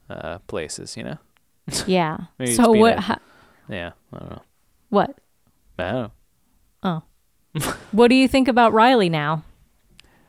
uh, 0.09 0.39
places, 0.47 0.97
you 0.97 1.03
know? 1.03 1.17
Yeah. 1.87 2.17
Maybe 2.37 2.53
so 2.53 2.71
what? 2.71 2.99
ho- 2.99 3.15
Yeah, 3.69 3.91
I 4.13 4.19
don't 4.19 4.29
know. 4.29 4.41
what? 4.89 5.17
I 5.77 5.91
don't 5.91 5.93
know. 5.93 6.11
Oh. 6.83 7.73
What 7.91 8.07
do 8.09 8.15
you 8.15 8.27
think 8.27 8.47
about 8.47 8.73
Riley 8.73 9.09
now? 9.09 9.43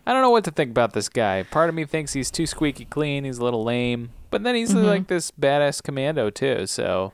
I 0.07 0.13
don't 0.13 0.23
know 0.23 0.31
what 0.31 0.45
to 0.45 0.51
think 0.51 0.71
about 0.71 0.93
this 0.95 1.09
guy. 1.09 1.43
Part 1.43 1.69
of 1.69 1.75
me 1.75 1.85
thinks 1.85 2.15
he's 2.15 2.31
too 2.31 2.47
squeaky 2.47 2.87
clean. 2.87 3.25
He's 3.25 3.39
a 3.39 3.45
little 3.45 3.63
lame. 3.63 4.11
But 4.31 4.43
then 4.43 4.55
he's 4.55 4.71
Mm-hmm. 4.75 4.87
like 4.87 5.07
this 5.09 5.31
badass 5.31 5.83
commando, 5.83 6.31
too. 6.31 6.67
So, 6.67 7.13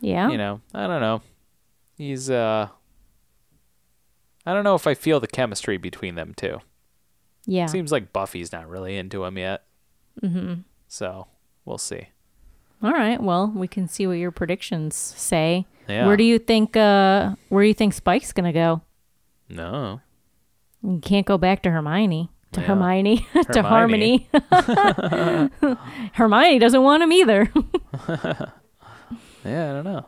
Yeah. 0.00 0.28
you 0.30 0.36
know, 0.36 0.60
I 0.74 0.86
don't 0.86 1.00
know. 1.00 1.22
He's, 1.96 2.28
uh, 2.28 2.68
I 4.44 4.52
don't 4.54 4.64
know 4.64 4.74
if 4.74 4.86
I 4.86 4.94
feel 4.94 5.20
the 5.20 5.26
chemistry 5.26 5.76
between 5.76 6.14
them 6.16 6.34
two. 6.36 6.60
yeah. 7.46 7.66
Seems 7.66 7.92
like 7.92 8.12
Buffy's 8.12 8.52
not 8.52 8.68
really 8.68 8.96
into 8.96 9.24
him 9.24 9.38
yet. 9.38 9.64
Mm-hmm. 10.22 10.62
So, 10.88 11.28
we'll 11.64 11.78
see. 11.78 12.08
All 12.82 12.92
right. 12.92 13.20
Well, 13.22 13.52
we 13.54 13.68
can 13.68 13.88
see 13.88 14.06
what 14.06 14.14
your 14.14 14.30
predictions 14.30 14.94
say. 14.94 15.66
Yeah. 15.88 16.06
Where 16.06 16.16
do 16.16 16.24
you 16.24 16.38
think? 16.38 16.76
Uh, 16.76 17.34
where 17.48 17.62
do 17.64 17.68
you 17.68 17.74
think 17.74 17.92
Spike's 17.94 18.32
gonna 18.32 18.52
go? 18.52 18.82
No. 19.48 20.00
You 20.82 20.98
can't 21.00 21.26
go 21.26 21.38
back 21.38 21.62
to 21.62 21.70
Hermione. 21.70 22.30
To 22.52 22.60
Yeah. 22.60 22.66
Hermione. 22.66 23.26
to. 23.52 23.62
Harmony. 23.62 24.28
Hermione 26.14 26.58
doesn't 26.58 26.82
want 26.82 27.02
him 27.02 27.12
either. 27.12 27.50
Yeah, 29.44 29.70
I 29.70 29.72
don't 29.74 29.84
know. 29.84 30.06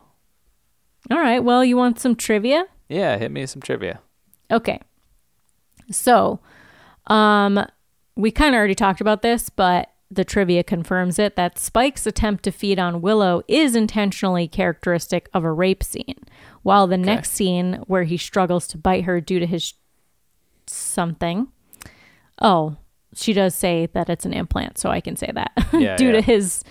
All 1.11 1.19
right. 1.19 1.43
Well, 1.43 1.63
you 1.63 1.77
want 1.77 1.99
some 1.99 2.15
trivia? 2.15 2.65
Yeah, 2.89 3.17
hit 3.17 3.31
me 3.31 3.45
some 3.45 3.61
trivia. 3.61 3.99
Okay. 4.51 4.79
So, 5.91 6.39
um, 7.07 7.65
we 8.15 8.31
kind 8.31 8.53
of 8.53 8.59
already 8.59 8.75
talked 8.75 8.99
about 9.01 9.21
this, 9.21 9.49
but 9.49 9.89
the 10.11 10.25
trivia 10.25 10.63
confirms 10.63 11.19
it 11.19 11.35
that 11.35 11.59
Spike's 11.59 12.07
attempt 12.07 12.43
to 12.43 12.51
feed 12.51 12.79
on 12.79 13.01
Willow 13.01 13.43
is 13.47 13.75
intentionally 13.75 14.47
characteristic 14.47 15.29
of 15.33 15.43
a 15.43 15.51
rape 15.51 15.83
scene, 15.83 16.19
while 16.63 16.87
the 16.87 16.97
next 16.97 17.31
scene 17.31 17.75
where 17.87 18.03
he 18.03 18.17
struggles 18.17 18.67
to 18.69 18.77
bite 18.77 19.03
her 19.03 19.21
due 19.21 19.39
to 19.39 19.45
his 19.45 19.73
something. 20.67 21.47
Oh, 22.41 22.77
she 23.15 23.33
does 23.33 23.53
say 23.53 23.87
that 23.93 24.09
it's 24.09 24.25
an 24.25 24.33
implant, 24.33 24.77
so 24.77 24.89
I 24.89 25.01
can 25.01 25.15
say 25.15 25.31
that 25.33 25.51
Yeah, 25.73 25.95
due 25.95 26.07
yeah. 26.07 26.11
to 26.13 26.21
his. 26.21 26.63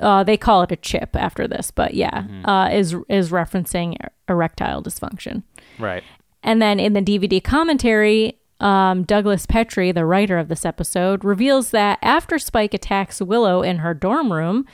Uh, 0.00 0.24
they 0.24 0.36
call 0.36 0.62
it 0.62 0.72
a 0.72 0.76
chip 0.76 1.14
after 1.14 1.46
this, 1.46 1.70
but 1.70 1.94
yeah, 1.94 2.26
uh, 2.44 2.68
is 2.72 2.94
is 3.08 3.30
referencing 3.30 3.96
erectile 4.28 4.82
dysfunction. 4.82 5.44
Right. 5.78 6.02
And 6.42 6.60
then 6.60 6.80
in 6.80 6.92
the 6.92 7.02
DVD 7.02 7.42
commentary, 7.42 8.38
um, 8.62 9.02
Douglas 9.02 9.46
Petrie, 9.46 9.92
the 9.92 10.06
writer 10.06 10.38
of 10.38 10.48
this 10.48 10.64
episode, 10.64 11.24
reveals 11.24 11.70
that 11.70 11.98
after 12.02 12.38
Spike 12.38 12.74
attacks 12.74 13.20
Willow 13.20 13.62
in 13.62 13.78
her 13.78 13.94
dorm 13.94 14.32
room, 14.32 14.66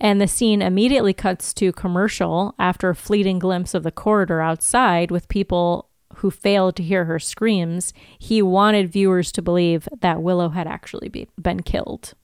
and 0.00 0.20
the 0.20 0.28
scene 0.28 0.62
immediately 0.62 1.12
cuts 1.12 1.52
to 1.54 1.72
commercial 1.72 2.54
after 2.58 2.88
a 2.90 2.94
fleeting 2.96 3.38
glimpse 3.38 3.74
of 3.74 3.82
the 3.82 3.90
corridor 3.90 4.40
outside 4.40 5.10
with 5.10 5.28
people 5.28 5.88
who 6.16 6.30
failed 6.30 6.76
to 6.76 6.82
hear 6.82 7.04
her 7.04 7.18
screams, 7.18 7.92
he 8.18 8.42
wanted 8.42 8.90
viewers 8.92 9.30
to 9.32 9.42
believe 9.42 9.88
that 10.00 10.22
Willow 10.22 10.50
had 10.50 10.66
actually 10.66 11.08
be- 11.08 11.28
been 11.40 11.62
killed. 11.62 12.14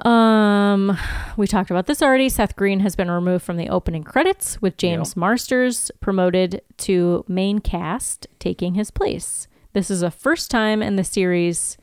Um, 0.00 0.98
we 1.38 1.46
talked 1.46 1.70
about 1.70 1.86
this 1.86 2.02
already. 2.02 2.28
Seth 2.28 2.54
Green 2.56 2.80
has 2.80 2.96
been 2.96 3.10
removed 3.10 3.44
from 3.44 3.56
the 3.56 3.68
opening 3.70 4.02
credits, 4.04 4.60
with 4.60 4.76
James 4.76 5.16
Marsters 5.16 5.90
promoted 6.00 6.60
to 6.78 7.24
main 7.28 7.60
cast, 7.60 8.26
taking 8.38 8.74
his 8.74 8.90
place. 8.90 9.46
This 9.76 9.90
is 9.90 10.00
the 10.00 10.10
first 10.10 10.50
time 10.50 10.82
in 10.82 10.96
the 10.96 11.04
series 11.04 11.76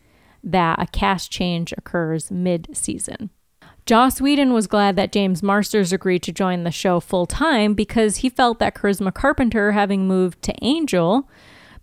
that 0.43 0.81
a 0.81 0.87
cast 0.87 1.31
change 1.31 1.71
occurs 1.77 2.31
mid-season. 2.31 3.29
Joss 3.85 4.19
Whedon 4.19 4.51
was 4.51 4.65
glad 4.65 4.95
that 4.95 5.11
James 5.11 5.43
Marsters 5.43 5.93
agreed 5.93 6.23
to 6.23 6.31
join 6.31 6.63
the 6.63 6.71
show 6.71 6.99
full 6.99 7.27
time 7.27 7.75
because 7.75 8.17
he 8.17 8.29
felt 8.29 8.57
that 8.57 8.73
Charisma 8.73 9.13
Carpenter, 9.13 9.73
having 9.73 10.07
moved 10.07 10.41
to 10.41 10.55
Angel, 10.63 11.29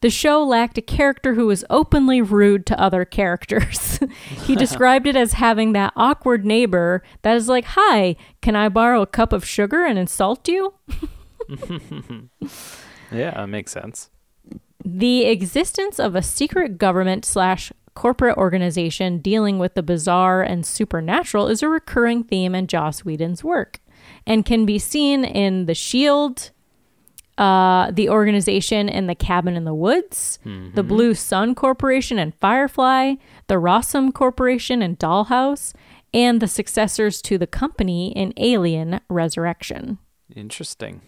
the 0.01 0.11
show 0.11 0.43
lacked 0.43 0.77
a 0.79 0.83
character 0.83 1.35
who 1.35 1.47
was 1.47 1.65
openly 1.71 2.21
rude 2.21 2.67
to 2.67 2.81
other 2.81 3.05
characters. 3.05 4.01
he 4.45 4.57
described 4.57 5.07
it 5.07 5.15
as 5.15 5.35
having 5.35 5.75
that 5.75 5.93
awkward 5.95 6.45
neighbor 6.45 7.05
that 7.23 7.37
is 7.37 7.47
like, 7.47 7.67
Hi, 7.67 8.17
can 8.43 8.57
I 8.57 8.69
borrow 8.69 9.03
a 9.03 9.07
cup 9.07 9.33
of 9.33 9.47
sugar 9.47 9.85
and 9.85 9.97
insult 9.97 10.49
you? 10.49 10.75
Yeah, 13.13 13.33
that 13.33 13.49
makes 13.49 13.73
sense. 13.73 14.11
The 14.85 15.27
existence 15.27 15.99
of 15.99 16.15
a 16.15 16.23
secret 16.23 16.79
government 16.79 17.25
slash 17.25 17.73
corporate 17.95 18.37
organization 18.37 19.19
dealing 19.19 19.59
with 19.59 19.75
the 19.75 19.83
bizarre 19.83 20.43
and 20.43 20.65
supernatural 20.65 21.49
is 21.49 21.63
a 21.63 21.69
recurring 21.69 22.25
theme 22.25 22.55
in 22.55 22.67
Joss 22.67 23.05
Whedon's 23.05 23.45
work 23.45 23.81
and 24.27 24.45
can 24.45 24.65
be 24.65 24.79
seen 24.79 25.25
in 25.25 25.67
The 25.67 25.75
Shield, 25.75 26.51
uh, 27.37 27.91
the 27.91 28.09
organization 28.09 28.89
in 28.89 29.07
The 29.07 29.15
Cabin 29.15 29.57
in 29.57 29.65
the 29.65 29.75
Woods, 29.75 30.39
the 30.75 30.83
Blue 30.83 31.15
Sun 31.15 31.55
Corporation 31.55 32.19
and 32.19 32.35
Firefly, 32.35 33.15
the 33.49 33.57
Rossum 33.57 34.13
Corporation 34.13 34.83
and 34.83 34.99
Dollhouse, 34.99 35.75
and 36.13 36.41
the 36.41 36.49
successors 36.49 37.21
to 37.23 37.39
the 37.39 37.47
company 37.47 38.13
in 38.13 38.33
Alien 38.37 39.01
Resurrection. 39.09 39.99
Interesting. 40.35 41.03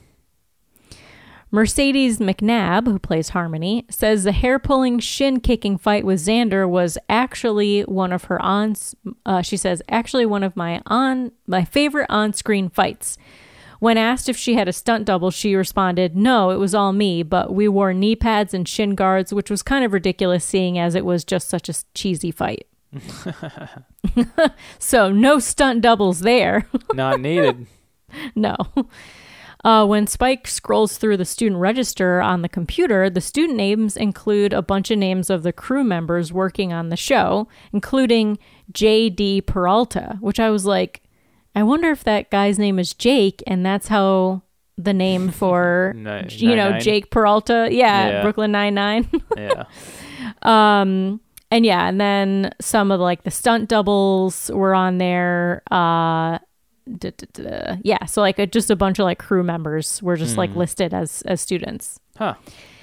Mercedes 1.55 2.19
McNabb, 2.19 2.87
who 2.87 2.99
plays 2.99 3.29
Harmony, 3.29 3.85
says 3.91 4.25
the 4.25 4.33
hair 4.33 4.59
pulling, 4.59 4.99
shin 4.99 5.39
kicking 5.39 5.77
fight 5.77 6.03
with 6.03 6.19
Xander 6.19 6.67
was 6.67 6.97
actually 7.11 7.83
one 7.83 8.11
of 8.11 8.25
her 8.25 8.41
on. 8.41 8.75
Uh, 9.27 9.43
she 9.43 9.59
says 9.59 9.83
actually 9.91 10.25
one 10.25 10.43
of 10.43 10.57
my 10.57 10.81
on 10.87 11.31
my 11.47 11.63
favorite 11.63 12.07
on 12.09 12.33
screen 12.33 12.71
fights. 12.71 13.19
When 13.81 13.99
asked 13.99 14.31
if 14.31 14.37
she 14.37 14.55
had 14.55 14.67
a 14.67 14.73
stunt 14.73 15.05
double, 15.05 15.31
she 15.31 15.55
responded, 15.55 16.17
"No, 16.17 16.51
it 16.51 16.57
was 16.57 16.75
all 16.75 16.95
me, 16.95 17.23
but 17.23 17.53
we 17.53 17.69
wore 17.69 17.93
knee 17.93 18.17
pads 18.17 18.55
and 18.55 18.67
shin 18.67 18.95
guards, 18.95 19.35
which 19.35 19.51
was 19.51 19.63
kind 19.63 19.85
of 19.85 19.93
ridiculous, 19.93 20.45
seeing 20.47 20.79
as 20.79 20.95
it 20.95 21.05
was 21.05 21.23
just 21.23 21.51
such 21.51 21.69
a 21.69 21.75
cheesy 21.93 22.31
fight." 22.31 22.67
so 24.79 25.13
no 25.13 25.39
stunt 25.39 25.83
doubles 25.83 26.21
there. 26.21 26.67
Not 26.95 27.21
needed. 27.21 27.67
No. 28.35 28.57
Uh, 29.65 29.87
when 29.87 30.07
Spike 30.09 30.49
scrolls 30.49 30.99
through 30.99 31.17
the 31.17 31.25
student 31.25 31.61
register 31.61 32.21
on 32.21 32.43
the 32.43 32.49
computer, 32.49 33.09
the 33.09 33.21
student 33.21 33.57
names 33.57 33.97
include 33.97 34.53
a 34.53 34.61
bunch 34.63 34.91
of 34.91 34.99
names 34.99 35.31
of 35.31 35.45
the 35.45 35.53
crew 35.53 35.85
members 35.85 36.33
working 36.33 36.73
on 36.73 36.89
the 36.89 36.97
show, 36.97 37.47
including 37.73 38.39
J.D. 38.73 39.43
Peralta, 39.43 40.17
which 40.21 40.41
I 40.41 40.51
was 40.51 40.67
like, 40.67 41.03
I 41.55 41.63
wonder 41.63 41.91
if 41.91 42.03
that 42.05 42.31
guy's 42.31 42.59
name 42.59 42.79
is 42.81 42.93
Jake, 42.93 43.41
and 43.47 43.65
that's 43.65 43.87
how 43.89 44.43
the 44.77 44.93
name 44.95 45.29
for, 45.41 45.93
Ni- 45.95 46.27
you 46.31 46.57
know, 46.57 46.71
Nine-Nine? 46.71 46.81
Jake 46.81 47.11
Peralta. 47.11 47.69
Yeah, 47.71 48.09
Yeah. 48.09 48.23
Brooklyn 48.23 48.51
Nine-Nine. 48.53 49.09
Yeah. 49.37 49.65
Um, 50.43 51.21
and 51.51 51.65
yeah, 51.67 51.87
and 51.89 52.01
then 52.01 52.53
some 52.61 52.91
of 52.91 53.01
like 53.01 53.25
the 53.25 53.31
stunt 53.31 53.69
doubles 53.69 54.51
were 54.53 54.75
on 54.75 54.99
there. 54.99 55.63
Uh, 55.71 56.39
duh, 56.99 57.11
duh, 57.17 57.27
duh. 57.43 57.77
yeah, 57.83 58.05
so 58.07 58.21
like 58.21 58.39
a, 58.39 58.47
just 58.47 58.71
a 58.71 58.77
bunch 58.77 58.99
of 58.99 59.05
like 59.05 59.19
crew 59.19 59.43
members 59.43 60.03
were 60.03 60.17
just 60.17 60.37
like 60.37 60.55
listed 60.57 60.93
as 60.95 61.23
as 61.23 61.41
students. 61.41 61.99
Huh. 62.17 62.35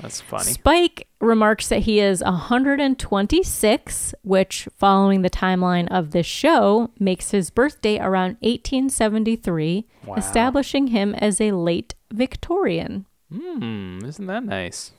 That's 0.01 0.21
funny. 0.21 0.51
Spike 0.53 1.07
remarks 1.21 1.67
that 1.69 1.81
he 1.84 1.99
is 1.99 2.23
126, 2.23 4.15
which, 4.23 4.67
following 4.77 5.21
the 5.21 5.30
timeline 5.30 5.88
of 5.91 6.11
this 6.11 6.26
show, 6.26 6.89
makes 6.99 7.31
his 7.31 7.49
birthday 7.51 7.99
around 7.99 8.38
1873, 8.41 9.85
Wow. 10.05 10.15
establishing 10.15 10.88
him 10.88 11.13
as 11.15 11.39
a 11.39 11.51
late 11.51 11.93
Victorian. 12.11 13.05
Hmm. 13.31 13.99
Isn't 14.03 14.26
that 14.27 14.43
nice? 14.43 14.91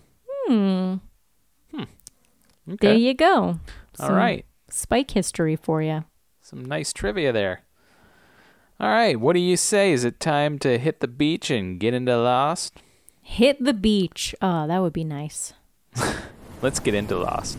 Hmm. 0.46 0.94
Hmm. 1.74 1.84
There 2.66 2.92
Okay. 2.92 2.96
you 2.98 3.14
go. 3.14 3.58
All 3.98 4.06
Some 4.06 4.14
right. 4.14 4.44
Spike 4.70 5.10
history 5.10 5.56
for 5.56 5.82
you. 5.82 6.04
Some 6.40 6.64
nice 6.64 6.92
trivia 6.92 7.32
there. 7.32 7.62
All 8.80 8.88
right. 8.88 9.18
What 9.20 9.34
do 9.34 9.40
you 9.40 9.56
say? 9.56 9.92
Is 9.92 10.04
it 10.04 10.20
time 10.20 10.58
to 10.60 10.78
hit 10.78 11.00
the 11.00 11.08
beach 11.08 11.50
and 11.50 11.78
get 11.78 11.92
into 11.94 12.16
Lost? 12.16 12.78
Hit 13.20 13.62
the 13.62 13.74
beach. 13.74 14.34
Oh, 14.40 14.66
that 14.66 14.78
would 14.78 14.92
be 14.94 15.04
nice. 15.04 15.52
Let's 16.62 16.80
get 16.80 16.94
into 16.94 17.18
Lost. 17.18 17.58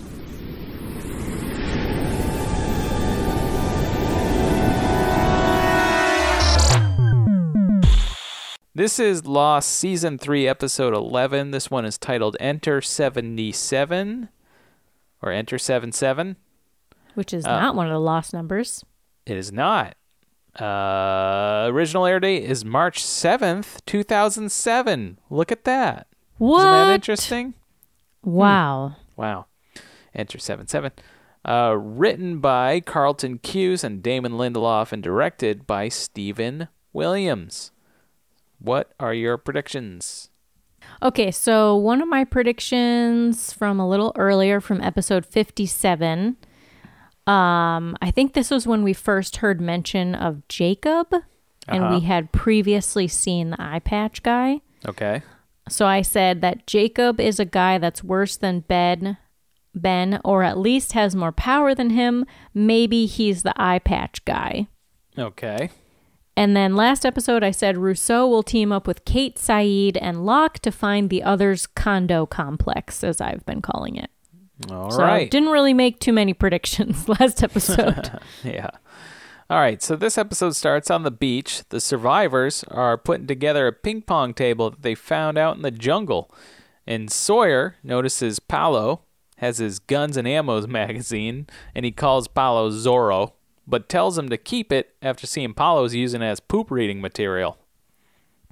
This 8.73 8.99
is 8.99 9.25
Lost 9.27 9.69
Season 9.69 10.17
3, 10.17 10.47
Episode 10.47 10.93
11. 10.93 11.51
This 11.51 11.69
one 11.69 11.83
is 11.83 11.97
titled 11.97 12.37
Enter 12.39 12.81
77 12.81 14.29
or 15.21 15.31
Enter 15.31 15.57
77. 15.59 16.37
Which 17.13 17.33
is 17.33 17.45
Uh, 17.45 17.59
not 17.59 17.75
one 17.75 17.87
of 17.87 17.91
the 17.91 17.99
lost 17.99 18.33
numbers. 18.33 18.85
It 19.25 19.35
is 19.35 19.51
not. 19.51 19.95
Uh, 20.59 21.67
original 21.71 22.05
air 22.05 22.19
date 22.19 22.43
is 22.43 22.65
March 22.65 23.01
7th, 23.01 23.79
2007. 23.85 25.17
Look 25.29 25.51
at 25.51 25.63
that. 25.63 26.07
What? 26.37 26.59
Isn't 26.59 26.71
that 26.71 26.93
interesting? 26.93 27.53
Wow. 28.23 28.95
Wow. 29.15 29.45
Enter 30.13 30.39
77. 30.39 30.91
Uh, 31.43 31.75
written 31.79 32.39
by 32.39 32.79
Carlton 32.81 33.39
Cuse 33.39 33.83
and 33.83 34.03
Damon 34.03 34.33
Lindelof 34.33 34.91
and 34.91 35.01
directed 35.01 35.65
by 35.65 35.87
Stephen 35.89 36.67
Williams. 36.93 37.71
What 38.59 38.93
are 38.99 39.13
your 39.13 39.37
predictions? 39.37 40.29
Okay, 41.01 41.31
so 41.31 41.75
one 41.75 42.01
of 42.01 42.07
my 42.07 42.23
predictions 42.23 43.53
from 43.53 43.79
a 43.79 43.87
little 43.87 44.11
earlier 44.15 44.59
from 44.59 44.81
episode 44.81 45.25
57. 45.25 46.37
Um, 47.31 47.95
I 48.01 48.11
think 48.11 48.33
this 48.33 48.51
was 48.51 48.67
when 48.67 48.83
we 48.83 48.93
first 48.93 49.37
heard 49.37 49.61
mention 49.61 50.15
of 50.15 50.47
Jacob 50.47 51.13
and 51.67 51.83
Uh-huh. 51.83 51.93
we 51.95 51.99
had 52.01 52.31
previously 52.31 53.07
seen 53.07 53.51
the 53.51 53.61
eye 53.61 53.79
patch 53.79 54.21
guy. 54.23 54.61
Okay. 54.87 55.21
So 55.69 55.85
I 55.85 56.01
said 56.01 56.41
that 56.41 56.67
Jacob 56.67 57.19
is 57.19 57.39
a 57.39 57.45
guy 57.45 57.77
that's 57.77 58.03
worse 58.03 58.35
than 58.35 58.61
Ben, 58.61 59.17
Ben, 59.73 60.19
or 60.25 60.43
at 60.43 60.57
least 60.57 60.93
has 60.93 61.15
more 61.15 61.31
power 61.31 61.73
than 61.73 61.91
him. 61.91 62.25
Maybe 62.53 63.05
he's 63.05 63.43
the 63.43 63.53
eye 63.55 63.79
patch 63.79 64.25
guy. 64.25 64.67
Okay. 65.17 65.69
And 66.35 66.55
then 66.57 66.75
last 66.75 67.05
episode, 67.05 67.43
I 67.43 67.51
said 67.51 67.77
Rousseau 67.77 68.27
will 68.27 68.43
team 68.43 68.71
up 68.71 68.87
with 68.87 69.05
Kate, 69.05 69.35
Sayid, 69.37 69.97
and 70.01 70.25
Locke 70.25 70.59
to 70.59 70.71
find 70.71 71.09
the 71.09 71.23
other's 71.23 71.67
condo 71.67 72.25
complex, 72.25 73.03
as 73.03 73.21
I've 73.21 73.45
been 73.45 73.61
calling 73.61 73.95
it. 73.95 74.09
All 74.69 74.91
so 74.91 75.01
right. 75.03 75.29
didn't 75.29 75.49
really 75.49 75.73
make 75.73 75.99
too 75.99 76.13
many 76.13 76.33
predictions 76.33 77.07
last 77.19 77.43
episode. 77.43 78.19
Yeah. 78.43 78.69
All 79.49 79.59
right. 79.59 79.81
So 79.81 79.95
this 79.95 80.17
episode 80.17 80.55
starts 80.55 80.89
on 80.89 81.03
the 81.03 81.11
beach. 81.11 81.63
The 81.69 81.79
survivors 81.81 82.63
are 82.65 82.97
putting 82.97 83.27
together 83.27 83.67
a 83.67 83.73
ping 83.73 84.01
pong 84.01 84.33
table 84.33 84.69
that 84.69 84.81
they 84.81 84.95
found 84.95 85.37
out 85.37 85.55
in 85.57 85.61
the 85.61 85.71
jungle. 85.71 86.31
And 86.87 87.11
Sawyer 87.11 87.75
notices 87.83 88.39
Paolo 88.39 89.01
has 89.37 89.57
his 89.57 89.79
guns 89.79 90.17
and 90.17 90.27
ammos 90.27 90.67
magazine, 90.69 91.47
and 91.75 91.83
he 91.85 91.91
calls 91.91 92.27
Paolo 92.27 92.69
Zorro, 92.69 93.33
but 93.67 93.89
tells 93.89 94.17
him 94.17 94.29
to 94.29 94.37
keep 94.37 94.71
it 94.71 94.95
after 95.01 95.27
seeing 95.27 95.53
Paolo's 95.53 95.93
using 95.95 96.21
it 96.21 96.25
as 96.27 96.39
poop 96.39 96.71
reading 96.71 97.01
material. 97.01 97.57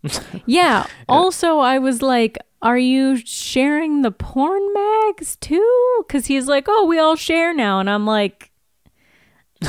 yeah. 0.46 0.86
Also, 1.08 1.60
I 1.60 1.80
was 1.80 2.02
like, 2.02 2.38
are 2.62 2.78
you 2.78 3.18
sharing 3.18 4.02
the 4.02 4.12
porn 4.12 4.62
mags 4.74 5.36
too? 5.38 6.04
Because 6.08 6.26
he's 6.28 6.48
like, 6.48 6.66
oh, 6.68 6.86
we 6.86 7.00
all 7.00 7.16
share 7.16 7.54
now. 7.54 7.80
And 7.80 7.90
I'm 7.90 8.06
like, 8.06 8.52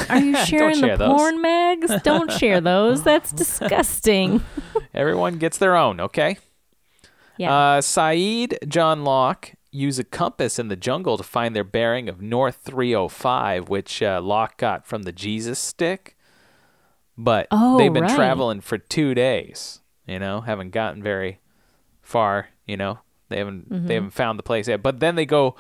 are 0.09 0.19
you 0.19 0.37
sharing 0.45 0.77
share 0.79 0.97
the 0.97 1.07
those. 1.07 1.17
porn 1.17 1.41
mags? 1.43 1.91
Don't 2.03 2.31
share 2.33 2.61
those. 2.61 3.03
That's 3.05 3.33
disgusting. 3.33 4.43
Everyone 4.95 5.39
gets 5.39 5.59
their 5.59 5.77
own, 5.77 6.01
okay? 6.01 6.39
Yeah. 7.37 7.53
Uh, 7.55 7.81
Sayid, 7.81 8.69
John 8.69 9.05
Locke 9.05 9.53
use 9.73 9.99
a 10.01 10.05
compass 10.05 10.59
in 10.59 10.67
the 10.69 10.77
jungle 10.77 11.17
to 11.17 11.23
find 11.23 11.55
their 11.55 11.65
bearing 11.65 12.09
of 12.09 12.21
North 12.21 12.57
305, 12.65 13.69
which 13.69 14.03
uh, 14.03 14.21
Locke 14.21 14.57
got 14.59 14.85
from 14.85 15.05
the 15.05 15.13
Jesus 15.13 15.59
stick. 15.61 16.17
But 17.17 17.47
Oh, 17.53 17.79
they've 17.79 17.93
been 17.93 18.03
right. 18.05 18.17
traveling 18.17 18.61
for 18.61 18.79
two 18.79 19.15
days. 19.15 19.81
You 20.07 20.19
know, 20.19 20.41
haven't 20.41 20.71
gotten 20.71 21.03
very 21.03 21.41
far. 22.03 22.49
You 22.67 22.77
know, 22.77 22.99
they 23.29 23.39
haven't 23.39 23.71
Mm-hmm. 23.71 23.87
they 23.87 23.95
haven't 23.95 24.11
found 24.11 24.39
the 24.39 24.43
place 24.43 24.69
yet. 24.69 24.83
But 24.83 25.01
then 25.01 25.15
they 25.15 25.27
go 25.27 25.57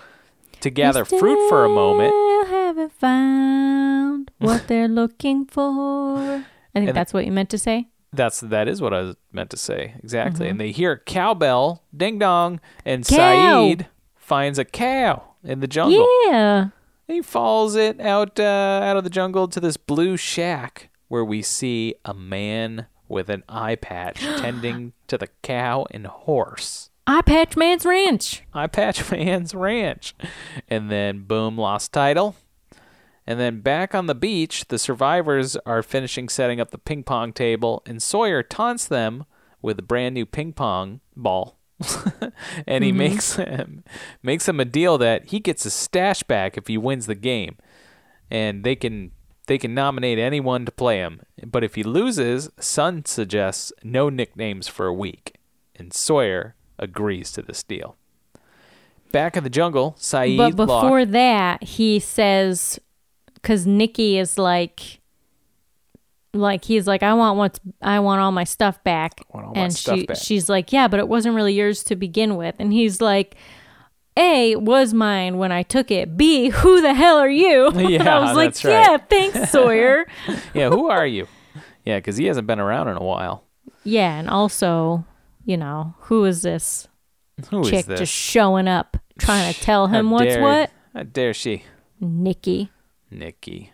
to 0.61 0.71
gather 0.71 1.05
fruit 1.05 1.49
for 1.49 1.65
a 1.65 1.69
moment. 1.69 2.13
Haven't 2.49 2.93
found 2.93 4.31
what 4.39 4.67
they're 4.69 4.89
looking 4.89 5.47
for. 5.47 6.19
I 6.19 6.45
think 6.75 6.89
And- 6.89 6.97
that's 6.97 7.13
what 7.13 7.25
you 7.27 7.33
meant 7.33 7.51
to 7.51 7.59
say. 7.59 7.89
That's 8.13 8.41
that 8.41 8.67
is 8.67 8.83
what 8.83 8.93
I 8.93 9.03
was 9.03 9.17
meant 9.31 9.51
to 9.51 9.57
say 9.57 9.95
exactly. 10.03 10.47
Mm-hmm. 10.47 10.51
And 10.51 10.61
they 10.61 10.73
hear 10.73 10.97
cowbell, 11.07 11.85
ding 11.97 12.19
dong, 12.19 12.59
and 12.85 13.07
Cow. 13.07 13.17
Sayid 13.17 13.87
finds 14.17 14.59
a 14.59 14.65
cow 14.65 15.23
in 15.45 15.61
the 15.61 15.69
jungle. 15.69 16.09
Yeah. 16.27 16.71
He 17.07 17.23
follows 17.23 17.77
it 17.77 18.01
out 18.01 18.41
uh, 18.41 18.81
out 18.83 18.97
of 18.97 19.05
the 19.05 19.11
jungle 19.11 19.47
to 19.47 19.61
this 19.61 19.77
blue 19.77 20.17
shack 20.17 20.91
where 21.07 21.25
we 21.25 21.41
see 21.41 21.95
a 22.05 22.13
man 22.13 22.87
with 23.11 23.29
an 23.29 23.43
eye 23.49 23.75
patch 23.75 24.21
tending 24.39 24.93
to 25.09 25.19
the 25.19 25.29
cow 25.43 25.87
and 25.91 26.07
horse. 26.07 26.91
Eye 27.07 27.23
Patch 27.23 27.57
Man's 27.57 27.85
Ranch. 27.85 28.43
Eye 28.55 28.69
Patch 28.69 29.11
Man's 29.11 29.55
Ranch. 29.55 30.15
And 30.69 30.91
then, 30.91 31.25
boom, 31.25 31.59
lost 31.59 31.93
title. 31.93 32.37
And 33.27 33.39
then 33.39 33.61
back 33.61 33.95
on 33.95 34.07
the 34.07 34.15
beach, 34.15 34.67
the 34.69 34.79
survivors 34.79 35.57
are 35.67 35.83
finishing 35.83 36.29
setting 36.29 36.61
up 36.61 36.71
the 36.71 36.79
ping 36.79 37.03
pong 37.03 37.33
table, 37.33 37.83
and 37.87 38.03
Sawyer 38.03 38.43
taunts 38.43 38.87
them 38.87 39.25
with 39.63 39.79
a 39.79 39.83
brand 39.83 40.15
new 40.15 40.27
ping 40.27 40.53
pong 40.53 41.01
ball. 41.17 41.59
and 42.67 42.85
he 42.85 42.91
mm-hmm. 42.91 42.99
makes 42.99 43.37
him 43.37 43.85
makes 44.23 44.47
him 44.49 44.61
a 44.61 44.67
deal 44.67 44.99
that 44.99 45.27
he 45.27 45.41
gets 45.41 45.65
a 45.65 45.71
stash 45.71 46.23
back 46.23 46.59
if 46.59 46.67
he 46.67 46.77
wins 46.77 47.07
the 47.07 47.15
game, 47.15 47.57
and 48.31 48.65
they 48.65 48.77
can 48.77 49.13
they 49.47 49.59
can 49.59 49.75
nominate 49.75 50.19
anyone 50.19 50.65
to 50.67 50.73
play 50.73 50.99
him. 50.99 51.23
But 51.45 51.65
if 51.65 51.75
he 51.75 51.83
loses, 51.83 52.51
Sun 52.59 53.05
suggests 53.07 53.73
no 53.83 54.09
nicknames 54.09 54.69
for 54.69 54.87
a 54.87 54.93
week, 54.95 55.37
and 55.75 55.93
Sawyer 55.93 56.55
agrees 56.79 57.33
to 57.33 57.43
this 57.43 57.63
deal. 57.63 57.97
Back 59.13 59.37
in 59.37 59.45
the 59.45 59.51
jungle, 59.51 59.97
Sayid 59.99 60.37
But 60.37 60.55
Locke- 60.55 60.83
before 60.83 61.05
that, 61.07 61.65
he 61.65 61.99
says, 61.99 62.79
because 63.35 63.67
Nikki 63.67 64.19
is 64.19 64.39
like, 64.39 65.01
like 66.33 66.65
he's 66.65 66.87
like, 66.87 67.03
I 67.03 67.15
want 67.15 67.39
what's, 67.39 67.59
I 67.83 67.99
want 68.01 68.21
all 68.21 68.31
my 68.33 68.45
stuff 68.45 68.83
back, 68.85 69.25
want 69.33 69.47
all 69.47 69.55
my 69.55 69.63
and 69.63 69.75
stuff 69.75 69.99
she, 69.99 70.07
back. 70.07 70.17
she's 70.17 70.49
like, 70.49 70.73
yeah, 70.73 70.87
but 70.89 71.01
it 71.01 71.09
wasn't 71.09 71.35
really 71.35 71.55
yours 71.55 71.83
to 71.85 71.97
begin 71.97 72.37
with, 72.37 72.55
and 72.59 72.73
he's 72.73 73.01
like. 73.01 73.37
A 74.21 74.55
was 74.57 74.93
mine 74.93 75.39
when 75.39 75.51
I 75.51 75.63
took 75.63 75.91
it. 75.91 76.17
B, 76.17 76.51
who 76.51 76.81
the 76.83 76.93
hell 76.95 77.17
are 77.19 77.29
you? 77.31 77.71
Yeah, 77.91 78.17
I 78.19 78.21
was 78.21 78.37
like, 78.37 78.55
right. 78.65 78.87
yeah, 78.89 78.97
thanks, 78.99 79.51
Sawyer. 79.53 80.07
yeah, 80.55 80.69
who 80.69 80.89
are 80.89 81.07
you? 81.07 81.27
Yeah, 81.87 81.97
because 81.99 82.17
he 82.19 82.27
hasn't 82.27 82.47
been 82.47 82.61
around 82.61 82.89
in 82.89 82.97
a 82.97 83.03
while. 83.03 83.45
yeah, 83.85 84.19
and 84.19 84.29
also, 84.29 85.05
you 85.45 85.57
know, 85.57 85.95
who 86.01 86.25
is 86.27 86.43
this 86.43 86.87
Who 87.51 87.63
is 87.63 87.71
chick 87.71 87.87
this? 87.87 87.99
just 88.01 88.13
showing 88.13 88.69
up 88.69 88.97
trying 89.19 89.53
to 89.53 89.59
tell 89.61 89.87
him 89.87 90.07
How 90.09 90.13
what's 90.13 90.25
dare- 90.35 90.43
what? 90.43 90.71
How 90.95 91.03
dare 91.05 91.33
she? 91.35 91.65
Nikki. 92.01 92.71
Nikki 93.11 93.73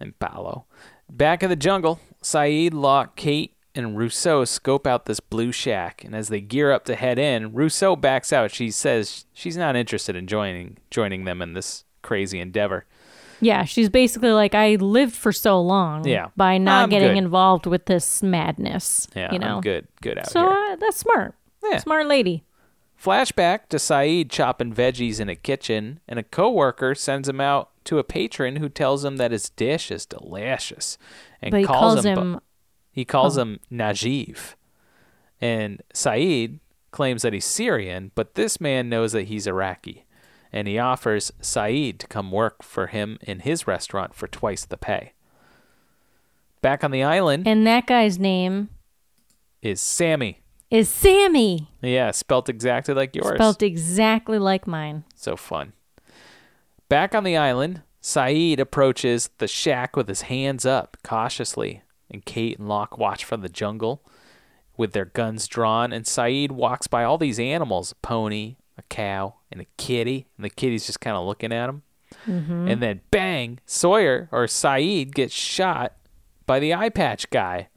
and 0.00 0.18
Paolo. 0.18 0.66
Back 1.10 1.42
in 1.42 1.50
the 1.50 1.56
jungle, 1.56 2.00
Sayid, 2.22 2.72
Locke, 2.74 3.14
Kate, 3.16 3.53
and 3.74 3.96
Rousseau 3.98 4.44
scope 4.44 4.86
out 4.86 5.06
this 5.06 5.20
blue 5.20 5.50
shack, 5.52 6.04
and 6.04 6.14
as 6.14 6.28
they 6.28 6.40
gear 6.40 6.70
up 6.72 6.84
to 6.86 6.94
head 6.94 7.18
in, 7.18 7.52
Rousseau 7.52 7.96
backs 7.96 8.32
out. 8.32 8.50
She 8.50 8.70
says 8.70 9.26
she's 9.32 9.56
not 9.56 9.76
interested 9.76 10.14
in 10.16 10.26
joining 10.26 10.78
joining 10.90 11.24
them 11.24 11.42
in 11.42 11.54
this 11.54 11.84
crazy 12.02 12.38
endeavor. 12.40 12.86
Yeah, 13.40 13.64
she's 13.64 13.88
basically 13.90 14.30
like, 14.30 14.54
I 14.54 14.76
lived 14.76 15.12
for 15.14 15.32
so 15.32 15.60
long 15.60 16.06
Yeah. 16.06 16.28
by 16.36 16.56
not 16.56 16.84
I'm 16.84 16.88
getting 16.88 17.10
good. 17.14 17.18
involved 17.24 17.66
with 17.66 17.86
this 17.86 18.22
madness. 18.22 19.06
Yeah, 19.14 19.32
you 19.32 19.38
know, 19.38 19.56
I'm 19.56 19.60
good, 19.60 19.88
good 20.00 20.18
out 20.18 20.30
So 20.30 20.40
here. 20.40 20.48
uh, 20.50 20.76
that's 20.76 20.96
smart. 20.98 21.34
Yeah. 21.62 21.78
Smart 21.78 22.06
lady. 22.06 22.44
Flashback 23.02 23.68
to 23.68 23.76
Sayid 23.76 24.30
chopping 24.30 24.72
veggies 24.72 25.20
in 25.20 25.28
a 25.28 25.34
kitchen, 25.34 26.00
and 26.08 26.18
a 26.18 26.22
coworker 26.22 26.94
sends 26.94 27.28
him 27.28 27.40
out 27.40 27.70
to 27.84 27.98
a 27.98 28.04
patron 28.04 28.56
who 28.56 28.68
tells 28.68 29.04
him 29.04 29.16
that 29.18 29.30
his 29.32 29.50
dish 29.50 29.90
is 29.90 30.06
delicious, 30.06 30.96
and 31.42 31.52
calls, 31.52 31.66
calls 31.66 32.04
him. 32.06 32.18
him, 32.18 32.40
He 32.94 33.04
calls 33.04 33.36
him 33.36 33.58
Najib. 33.70 34.36
And 35.40 35.82
Sayid 35.92 36.60
claims 36.92 37.22
that 37.22 37.32
he's 37.32 37.44
Syrian, 37.44 38.12
but 38.14 38.36
this 38.36 38.60
man 38.60 38.88
knows 38.88 39.10
that 39.12 39.24
he's 39.24 39.48
Iraqi. 39.48 40.06
And 40.52 40.68
he 40.68 40.78
offers 40.78 41.32
Sayid 41.42 41.98
to 41.98 42.06
come 42.06 42.30
work 42.30 42.62
for 42.62 42.86
him 42.86 43.18
in 43.20 43.40
his 43.40 43.66
restaurant 43.66 44.14
for 44.14 44.28
twice 44.28 44.64
the 44.64 44.76
pay. 44.76 45.12
Back 46.62 46.84
on 46.84 46.92
the 46.92 47.02
island 47.02 47.48
and 47.48 47.66
that 47.66 47.86
guy's 47.86 48.18
name 48.18 48.68
is 49.60 49.80
Sami. 49.80 50.40
is 50.70 50.88
Sami. 50.88 51.68
Yeah, 51.82 52.12
spelt 52.12 52.48
exactly 52.48 52.94
like 52.94 53.16
yours. 53.16 53.34
Spelt 53.34 53.60
exactly 53.62 54.38
like 54.38 54.68
mine. 54.68 55.02
So 55.16 55.34
fun. 55.34 55.72
Back 56.88 57.12
on 57.14 57.24
the 57.24 57.36
island, 57.36 57.82
Sayid 58.00 58.60
approaches 58.60 59.30
the 59.38 59.48
shack 59.48 59.96
with 59.96 60.06
his 60.06 60.22
hands 60.22 60.64
up, 60.64 60.96
cautiously, 61.02 61.82
and 62.14 62.24
Kate 62.24 62.58
and 62.58 62.68
Locke 62.68 62.96
watch 62.96 63.24
from 63.24 63.42
the 63.42 63.48
jungle 63.50 64.02
with 64.76 64.92
their 64.92 65.04
guns 65.04 65.46
drawn, 65.46 65.92
and 65.92 66.04
Sayid 66.04 66.50
walks 66.50 66.86
by 66.86 67.04
all 67.04 67.18
these 67.18 67.38
animals 67.38 67.92
a 67.92 67.94
pony, 67.96 68.56
a 68.78 68.82
cow, 68.82 69.34
and 69.52 69.60
a 69.60 69.66
kitty, 69.76 70.26
and 70.36 70.44
the 70.44 70.50
kitty's 70.50 70.86
just 70.86 71.00
kind 71.00 71.16
of 71.16 71.26
looking 71.26 71.52
at 71.52 71.68
him. 71.68 71.82
Mm-hmm. 72.26 72.68
And 72.68 72.82
then 72.82 73.00
bang, 73.10 73.60
Sawyer 73.66 74.28
or 74.32 74.46
Sayid 74.46 75.12
gets 75.12 75.34
shot 75.34 75.92
by 76.46 76.58
the 76.58 76.74
eye 76.74 76.88
patch 76.88 77.28
guy. 77.30 77.68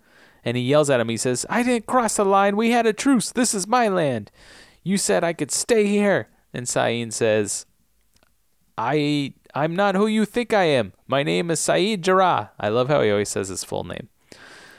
And 0.44 0.56
he 0.56 0.64
yells 0.64 0.90
at 0.90 1.02
him. 1.02 1.10
He 1.10 1.18
says, 1.18 1.46
I 1.50 1.62
didn't 1.62 1.88
cross 1.88 2.16
the 2.16 2.24
line. 2.24 2.56
We 2.56 2.72
had 2.72 2.86
a 2.86 2.94
truce. 2.94 3.32
This 3.32 3.54
is 3.54 3.68
my 3.68 3.90
land. 3.90 4.32
You 4.82 4.98
said 4.98 5.24
I 5.24 5.34
could 5.34 5.52
stay 5.52 5.88
here. 5.88 6.30
And 6.54 6.66
Sayid 6.66 7.12
says, 7.12 7.66
I 8.78 9.34
I'm 9.54 9.76
not 9.76 9.96
who 9.96 10.08
you 10.08 10.24
think 10.24 10.54
I 10.54 10.64
am. 10.66 10.94
My 11.08 11.24
name 11.24 11.52
is 11.52 11.60
Sayid 11.60 12.02
Jarrah. 12.02 12.52
I 12.60 12.70
love 12.70 12.88
how 12.88 13.02
he 13.02 13.12
always 13.12 13.30
says 13.30 13.50
his 13.50 13.64
full 13.64 13.84
name. 13.84 14.08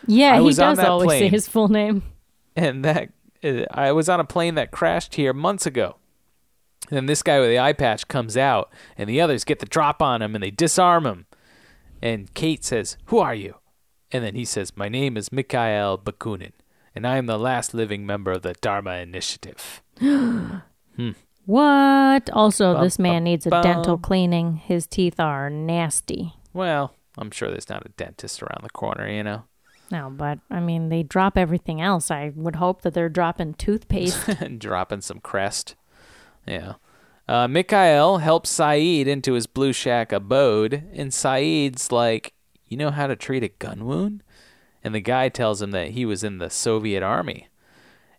Yeah, 0.07 0.41
he 0.41 0.53
does 0.53 0.79
always 0.79 1.19
say 1.19 1.29
his 1.29 1.49
full 1.49 1.69
name. 1.69 2.03
And 2.57 2.85
that 2.85 3.11
uh, 3.43 3.65
I 3.70 3.93
was 3.93 4.09
on 4.09 4.20
a 4.20 4.25
plane 4.25 4.55
that 4.57 4.70
crashed 4.70 5.15
here 5.15 5.33
months 5.33 5.66
ago. 5.66 5.97
And 6.91 7.09
this 7.09 7.23
guy 7.23 7.39
with 7.39 7.51
the 7.51 7.59
eye 7.59 7.75
patch 7.75 8.09
comes 8.09 8.37
out, 8.37 8.73
and 8.97 9.09
the 9.09 9.20
others 9.20 9.45
get 9.45 9.59
the 9.59 9.66
drop 9.66 10.01
on 10.01 10.23
him, 10.23 10.35
and 10.35 10.43
they 10.43 10.51
disarm 10.51 11.05
him. 11.07 11.27
And 12.01 12.33
Kate 12.35 12.65
says, 12.65 12.97
"Who 13.07 13.19
are 13.19 13.35
you?" 13.35 13.57
And 14.11 14.25
then 14.25 14.35
he 14.35 14.45
says, 14.45 14.77
"My 14.77 14.89
name 14.89 15.16
is 15.16 15.31
Mikhail 15.31 15.99
Bakunin, 15.99 16.53
and 16.95 17.07
I 17.07 17.19
am 17.19 17.27
the 17.27 17.39
last 17.39 17.75
living 17.75 18.07
member 18.07 18.33
of 18.33 18.43
the 18.43 18.55
Dharma 18.55 18.95
Initiative." 18.97 19.83
What? 21.49 22.29
Also, 22.35 22.75
Bum, 22.75 22.85
this 22.85 22.99
man 22.99 23.20
bum, 23.20 23.25
needs 23.25 23.47
a 23.47 23.51
bum. 23.51 23.62
dental 23.62 23.97
cleaning. 23.97 24.57
His 24.57 24.87
teeth 24.87 25.19
are 25.19 25.49
nasty. 25.49 26.35
Well, 26.53 26.95
I'm 27.16 27.31
sure 27.31 27.49
there's 27.49 27.70
not 27.70 27.87
a 27.87 27.89
dentist 27.89 28.43
around 28.43 28.65
the 28.65 28.69
corner, 28.69 29.09
you 29.09 29.23
know. 29.23 29.45
No, 29.90 30.10
but 30.10 30.39
I 30.51 30.60
mean, 30.60 30.90
they 30.90 31.02
drop 31.02 31.39
everything 31.39 31.81
else. 31.81 32.10
I 32.10 32.32
would 32.35 32.56
hope 32.56 32.82
that 32.82 32.94
they're 32.94 33.09
dropping 33.09 33.55
toothpaste. 33.55 34.19
dropping 34.59 35.01
some 35.01 35.20
crest. 35.20 35.77
Yeah. 36.47 36.74
Uh, 37.27 37.47
Mikhail 37.47 38.19
helps 38.19 38.55
Sayid 38.55 39.06
into 39.06 39.35
his 39.35 39.47
Blue 39.47 39.73
Shack 39.73 40.12
abode, 40.12 40.85
and 40.94 41.10
Sayid's 41.10 41.93
like, 41.93 42.32
You 42.66 42.77
know 42.77 42.90
how 42.90 43.06
to 43.06 43.16
treat 43.16 43.43
a 43.43 43.48
gun 43.48 43.85
wound? 43.85 44.23
And 44.82 44.94
the 44.94 45.01
guy 45.01 45.28
tells 45.28 45.60
him 45.60 45.70
that 45.73 45.90
he 45.90 46.05
was 46.05 46.24
in 46.24 46.39
the 46.39 46.51
Soviet 46.51 47.02
army. 47.02 47.48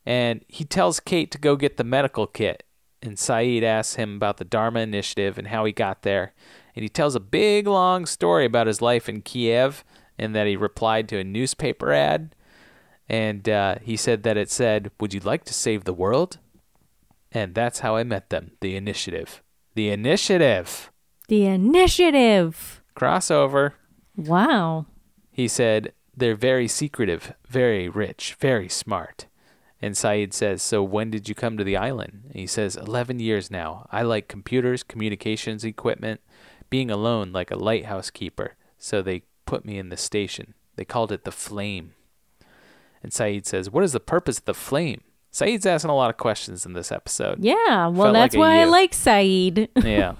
And 0.05 0.43
he 0.47 0.65
tells 0.65 0.99
Kate 0.99 1.31
to 1.31 1.37
go 1.37 1.55
get 1.55 1.77
the 1.77 1.83
medical 1.83 2.27
kit. 2.27 2.63
And 3.01 3.15
Sayid 3.15 3.63
asks 3.63 3.95
him 3.95 4.15
about 4.15 4.37
the 4.37 4.45
Dharma 4.45 4.81
Initiative 4.81 5.37
and 5.37 5.47
how 5.47 5.65
he 5.65 5.71
got 5.71 6.01
there. 6.01 6.33
And 6.75 6.83
he 6.83 6.89
tells 6.89 7.15
a 7.15 7.19
big, 7.19 7.67
long 7.67 8.05
story 8.05 8.45
about 8.45 8.67
his 8.67 8.81
life 8.81 9.07
in 9.07 9.21
Kiev 9.21 9.83
and 10.19 10.35
that 10.35 10.47
he 10.47 10.55
replied 10.55 11.07
to 11.09 11.17
a 11.19 11.23
newspaper 11.23 11.91
ad. 11.91 12.35
And 13.07 13.49
uh, 13.49 13.75
he 13.81 13.97
said 13.97 14.23
that 14.23 14.37
it 14.37 14.51
said, 14.51 14.91
Would 14.99 15.13
you 15.13 15.19
like 15.21 15.43
to 15.45 15.53
save 15.53 15.85
the 15.85 15.93
world? 15.93 16.37
And 17.31 17.55
that's 17.55 17.79
how 17.79 17.95
I 17.95 18.03
met 18.03 18.29
them. 18.29 18.51
The 18.61 18.75
initiative. 18.75 19.41
The 19.75 19.89
initiative. 19.89 20.91
the 21.27 21.45
initiative. 21.45 22.83
Crossover. 22.95 23.73
Wow. 24.15 24.85
He 25.31 25.47
said, 25.47 25.93
They're 26.15 26.35
very 26.35 26.67
secretive, 26.67 27.33
very 27.47 27.87
rich, 27.87 28.35
very 28.39 28.69
smart. 28.69 29.25
And 29.81 29.95
Sayid 29.95 30.33
says, 30.33 30.61
So 30.61 30.83
when 30.83 31.09
did 31.09 31.29
you 31.29 31.35
come 31.35 31.57
to 31.57 31.63
the 31.63 31.77
island? 31.77 32.23
And 32.25 32.35
he 32.35 32.47
says, 32.47 32.75
11 32.75 33.19
years 33.19 33.49
now. 33.49 33.87
I 33.91 34.01
like 34.01 34.27
computers, 34.27 34.83
communications 34.83 35.63
equipment, 35.63 36.19
being 36.69 36.91
alone 36.91 37.31
like 37.31 37.51
a 37.51 37.55
lighthouse 37.55 38.09
keeper. 38.09 38.55
So 38.77 39.01
they 39.01 39.23
put 39.49 39.65
me 39.65 39.79
in 39.79 39.89
the 39.89 39.97
station. 39.97 40.53
They 40.75 40.85
called 40.85 41.11
it 41.11 41.23
the 41.23 41.31
Flame. 41.31 41.93
And 43.01 43.11
Sayid 43.11 43.47
says, 43.47 43.71
What 43.71 43.83
is 43.83 43.93
the 43.93 43.99
purpose 43.99 44.37
of 44.37 44.45
the 44.45 44.53
Flame? 44.53 45.01
Sayid's 45.33 45.65
asking 45.65 45.89
a 45.89 45.95
lot 45.95 46.11
of 46.11 46.17
questions 46.17 46.67
in 46.67 46.73
this 46.73 46.91
episode. 46.91 47.43
Yeah. 47.43 47.87
Well, 47.87 48.05
Felt 48.05 48.13
that's 48.13 48.35
like 48.35 48.39
why 48.39 48.61
I 48.61 48.65
like 48.65 48.91
Sayid. 48.91 49.69
yeah. 49.83 50.13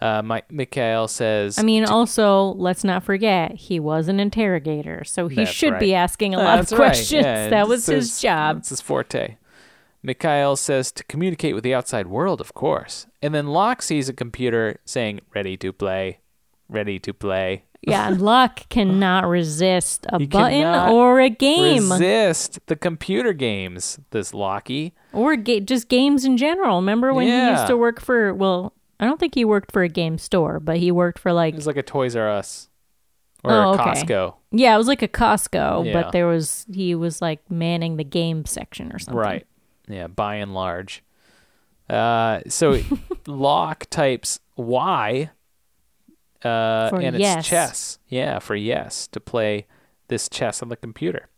Uh, 0.00 0.22
Mike 0.22 0.50
Mikhail 0.50 1.06
says, 1.06 1.58
I 1.58 1.62
mean, 1.62 1.84
also, 1.84 2.54
let's 2.54 2.82
not 2.84 3.04
forget, 3.04 3.54
he 3.54 3.80
was 3.80 4.08
an 4.08 4.20
interrogator, 4.20 5.04
so 5.04 5.28
he 5.28 5.36
That's 5.36 5.50
should 5.50 5.78
be 5.78 5.94
asking 5.94 6.34
a 6.34 6.38
lot 6.38 6.58
of 6.58 6.66
that's 6.66 6.72
right. 6.72 6.88
questions. 6.88 7.24
Yeah, 7.24 7.48
that 7.50 7.66
was 7.68 7.86
his 7.86 8.20
job. 8.20 8.56
That's 8.56 8.68
his 8.68 8.80
forte. 8.82 9.36
Mikhail 10.02 10.56
says 10.56 10.92
to 10.92 11.04
communicate 11.04 11.54
with 11.54 11.64
the 11.64 11.74
outside 11.74 12.08
world, 12.08 12.40
of 12.40 12.52
course. 12.52 13.06
And 13.22 13.34
then 13.34 13.46
Locke 13.46 13.80
sees 13.80 14.08
a 14.08 14.12
computer 14.12 14.80
saying, 14.84 15.20
ready 15.34 15.56
to 15.56 15.72
play, 15.72 16.18
ready 16.68 16.98
to 16.98 17.14
play. 17.14 17.64
Yeah, 17.86 18.08
Locke 18.18 18.68
cannot 18.68 19.26
resist 19.28 20.06
a 20.08 20.18
button 20.26 20.64
or 20.92 21.20
a 21.20 21.30
game 21.30 21.90
Resist 21.92 22.58
the 22.66 22.74
computer 22.76 23.32
games, 23.32 23.98
this 24.10 24.34
Lockie. 24.34 24.92
or 25.12 25.36
ga- 25.36 25.60
just 25.60 25.88
games 25.88 26.24
in 26.24 26.36
general. 26.36 26.76
Remember 26.80 27.14
when 27.14 27.26
he 27.28 27.50
used 27.50 27.68
to 27.68 27.76
work 27.76 28.00
for? 28.00 28.34
Well, 28.34 28.72
I 28.98 29.04
don't 29.04 29.20
think 29.20 29.34
he 29.36 29.44
worked 29.44 29.70
for 29.72 29.82
a 29.82 29.88
game 29.88 30.18
store, 30.18 30.58
but 30.58 30.78
he 30.78 30.90
worked 30.90 31.18
for 31.20 31.32
like 31.32 31.54
It 31.54 31.56
was 31.56 31.66
like 31.68 31.76
a 31.76 31.82
Toys 31.82 32.16
R 32.16 32.28
Us 32.28 32.68
or 33.44 33.52
Oh, 33.52 33.70
a 33.70 33.74
okay. 33.74 33.82
Costco. 33.84 34.34
Yeah, 34.50 34.74
it 34.74 34.78
was 34.78 34.88
like 34.88 35.02
a 35.02 35.08
Costco, 35.08 35.86
Yeah. 35.86 35.92
but 35.92 36.12
there 36.12 36.26
was 36.26 36.66
he 36.72 36.94
was 36.96 37.22
like 37.22 37.48
manning 37.50 37.96
the 37.98 38.04
game 38.04 38.46
section 38.46 38.90
or 38.92 38.98
something. 38.98 39.16
Right. 39.18 39.46
Yeah, 39.86 40.08
by 40.08 40.36
and 40.36 40.54
large. 40.54 41.04
Uh, 41.88 42.40
so 42.48 42.80
Locke 43.28 43.86
types 43.90 44.40
Y 44.56 45.30
uh, 46.46 46.90
For 46.90 47.00
and 47.00 47.18
yes. 47.18 47.38
it's 47.38 47.48
chess. 47.48 47.98
Yeah, 48.08 48.38
for 48.38 48.54
yes, 48.54 49.06
to 49.08 49.20
play 49.20 49.66
this 50.08 50.28
chess 50.28 50.62
on 50.62 50.68
the 50.68 50.76
computer. 50.76 51.28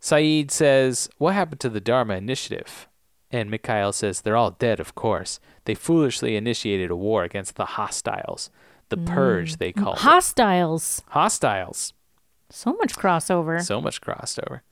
Sayid 0.00 0.50
says, 0.50 1.08
What 1.18 1.34
happened 1.34 1.60
to 1.60 1.68
the 1.68 1.80
Dharma 1.80 2.14
Initiative? 2.14 2.88
And 3.30 3.50
Mikhail 3.50 3.92
says, 3.92 4.22
They're 4.22 4.36
all 4.36 4.52
dead, 4.52 4.80
of 4.80 4.94
course. 4.94 5.38
They 5.64 5.74
foolishly 5.74 6.36
initiated 6.36 6.90
a 6.90 6.96
war 6.96 7.22
against 7.22 7.56
the 7.56 7.64
hostiles. 7.64 8.50
The 8.88 8.96
purge, 8.96 9.58
they 9.58 9.72
call 9.72 9.92
it. 9.92 10.00
Hostiles. 10.00 11.02
Hostiles. 11.10 11.92
So 12.48 12.72
much 12.72 12.96
crossover. 12.96 13.62
So 13.62 13.80
much 13.80 14.00
crossover." 14.00 14.62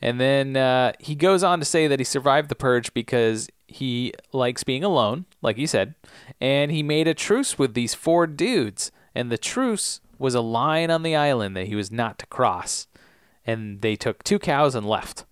And 0.00 0.20
then 0.20 0.56
uh, 0.56 0.92
he 0.98 1.14
goes 1.14 1.42
on 1.42 1.58
to 1.58 1.64
say 1.64 1.86
that 1.86 1.98
he 2.00 2.04
survived 2.04 2.48
the 2.48 2.54
purge 2.54 2.94
because 2.94 3.48
he 3.66 4.14
likes 4.32 4.64
being 4.64 4.84
alone, 4.84 5.26
like 5.42 5.56
he 5.56 5.66
said, 5.66 5.94
and 6.40 6.70
he 6.70 6.82
made 6.82 7.08
a 7.08 7.14
truce 7.14 7.58
with 7.58 7.74
these 7.74 7.94
four 7.94 8.26
dudes. 8.26 8.90
And 9.18 9.32
the 9.32 9.36
truce 9.36 10.00
was 10.16 10.36
a 10.36 10.40
line 10.40 10.92
on 10.92 11.02
the 11.02 11.16
island 11.16 11.56
that 11.56 11.66
he 11.66 11.74
was 11.74 11.90
not 11.90 12.20
to 12.20 12.26
cross. 12.26 12.86
And 13.44 13.80
they 13.80 13.96
took 13.96 14.22
two 14.22 14.38
cows 14.38 14.76
and 14.76 14.86
left. 14.86 15.24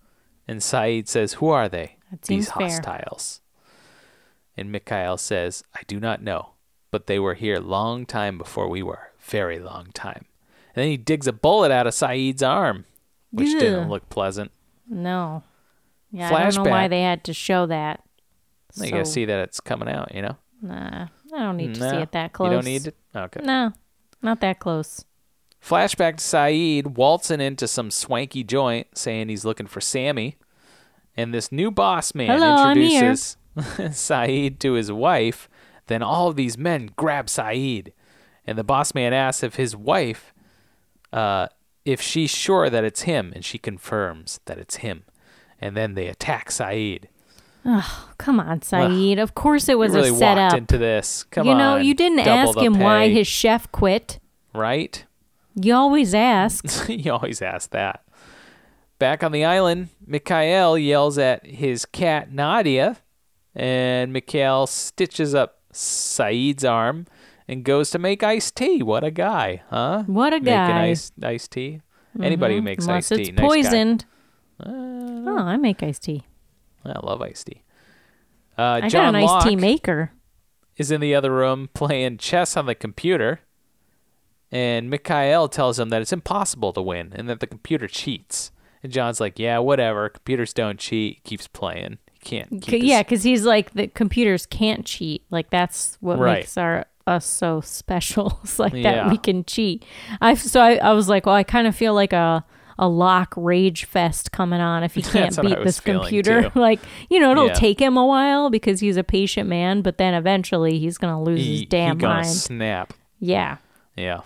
And 0.45 0.59
Sayid 0.59 1.07
says, 1.07 1.33
Who 1.35 1.47
are 1.47 1.69
they? 1.69 1.95
These 2.25 2.51
fair. 2.51 2.67
hostiles. 2.67 3.39
And 4.57 4.73
Mikhail 4.73 5.15
says, 5.17 5.63
I 5.73 5.83
do 5.87 6.01
not 6.01 6.21
know, 6.21 6.49
but 6.91 7.07
they 7.07 7.17
were 7.17 7.35
here 7.35 7.59
long 7.59 8.05
time 8.05 8.37
before 8.37 8.67
we 8.67 8.83
were. 8.83 9.11
Very 9.19 9.57
long 9.57 9.91
time. 9.93 10.25
And 10.75 10.83
then 10.83 10.89
he 10.89 10.97
digs 10.97 11.25
a 11.25 11.31
bullet 11.31 11.71
out 11.71 11.87
of 11.87 11.93
Sayid's 11.93 12.43
arm, 12.43 12.83
which 13.31 13.57
didn't 13.57 13.87
look 13.87 14.09
pleasant. 14.09 14.51
No. 14.89 15.43
Yeah, 16.11 16.35
I 16.35 16.49
don't 16.49 16.65
know 16.65 16.69
why 16.69 16.89
they 16.89 17.03
had 17.03 17.23
to 17.23 17.33
show 17.33 17.65
that. 17.67 18.03
you 18.75 18.91
gotta 18.91 19.05
see 19.05 19.23
that 19.23 19.39
it's 19.39 19.61
coming 19.61 19.87
out, 19.87 20.13
you 20.13 20.23
know? 20.23 20.35
Nah, 20.61 21.07
I 21.37 21.41
don't 21.41 21.57
need 21.57 21.75
to 21.75 21.89
see 21.89 21.97
it 21.97 22.11
that 22.13 22.33
close. 22.33 22.49
You 22.49 22.55
don't 22.55 22.65
need 22.65 22.83
to? 22.85 22.93
Okay. 23.15 23.41
No, 23.43 23.71
not 24.23 24.41
that 24.41 24.59
close. 24.59 25.05
Flashback 25.63 26.17
to 26.17 26.23
Sayid 26.23 26.95
waltzing 26.95 27.41
into 27.41 27.67
some 27.67 27.91
swanky 27.91 28.43
joint 28.43 28.97
saying 28.97 29.29
he's 29.29 29.45
looking 29.45 29.67
for 29.67 29.81
Sami. 29.81 30.35
And 31.15 31.33
this 31.33 31.51
new 31.51 31.71
boss 31.71 32.15
man 32.15 32.29
Hello, 32.29 32.69
introduces 32.69 33.37
Sayid 33.57 34.59
to 34.59 34.73
his 34.73 34.91
wife. 34.91 35.49
Then 35.87 36.01
all 36.01 36.27
of 36.27 36.35
these 36.35 36.57
men 36.57 36.91
grab 36.95 37.27
Sayid. 37.27 37.91
And 38.45 38.57
the 38.57 38.63
boss 38.63 38.95
man 38.95 39.13
asks 39.13 39.43
if 39.43 39.55
his 39.55 39.75
wife, 39.75 40.33
uh, 41.11 41.47
if 41.85 42.01
she's 42.01 42.31
sure 42.31 42.69
that 42.69 42.83
it's 42.83 43.01
him. 43.01 43.31
And 43.35 43.43
she 43.43 43.57
confirms 43.57 44.39
that 44.45 44.57
it's 44.57 44.77
him. 44.77 45.03
And 45.59 45.75
then 45.75 45.95
they 45.95 46.07
attack 46.07 46.49
Sayid. 46.49 47.05
Come 48.17 48.39
on, 48.39 48.61
Sayid. 48.61 49.19
of 49.19 49.35
course 49.35 49.67
it 49.67 49.77
was 49.77 49.91
you 49.91 49.97
really 49.97 50.09
a 50.09 50.13
walked 50.13 50.19
setup. 50.21 50.57
into 50.57 50.77
this. 50.77 51.23
Come 51.25 51.45
you 51.47 51.51
on. 51.53 51.57
know, 51.57 51.75
you 51.77 51.93
didn't 51.93 52.19
ask 52.19 52.57
him 52.57 52.79
why 52.79 53.09
his 53.09 53.27
chef 53.27 53.69
quit. 53.71 54.19
Right? 54.53 55.03
You 55.55 55.73
always 55.75 56.13
ask. 56.13 56.65
you 56.89 57.11
always 57.11 57.41
ask 57.41 57.71
that. 57.71 58.03
Back 58.99 59.23
on 59.23 59.31
the 59.31 59.43
island, 59.45 59.89
Mikhail 60.05 60.77
yells 60.77 61.17
at 61.17 61.45
his 61.45 61.85
cat 61.85 62.31
Nadia, 62.31 62.97
and 63.53 64.13
Mikhail 64.13 64.65
stitches 64.65 65.35
up 65.35 65.59
Sayid's 65.73 66.63
arm 66.63 67.05
and 67.47 67.63
goes 67.63 67.91
to 67.91 67.99
make 67.99 68.23
iced 68.23 68.55
tea. 68.55 68.81
What 68.81 69.03
a 69.03 69.11
guy, 69.11 69.61
huh? 69.69 70.03
What 70.07 70.33
a 70.33 70.37
Making 70.37 70.45
guy. 70.45 70.69
Mm-hmm. 70.69 70.91
iced, 70.91 71.13
iced 71.23 71.51
tea. 71.51 71.81
Anybody 72.21 72.55
who 72.55 72.61
makes 72.61 72.85
Unless 72.85 73.11
iced 73.11 73.19
it's 73.19 73.29
tea, 73.29 73.33
nice 73.35 73.41
guy. 73.41 73.47
poisoned. 73.47 74.05
oh, 74.65 75.37
I 75.37 75.57
make 75.57 75.83
iced 75.83 76.03
tea. 76.03 76.23
I 76.85 76.99
love 77.05 77.21
iced 77.21 77.47
tea. 77.47 77.63
Uh, 78.57 78.81
I 78.83 78.89
John 78.89 79.13
got 79.13 79.15
an 79.21 79.27
iced 79.29 79.47
tea 79.47 79.55
maker. 79.55 80.11
is 80.77 80.89
in 80.91 81.01
the 81.01 81.13
other 81.15 81.31
room 81.31 81.69
playing 81.73 82.17
chess 82.17 82.55
on 82.57 82.65
the 82.65 82.75
computer, 82.75 83.41
and 84.51 84.89
Mikhail 84.89 85.47
tells 85.49 85.79
him 85.79 85.89
that 85.89 86.01
it's 86.01 86.13
impossible 86.13 86.71
to 86.73 86.81
win 86.81 87.11
and 87.15 87.27
that 87.29 87.39
the 87.39 87.47
computer 87.47 87.87
cheats. 87.87 88.51
And 88.83 88.91
John's 88.91 89.19
like, 89.19 89.37
"Yeah, 89.39 89.57
whatever. 89.59 90.07
Computers 90.09 90.53
don't 90.53 90.79
cheat." 90.79 91.15
He 91.15 91.21
keeps 91.29 91.47
playing. 91.47 91.97
He 92.13 92.19
can't. 92.19 92.49
Keep 92.49 92.63
C- 92.65 92.79
his- 92.79 92.89
yeah, 92.89 93.03
because 93.03 93.23
he's 93.23 93.43
like 93.43 93.73
the 93.73 93.87
computers 93.87 94.45
can't 94.45 94.85
cheat. 94.85 95.23
Like 95.29 95.49
that's 95.49 95.97
what 95.99 96.17
Right. 96.19 96.39
makes 96.39 96.57
our 96.57 96.85
us 97.05 97.25
so 97.25 97.59
special. 97.65 98.39
it's 98.43 98.59
like 98.59 98.73
Yeah. 98.73 99.03
that 99.03 99.09
we 99.11 99.17
can 99.17 99.43
cheat. 99.45 99.83
I 100.21 100.35
so 100.35 100.61
I, 100.61 100.75
I 100.77 100.93
was 100.93 101.09
like, 101.09 101.25
well, 101.25 101.35
I 101.35 101.43
kind 101.43 101.67
of 101.67 101.75
feel 101.75 101.93
like 101.93 102.13
a 102.13 102.45
a 102.79 102.87
Locke 102.87 103.33
rage 103.37 103.85
fest 103.85 104.31
coming 104.31 104.59
on 104.61 104.83
if 104.83 104.93
he 104.95 105.01
can't 105.03 105.13
That's 105.35 105.37
what 105.37 105.45
I 105.47 105.55
beat 105.55 105.63
this 105.63 105.79
computer. 105.79 106.51
like 106.55 106.79
you 107.09 107.19
know, 107.19 107.31
it'll 107.31 107.47
Yeah. 107.47 107.53
take 107.53 107.79
him 107.79 107.97
a 107.97 108.05
while 108.05 108.49
because 108.49 108.79
he's 108.79 108.97
a 108.97 109.03
patient 109.03 109.49
man, 109.49 109.81
but 109.81 109.97
then 109.97 110.13
eventually 110.13 110.79
he's 110.79 110.97
gonna 110.97 111.21
lose 111.21 111.39
he, 111.39 111.57
his 111.59 111.65
damn 111.67 111.97
mind. 111.97 112.27
snap. 112.27 112.93
yeah. 113.19 113.57
Yeah. 113.95 114.21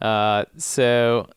Uh, 0.00 0.44
so 0.56 1.28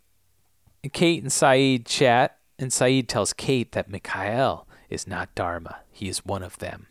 Kate 0.94 1.22
and 1.22 1.32
Sayid 1.32 1.86
chat, 1.86 2.38
and 2.58 2.72
Sayid 2.72 3.08
tells 3.08 3.34
Kate 3.34 3.72
that 3.74 3.90
Mikhail 3.90 4.68
is 4.90 5.08
not 5.08 5.34
Dharma. 5.36 5.80
He 5.92 6.08
is 6.08 6.26
one 6.26 6.44
of 6.44 6.58
them, 6.60 6.88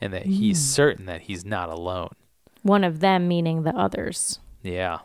and 0.00 0.12
that 0.12 0.26
he's 0.26 0.58
Hmm. 0.58 0.74
certain 0.74 1.06
that 1.06 1.22
he's 1.22 1.44
not 1.44 1.68
alone. 1.70 2.10
One 2.62 2.84
of 2.84 3.00
them 3.00 3.26
meaning 3.28 3.62
the 3.62 3.74
others. 3.74 4.40
Yeah. 4.62 4.98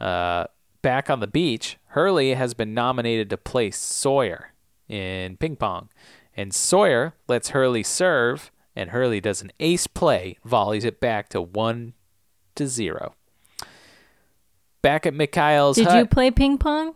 Uh, 0.00 0.46
back 0.82 1.10
on 1.10 1.20
the 1.20 1.26
beach, 1.26 1.76
Hurley 1.88 2.34
has 2.34 2.54
been 2.54 2.74
nominated 2.74 3.30
to 3.30 3.36
play 3.36 3.70
Sawyer 3.70 4.52
in 4.88 5.36
ping 5.36 5.56
pong. 5.56 5.88
And 6.36 6.54
Sawyer 6.54 7.14
lets 7.28 7.50
Hurley 7.50 7.82
serve, 7.82 8.50
and 8.76 8.90
Hurley 8.90 9.20
does 9.20 9.42
an 9.42 9.50
ace 9.60 9.86
play, 9.86 10.38
volleys 10.44 10.84
it 10.84 11.00
back 11.00 11.28
to 11.30 11.40
one 11.42 11.94
to 12.54 12.66
zero. 12.66 13.14
Back 14.82 15.04
at 15.06 15.12
Mikhail's 15.14 15.76
Did 15.76 15.88
hut, 15.88 15.98
you 15.98 16.06
play 16.06 16.30
ping 16.30 16.56
pong? 16.56 16.94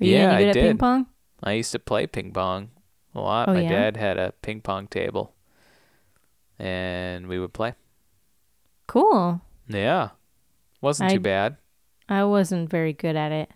Were 0.00 0.06
you 0.06 0.16
Yeah, 0.16 0.32
I 0.36 0.42
at 0.44 0.52
did. 0.54 0.62
ping 0.64 0.78
pong? 0.78 1.06
I 1.42 1.52
used 1.52 1.72
to 1.72 1.78
play 1.78 2.06
ping 2.06 2.32
pong 2.32 2.70
a 3.14 3.20
lot. 3.20 3.48
Oh, 3.48 3.54
My 3.54 3.60
yeah? 3.62 3.68
dad 3.70 3.96
had 3.96 4.18
a 4.18 4.32
ping 4.42 4.60
pong 4.60 4.86
table, 4.88 5.32
and 6.58 7.26
we 7.28 7.38
would 7.38 7.52
play. 7.52 7.74
Cool. 8.86 9.40
Yeah, 9.68 10.10
wasn't 10.80 11.10
I- 11.10 11.14
too 11.14 11.20
bad. 11.20 11.56
I 12.12 12.24
wasn't 12.24 12.68
very 12.70 12.92
good 12.92 13.16
at 13.16 13.32
it. 13.32 13.50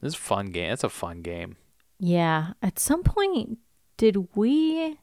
This 0.00 0.14
is 0.14 0.18
a 0.18 0.22
fun 0.22 0.46
game. 0.46 0.72
It's 0.72 0.84
a 0.84 0.88
fun 0.88 1.22
game. 1.22 1.56
Yeah. 1.98 2.52
At 2.62 2.78
some 2.78 3.02
point, 3.02 3.58
did 3.96 4.34
we, 4.34 4.98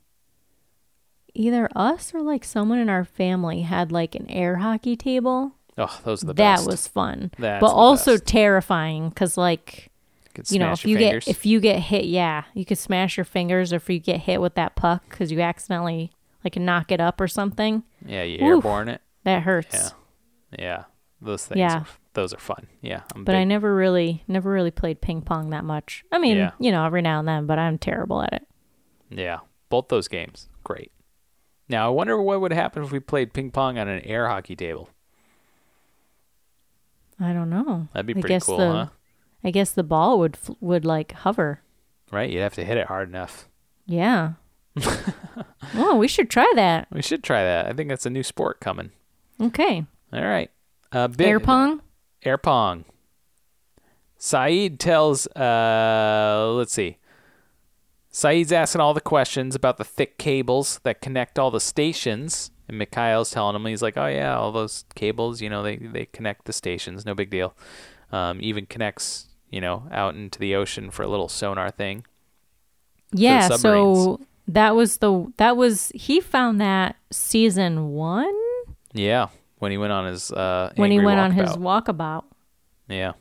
either 1.34 1.70
us 1.76 2.14
or 2.14 2.22
like 2.22 2.44
someone 2.44 2.80
in 2.80 2.90
our 2.90 3.04
family, 3.06 3.62
had 3.62 3.92
like 3.92 4.16
an 4.16 4.30
air 4.30 4.58
hockey 4.58 4.96
table? 4.96 5.56
Oh, 5.78 6.00
those 6.04 6.24
are 6.24 6.28
the 6.28 6.34
best. 6.34 6.66
that 6.66 6.70
best. 6.70 6.70
was 6.70 6.88
fun, 6.88 7.32
That's 7.40 7.62
but 7.62 7.72
also 7.72 8.14
best. 8.14 8.26
terrifying 8.28 9.10
because 9.10 9.38
like 9.38 9.90
Could 10.36 10.52
you 10.52 10.60
know 10.60 10.74
if 10.74 10.86
you 10.86 10.98
fingers. 10.98 11.26
get 11.26 11.32
if 11.32 11.46
you 11.46 11.60
get 11.60 11.80
hit, 11.80 12.06
yeah, 12.06 12.44
you 12.54 12.66
could 12.66 12.78
smash 12.78 13.16
your 13.18 13.24
fingers, 13.24 13.72
or 13.72 13.78
if 13.78 13.90
you 13.90 14.00
get 14.00 14.20
hit 14.22 14.42
with 14.42 14.56
that 14.56 14.76
puck 14.76 15.04
because 15.10 15.32
you 15.32 15.40
accidentally 15.40 16.12
like 16.44 16.58
knock 16.58 16.92
it 16.92 17.00
up 17.00 17.22
or 17.22 17.28
something, 17.28 17.84
yeah, 18.06 18.24
you 18.24 18.36
Oof. 18.36 18.42
airborne 18.42 18.90
it. 18.90 19.02
that 19.24 19.44
hurts. 19.44 19.74
Yeah, 19.74 20.60
yeah, 20.60 20.84
those 21.22 21.46
things. 21.46 21.60
Yeah. 21.60 21.80
Are, 21.80 21.86
those 22.14 22.34
are 22.34 22.40
fun. 22.40 22.68
Yeah, 22.82 23.02
I'm 23.16 23.24
But 23.24 23.36
I 23.36 23.44
never 23.44 23.74
really, 23.76 24.24
never 24.28 24.52
really 24.52 24.72
played 24.72 25.02
ping 25.02 25.22
pong 25.22 25.50
that 25.52 25.64
much. 25.64 26.04
I 26.12 26.18
mean, 26.20 26.38
Yeah. 26.38 26.52
you 26.60 26.72
know, 26.72 26.86
every 26.86 27.02
now 27.02 27.20
and 27.20 27.28
then, 27.28 27.46
but 27.46 27.58
I'm 27.60 27.78
terrible 27.78 28.22
at 28.22 28.34
it. 28.34 28.48
Yeah, 29.10 29.40
both 29.70 29.88
those 29.90 30.08
games, 30.08 30.50
great. 30.64 30.92
Now 31.70 31.88
I 31.88 31.90
wonder 31.90 32.22
what 32.22 32.42
would 32.42 32.52
happen 32.54 32.84
if 32.84 32.92
we 32.92 33.00
played 33.00 33.34
ping 33.34 33.52
pong 33.52 33.78
on 33.78 33.88
an 33.88 34.02
air 34.02 34.28
hockey 34.28 34.56
table. 34.56 34.90
I 37.20 37.34
don't 37.34 37.50
know. 37.50 37.88
That'd 37.94 38.08
be 38.08 38.14
I 38.14 38.22
pretty 38.22 38.34
guess 38.36 38.46
cool, 38.46 38.58
the, 38.58 38.72
huh? 38.72 38.86
I 39.44 39.52
guess 39.52 39.72
the 39.72 39.84
ball 39.84 40.20
would 40.20 40.38
would 40.60 40.86
like 40.86 41.12
hover. 41.14 41.62
Right? 42.12 42.30
You'd 42.30 42.42
have 42.42 42.56
to 42.56 42.66
hit 42.66 42.78
it 42.78 42.88
hard 42.88 43.08
enough. 43.10 43.48
Yeah. 43.86 44.34
oh, 45.76 45.96
we 45.98 46.08
should 46.08 46.30
try 46.30 46.52
that. 46.56 46.88
We 46.92 47.02
should 47.02 47.24
try 47.24 47.44
that. 47.44 47.68
I 47.68 47.74
think 47.74 47.90
that's 47.90 48.06
a 48.06 48.10
new 48.10 48.24
sport 48.24 48.60
coming. 48.60 48.92
Okay. 49.40 49.86
All 50.14 50.22
right. 50.26 50.50
Uh, 50.92 51.08
bit, 51.08 51.28
Air 51.28 51.40
pong. 51.40 51.82
Air 52.24 52.38
pong. 52.38 52.86
Sayid 54.20 54.78
tells, 54.78 55.26
uh, 55.28 56.52
let's 56.56 56.74
see. 56.74 56.98
Sayid's 58.14 58.52
asking 58.52 58.82
all 58.82 58.94
the 58.94 59.02
questions 59.02 59.56
about 59.56 59.78
the 59.78 59.84
thick 59.84 60.18
cables 60.18 60.80
that 60.84 61.02
connect 61.02 61.40
all 61.40 61.50
the 61.50 61.60
stations. 61.60 62.52
And 62.68 62.78
Mikhail's 62.78 63.32
telling 63.32 63.56
him, 63.56 63.66
he's 63.66 63.82
like, 63.82 63.98
oh, 63.98 64.08
yeah, 64.08 64.38
all 64.38 64.52
those 64.52 64.86
cables, 64.96 65.42
you 65.42 65.50
know, 65.50 65.64
they, 65.64 65.78
they 65.78 66.06
connect 66.06 66.46
the 66.46 66.54
stations. 66.54 67.06
No 67.06 67.16
big 67.16 67.30
deal. 67.30 67.56
Um, 68.12 68.40
even 68.42 68.66
connects, 68.66 69.30
you 69.50 69.62
know, 69.62 69.88
out 69.92 70.16
into 70.16 70.38
the 70.38 70.56
ocean 70.56 70.92
for 70.92 71.04
a 71.04 71.08
little 71.08 71.30
sonar 71.30 71.72
thing. 71.72 72.06
Yeah. 73.12 73.50
So 73.50 74.20
that 74.48 74.76
was 74.76 74.98
the 74.98 75.32
that 75.38 75.56
was 75.58 75.92
he 75.96 76.20
found 76.20 76.60
that 76.62 76.96
season 77.12 77.92
one 77.92 78.34
Yeah. 78.94 79.28
When 79.62 79.72
he 79.72 79.78
went 79.78 79.94
on 79.94 80.06
his, 80.08 80.32
uh, 80.32 80.74
when 80.76 80.90
he 80.90 81.00
went 81.00 81.20
on 81.20 81.34
his 81.34 81.52
walkabout. 81.52 81.94
walkabout. 81.96 82.24
Yeah. 82.90 83.12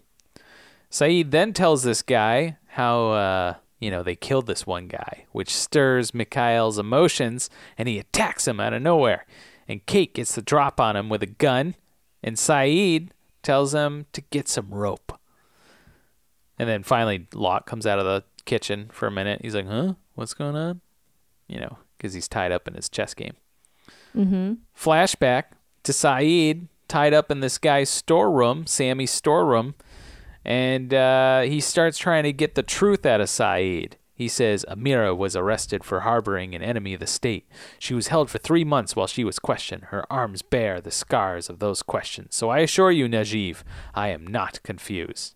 Sayid 0.91 1.33
then 1.33 1.53
tells 1.53 1.83
this 1.83 2.01
guy 2.01 2.57
how, 2.69 3.11
uh, 3.11 3.55
you 3.79 3.91
know, 3.91 4.03
they 4.03 4.17
killed 4.17 4.47
this 4.47 4.67
one 4.67 4.89
guy, 4.89 5.27
which 5.33 5.55
stirs 5.55 6.15
Mikhail's 6.15 6.79
emotions, 6.79 7.51
and 7.77 7.91
he 7.91 7.99
attacks 7.99 8.49
him 8.49 8.59
out 8.59 8.73
of 8.73 8.81
nowhere. 8.81 9.27
And 9.69 9.85
Kate 9.85 10.15
gets 10.15 10.35
the 10.35 10.41
drop 10.41 10.81
on 10.81 10.97
him 10.97 11.11
with 11.11 11.23
a 11.23 11.27
gun, 11.27 11.75
and 12.23 12.37
Sayid 12.37 13.11
tells 13.43 13.75
him 13.75 14.07
to 14.15 14.23
get 14.23 14.49
some 14.49 14.71
rope. 14.71 15.13
And 16.59 16.71
then 16.71 16.83
finally, 16.83 17.27
Locke 17.35 17.67
comes 17.67 17.87
out 17.87 17.99
of 17.99 18.07
the 18.07 18.25
kitchen 18.47 18.89
for 18.91 19.07
a 19.07 19.11
minute. 19.11 19.41
He's 19.43 19.55
like, 19.55 19.69
huh? 19.69 19.93
What's 20.15 20.33
going 20.33 20.57
on? 20.57 20.81
You 21.49 21.61
know, 21.61 21.77
because 21.99 22.15
he's 22.15 22.29
tied 22.29 22.51
up 22.51 22.67
in 22.67 22.73
his 22.73 22.89
chess 22.89 23.13
game. 23.13 23.35
Mm-hmm. 24.17 24.55
Flashback 24.75 25.45
to 25.85 25.93
Sayid 25.93 26.69
tied 26.89 27.15
up 27.15 27.31
in 27.31 27.41
this 27.41 27.59
guy's 27.59 27.89
storeroom, 27.89 28.67
Sami's 28.67 29.11
storeroom, 29.11 29.75
and 30.45 30.93
uh, 30.93 31.43
he 31.43 31.61
starts 31.61 31.99
trying 31.99 32.25
to 32.25 32.33
get 32.33 32.55
the 32.55 32.63
truth 32.63 33.07
out 33.07 33.21
of 33.21 33.29
Sayid. 33.29 33.95
He 34.21 34.29
says 34.29 34.67
Amira 34.69 35.17
was 35.17 35.35
arrested 35.35 35.83
for 35.83 36.01
harboring 36.01 36.55
an 36.55 36.63
enemy 36.63 36.93
of 36.93 37.01
the 37.01 37.07
state. 37.07 37.49
She 37.79 37.95
was 37.95 38.09
held 38.09 38.29
for 38.29 38.37
three 38.37 38.65
months 38.65 38.95
while 38.95 39.07
she 39.07 39.25
was 39.25 39.39
questioned. 39.39 39.85
Her 39.85 40.05
arms 40.13 40.43
bear 40.43 40.79
the 40.79 40.91
scars 40.91 41.49
of 41.49 41.59
those 41.59 41.83
questions. 41.83 42.35
So 42.35 42.51
I 42.51 42.59
assure 42.59 42.91
you, 42.91 43.09
Najib, 43.09 43.57
I 43.95 44.09
am 44.09 44.27
not 44.27 44.63
confused. 44.63 45.35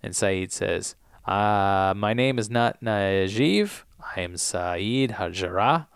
And 0.00 0.14
Sayid 0.14 0.52
says, 0.52 0.94
uh, 1.26 1.92
My 1.96 2.14
name 2.14 2.38
is 2.38 2.48
not 2.48 2.80
Najib. 2.80 3.68
I 4.16 4.20
am 4.20 4.34
Sayid 4.34 5.16
Hajara. 5.16 5.88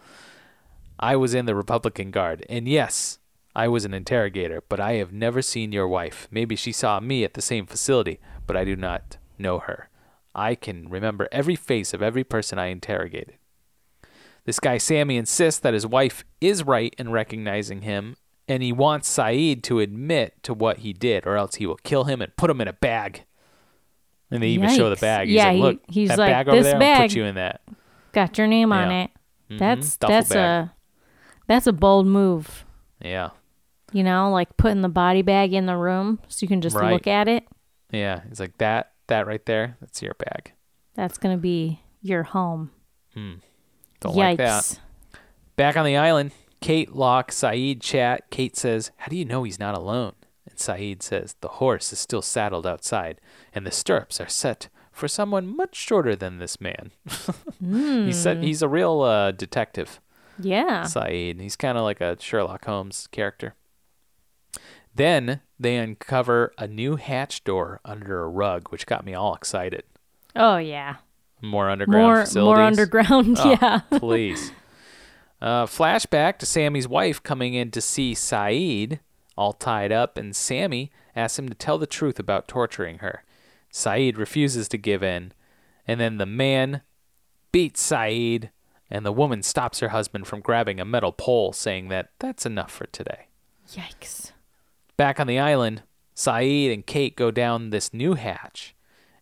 I 0.98 1.14
was 1.14 1.34
in 1.34 1.46
the 1.46 1.54
Republican 1.54 2.10
Guard. 2.10 2.44
And 2.48 2.66
yes, 2.66 3.20
I 3.56 3.68
was 3.68 3.84
an 3.84 3.94
interrogator, 3.94 4.62
but 4.68 4.80
I 4.80 4.94
have 4.94 5.12
never 5.12 5.40
seen 5.40 5.70
your 5.72 5.86
wife. 5.88 6.26
Maybe 6.30 6.56
she 6.56 6.72
saw 6.72 6.98
me 7.00 7.22
at 7.24 7.34
the 7.34 7.42
same 7.42 7.66
facility, 7.66 8.18
but 8.46 8.56
I 8.56 8.64
do 8.64 8.74
not 8.76 9.16
know 9.38 9.60
her. 9.60 9.88
I 10.34 10.54
can 10.56 10.88
remember 10.88 11.28
every 11.30 11.54
face 11.56 11.94
of 11.94 12.02
every 12.02 12.24
person 12.24 12.58
I 12.58 12.66
interrogated. 12.66 13.36
This 14.44 14.58
guy 14.60 14.78
Sami 14.78 15.16
insists 15.16 15.60
that 15.60 15.72
his 15.74 15.86
wife 15.86 16.24
is 16.40 16.64
right 16.64 16.94
in 16.98 17.10
recognizing 17.12 17.82
him, 17.82 18.16
and 18.48 18.62
he 18.62 18.72
wants 18.72 19.08
Sayid 19.16 19.62
to 19.64 19.78
admit 19.80 20.42
to 20.42 20.52
what 20.52 20.78
he 20.78 20.92
did, 20.92 21.26
or 21.26 21.36
else 21.36 21.54
he 21.54 21.66
will 21.66 21.78
kill 21.84 22.04
him 22.04 22.20
and 22.20 22.34
put 22.36 22.50
him 22.50 22.60
in 22.60 22.68
a 22.68 22.72
bag. 22.74 23.24
And 24.30 24.42
they 24.42 24.48
even 24.48 24.68
show 24.70 24.90
the 24.90 24.96
bag. 24.96 25.28
He's 25.28 25.36
Yeah, 25.36 25.44
like, 25.46 25.54
he- 25.56 25.62
"Look, 25.62 25.80
he's 25.88 26.08
that 26.08 26.18
like, 26.18 26.30
bag 26.32 26.48
over 26.48 26.56
"This 26.56 26.64
there. 26.66 26.74
I'll 26.74 26.80
bag." 26.80 27.10
put 27.10 27.16
you 27.16 27.24
in 27.24 27.36
that." 27.36 27.60
Got 28.12 28.36
your 28.36 28.46
name 28.48 28.72
on 28.72 28.90
Yeah. 28.90 29.04
it. 29.04 29.10
Mm-hmm. 29.50 29.58
That's 29.58 29.96
duffel 29.96 30.14
that's 30.16 30.28
bag. 30.30 30.64
a 30.66 30.74
that's 31.46 31.66
a 31.68 31.72
bold 31.72 32.06
move. 32.06 32.64
Yeah, 33.00 33.30
You 33.94 34.02
know, 34.02 34.30
like 34.30 34.56
putting 34.58 34.82
the 34.82 34.88
body 34.90 35.22
bag 35.22 35.54
in 35.54 35.64
the 35.66 35.76
room 35.76 36.18
so 36.28 36.42
you 36.44 36.48
can 36.48 36.60
just 36.60 36.76
Right. 36.76 36.92
look 36.92 37.06
at 37.06 37.28
it. 37.28 37.44
yeah. 37.90 38.20
He's 38.28 38.40
like 38.40 38.58
that. 38.58 38.90
That 39.06 39.26
right 39.26 39.44
there. 39.46 39.76
That's 39.80 40.02
your 40.02 40.14
bag. 40.14 40.52
That's 40.94 41.16
gonna 41.16 41.36
be 41.38 41.80
your 42.02 42.24
home. 42.24 42.70
Don't 43.14 43.40
Yikes. 44.02 44.16
like 44.16 44.36
that. 44.38 44.80
Back 45.56 45.76
on 45.76 45.84
the 45.84 45.96
island, 45.96 46.32
Kate, 46.60 46.92
Locke, 46.94 47.30
Sayid 47.30 47.80
chat. 47.80 48.30
Kate 48.30 48.56
says, 48.56 48.90
How 48.98 49.08
do 49.08 49.16
you 49.16 49.24
know 49.24 49.44
he's 49.44 49.58
not 49.60 49.76
alone? 49.76 50.14
And 50.48 50.58
Sayid 50.58 51.02
says, 51.02 51.36
The 51.40 51.48
horse 51.48 51.92
is 51.92 51.98
still 52.00 52.22
saddled 52.22 52.66
outside, 52.66 53.20
and 53.54 53.64
the 53.66 53.70
stirrups 53.70 54.20
are 54.20 54.28
set 54.28 54.68
for 54.90 55.06
someone 55.08 55.56
much 55.56 55.76
shorter 55.76 56.16
than 56.16 56.38
this 56.38 56.60
man. 56.60 56.90
he 57.60 58.12
said 58.12 58.42
he's 58.42 58.62
a 58.62 58.68
real 58.68 59.02
uh, 59.02 59.30
detective, 59.32 60.00
Yeah. 60.38 60.82
Sayid. 60.82 61.40
He's 61.40 61.56
kind 61.56 61.78
of 61.78 61.84
like 61.84 62.00
a 62.00 62.16
Sherlock 62.20 62.64
Holmes 62.64 63.06
character. 63.12 63.54
Then 64.94 65.40
they 65.58 65.76
uncover 65.76 66.52
a 66.58 66.66
new 66.66 66.96
hatch 66.96 67.44
door 67.44 67.80
under 67.84 68.22
a 68.22 68.28
rug, 68.28 68.68
which 68.70 68.86
got 68.86 69.04
me 69.04 69.14
all 69.14 69.34
excited. 69.34 69.82
Oh 70.36 70.56
yeah. 70.56 70.96
More 71.42 71.68
underground 71.68 72.02
More 72.06 72.20
facilities. 72.24 72.56
more 72.56 72.62
underground. 72.62 73.36
Oh, 73.40 73.50
yeah. 73.60 73.80
please. 73.98 74.52
Uh, 75.42 75.66
flashback 75.66 76.38
to 76.38 76.46
Sami's 76.46 76.88
wife 76.88 77.22
coming 77.22 77.52
in 77.54 77.70
to 77.72 77.80
see 77.80 78.14
Sayid, 78.14 79.00
all 79.36 79.52
tied 79.52 79.92
up, 79.92 80.16
and 80.16 80.34
Sammy 80.34 80.90
asks 81.14 81.38
him 81.38 81.48
to 81.50 81.54
tell 81.54 81.76
the 81.76 81.86
truth 81.86 82.18
about 82.18 82.48
torturing 82.48 82.98
her. 82.98 83.24
Sayid 83.70 84.16
refuses 84.16 84.68
to 84.68 84.78
give 84.78 85.02
in, 85.02 85.32
and 85.86 86.00
then 86.00 86.16
the 86.16 86.24
man 86.24 86.80
beats 87.52 87.82
Sayid, 87.86 88.50
and 88.90 89.04
the 89.04 89.12
woman 89.12 89.42
stops 89.42 89.80
her 89.80 89.88
husband 89.90 90.26
from 90.26 90.40
grabbing 90.40 90.80
a 90.80 90.84
metal 90.84 91.12
pole, 91.12 91.52
saying 91.52 91.88
that 91.88 92.10
that's 92.18 92.46
enough 92.46 92.70
for 92.70 92.86
today. 92.86 93.26
Yikes. 93.70 94.30
Back 94.96 95.18
on 95.18 95.26
the 95.26 95.38
island, 95.38 95.82
Sayid 96.14 96.72
and 96.72 96.86
Kate 96.86 97.16
go 97.16 97.30
down 97.30 97.70
this 97.70 97.92
new 97.92 98.14
hatch, 98.14 98.74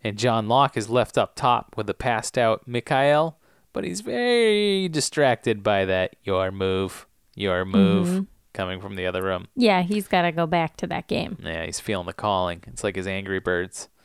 and 0.04 0.18
John 0.18 0.48
Locke 0.48 0.76
is 0.76 0.90
left 0.90 1.16
up 1.16 1.34
top 1.34 1.74
with 1.76 1.86
the 1.86 1.94
passed 1.94 2.36
out 2.36 2.68
Mikhail, 2.68 3.38
but 3.72 3.84
he's 3.84 4.02
very 4.02 4.88
distracted 4.88 5.62
by 5.62 5.84
that 5.86 6.16
your 6.22 6.50
move, 6.50 7.06
your 7.34 7.64
move 7.64 8.08
mm-hmm. 8.08 8.22
coming 8.52 8.80
from 8.80 8.96
the 8.96 9.06
other 9.06 9.22
room. 9.22 9.48
Yeah, 9.56 9.82
he's 9.82 10.08
got 10.08 10.22
to 10.22 10.32
go 10.32 10.46
back 10.46 10.76
to 10.78 10.86
that 10.88 11.08
game. 11.08 11.38
Yeah, 11.42 11.64
he's 11.64 11.80
feeling 11.80 12.06
the 12.06 12.12
calling. 12.12 12.62
It's 12.66 12.84
like 12.84 12.96
his 12.96 13.06
Angry 13.06 13.40
Birds. 13.40 13.88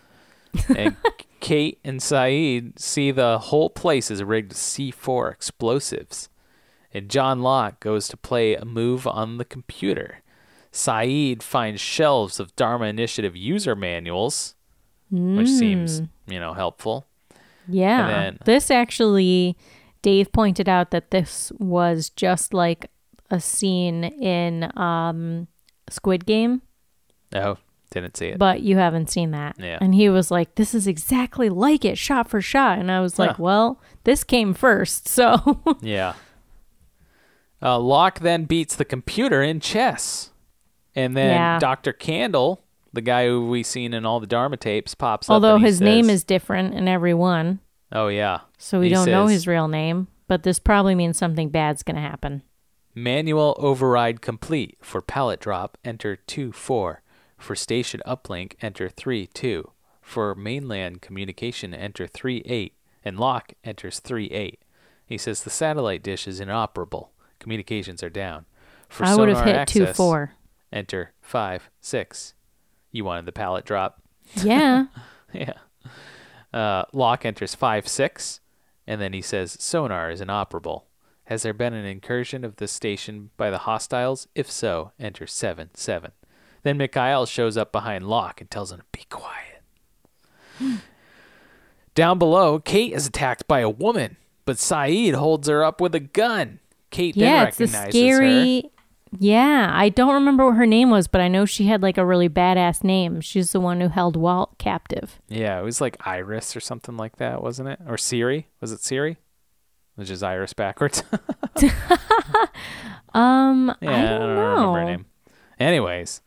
And 0.75 0.95
Kate 1.39 1.79
and 1.83 1.99
Sayid 1.99 2.79
see 2.79 3.11
the 3.11 3.37
whole 3.37 3.69
place 3.69 4.09
is 4.09 4.23
rigged 4.23 4.49
with 4.49 4.57
C4 4.57 5.31
explosives. 5.31 6.29
And 6.93 7.09
John 7.09 7.41
Locke 7.41 7.79
goes 7.79 8.07
to 8.07 8.17
play 8.17 8.55
a 8.55 8.65
move 8.65 9.05
on 9.05 9.37
the 9.37 9.45
computer. 9.45 10.21
Sayid 10.77 11.41
finds 11.41 11.81
shelves 11.81 12.39
of 12.39 12.55
Dharma 12.55 12.85
Initiative 12.85 13.35
user 13.35 13.75
manuals, 13.75 14.53
which 15.09 15.49
seems, 15.49 16.03
you 16.27 16.39
know, 16.39 16.53
helpful. 16.53 17.07
Yeah. 17.67 18.07
then- 18.07 18.39
this 18.45 18.69
actually, 18.69 19.57
Dave 20.03 20.31
pointed 20.31 20.69
out 20.69 20.91
that 20.91 21.09
this 21.09 21.51
was 21.57 22.11
just 22.11 22.53
like 22.53 22.91
a 23.31 23.39
scene 23.39 24.03
in 24.03 24.71
um, 24.79 25.47
Squid 25.89 26.25
Game, 26.27 26.61
Oh, 27.33 27.57
didn't 27.89 28.15
see 28.15 28.27
it. 28.27 28.37
but 28.37 28.61
you 28.61 28.77
haven't 28.77 29.09
seen 29.09 29.31
that. 29.31 29.55
Yeah. 29.59 29.79
And 29.81 29.95
he 29.95 30.09
was 30.09 30.29
like, 30.29 30.55
this 30.55 30.75
is 30.75 30.85
exactly 30.87 31.49
like 31.49 31.83
it, 31.85 31.97
shot 31.97 32.29
for 32.29 32.39
shot. 32.39 32.77
And 32.77 32.91
I 32.91 33.01
was 33.01 33.17
like, 33.17 33.31
Huh. 33.31 33.43
well, 33.43 33.81
this 34.03 34.23
came 34.23 34.53
first. 34.53 35.07
So, 35.09 35.59
Yeah. 35.81 36.13
Uh, 37.61 37.79
Locke 37.79 38.19
then 38.19 38.45
beats 38.45 38.75
the 38.75 38.85
computer 38.85 39.41
in 39.41 39.59
chess. 39.59 40.31
And 40.97 41.15
then 41.15 41.29
Yeah. 41.35 41.59
Dr. 41.59 41.93
Candle, 41.93 42.63
the 42.91 43.01
guy 43.01 43.27
who 43.27 43.47
we've 43.47 43.65
seen 43.65 43.93
in 43.93 44.05
all 44.05 44.19
the 44.19 44.27
Dharma 44.27 44.57
tapes, 44.57 44.95
pops 44.95 45.29
up. 45.29 45.33
although 45.35 45.55
and 45.55 45.63
he 45.63 45.67
his 45.67 45.79
name 45.79 46.09
is 46.09 46.23
different 46.23 46.73
in 46.73 46.87
every 46.87 47.13
one, 47.13 47.59
Oh, 47.91 48.07
yeah. 48.07 48.41
so 48.57 48.79
we 48.79 48.87
He 48.87 48.93
don't 48.93 49.05
know 49.09 49.27
his 49.27 49.47
real 49.47 49.67
name, 49.67 50.07
but 50.27 50.43
this 50.43 50.59
probably 50.59 50.95
means 50.95 51.17
something 51.17 51.49
bad's 51.49 51.83
going 51.83 51.95
to 51.95 52.01
happen. 52.01 52.41
Manual 52.95 53.55
override 53.59 54.21
complete. 54.21 54.77
For 54.81 55.01
pallet 55.01 55.39
drop, 55.39 55.77
enter 55.85 56.15
2 56.15 56.51
4. 56.51 57.03
For 57.37 57.55
station 57.55 58.01
uplink, 58.07 58.53
enter 58.59 58.89
3 58.89 59.27
2. 59.27 59.71
For 60.01 60.33
mainland 60.33 61.01
communication, 61.01 61.75
enter 61.75 62.07
3 62.07 62.41
8. 62.45 62.73
And 63.05 63.19
Locke 63.19 63.53
enters 63.63 63.99
3 63.99 64.25
8. 64.31 64.59
He 65.05 65.17
says 65.19 65.43
the 65.43 65.51
satellite 65.51 66.01
dish 66.01 66.27
is 66.27 66.39
inoperable. 66.39 67.11
Communications 67.39 68.01
are 68.01 68.09
down. 68.09 68.45
For 68.89 69.05
I 69.05 69.15
would 69.15 69.29
have 69.29 69.45
hit 69.45 69.67
2 69.67 69.85
4. 69.93 70.33
Enter 70.71 71.13
5 71.21 71.69
6. 71.81 72.33
You 72.91 73.05
wanted 73.05 73.25
the 73.25 73.31
pallet 73.31 73.65
drop. 73.65 74.01
Yeah. 74.35 74.85
yeah. 75.33 75.53
Uh, 76.53 76.83
Locke 76.93 77.25
enters 77.25 77.55
5 77.55 77.87
6, 77.87 78.39
and 78.85 79.01
then 79.01 79.13
he 79.13 79.21
says 79.21 79.57
sonar 79.59 80.09
is 80.09 80.21
inoperable. 80.21 80.87
Has 81.25 81.43
there 81.43 81.53
been 81.53 81.73
an 81.73 81.85
incursion 81.85 82.45
of 82.45 82.55
the 82.55 82.67
station 82.67 83.31
by 83.35 83.49
the 83.49 83.59
hostiles? 83.59 84.27
If 84.33 84.49
so, 84.49 84.91
enter 84.99 85.27
7 85.27 85.71
7. 85.73 86.11
Then 86.63 86.77
Mikhail 86.77 87.25
shows 87.25 87.57
up 87.57 87.71
behind 87.71 88.07
Locke 88.07 88.41
and 88.41 88.49
tells 88.49 88.71
him 88.71 88.79
to 88.79 88.85
be 88.91 89.05
quiet. 89.09 89.61
Down 91.95 92.19
below, 92.19 92.59
Kate 92.59 92.93
is 92.93 93.07
attacked 93.07 93.47
by 93.47 93.59
a 93.59 93.69
woman, 93.69 94.17
but 94.45 94.57
Sayid 94.57 95.15
holds 95.15 95.47
her 95.47 95.63
up 95.63 95.81
with 95.81 95.95
a 95.95 95.99
gun. 95.99 96.59
Kate 96.91 97.17
yeah, 97.17 97.25
then 97.25 97.47
it's 97.47 97.57
the 97.57 97.65
recognizes 97.65 97.93
scary. 97.93 98.61
her. 98.61 98.69
Yeah, 99.19 99.69
I 99.73 99.89
don't 99.89 100.13
remember 100.13 100.45
what 100.45 100.55
her 100.57 100.65
name 100.65 100.89
was, 100.89 101.07
but 101.07 101.21
I 101.21 101.27
know 101.27 101.45
she 101.45 101.65
had 101.67 101.81
like 101.81 101.97
a 101.97 102.05
really 102.05 102.29
badass 102.29 102.83
name. 102.83 103.21
She's 103.21 103.51
the 103.51 103.59
one 103.59 103.79
who 103.81 103.87
held 103.89 104.15
Walt 104.15 104.57
captive. 104.57 105.19
Yeah, 105.27 105.59
it 105.59 105.63
was 105.63 105.79
like 105.81 105.97
Iris 106.05 106.55
or 106.55 106.59
something 106.59 106.97
like 106.97 107.17
that, 107.17 107.41
wasn't 107.41 107.69
it? 107.69 107.79
Or 107.87 107.97
Siri? 107.97 108.47
Was 108.61 108.71
it 108.71 108.81
Siri? 108.81 109.17
Which 109.95 110.09
is 110.09 110.21
Iris 110.23 110.53
backwards. 110.53 111.03
Um, 113.13 113.73
Yeah, 113.81 113.89
I 114.15 114.17
don't, 114.19 114.35
know. 114.35 114.41
remember 114.41 114.79
her 114.79 114.85
name. 114.85 115.05
Anyways, 115.59 116.21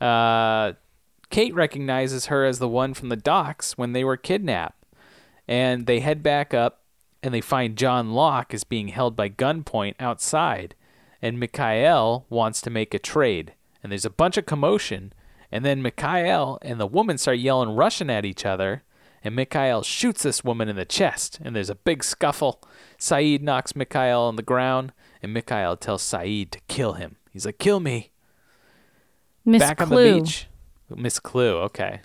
uh, 0.00 0.72
Kate 1.30 1.54
recognizes 1.54 2.26
her 2.26 2.44
as 2.44 2.58
the 2.58 2.68
one 2.68 2.92
from 2.92 3.08
the 3.08 3.16
docks 3.16 3.78
when 3.78 3.92
they 3.92 4.04
were 4.04 4.16
kidnapped. 4.16 4.84
And 5.46 5.86
they 5.86 6.00
head 6.00 6.22
back 6.22 6.52
up 6.52 6.82
and 7.22 7.32
they 7.32 7.40
find 7.40 7.76
John 7.78 8.12
Locke 8.12 8.52
is 8.52 8.64
being 8.64 8.88
held 8.88 9.16
by 9.16 9.30
gunpoint 9.30 9.94
outside. 9.98 10.74
And 11.20 11.40
Mikhail 11.40 12.26
wants 12.28 12.60
to 12.62 12.70
make 12.70 12.94
a 12.94 12.98
trade. 12.98 13.54
And 13.82 13.92
there's 13.92 14.04
a 14.04 14.10
bunch 14.10 14.36
of 14.36 14.46
commotion. 14.46 15.12
And 15.50 15.64
then 15.64 15.82
Mikhail 15.82 16.58
and 16.62 16.78
the 16.78 16.86
woman 16.86 17.18
start 17.18 17.38
yelling 17.38 17.74
Russian 17.74 18.10
at 18.10 18.24
each 18.24 18.44
other. 18.44 18.82
And 19.24 19.34
Mikhail 19.34 19.82
shoots 19.82 20.22
this 20.22 20.44
woman 20.44 20.68
in 20.68 20.76
the 20.76 20.84
chest. 20.84 21.40
And 21.42 21.56
there's 21.56 21.70
a 21.70 21.74
big 21.74 22.04
scuffle. 22.04 22.62
Sayid 22.98 23.42
knocks 23.42 23.74
Mikhail 23.74 24.20
on 24.20 24.36
the 24.36 24.42
ground. 24.42 24.92
And 25.22 25.34
Mikhail 25.34 25.76
tells 25.76 26.02
Sayid 26.02 26.50
to 26.52 26.60
kill 26.68 26.94
him. 26.94 27.16
He's 27.32 27.46
like, 27.46 27.58
kill 27.58 27.80
me. 27.80 28.12
Miss 29.44 29.60
Back 29.60 29.78
Klugh. 29.78 29.82
on 29.82 29.90
the 29.90 30.20
beach. 30.20 30.46
Miss 30.94 31.18
Klugh, 31.18 31.64
okay. 31.64 32.00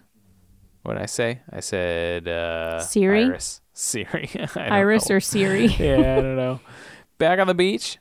What 0.83 0.93
did 0.93 1.03
I 1.03 1.07
say? 1.07 1.41
I 1.49 1.61
said 1.61 2.27
uh, 2.27 2.79
Siri? 2.79 3.25
Iris. 3.25 3.61
Siri. 3.73 4.29
Iris 4.55 5.09
know. 5.09 5.15
or 5.15 5.19
Siri. 5.19 5.65
yeah, 5.79 6.17
I 6.17 6.21
don't 6.21 6.35
know. 6.35 6.59
Back 7.17 7.39
on 7.39 7.47
the 7.47 7.53
beach, 7.53 7.97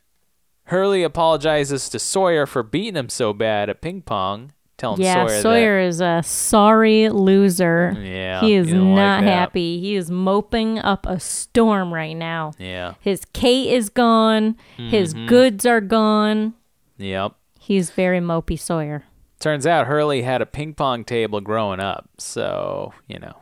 Hurley 0.66 1.02
apologizes 1.02 1.88
to 1.90 1.98
Sawyer 1.98 2.46
for 2.46 2.62
beating 2.62 2.96
him 2.96 3.08
so 3.08 3.32
bad 3.32 3.68
at 3.68 3.80
ping 3.80 4.02
pong, 4.02 4.52
telling 4.78 5.02
yeah, 5.02 5.26
Sawyer, 5.26 5.40
Sawyer, 5.42 5.80
is 5.80 6.00
a 6.00 6.22
sorry 6.24 7.08
loser. 7.08 7.94
Yeah, 8.00 8.40
he 8.40 8.54
is 8.54 8.70
don't 8.70 8.94
like 8.94 9.24
happy. 9.24 9.80
He 9.80 9.96
is 9.96 10.10
moping 10.10 10.78
up 10.78 11.04
a 11.06 11.18
storm 11.20 11.92
right 11.92 12.14
now. 12.16 12.52
Yeah. 12.58 12.94
His 13.00 13.24
Kate 13.32 13.72
is 13.72 13.88
gone. 13.90 14.56
His 14.76 15.14
Mm-hmm. 15.14 15.26
goods 15.26 15.66
are 15.66 15.80
gone. 15.80 16.54
Yep. 16.98 17.32
He's 17.58 17.90
very 17.90 18.20
mopey 18.20 18.58
Sawyer. 18.58 19.04
Turns 19.40 19.66
out 19.66 19.86
Hurley 19.88 20.22
had 20.22 20.40
a 20.40 20.46
ping 20.46 20.72
pong 20.74 21.04
table 21.04 21.40
growing 21.40 21.80
up, 21.80 22.08
so 22.18 22.94
you 23.08 23.18
know 23.18 23.34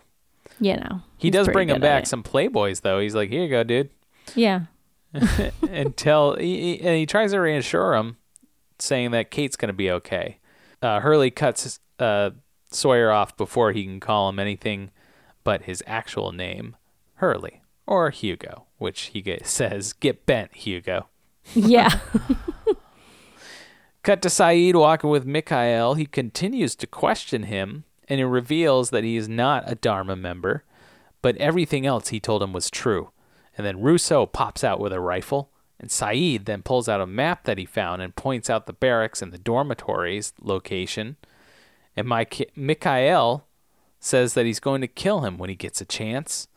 You 0.58 0.76
know. 0.76 1.02
he 1.18 1.30
does 1.30 1.46
bring 1.48 1.68
him 1.68 1.80
back 1.80 2.06
some 2.06 2.22
Playboys 2.22 2.80
though. 2.80 2.98
He's 3.00 3.14
like, 3.14 3.28
"Here 3.30 3.42
you 3.42 3.50
go, 3.50 3.62
dude," 3.62 3.90
Yeah. 4.34 4.60
and 5.68 5.96
tell 5.96 6.36
he, 6.36 6.74
he- 6.76 6.80
and 6.80 6.96
he 6.96 7.06
tries 7.06 7.32
to 7.32 7.38
reassure 7.40 7.94
him, 7.94 8.16
saying 8.78 9.10
that 9.12 9.30
Kate's 9.30 9.56
gonna 9.56 9.72
be 9.72 9.90
okay. 9.90 10.38
Uh, 10.82 11.00
Hurley 11.00 11.30
cuts 11.30 11.80
uh, 11.98 12.30
Sawyer 12.70 13.10
off 13.10 13.36
before 13.36 13.72
he 13.72 13.84
can 13.84 14.00
call 14.00 14.28
him 14.28 14.38
anything 14.38 14.90
but 15.44 15.62
his 15.62 15.82
actual 15.86 16.32
name, 16.32 16.76
Hurley 17.16 17.62
or 17.86 18.10
Hugo, 18.10 18.66
which 18.78 19.00
he 19.12 19.20
get, 19.20 19.46
says, 19.48 19.92
"Get 19.92 20.26
bent, 20.26 20.54
Hugo." 20.54 21.08
Yeah. 21.54 21.98
Cut 24.02 24.22
to 24.22 24.28
Sayid 24.28 24.74
walking 24.74 25.10
with 25.10 25.26
Mikhail. 25.26 25.94
He 25.94 26.06
continues 26.06 26.74
to 26.76 26.86
question 26.86 27.42
him, 27.44 27.84
and 28.08 28.18
it 28.20 28.26
reveals 28.26 28.90
that 28.90 29.04
he 29.04 29.16
is 29.16 29.28
not 29.28 29.64
a 29.66 29.74
Dharma 29.74 30.16
member, 30.16 30.64
but 31.20 31.36
everything 31.36 31.84
else 31.84 32.08
he 32.08 32.18
told 32.20 32.42
him 32.42 32.52
was 32.54 32.70
true. 32.70 33.10
And 33.60 33.66
then 33.66 33.82
Rousseau 33.82 34.24
pops 34.24 34.64
out 34.64 34.80
with 34.80 34.90
a 34.90 35.00
rifle, 35.00 35.50
and 35.78 35.90
Sayid 35.90 36.46
then 36.46 36.62
pulls 36.62 36.88
out 36.88 37.02
a 37.02 37.06
map 37.06 37.44
that 37.44 37.58
he 37.58 37.66
found 37.66 38.00
and 38.00 38.16
points 38.16 38.48
out 38.48 38.64
the 38.64 38.72
barracks 38.72 39.20
and 39.20 39.32
the 39.32 39.38
dormitories 39.38 40.32
location. 40.40 41.18
And 41.94 42.08
my 42.08 42.26
Mikhail 42.56 43.44
says 43.98 44.32
that 44.32 44.46
he's 44.46 44.60
going 44.60 44.80
to 44.80 44.86
kill 44.88 45.20
him 45.20 45.36
when 45.36 45.50
he 45.50 45.56
gets 45.56 45.82
a 45.82 45.84
chance. 45.84 46.48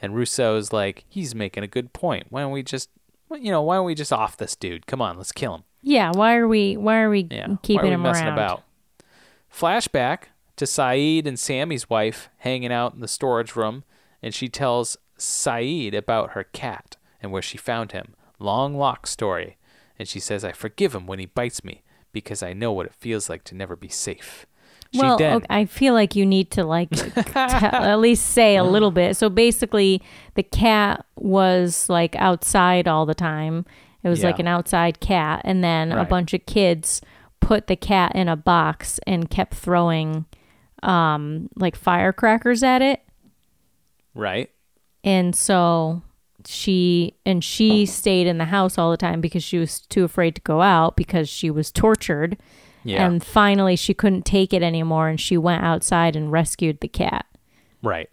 And 0.00 0.14
Rousseau's 0.14 0.72
like, 0.72 1.04
he's 1.08 1.34
making 1.34 1.64
a 1.64 1.66
good 1.66 1.92
point. 1.92 2.26
Why 2.30 2.42
don't 2.42 2.52
we 2.52 2.62
just, 2.62 2.90
you 3.32 3.50
know, 3.50 3.62
why 3.62 3.74
don't 3.74 3.86
we 3.86 3.96
just 3.96 4.12
off 4.12 4.36
this 4.36 4.54
dude? 4.54 4.86
Come 4.86 5.02
on, 5.02 5.16
let's 5.16 5.32
kill 5.32 5.56
him. 5.56 5.62
yeah. 5.82 6.12
Why 6.14 6.36
are 6.36 6.46
we 6.46 6.76
why 6.76 7.00
are 7.00 7.10
we 7.10 7.26
Yeah. 7.28 7.56
keeping 7.62 7.78
Why 7.78 7.82
are 7.82 7.86
we 7.88 7.94
him 7.94 8.02
messing 8.02 8.26
around? 8.28 8.34
about? 8.34 8.62
Flashback 9.52 10.26
to 10.56 10.64
Sayid 10.64 11.26
and 11.26 11.40
Sami's 11.40 11.90
wife 11.90 12.28
hanging 12.38 12.72
out 12.72 12.94
in 12.94 13.00
the 13.00 13.08
storage 13.08 13.56
room, 13.56 13.82
and 14.22 14.32
she 14.32 14.48
tells 14.48 14.96
Sayid 15.22 15.94
about 15.94 16.32
her 16.32 16.44
cat 16.44 16.96
and 17.20 17.30
where 17.30 17.42
she 17.42 17.56
found 17.56 17.92
him. 17.92 18.14
Long 18.38 18.76
lock 18.76 19.06
story. 19.06 19.56
And 19.98 20.08
she 20.08 20.18
says, 20.18 20.44
I 20.44 20.50
forgive 20.50 20.94
him 20.94 21.06
when 21.06 21.20
he 21.20 21.26
bites 21.26 21.62
me 21.62 21.82
because 22.12 22.42
I 22.42 22.52
know 22.52 22.72
what 22.72 22.86
it 22.86 22.94
feels 22.94 23.28
like 23.28 23.44
to 23.44 23.54
never 23.54 23.76
be 23.76 23.88
safe. 23.88 24.46
She 24.92 24.98
Well, 24.98 25.16
then, 25.16 25.36
okay, 25.36 25.46
I 25.48 25.64
feel 25.64 25.94
like 25.94 26.16
you 26.16 26.26
need 26.26 26.50
to 26.52 26.64
like 26.64 26.90
t- 26.90 27.12
at 27.34 27.96
least 27.96 28.26
say 28.26 28.56
a 28.56 28.64
little 28.64 28.90
bit. 28.90 29.16
So 29.16 29.30
basically, 29.30 30.02
the 30.34 30.42
cat 30.42 31.06
was 31.16 31.88
like 31.88 32.16
outside 32.16 32.88
all 32.88 33.06
the 33.06 33.14
time. 33.14 33.64
It 34.02 34.08
was 34.08 34.24
like 34.24 34.40
an 34.40 34.48
outside 34.48 34.98
cat, 34.98 35.42
and 35.44 35.62
then 35.62 35.92
a 35.92 36.04
bunch 36.04 36.34
of 36.34 36.44
kids 36.46 37.00
put 37.40 37.68
the 37.68 37.76
cat 37.76 38.16
in 38.16 38.28
a 38.28 38.34
box 38.36 38.98
and 39.06 39.30
kept 39.30 39.54
throwing 39.54 40.26
um 40.82 41.48
like 41.54 41.76
firecrackers 41.76 42.64
at 42.64 42.82
it. 42.82 43.02
right? 44.14 44.50
And 45.04 45.34
so 45.34 46.02
she 46.46 47.14
and 47.24 47.42
she 47.42 47.82
oh. 47.82 47.86
stayed 47.86 48.26
in 48.26 48.38
the 48.38 48.46
house 48.46 48.78
all 48.78 48.90
the 48.90 48.96
time 48.96 49.20
because 49.20 49.44
she 49.44 49.58
was 49.58 49.80
too 49.80 50.04
afraid 50.04 50.34
to 50.36 50.40
go 50.42 50.60
out 50.62 50.96
because 50.96 51.28
she 51.28 51.50
was 51.50 51.70
tortured. 51.70 52.36
Yeah. 52.84 53.06
And 53.06 53.22
finally 53.22 53.76
she 53.76 53.94
couldn't 53.94 54.24
take 54.24 54.52
it 54.52 54.62
anymore 54.62 55.08
and 55.08 55.20
she 55.20 55.36
went 55.36 55.62
outside 55.62 56.16
and 56.16 56.32
rescued 56.32 56.80
the 56.80 56.88
cat. 56.88 57.26
right. 57.82 58.08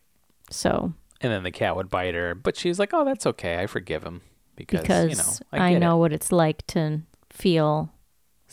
So 0.52 0.94
And 1.22 1.32
then 1.32 1.44
the 1.44 1.52
cat 1.52 1.76
would 1.76 1.90
bite 1.90 2.16
her, 2.16 2.34
but 2.34 2.56
she's 2.58 2.80
like, 2.80 2.92
"Oh, 2.94 3.06
that's 3.06 3.26
okay. 3.28 3.60
I 3.60 3.68
forgive 3.68 4.04
him 4.04 4.22
because, 4.56 4.82
because 4.82 5.10
you 5.10 5.16
know 5.16 5.64
I, 5.64 5.74
I, 5.74 5.78
know 5.78 5.96
It. 5.98 6.00
what 6.00 6.14
it's 6.14 6.32
like 6.32 6.66
to 6.68 7.02
feel 7.30 7.92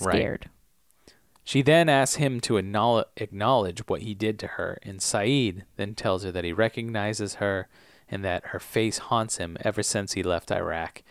Right. 0.00 0.14
scared. 0.14 0.50
She 1.42 1.62
then 1.62 1.88
asks 1.88 2.16
him 2.16 2.40
to 2.40 2.56
acknowledge, 2.56 3.06
acknowledge 3.16 3.80
what 3.86 4.02
he 4.02 4.14
did 4.14 4.38
to 4.40 4.46
her, 4.46 4.78
and 4.82 4.98
Sayid 5.00 5.62
then 5.76 5.94
tells 5.94 6.24
her 6.24 6.32
that 6.32 6.44
he 6.44 6.52
recognizes 6.52 7.34
her 7.36 7.68
and 8.10 8.24
that 8.24 8.46
her 8.46 8.60
face 8.60 8.98
haunts 8.98 9.38
him 9.38 9.56
ever 9.60 9.82
since 9.82 10.12
he 10.12 10.22
left 10.22 10.52
Iraq. 10.52 11.02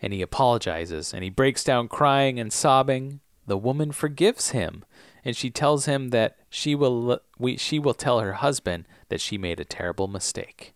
And 0.00 0.12
he 0.12 0.22
apologizes, 0.22 1.14
and 1.14 1.22
he 1.22 1.30
breaks 1.30 1.62
down 1.62 1.88
crying 1.88 2.38
and 2.38 2.52
sobbing. 2.52 3.20
The 3.46 3.56
woman 3.56 3.92
forgives 3.92 4.50
him, 4.50 4.84
and 5.24 5.36
she 5.36 5.50
tells 5.50 5.86
him 5.86 6.10
that 6.10 6.36
she 6.50 6.74
will 6.74 7.20
we, 7.38 7.56
she 7.56 7.78
will 7.78 7.94
tell 7.94 8.20
her 8.20 8.34
husband 8.34 8.86
that 9.08 9.20
she 9.20 9.38
made 9.38 9.60
a 9.60 9.64
terrible 9.64 10.08
mistake. 10.08 10.74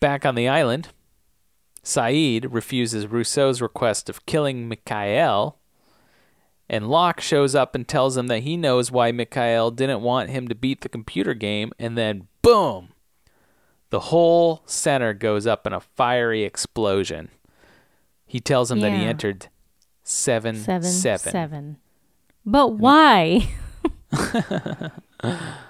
Back 0.00 0.24
on 0.24 0.36
the 0.36 0.48
island, 0.48 0.88
Sayid 1.82 2.46
refuses 2.50 3.06
Rousseau's 3.06 3.60
request 3.60 4.08
of 4.08 4.26
killing 4.26 4.68
Mikhail, 4.68 5.58
and 6.68 6.88
Locke 6.88 7.20
shows 7.20 7.54
up 7.54 7.74
and 7.74 7.88
tells 7.88 8.16
him 8.16 8.26
that 8.28 8.42
he 8.42 8.56
knows 8.56 8.92
why 8.92 9.10
Mikhail 9.10 9.70
didn't 9.70 10.02
want 10.02 10.30
him 10.30 10.46
to 10.48 10.54
beat 10.54 10.82
the 10.82 10.88
computer 10.88 11.34
game, 11.34 11.72
and 11.78 11.96
then 11.96 12.28
boom! 12.42 12.90
The 13.90 14.00
whole 14.00 14.62
center 14.66 15.14
goes 15.14 15.46
up 15.46 15.66
in 15.66 15.72
a 15.72 15.80
fiery 15.80 16.44
explosion. 16.44 17.30
He 18.26 18.40
tells 18.40 18.70
him 18.70 18.80
that 18.80 18.92
he 18.92 19.04
entered 19.04 19.48
seven 20.04 20.56
Seven, 20.56 20.82
seven. 20.90 21.32
seven. 21.32 21.76
But 22.44 22.74
why? 22.74 23.48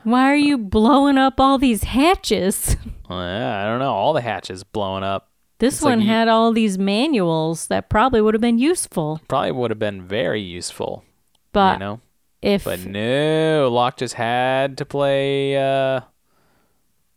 why 0.03 0.23
are 0.25 0.37
you 0.37 0.59
blowing 0.59 1.19
up 1.19 1.39
all 1.41 1.59
these 1.59 1.85
hatches? 1.85 2.77
Well, 3.09 3.19
I 3.19 3.65
don't 3.65 3.79
know. 3.79 3.93
All 3.93 4.13
the 4.13 4.21
hatches 4.21 4.65
blowing 4.65 5.03
up. 5.05 5.31
This 5.61 5.75
It's 5.77 5.83
like 5.83 5.93
one 5.93 6.01
you- 6.03 6.09
had 6.09 6.29
all 6.29 6.53
these 6.53 6.79
manuals 6.79 7.67
that 7.69 7.89
probably 7.89 8.21
would 8.21 8.35
have 8.35 8.41
been 8.41 8.59
useful. 8.59 9.21
Probably 9.29 9.53
would 9.53 9.71
have 9.71 9.79
been 9.79 10.03
very 10.03 10.41
useful. 10.41 11.05
But 11.53 11.75
you 11.75 11.79
know? 11.79 12.01
if 12.43 12.65
But 12.65 12.81
no, 12.85 13.69
Locke 13.73 13.97
just 13.97 14.15
had 14.15 14.77
to 14.79 14.85
play 14.85 15.57
uh, 15.57 16.03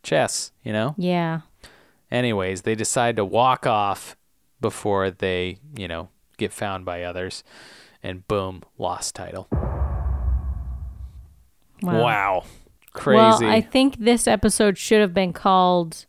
chess, 0.03 0.51
you 0.63 0.73
know? 0.73 0.95
yeah, 0.97 1.41
Anyways, 2.09 2.63
they 2.63 2.75
decide 2.75 3.15
to 3.15 3.23
walk 3.23 3.65
off 3.65 4.17
before 4.59 5.11
they, 5.11 5.59
you 5.77 5.87
know, 5.87 6.09
get 6.37 6.51
found 6.51 6.83
by 6.83 7.03
others. 7.03 7.43
And 8.03 8.27
boom, 8.27 8.63
lost 8.77 9.15
title. 9.15 9.47
wow. 11.81 12.01
Wow. 12.03 12.43
Crazy. 12.93 13.45
Well, 13.45 13.45
I 13.45 13.61
think 13.61 13.97
this 13.99 14.27
episode 14.27 14.77
should 14.77 14.99
have 14.99 15.13
been 15.13 15.31
called 15.31 16.05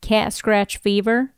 Cat 0.00 0.32
Scratch 0.32 0.78
Fever 0.78 1.32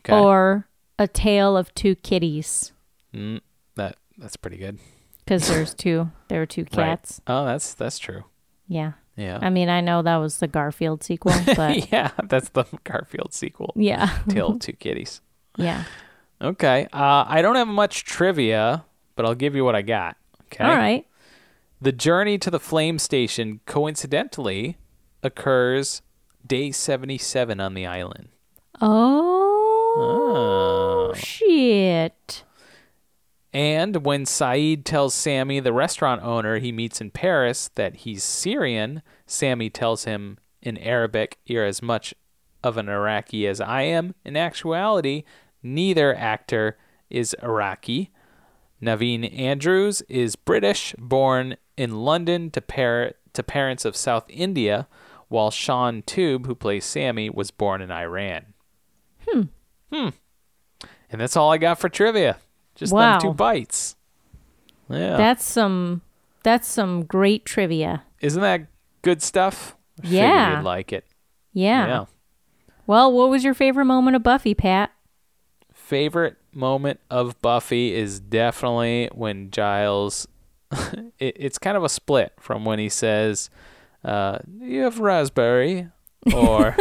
okay. 0.00 0.14
or 0.16 0.68
A 0.98 1.08
Tale 1.08 1.56
of 1.56 1.74
Two 1.74 1.96
Kitties 1.96 2.72
Mm, 3.14 3.40
that 3.76 3.96
that's 4.18 4.36
pretty 4.36 4.58
good. 4.58 4.78
because 5.24 5.48
there's 5.48 5.74
two. 5.74 6.10
There 6.28 6.42
are 6.42 6.46
two 6.46 6.64
cats. 6.66 7.20
Right. 7.26 7.34
Oh, 7.34 7.44
that's 7.46 7.74
that's 7.74 7.98
true. 7.98 8.24
Yeah. 8.68 8.92
Yeah. 9.16 9.38
I 9.40 9.48
mean, 9.50 9.68
I 9.68 9.80
know 9.80 10.02
that 10.02 10.16
was 10.16 10.38
the 10.38 10.46
Garfield 10.46 11.02
sequel, 11.02 11.32
but 11.56 11.90
yeah, 11.90 12.10
that's 12.24 12.50
the 12.50 12.64
Garfield 12.84 13.32
sequel. 13.32 13.72
yeah, 13.76 14.18
Tale 14.28 14.48
of 14.52 14.58
Two 14.60 14.72
Kitties. 14.74 15.20
yeah. 15.56 15.84
Okay. 16.40 16.86
Uh, 16.92 17.24
I 17.26 17.40
don't 17.40 17.56
have 17.56 17.66
much 17.68 18.04
trivia, 18.04 18.84
but 19.14 19.24
I'll 19.24 19.34
give 19.34 19.54
you 19.56 19.64
what 19.64 19.74
I 19.74 19.80
got. 19.80 20.16
Okay. 20.52 20.64
All 20.64 20.76
right. 20.76 21.06
The 21.80 21.92
journey 21.92 22.36
to 22.38 22.50
the 22.50 22.60
flame 22.60 22.98
station 22.98 23.60
coincidentally 23.64 24.76
occurs 25.22 26.02
day 26.46 26.70
77 26.72 27.58
on 27.58 27.72
the 27.74 27.86
island. 27.86 28.28
Oh, 28.80 29.94
Oh. 29.98 31.14
shit. 31.14 32.44
And 33.56 34.04
when 34.04 34.26
Sayid 34.26 34.84
tells 34.84 35.14
Sami, 35.14 35.60
the 35.60 35.72
restaurant 35.72 36.22
owner 36.22 36.58
he 36.58 36.72
meets 36.72 37.00
in 37.00 37.10
Paris, 37.10 37.70
that 37.76 37.96
he's 37.96 38.22
Syrian, 38.22 39.00
Sami 39.24 39.70
tells 39.70 40.04
him 40.04 40.36
in 40.60 40.76
Arabic, 40.76 41.38
You're 41.46 41.64
as 41.64 41.80
much 41.80 42.12
of 42.62 42.76
an 42.76 42.90
Iraqi 42.90 43.46
as 43.46 43.58
I 43.62 43.80
am. 43.84 44.14
In 44.26 44.36
actuality, 44.36 45.24
neither 45.62 46.14
actor 46.14 46.76
is 47.08 47.34
Iraqi. 47.42 48.12
Naveen 48.82 49.34
Andrews 49.34 50.02
is 50.02 50.36
British, 50.36 50.94
born 50.98 51.56
in 51.78 52.02
London 52.02 52.50
to, 52.50 52.60
par- 52.60 53.12
to 53.32 53.42
parents 53.42 53.86
of 53.86 53.96
South 53.96 54.26
India, 54.28 54.86
while 55.28 55.50
Sean 55.50 56.02
Toub, 56.02 56.44
who 56.44 56.54
plays 56.54 56.84
Sami, 56.84 57.30
was 57.30 57.50
born 57.50 57.80
in 57.80 57.90
Iran. 57.90 58.52
Hmm. 59.26 59.42
Hmm. 59.90 60.08
And 61.10 61.22
that's 61.22 61.38
all 61.38 61.50
I 61.50 61.56
got 61.56 61.78
for 61.78 61.88
trivia. 61.88 62.36
Just 62.76 62.92
Wow. 62.92 63.18
them 63.18 63.30
two 63.30 63.34
bites. 63.34 63.96
Yeah. 64.88 65.16
That's 65.16 65.44
some 65.44 66.02
that's 66.44 66.68
some 66.68 67.04
great 67.04 67.44
trivia. 67.44 68.04
Isn't 68.20 68.42
that 68.42 68.68
good 69.02 69.20
stuff? 69.20 69.74
I 70.04 70.06
Yeah. 70.06 70.56
you'd 70.58 70.64
like 70.64 70.92
it. 70.92 71.04
Yeah. 71.52 71.86
yeah. 71.88 72.04
Well, 72.86 73.12
what 73.12 73.30
was 73.30 73.42
your 73.42 73.54
favorite 73.54 73.86
moment 73.86 74.14
of 74.14 74.22
Buffy, 74.22 74.54
Pat? 74.54 74.92
favorite 75.72 76.36
moment 76.52 76.98
of 77.10 77.40
Buffy 77.40 77.94
is 77.94 78.18
definitely 78.18 79.08
when 79.12 79.50
Giles. 79.52 80.26
it, 81.18 81.36
it's 81.38 81.58
kind 81.58 81.76
of 81.76 81.84
a 81.84 81.88
split 81.88 82.32
from 82.40 82.64
when 82.64 82.78
he 82.80 82.88
says, 82.88 83.50
uh, 84.04 84.38
"You 84.60 84.82
have 84.82 84.98
raspberry," 84.98 85.88
or, 86.34 86.76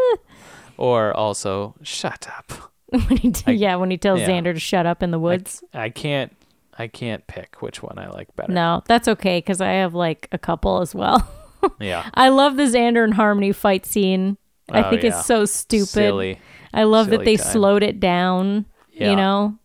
or 0.78 1.14
also 1.14 1.74
"Shut 1.82 2.26
up." 2.38 2.71
when 3.08 3.16
he 3.18 3.30
t- 3.32 3.44
I- 3.46 3.50
yeah, 3.52 3.76
when 3.76 3.90
he 3.90 3.96
tells 3.98 4.20
yeah. 4.20 4.28
Xander 4.28 4.54
to 4.54 4.60
shut 4.60 4.86
up 4.86 5.02
in 5.02 5.10
the 5.10 5.18
woods. 5.18 5.62
I 5.74 5.88
can't. 5.90 6.34
I 6.78 6.86
can't 6.88 7.26
pick 7.26 7.60
which 7.60 7.82
one 7.82 7.98
I 7.98 8.08
like 8.08 8.34
better. 8.34 8.50
no, 8.52 8.82
that's 8.86 9.06
okay 9.06 9.38
because 9.38 9.60
I 9.60 9.72
have 9.72 9.94
like 9.94 10.28
a 10.32 10.38
couple 10.38 10.80
as 10.80 10.94
well. 10.94 11.26
Yeah. 11.78 12.10
I 12.14 12.28
love 12.30 12.56
the 12.56 12.64
Xander 12.64 13.04
and 13.04 13.14
Harmony 13.14 13.52
fight 13.52 13.86
scene. 13.86 14.36
I 14.68 14.82
Oh, 14.82 14.90
think 14.90 15.04
yeah. 15.04 15.10
it's 15.16 15.26
so 15.26 15.44
stupid. 15.44 15.86
Silly. 15.86 16.40
I 16.74 16.82
love 16.82 17.10
that 17.10 17.24
they 17.24 17.36
time. 17.36 17.52
slowed 17.52 17.84
it 17.84 18.00
down. 18.00 18.66
Yeah. 18.92 19.10
You 19.10 19.16
know. 19.16 19.58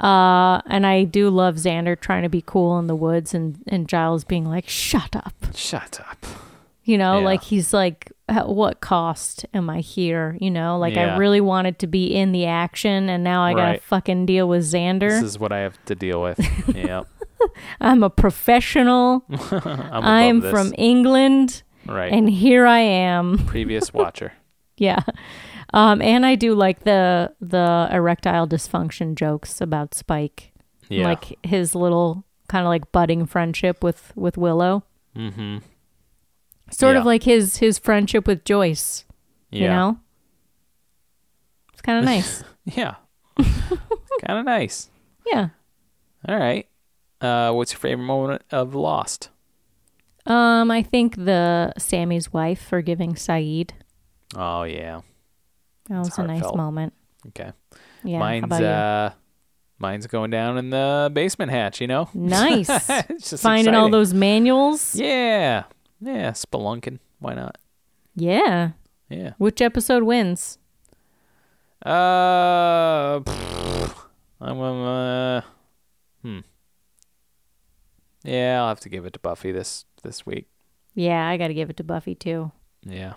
Uh, 0.00 0.60
and 0.66 0.86
I 0.86 1.04
do 1.04 1.28
love 1.30 1.54
Xander 1.54 1.98
trying 1.98 2.22
to 2.24 2.28
be 2.28 2.42
cool 2.44 2.78
in 2.80 2.86
the 2.88 2.96
woods, 2.96 3.32
and 3.34 3.62
and 3.68 3.88
Giles 3.88 4.24
being 4.24 4.44
like, 4.46 4.68
"Shut 4.68 5.14
up," 5.14 5.34
Shut 5.54 6.00
up. 6.00 6.26
you 6.84 6.96
know, 6.98 7.20
like 7.20 7.42
he's 7.44 7.72
like, 7.72 8.09
"At 8.30 8.48
what 8.48 8.80
cost 8.80 9.44
am 9.52 9.68
I 9.68 9.80
here?" 9.80 10.36
You 10.40 10.50
know, 10.50 10.78
like 10.78 10.96
I 10.96 11.16
really 11.16 11.40
wanted 11.40 11.78
to 11.80 11.86
be 11.86 12.14
in 12.14 12.32
the 12.32 12.46
action, 12.46 13.08
and 13.08 13.24
now 13.24 13.42
I 13.42 13.54
gotta 13.54 13.80
fucking 13.80 14.26
deal 14.26 14.48
with 14.48 14.62
Xander. 14.62 15.10
This 15.10 15.22
is 15.22 15.38
what 15.38 15.52
I 15.52 15.58
have 15.58 15.82
to 15.86 15.94
deal 15.94 16.22
with. 16.22 16.40
yeah. 16.74 17.02
I'm 17.80 18.02
a 18.02 18.10
professional. 18.10 19.24
I'm, 19.50 20.04
I'm 20.04 20.40
from 20.42 20.74
England, 20.76 21.62
right. 21.86 22.12
and 22.12 22.28
here 22.28 22.66
I 22.66 22.80
am. 22.80 23.38
previous 23.46 23.92
watcher. 23.94 24.32
Yeah. 24.76 25.00
Um, 25.72 26.02
and 26.02 26.26
I 26.26 26.34
do 26.34 26.54
like 26.54 26.84
the 26.84 27.32
the 27.40 27.88
erectile 27.90 28.46
dysfunction 28.46 29.14
jokes 29.14 29.60
about 29.60 29.94
Spike. 29.94 30.52
Yeah. 30.88 31.04
Like 31.04 31.38
his 31.44 31.74
little 31.74 32.24
kind 32.48 32.66
of 32.66 32.68
like 32.68 32.90
budding 32.92 33.26
friendship 33.26 33.82
with 33.82 34.12
with 34.16 34.36
Willow. 34.36 34.84
mm-hmm. 35.16 35.58
Sort 36.70 36.94
Yeah. 36.94 37.00
of 37.00 37.06
like 37.06 37.22
his 37.24 37.56
his 37.58 37.78
friendship 37.78 38.26
with 38.26 38.44
Joyce, 38.44 39.04
Yeah. 39.50 39.60
you 39.62 39.68
know? 39.68 39.98
It's 41.72 41.82
kind 41.82 41.98
of 41.98 42.04
nice. 42.14 42.44
Yeah. 42.64 42.94
kind 43.38 44.38
of 44.38 44.44
nice. 44.44 44.90
yeah. 45.26 45.48
All 46.28 46.36
right. 46.36 46.66
Uh, 47.20 47.52
what's 47.52 47.72
your 47.72 47.78
favorite 47.80 48.04
moment 48.04 48.42
of 48.50 48.74
Lost? 48.74 49.30
Um 50.26 50.70
I 50.70 50.82
think 50.82 51.16
the 51.16 51.72
Sami's 51.78 52.32
wife 52.32 52.60
forgiving 52.62 53.14
Sayid. 53.14 53.70
Oh 54.36 54.62
yeah. 54.64 55.00
That 55.88 55.98
was 56.00 56.18
a 56.18 56.26
nice 56.26 56.54
moment. 56.54 56.92
Okay. 57.28 57.52
Yeah. 58.04 58.18
mine's 58.18 58.52
uh, 58.52 59.12
mine's 59.78 60.06
going 60.06 60.30
down 60.30 60.56
in 60.58 60.70
the 60.70 61.10
basement 61.12 61.50
hatch. 61.50 61.80
You 61.80 61.86
know. 61.88 62.08
Nice. 62.14 62.68
It's 63.10 63.30
just 63.30 63.42
Finding 63.42 63.74
all 63.74 63.90
those 63.90 64.14
manuals. 64.14 64.94
Yeah. 64.94 65.64
Yeah. 66.00 66.30
Spelunking. 66.32 66.98
Why 67.18 67.34
not? 67.34 67.58
yeah. 68.14 68.70
Yeah. 69.08 69.32
Which 69.38 69.60
episode 69.60 70.04
wins? 70.04 70.56
Uh. 71.84 73.18
pfft, 73.20 73.96
I'm 74.40 74.60
uh. 74.60 75.40
Hmm. 76.22 76.38
Yeah, 78.22 78.60
I'll 78.62 78.68
have 78.68 78.80
to 78.80 78.88
give 78.88 79.04
it 79.06 79.12
to 79.14 79.18
Buffy 79.18 79.50
this 79.50 79.84
this 80.02 80.24
week. 80.26 80.46
Yeah, 80.94 81.26
I 81.26 81.36
got 81.36 81.48
to 81.48 81.54
give 81.54 81.70
it 81.70 81.76
to 81.78 81.84
Buffy 81.84 82.14
too. 82.14 82.52
Yeah. 82.84 83.14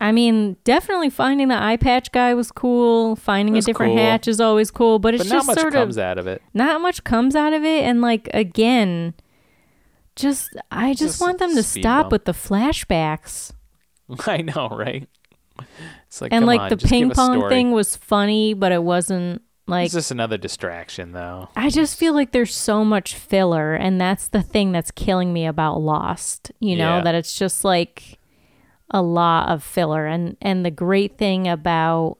I 0.00 0.12
mean, 0.12 0.56
definitely 0.64 1.10
finding 1.10 1.48
the 1.48 1.62
eye 1.62 1.76
patch 1.76 2.10
guy 2.12 2.32
was 2.32 2.50
cool. 2.50 3.16
Finding 3.16 3.58
a 3.58 3.60
different 3.60 3.90
cool. 3.96 3.98
hatch 4.02 4.26
is 4.28 4.40
always 4.40 4.70
cool, 4.70 4.98
but 4.98 5.12
it's 5.14 5.24
But 5.24 5.28
not 5.30 5.36
just 5.38 5.46
much 5.48 5.58
sort 5.60 5.74
comes 5.74 5.96
of 5.98 6.02
out 6.02 6.16
of 6.18 6.26
it. 6.26 6.40
not 6.54 6.80
much 6.80 7.04
comes 7.04 7.36
out 7.36 7.52
of 7.52 7.64
it. 7.64 7.84
And 7.84 8.00
like 8.00 8.28
again, 8.32 9.12
just 10.16 10.50
I 10.70 10.90
just, 10.92 11.02
Just 11.02 11.20
want 11.20 11.38
them 11.38 11.54
to 11.54 11.62
stop 11.62 12.12
with 12.12 12.24
the 12.24 12.32
flashbacks. 12.32 13.52
I 14.26 14.38
know, 14.38 14.68
right? 14.68 15.08
It's 16.06 16.20
like 16.20 16.32
and 16.32 16.46
like 16.46 16.60
on, 16.60 16.68
the 16.70 16.76
ping 16.76 17.10
pong 17.10 17.48
thing 17.48 17.70
was 17.72 17.96
funny, 17.96 18.54
but 18.54 18.72
it 18.72 18.82
wasn't 18.82 19.42
like 19.66 19.86
it's 19.86 19.94
just 19.94 20.10
another 20.10 20.36
distraction, 20.38 21.12
though. 21.12 21.48
I 21.54 21.70
just 21.70 21.98
feel 21.98 22.12
like 22.14 22.32
there's 22.32 22.54
so 22.54 22.84
much 22.84 23.14
filler, 23.14 23.74
and 23.74 24.00
that's 24.00 24.28
the 24.28 24.42
thing 24.42 24.72
that's 24.72 24.90
killing 24.90 25.32
me 25.32 25.46
about 25.46 25.80
Lost. 25.80 26.50
You 26.60 26.76
know 26.76 26.96
Yeah. 26.96 27.02
that 27.02 27.14
it's 27.14 27.34
just 27.38 27.64
like 27.64 28.18
a 28.90 29.02
lot 29.02 29.48
of 29.50 29.62
filler, 29.62 30.06
and 30.06 30.36
and 30.40 30.64
the 30.64 30.70
great 30.70 31.18
thing 31.18 31.46
about 31.46 32.18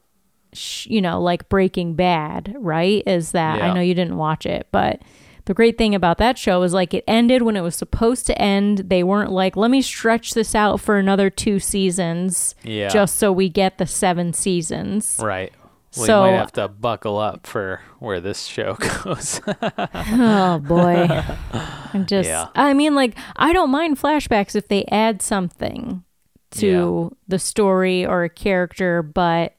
sh- 0.52 0.86
you 0.86 1.00
know 1.00 1.20
like 1.20 1.48
Breaking 1.48 1.94
Bad, 1.94 2.54
right, 2.58 3.02
is 3.06 3.32
that 3.32 3.62
I 3.62 3.72
know 3.74 3.80
you 3.80 3.94
didn't 3.94 4.16
watch 4.18 4.46
it, 4.46 4.68
but 4.70 5.00
the 5.50 5.54
great 5.54 5.76
thing 5.76 5.96
about 5.96 6.18
that 6.18 6.38
show 6.38 6.62
is 6.62 6.72
like 6.72 6.94
it 6.94 7.02
ended 7.08 7.42
when 7.42 7.56
it 7.56 7.60
was 7.60 7.74
supposed 7.74 8.24
to 8.24 8.40
end. 8.40 8.78
They 8.88 9.02
weren't 9.02 9.32
like, 9.32 9.56
let 9.56 9.68
me 9.68 9.82
stretch 9.82 10.32
this 10.32 10.54
out 10.54 10.78
for 10.80 10.96
another 10.96 11.28
two 11.28 11.58
seasons, 11.58 12.54
Yeah. 12.62 12.86
just 12.86 13.16
so 13.16 13.32
we 13.32 13.48
get 13.48 13.76
the 13.78 13.84
seven 13.88 14.32
seasons. 14.32 15.16
Right. 15.20 15.52
Well, 15.96 16.06
So- 16.06 16.20
might 16.22 16.36
have 16.38 16.52
to 16.52 16.68
buckle 16.68 17.18
up 17.18 17.48
for 17.48 17.80
where 17.98 18.20
this 18.20 18.44
show 18.44 18.74
goes. 19.02 19.40
Oh 20.12 20.60
boy. 20.64 21.08
I'm 21.94 22.06
just 22.06 22.28
Yeah. 22.28 22.46
I 22.54 22.72
mean 22.72 22.94
like 22.94 23.16
I 23.34 23.52
don't 23.52 23.70
mind 23.70 23.98
flashbacks 23.98 24.54
if 24.54 24.68
they 24.68 24.84
add 24.84 25.20
something 25.20 26.04
to 26.52 27.16
the 27.26 27.40
story 27.40 28.06
or 28.06 28.22
a 28.22 28.28
character, 28.30 29.02
but 29.02 29.54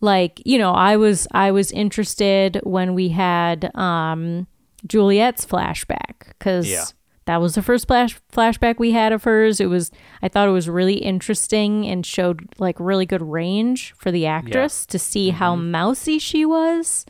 like, 0.00 0.40
you 0.46 0.56
know, 0.56 0.72
I 0.72 0.96
was 0.96 1.28
I 1.32 1.50
was 1.50 1.70
interested 1.70 2.58
when 2.62 2.94
we 2.94 3.10
had 3.10 3.70
um 3.76 4.46
Juliet's 4.86 5.44
flashback 5.46 6.32
cuz 6.40 6.68
Yeah. 6.70 6.84
that 7.26 7.40
was 7.40 7.54
the 7.54 7.62
first 7.62 7.86
flash 7.86 8.18
flashback 8.32 8.78
we 8.78 8.92
had 8.92 9.12
of 9.12 9.24
hers. 9.24 9.60
It 9.60 9.66
was 9.66 9.90
I 10.22 10.28
thought 10.28 10.48
it 10.48 10.52
was 10.52 10.68
really 10.68 10.94
interesting 10.96 11.86
and 11.86 12.04
showed 12.04 12.48
like 12.58 12.76
really 12.80 13.06
good 13.06 13.22
range 13.22 13.94
for 13.96 14.10
the 14.10 14.26
actress 14.26 14.84
to 14.86 14.98
see 14.98 15.30
how 15.30 15.54
mousy 15.56 16.18
she 16.18 16.44
was 16.44 17.06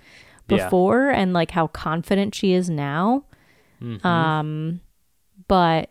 Yeah. 0.48 0.64
before 0.64 1.08
and 1.10 1.32
like 1.32 1.52
how 1.52 1.66
confident 1.68 2.34
she 2.34 2.52
is 2.52 2.68
now. 2.68 3.24
Um 4.04 4.80
but 5.48 5.90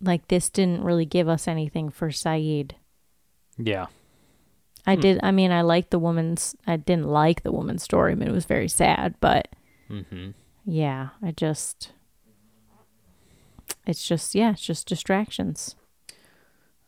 like 0.00 0.28
this 0.28 0.50
didn't 0.50 0.82
really 0.84 1.06
give 1.06 1.28
us 1.28 1.48
anything 1.48 1.88
for 1.90 2.08
Sayid. 2.10 2.72
yeah. 3.56 3.86
I 4.86 4.96
did 4.96 5.18
I 5.22 5.30
mean 5.30 5.50
I 5.50 5.62
liked 5.62 5.90
the 5.92 5.98
woman's 5.98 6.54
I 6.66 6.76
didn't 6.76 7.06
like 7.08 7.42
the 7.42 7.52
woman's 7.52 7.82
story. 7.82 8.12
I 8.12 8.14
mean 8.16 8.28
it 8.28 8.32
was 8.34 8.44
very 8.46 8.68
sad, 8.68 9.14
but 9.20 9.48
Mm-hmm. 9.90 10.30
Yeah, 10.64 11.10
I 11.22 11.30
just 11.30 11.92
it's 13.86 14.06
just 14.06 14.34
yeah, 14.34 14.52
it's 14.52 14.62
just 14.62 14.86
distractions. 14.86 15.76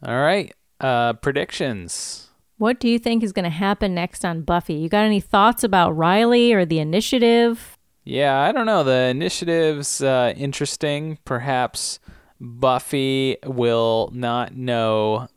All 0.05 0.21
right. 0.21 0.55
Uh, 0.81 1.15
predictions. 1.15 2.29
What 2.59 2.81
do 2.81 2.89
you 2.89 2.99
think 2.99 3.23
is 3.23 3.33
going 3.33 3.45
to 3.45 3.51
happen 3.51 3.95
next 3.95 4.25
on 4.25 4.43
Buffy? 4.43 4.75
You 4.75 4.89
got 4.89 5.05
any 5.05 5.21
thoughts 5.21 5.63
about 5.63 5.97
Riley 5.97 6.53
or 6.53 6.65
the 6.65 6.79
initiative? 6.79 7.77
Yeah, 8.05 8.41
I 8.41 8.53
don't 8.53 8.67
know. 8.67 8.83
The 8.83 9.09
initiative's 9.11 10.01
uh, 10.03 10.33
interesting. 10.37 11.19
Perhaps 11.25 11.99
Buffy 12.41 13.37
will 13.45 14.11
not 14.15 14.57
know 14.57 15.29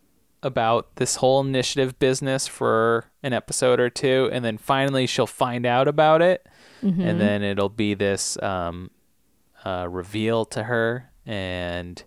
about 0.44 0.96
this 0.96 1.18
whole 1.18 1.42
initiative 1.42 2.00
business 2.00 2.48
for 2.48 3.06
an 3.24 3.34
episode 3.34 3.80
or 3.80 3.90
two, 3.90 4.30
and 4.32 4.46
then 4.46 4.58
finally 4.58 5.06
she'll 5.06 5.28
find 5.28 5.66
out 5.66 5.88
about 5.88 6.22
it, 6.22 6.48
and 6.82 7.20
then 7.22 7.44
it'll 7.44 7.70
be 7.70 7.94
this 7.94 8.42
um, 8.42 8.92
uh, 9.66 9.88
reveal 9.90 10.46
to 10.46 10.64
her, 10.64 11.12
and 11.26 12.02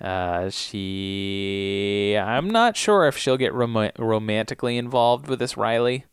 uh, 0.00 0.50
she. 0.50 2.16
I'm 2.20 2.50
not 2.50 2.76
sure 2.76 3.06
if 3.06 3.16
she'll 3.16 3.36
get 3.36 3.52
rom- 3.52 3.90
romantically 3.98 4.76
involved 4.76 5.28
with 5.28 5.38
this 5.38 5.56
Riley. 5.56 6.04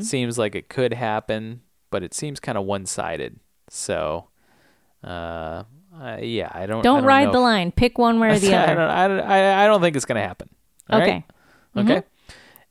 Seems 0.00 0.38
like 0.38 0.54
it 0.54 0.68
could 0.68 0.94
happen, 0.94 1.62
but 1.90 2.02
it 2.04 2.14
seems 2.14 2.38
kind 2.38 2.56
of 2.56 2.64
one 2.64 2.86
sided. 2.86 3.40
So, 3.68 4.28
uh, 5.02 5.64
uh, 6.00 6.18
yeah, 6.20 6.50
I 6.54 6.66
don't. 6.66 6.78
I 6.80 6.82
Don't, 6.82 7.04
ride 7.04 7.28
the 7.32 7.38
if- 7.38 7.42
line. 7.42 7.72
Pick 7.72 7.98
one 7.98 8.20
way 8.20 8.28
or 8.30 8.38
the 8.38 8.54
I, 8.54 8.66
don't, 8.66 8.78
other. 8.78 8.90
I, 8.90 9.08
don't, 9.08 9.20
I, 9.20 9.64
I 9.64 9.66
don't 9.66 9.80
think 9.80 9.96
it's 9.96 10.04
gonna 10.04 10.20
happen. 10.20 10.48
All 10.88 11.00
right? 11.00 11.08
Okay. 11.08 11.24
Mm-hmm. 11.76 11.90
Okay. 11.90 12.02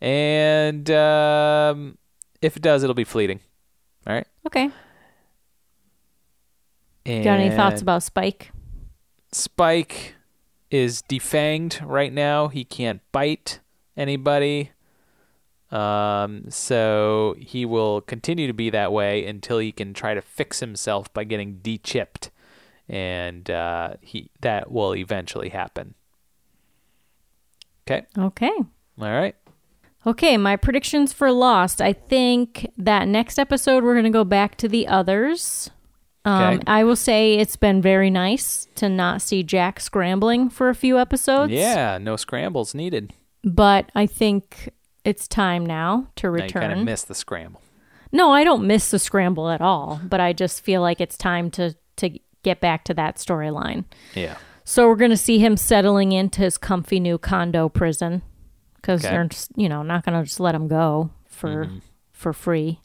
And 0.02 0.90
um, 0.92 1.98
if 2.42 2.56
it 2.56 2.62
does, 2.62 2.84
it'll 2.84 2.94
be 2.94 3.04
fleeting. 3.04 3.40
All 4.08 4.14
right. 4.14 4.28
Okay. 4.46 4.70
Got 7.06 7.40
any 7.40 7.56
thoughts 7.56 7.82
about 7.82 8.04
Spike? 8.04 8.52
Spike 9.32 10.16
is 10.72 11.04
defanged 11.04 11.82
right 11.86 12.12
now. 12.12 12.48
He 12.48 12.64
can't 12.64 13.02
bite 13.12 13.60
anybody. 13.96 14.72
Um, 15.72 16.46
so 16.50 17.36
he 17.38 17.66
will 17.66 18.02
continue 18.02 18.48
to 18.48 18.54
be 18.54 18.70
that 18.70 18.92
way 18.92 19.26
until 19.26 19.60
he 19.60 19.72
can 19.72 19.94
try 19.94 20.14
to 20.14 20.22
fix 20.22 20.60
himself 20.62 21.12
by 21.14 21.24
getting 21.26 21.56
de-chipped, 21.58 22.30
and 22.88 23.50
uh, 23.50 23.96
he 24.00 24.30
that 24.42 24.72
will 24.72 24.96
eventually 24.96 25.50
happen. 25.50 25.96
Okay, 27.88 28.06
Okay. 28.18 28.52
all 28.58 28.66
right. 28.98 29.36
Okay, 30.08 30.38
my 30.38 30.56
predictions 30.56 31.12
for 31.14 31.32
Lost. 31.32 31.82
I 31.82 31.94
think 31.94 32.70
that 32.78 33.08
next 33.08 33.40
episode 33.40 33.84
we're 33.84 33.94
going 33.96 34.04
to 34.06 34.10
go 34.12 34.24
back 34.24 34.56
to 34.58 34.68
the 34.68 34.88
others. 34.88 35.70
Um, 36.24 36.56
Okay. 36.56 36.64
I 36.68 36.84
will 36.84 36.96
say 36.96 37.36
it's 37.36 37.56
been 37.56 37.82
very 37.82 38.10
nice 38.10 38.68
to 38.76 38.90
not 38.90 39.22
see 39.22 39.44
Jack 39.44 39.80
scrambling 39.80 40.50
for 40.50 40.70
a 40.70 40.76
few 40.76 41.00
episodes. 41.00 41.52
Yeah, 41.54 41.98
no 42.00 42.16
scrambles 42.16 42.74
needed. 42.76 43.14
But 43.44 43.92
I 43.96 44.06
think 44.08 44.72
it's 45.04 45.28
time 45.28 45.66
now 45.66 46.08
to 46.18 46.28
Now 46.28 46.34
return. 46.34 46.62
kind 46.62 46.74
of 46.74 46.80
miss 46.86 47.04
the 47.04 47.14
scramble. 47.16 47.62
no, 48.12 48.32
I 48.32 48.44
don't 48.44 48.66
miss 48.66 48.90
the 48.92 48.98
scramble 49.00 49.50
at 49.50 49.62
all, 49.62 50.00
but 50.04 50.20
I 50.20 50.34
just 50.34 50.62
feel 50.62 50.82
like 50.82 51.00
it's 51.02 51.18
time 51.18 51.52
to 51.52 51.76
to 51.98 52.20
get 52.44 52.60
back 52.60 52.84
to 52.86 52.94
that 52.96 53.16
storyline. 53.18 53.86
Yeah. 54.16 54.38
So 54.64 54.88
we're 54.88 54.96
going 54.96 55.12
to 55.12 55.18
see 55.18 55.38
him 55.40 55.58
settling 55.58 56.12
into 56.12 56.42
his 56.42 56.58
comfy 56.58 57.00
new 57.00 57.18
condo 57.20 57.70
prison 57.70 58.24
because 58.86 59.04
Okay. 59.04 59.14
they're 59.16 59.24
just, 59.26 59.52
you 59.56 59.68
know 59.68 59.82
not 59.82 60.06
going 60.06 60.18
to 60.20 60.24
just 60.28 60.40
let 60.40 60.52
them 60.52 60.68
go 60.68 61.10
for 61.28 61.66
Mm-hmm. 61.66 61.78
for 62.12 62.34
free. 62.34 62.80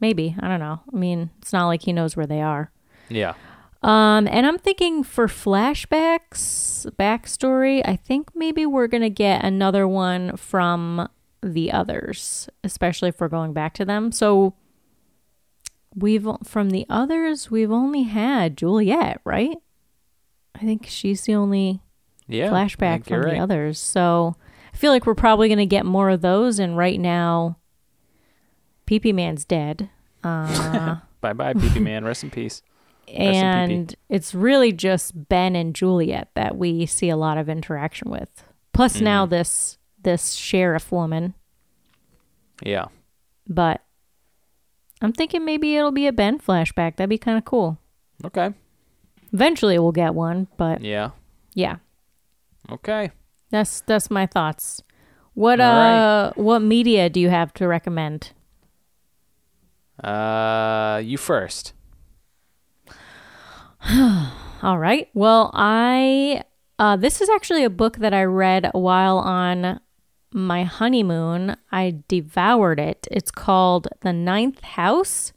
Maybe 0.00 0.36
I 0.40 0.46
don't 0.48 0.60
know. 0.60 0.80
I 0.92 0.96
mean, 0.96 1.30
it's 1.40 1.52
not 1.52 1.66
like 1.66 1.82
he 1.82 1.92
knows 1.92 2.16
where 2.16 2.26
they 2.26 2.40
are. 2.42 2.70
Yeah. 3.08 3.34
Um, 3.82 4.26
and 4.28 4.46
I'm 4.46 4.58
thinking 4.58 5.02
for 5.02 5.26
flashbacks, 5.26 6.86
backstory. 6.98 7.82
I 7.84 7.96
think 7.96 8.30
maybe 8.34 8.66
we're 8.66 8.86
gonna 8.88 9.10
get 9.10 9.44
another 9.44 9.86
one 9.88 10.36
from 10.36 11.08
the 11.42 11.72
others, 11.72 12.48
especially 12.64 13.08
if 13.10 13.20
we're 13.20 13.28
going 13.28 13.52
back 13.52 13.74
to 13.74 13.84
them. 13.84 14.12
So 14.12 14.54
we've 15.94 16.26
from 16.44 16.70
the 16.70 16.86
others, 16.88 17.50
we've 17.50 17.70
only 17.72 18.02
had 18.04 18.56
Juliet, 18.56 19.20
right? 19.24 19.56
I 20.54 20.60
think 20.60 20.86
she's 20.88 21.22
the 21.22 21.34
only 21.34 21.80
Yeah. 22.28 22.48
Flashback 22.50 23.04
from 23.04 23.14
you're 23.14 23.22
the 23.24 23.30
right. 23.32 23.40
others. 23.40 23.78
So 23.78 24.36
I 24.76 24.78
feel 24.78 24.92
like 24.92 25.06
we're 25.06 25.14
probably 25.14 25.48
going 25.48 25.56
to 25.56 25.64
get 25.64 25.86
more 25.86 26.10
of 26.10 26.20
those. 26.20 26.58
And 26.58 26.76
right 26.76 27.00
now, 27.00 27.56
Pee 28.84 29.00
Pee 29.00 29.10
Man's 29.14 29.46
dead. 29.46 29.88
Uh, 30.22 30.96
Bye 31.22 31.32
bye, 31.32 31.54
PP 31.54 31.80
man. 31.80 32.04
Rest 32.04 32.22
in 32.24 32.30
peace. 32.30 32.60
and 33.08 33.96
it's 34.10 34.34
really 34.34 34.72
just 34.72 35.28
Ben 35.30 35.56
and 35.56 35.74
Juliet 35.74 36.28
that 36.34 36.58
we 36.58 36.84
see 36.84 37.08
a 37.08 37.16
lot 37.16 37.38
of 37.38 37.48
interaction 37.48 38.10
with. 38.10 38.44
Plus 38.74 39.00
now 39.00 39.24
Mm-hmm. 39.24 39.30
this 39.30 39.78
this 40.02 40.32
sheriff 40.34 40.92
woman. 40.92 41.32
Yeah. 42.62 42.88
But 43.48 43.80
I'm 45.00 45.14
thinking 45.14 45.46
maybe 45.46 45.74
it'll 45.76 45.90
be 45.90 46.06
a 46.06 46.12
Ben 46.12 46.38
flashback. 46.38 46.96
That'd 46.96 47.08
be 47.08 47.16
kind 47.16 47.38
of 47.38 47.46
cool. 47.46 47.78
Okay. 48.26 48.52
Eventually 49.32 49.78
we'll 49.78 49.92
get 49.92 50.14
one, 50.14 50.48
but 50.58 50.82
Yeah. 50.82 51.12
yeah. 51.54 51.76
Okay. 52.70 53.10
That's 53.56 53.80
that's 53.80 54.10
my 54.10 54.26
thoughts. 54.26 54.82
What 55.32 55.60
All 55.60 55.78
uh 55.78 56.32
what 56.36 56.60
media 56.60 57.08
do 57.08 57.18
you 57.20 57.30
have 57.30 57.54
to 57.54 57.66
recommend? 57.66 58.32
Uh, 60.04 61.00
you 61.02 61.16
first. 61.16 61.72
All 64.62 64.78
right. 64.78 65.08
Well, 65.14 65.50
I 65.54 66.42
uh 66.78 66.96
this 66.96 67.22
is 67.22 67.30
actually 67.30 67.64
a 67.64 67.70
book 67.70 67.96
that 67.96 68.12
I 68.12 68.24
read 68.24 68.68
while 68.74 69.16
on 69.16 69.80
my 70.34 70.64
honeymoon. 70.64 71.56
I 71.72 72.02
devoured 72.08 72.78
it. 72.78 73.08
It's 73.10 73.30
called 73.30 73.88
The 74.02 74.12
Ninth 74.12 74.62
House 74.62 75.32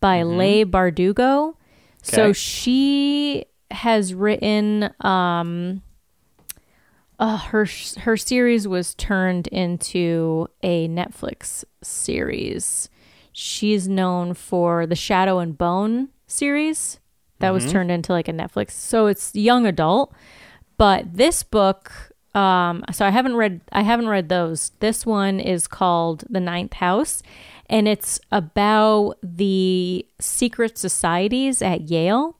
by 0.00 0.22
Leigh 0.24 0.66
Bardugo. 0.66 1.54
So 2.02 2.34
she 2.34 3.46
has 3.70 4.12
written 4.12 4.90
um 5.00 5.82
uh, 7.20 7.36
her 7.36 7.66
her 7.98 8.16
series 8.16 8.66
was 8.66 8.94
turned 8.96 9.46
into 9.48 10.48
a 10.62 10.88
Netflix 10.88 11.64
series. 11.82 12.88
She's 13.32 13.86
known 13.88 14.34
for 14.34 14.86
the 14.86 14.96
Shadow 14.96 15.38
and 15.38 15.56
Bone 15.56 16.08
series 16.26 16.98
that 17.38 17.52
was 17.52 17.70
turned 17.72 17.90
into 17.90 18.12
like 18.12 18.28
a 18.28 18.32
Netflix. 18.32 18.72
So 18.72 19.06
it's 19.06 19.34
young 19.34 19.64
adult, 19.66 20.12
but 20.76 21.14
this 21.14 21.42
book 21.42 21.92
um 22.34 22.84
so 22.92 23.04
I 23.06 23.10
haven't 23.10 23.36
read 23.36 23.60
I 23.72 23.82
haven't 23.82 24.08
read 24.08 24.28
those. 24.28 24.70
This 24.80 25.04
one 25.06 25.40
is 25.40 25.66
called 25.66 26.24
The 26.28 26.40
Ninth 26.40 26.74
House 26.74 27.22
and 27.68 27.86
it's 27.88 28.20
about 28.30 29.14
the 29.22 30.06
secret 30.20 30.76
societies 30.78 31.60
at 31.62 31.88
Yale 31.90 32.36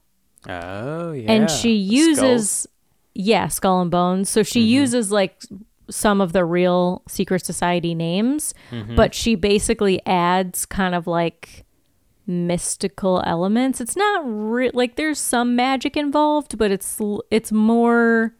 Oh 0.47 1.11
yeah. 1.13 1.31
and 1.31 1.49
she 1.51 1.73
uses 1.73 2.17
Skulls. 2.61 2.67
Yeah 3.13 3.47
skull 3.47 3.81
and 3.81 3.91
bones. 3.91 4.29
So 4.29 4.43
she 4.43 4.61
mm-hmm. 4.61 4.69
uses 4.69 5.11
like 5.11 5.41
some 5.89 6.21
of 6.21 6.33
the 6.33 6.45
real 6.45 7.03
secret 7.07 7.45
society 7.45 7.93
names 7.93 8.53
mm-hmm. 8.71 8.95
but 8.95 9.13
she 9.13 9.35
basically 9.35 10.01
adds 10.05 10.65
kind 10.65 10.95
of 10.95 11.05
like 11.05 11.65
mystical 12.25 13.21
elements. 13.25 13.81
It's 13.81 13.95
not 13.95 14.21
re- 14.25 14.71
like 14.73 14.95
there's 14.95 15.19
some 15.19 15.55
magic 15.55 15.97
involved 15.97 16.57
but 16.57 16.71
it's 16.71 16.99
it's 17.29 17.51
more 17.51 18.33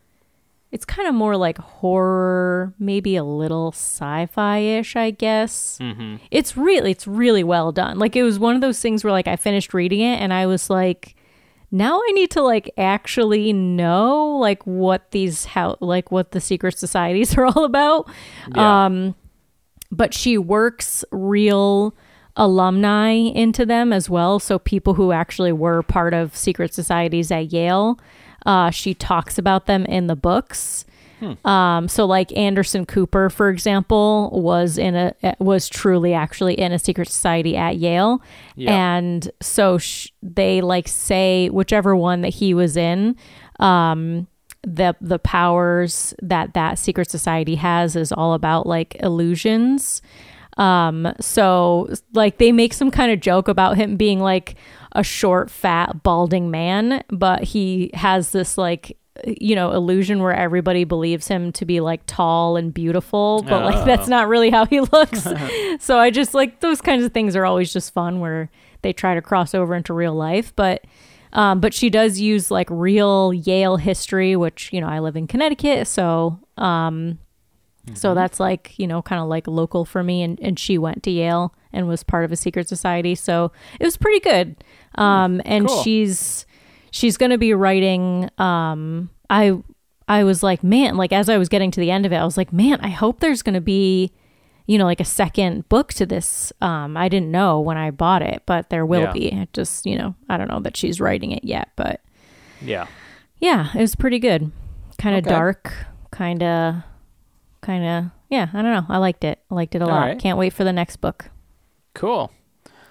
it's 0.72 0.86
kind 0.86 1.10
of 1.10 1.14
more 1.14 1.36
like 1.36 1.58
horror 1.58 2.74
maybe 2.80 3.18
a 3.18 3.24
little 3.26 3.74
sci-fi-ish 3.74 4.96
i 4.96 5.12
guess. 5.12 5.78
Mm-hmm. 5.82 6.18
It's 6.32 6.56
really 6.56 6.92
it's 6.92 7.08
really 7.08 7.44
well 7.44 7.72
done. 7.74 8.00
Like 8.00 8.16
it 8.16 8.24
was 8.24 8.40
one 8.40 8.56
of 8.56 8.62
those 8.62 8.80
things 8.80 9.04
where 9.04 9.12
like 9.12 9.28
i 9.28 9.36
finished 9.36 9.74
reading 9.74 10.00
it 10.00 10.22
and 10.22 10.34
i 10.34 10.46
was 10.46 10.70
like 10.70 11.16
now 11.72 11.98
i 11.98 12.12
need 12.14 12.30
to 12.30 12.42
like 12.42 12.72
actually 12.78 13.54
know 13.54 14.38
like 14.38 14.66
what 14.66 15.12
these 15.12 15.46
how 15.46 15.78
like 15.80 16.12
what 16.12 16.32
the 16.32 16.42
secret 16.42 16.78
societies 16.78 17.38
are 17.38 17.46
all 17.46 17.64
about. 17.66 18.10
Yeah. 18.56 18.86
um 18.86 19.16
but 19.94 20.14
she 20.14 20.38
works 20.38 21.04
real 21.12 21.94
alumni 22.38 23.10
into 23.12 23.66
them 23.66 23.92
as 23.92 24.10
well. 24.10 24.40
So 24.40 24.58
people 24.58 24.94
who 24.94 25.12
actually 25.12 25.52
were 25.52 25.84
part 25.84 26.14
of 26.14 26.34
secret 26.36 26.74
societies 26.74 27.30
at 27.30 27.52
yale 27.52 28.00
uh, 28.46 28.72
she 28.72 28.94
talks 28.94 29.38
about 29.38 29.66
them 29.68 29.86
in 29.86 30.08
the 30.08 30.16
books 30.16 30.86
um, 31.46 31.88
so 31.88 32.06
like 32.06 32.36
Anderson 32.38 32.86
Cooper, 32.86 33.30
for 33.30 33.50
example, 33.50 34.30
was 34.34 34.78
in 34.78 34.96
a 34.96 35.14
was 35.40 35.70
truly 35.70 36.14
actually 36.14 36.56
in 36.60 36.72
a 36.72 36.80
secret 36.80 37.08
society 37.10 37.56
at 37.56 37.78
Yale, 37.78 38.22
Yeah. 38.56 38.96
and 38.96 39.32
so 39.42 39.78
sh- 39.78 40.10
they 40.24 40.62
like 40.62 40.88
say 40.88 41.50
whichever 41.50 41.96
one 41.96 42.22
that 42.22 42.30
he 42.30 42.54
was 42.54 42.76
in, 42.78 43.16
um, 43.60 44.28
the 44.64 44.96
the 45.02 45.20
powers 45.20 46.14
that 46.22 46.54
that 46.54 46.78
secret 46.80 47.10
society 47.10 47.56
has 47.56 47.96
is 47.96 48.12
all 48.12 48.34
about 48.34 48.66
like 48.68 48.96
illusions. 49.00 50.02
Um, 50.58 51.14
so 51.20 51.90
like 52.14 52.38
they 52.38 52.52
make 52.52 52.74
some 52.74 52.92
kind 52.92 53.12
of 53.12 53.20
joke 53.22 53.48
about 53.48 53.78
him 53.78 53.96
being 53.96 54.20
like 54.20 54.56
a 54.92 55.02
short, 55.04 55.50
fat, 55.50 56.04
balding 56.04 56.52
man, 56.52 57.04
but 57.10 57.44
he 57.44 57.90
has 57.94 58.32
this 58.32 58.58
like 58.58 58.98
you 59.26 59.56
know 59.56 59.72
illusion 59.72 60.22
where 60.22 60.34
everybody 60.34 60.84
believes 60.84 61.28
him 61.28 61.52
to 61.52 61.66
be 61.66 61.80
like 61.80 62.02
tall 62.06 62.58
and 62.58 62.74
beautiful 62.74 63.44
but 63.44 63.64
like 63.64 63.86
that's 63.86 64.08
not 64.08 64.28
really 64.28 64.50
how 64.50 64.66
he 64.66 64.80
looks 64.94 65.28
so 65.80 65.98
i 66.00 66.10
just 66.10 66.34
like 66.34 66.60
those 66.60 66.82
kinds 66.82 67.04
of 67.04 67.12
things 67.12 67.36
are 67.36 67.46
always 67.46 67.72
just 67.72 67.94
fun 67.94 68.20
where 68.20 68.50
they 68.82 68.94
try 68.94 69.14
to 69.14 69.22
cross 69.22 69.54
over 69.54 69.76
into 69.76 69.94
real 69.94 70.16
life 70.16 70.56
but 70.56 70.86
um, 71.34 71.62
but 71.62 71.74
she 71.74 71.90
does 71.90 72.20
use 72.20 72.52
like 72.52 72.68
real 72.70 73.34
yale 73.34 73.78
history 73.78 74.36
which 74.36 74.72
you 74.74 74.82
know 74.82 74.88
i 74.88 75.00
live 75.00 75.16
in 75.16 75.28
connecticut 75.28 75.88
so 75.88 76.40
um, 76.58 77.18
so 77.94 78.14
that's 78.14 78.40
like, 78.40 78.78
you 78.78 78.88
know, 78.88 79.02
kind 79.02 79.22
of 79.22 79.28
like 79.28 79.48
local 79.48 79.86
for 79.86 80.04
me. 80.04 80.22
And, 80.22 80.40
and 80.40 80.58
she 80.58 80.78
went 80.78 81.04
to 81.04 81.12
Yale 81.12 81.54
and 81.74 81.88
was 81.88 82.04
part 82.04 82.26
of 82.26 82.32
a 82.32 82.36
secret 82.36 82.68
society. 82.68 83.16
So 83.16 83.52
it 83.80 83.86
was 83.86 83.98
pretty 83.98 84.20
good. 84.20 84.64
Um, 84.96 85.42
and 85.46 85.68
cool. 85.68 85.84
she's, 85.84 86.46
she's 86.92 87.18
going 87.18 87.32
to 87.32 87.38
be 87.38 87.54
writing, 87.54 88.30
um, 88.38 89.10
I, 89.30 89.58
I 90.08 90.24
was 90.24 90.44
like, 90.44 90.64
man, 90.64 90.96
like 90.98 91.12
as 91.14 91.30
I 91.30 91.38
was 91.38 91.50
getting 91.50 91.72
to 91.72 91.80
the 91.80 91.90
end 91.92 92.06
of 92.06 92.12
it, 92.12 92.18
I 92.18 92.24
was 92.26 92.38
like, 92.38 92.54
man, 92.54 92.80
I 92.82 92.90
hope 92.90 93.20
there's 93.20 93.42
going 93.42 93.54
to 93.56 93.62
be, 93.62 94.12
you 94.68 94.78
know, 94.78 94.86
like 94.86 95.00
a 95.00 95.06
second 95.06 95.68
book 95.70 95.94
to 95.94 96.06
this. 96.06 96.54
Um, 96.62 96.96
I 96.98 97.10
didn't 97.10 97.32
know 97.32 97.60
when 97.60 97.78
I 97.78 97.92
bought 97.92 98.22
it, 98.22 98.44
but 98.46 98.70
there 98.70 98.86
will 98.86 99.02
Yeah. 99.02 99.14
be. 99.14 99.32
It 99.34 99.54
just, 99.54 99.86
you 99.86 99.98
know, 99.98 100.16
I 100.30 100.38
don't 100.38 100.50
know 100.50 100.60
that 100.60 100.78
she's 100.78 101.00
writing 101.02 101.32
it 101.32 101.44
yet, 101.44 101.70
but 101.76 102.02
Yeah. 102.62 102.88
yeah, 103.40 103.70
it 103.74 103.80
was 103.82 103.96
pretty 103.96 104.20
good. 104.20 104.52
Kind 104.98 105.16
of 105.16 105.26
Okay. 105.26 105.30
dark, 105.34 105.74
kind 106.12 106.44
of, 106.44 106.76
kind 107.62 107.84
of. 107.86 108.12
Yeah, 108.30 108.48
I 108.54 108.62
don't 108.62 108.72
know. 108.72 108.86
I 108.88 108.98
liked 108.98 109.24
it. 109.24 109.40
I 109.50 109.56
liked 109.56 109.76
it 109.76 109.82
a 109.82 109.86
All 109.86 109.92
lot. 109.92 110.08
right. 110.08 110.20
Can't 110.20 110.38
wait 110.38 110.54
for 110.54 110.64
the 110.64 110.72
next 110.74 110.98
book. 110.98 111.30
Cool. 111.94 112.32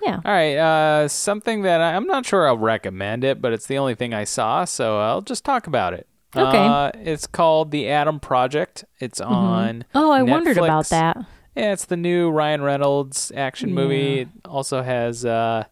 Yeah. 0.02 0.20
All 0.24 0.32
right, 0.32 0.56
uh, 0.56 1.08
something 1.08 1.62
that 1.62 1.80
I, 1.80 1.94
I'm 1.94 2.06
not 2.06 2.24
sure 2.26 2.46
I'll 2.48 2.56
recommend 2.58 3.22
it, 3.24 3.40
but 3.42 3.52
it's 3.52 3.66
the 3.66 3.76
only 3.78 3.94
thing 3.94 4.14
I 4.14 4.24
saw, 4.24 4.64
so 4.64 4.98
I'll 5.00 5.20
just 5.22 5.44
talk 5.44 5.66
about 5.66 5.92
it. 5.94 6.06
Okay. 6.34 6.58
Uh, 6.58 6.90
it's 6.94 7.26
called 7.26 7.70
The 7.70 7.88
Adam 7.88 8.20
Project. 8.20 8.84
It's 9.00 9.20
on. 9.20 9.84
Oh, 9.94 10.10
I 10.12 10.22
wondered 10.22 10.56
about 10.58 10.86
that. 10.90 11.16
Yeah, 11.56 11.72
it's 11.72 11.84
the 11.86 11.96
new 11.96 12.30
Ryan 12.30 12.62
Reynolds 12.62 13.32
action 13.34 13.74
movie. 13.74 13.96
Yeah. 13.96 14.20
It 14.22 14.28
also 14.46 14.82
has 14.82 15.24
uh, 15.24 15.64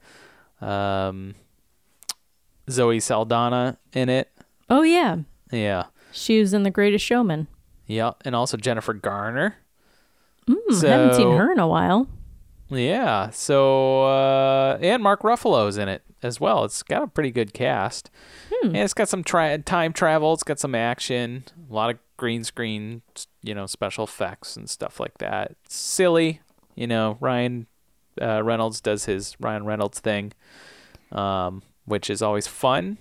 um, 0.60 1.36
Zoe 2.68 3.00
Saldana 3.00 3.78
in 3.92 4.08
it. 4.08 4.30
Oh 4.68 4.82
yeah, 4.82 5.18
Yeah. 5.52 5.84
she 6.12 6.40
was 6.40 6.52
in 6.52 6.64
The 6.64 6.70
Greatest 6.70 7.04
Showman. 7.04 7.46
Yeah, 7.86 8.12
and 8.24 8.34
also 8.34 8.56
Jennifer 8.56 8.92
Garner. 8.92 9.56
Hmm, 10.46 10.54
I 10.84 10.88
haven't 10.88 11.14
seen 11.14 11.30
her 11.36 11.52
in 11.52 11.58
a 11.58 11.68
while. 11.68 12.08
Yeah. 12.70 13.30
So 13.30 14.04
uh, 14.04 14.78
and 14.80 15.02
Mark 15.02 15.22
Ruffalo's 15.22 15.78
in 15.78 15.88
it 15.88 16.02
as 16.22 16.40
well. 16.40 16.64
It's 16.64 16.82
got 16.82 17.02
a 17.02 17.06
pretty 17.06 17.30
good 17.30 17.52
cast. 17.52 18.10
Hmm. 18.52 18.68
And 18.68 18.76
it's 18.78 18.94
got 18.94 19.08
some 19.08 19.24
tri- 19.24 19.56
time 19.58 19.92
travel. 19.92 20.34
It's 20.34 20.42
got 20.42 20.58
some 20.58 20.74
action. 20.74 21.44
A 21.70 21.72
lot 21.72 21.90
of 21.90 21.98
green 22.16 22.44
screen, 22.44 23.02
you 23.42 23.54
know, 23.54 23.66
special 23.66 24.04
effects 24.04 24.56
and 24.56 24.68
stuff 24.68 25.00
like 25.00 25.18
that. 25.18 25.52
It's 25.64 25.76
silly, 25.76 26.40
you 26.74 26.86
know. 26.86 27.16
Ryan 27.20 27.66
uh, 28.20 28.42
Reynolds 28.42 28.80
does 28.80 29.04
his 29.04 29.36
Ryan 29.40 29.64
Reynolds 29.64 30.00
thing, 30.00 30.32
um, 31.12 31.62
which 31.84 32.10
is 32.10 32.20
always 32.22 32.46
fun. 32.46 32.98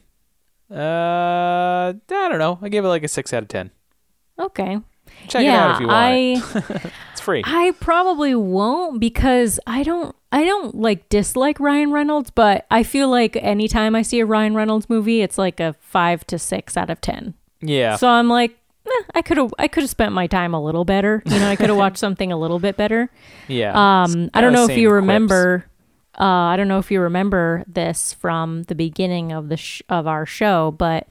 Uh, 0.69 1.93
I 1.93 1.93
don't 2.07 2.39
know. 2.39 2.59
I 2.61 2.69
give 2.69 2.85
it 2.85 2.89
like 2.89 3.03
a 3.03 3.07
six 3.07 3.33
out 3.33 3.43
of 3.43 3.49
ten. 3.49 3.71
Okay. 4.39 4.79
Check 5.27 5.43
yeah, 5.43 5.53
it 5.53 5.57
out 5.57 5.75
if 5.75 5.81
you 5.81 5.87
want. 5.87 5.97
I 5.97 6.91
free. 7.27 7.41
I 7.45 7.73
probably 7.79 8.33
won't 8.35 8.99
because 8.99 9.59
I 9.67 9.83
don't 9.83 10.15
I 10.31 10.43
don't 10.45 10.75
like 10.75 11.07
dislike 11.09 11.59
Ryan 11.59 11.91
Reynolds, 11.91 12.29
but 12.31 12.65
I 12.71 12.83
feel 12.83 13.09
like 13.09 13.35
anytime 13.35 13.95
I 13.95 14.01
see 14.01 14.19
a 14.19 14.25
Ryan 14.25 14.55
Reynolds 14.55 14.89
movie, 14.89 15.21
it's 15.21 15.37
like 15.37 15.59
a 15.59 15.73
five 15.79 16.25
to 16.27 16.39
six 16.39 16.75
out 16.77 16.89
of 16.89 16.99
ten. 17.01 17.33
yeah. 17.61 17.95
So 17.97 18.07
I'm 18.07 18.27
like, 18.29 18.57
eh, 18.85 19.03
I 19.15 19.21
could 19.21 19.37
have 19.37 19.53
I 19.59 19.67
could 19.67 19.83
have 19.83 19.89
spent 19.89 20.13
my 20.13 20.27
time 20.27 20.53
a 20.53 20.63
little 20.63 20.85
better. 20.85 21.21
You 21.25 21.39
know, 21.39 21.49
I 21.49 21.55
could 21.55 21.69
have 21.69 21.77
watched 21.85 21.97
something 21.97 22.31
a 22.31 22.37
little 22.37 22.59
bit 22.59 22.77
better. 22.77 23.09
yeah. 23.47 23.71
Um, 23.73 24.29
I 24.33 24.41
don't 24.41 24.53
know 24.53 24.65
if 24.65 24.77
you 24.77 24.89
remember. 24.91 25.65
Uh, 26.19 26.49
I 26.53 26.57
don't 26.57 26.67
know 26.67 26.79
if 26.79 26.89
you 26.89 26.99
remember 27.01 27.63
this 27.67 28.11
from 28.13 28.63
the 28.63 28.73
beginning 28.75 29.31
of 29.33 29.49
the 29.49 29.57
sh- 29.57 29.83
of 29.87 30.07
our 30.07 30.25
show, 30.25 30.71
but 30.71 31.07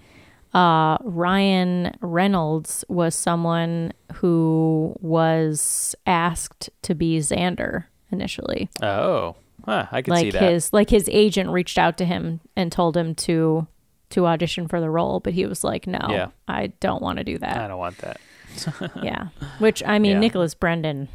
uh, 0.57 0.97
Ryan 1.03 1.97
Reynolds 2.01 2.85
was 2.89 3.15
someone 3.15 3.93
who 4.15 4.97
was 5.01 5.95
asked 6.07 6.70
to 6.83 6.95
be 6.95 7.19
Xander 7.19 7.85
initially. 8.11 8.70
Oh, 8.83 9.37
huh, 9.66 9.87
I 9.93 10.01
can 10.03 10.12
like 10.15 10.23
see 10.24 10.31
that. 10.31 10.43
his 10.43 10.73
like 10.73 10.89
his 10.91 11.09
agent 11.12 11.51
reached 11.51 11.77
out 11.78 11.99
to 11.99 12.05
him 12.05 12.41
and 12.57 12.73
told 12.73 12.97
him 12.97 13.15
to 13.16 13.66
to 14.11 14.27
audition 14.27 14.66
for 14.69 14.81
the 14.81 14.89
role, 14.89 15.20
but 15.20 15.33
he 15.35 15.45
was 15.47 15.62
like, 15.65 15.87
"No, 15.87 15.99
Yeah. 16.09 16.28
I 16.49 16.69
don't 16.81 17.03
want 17.03 17.19
to 17.19 17.24
do 17.24 17.39
that. 17.39 17.57
I 17.59 17.69
don't 17.69 17.78
want 17.78 17.99
that. 17.99 18.20
yeah, 19.03 19.28
which 19.59 19.83
I 19.85 19.99
mean, 19.99 20.12
Yeah. 20.12 20.20
Nicholas 20.20 20.55
Brendon 20.55 21.09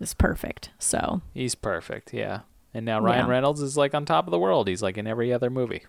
is 0.00 0.12
perfect. 0.12 0.70
So 0.78 1.22
He's 1.32 1.54
perfect. 1.54 2.12
Yeah. 2.12 2.40
And 2.74 2.84
now 2.84 3.00
Ryan 3.00 3.26
Yeah. 3.26 3.30
Reynolds 3.30 3.62
is 3.62 3.76
like 3.76 3.94
on 3.94 4.04
top 4.04 4.26
of 4.26 4.32
the 4.32 4.38
world. 4.38 4.66
He's 4.68 4.82
like 4.82 4.98
in 4.98 5.06
every 5.06 5.32
other 5.32 5.48
movie. 5.48 5.82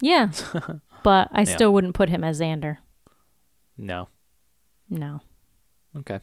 Yeah. 0.00 0.30
but 1.02 1.28
I 1.32 1.44
still 1.44 1.72
wouldn't 1.72 1.94
put 1.94 2.08
him 2.08 2.24
as 2.24 2.40
Xander. 2.40 2.78
No. 3.76 4.08
No. 4.90 5.20
Okay. 5.96 6.20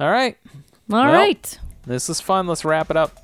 All 0.00 0.10
right. 0.10 0.36
All 0.92 1.04
Well- 1.04 1.12
right. 1.12 1.58
This 1.86 2.10
is 2.10 2.20
fun. 2.20 2.46
Let's 2.46 2.64
wrap 2.64 2.90
it 2.90 2.96
up. 2.96 3.16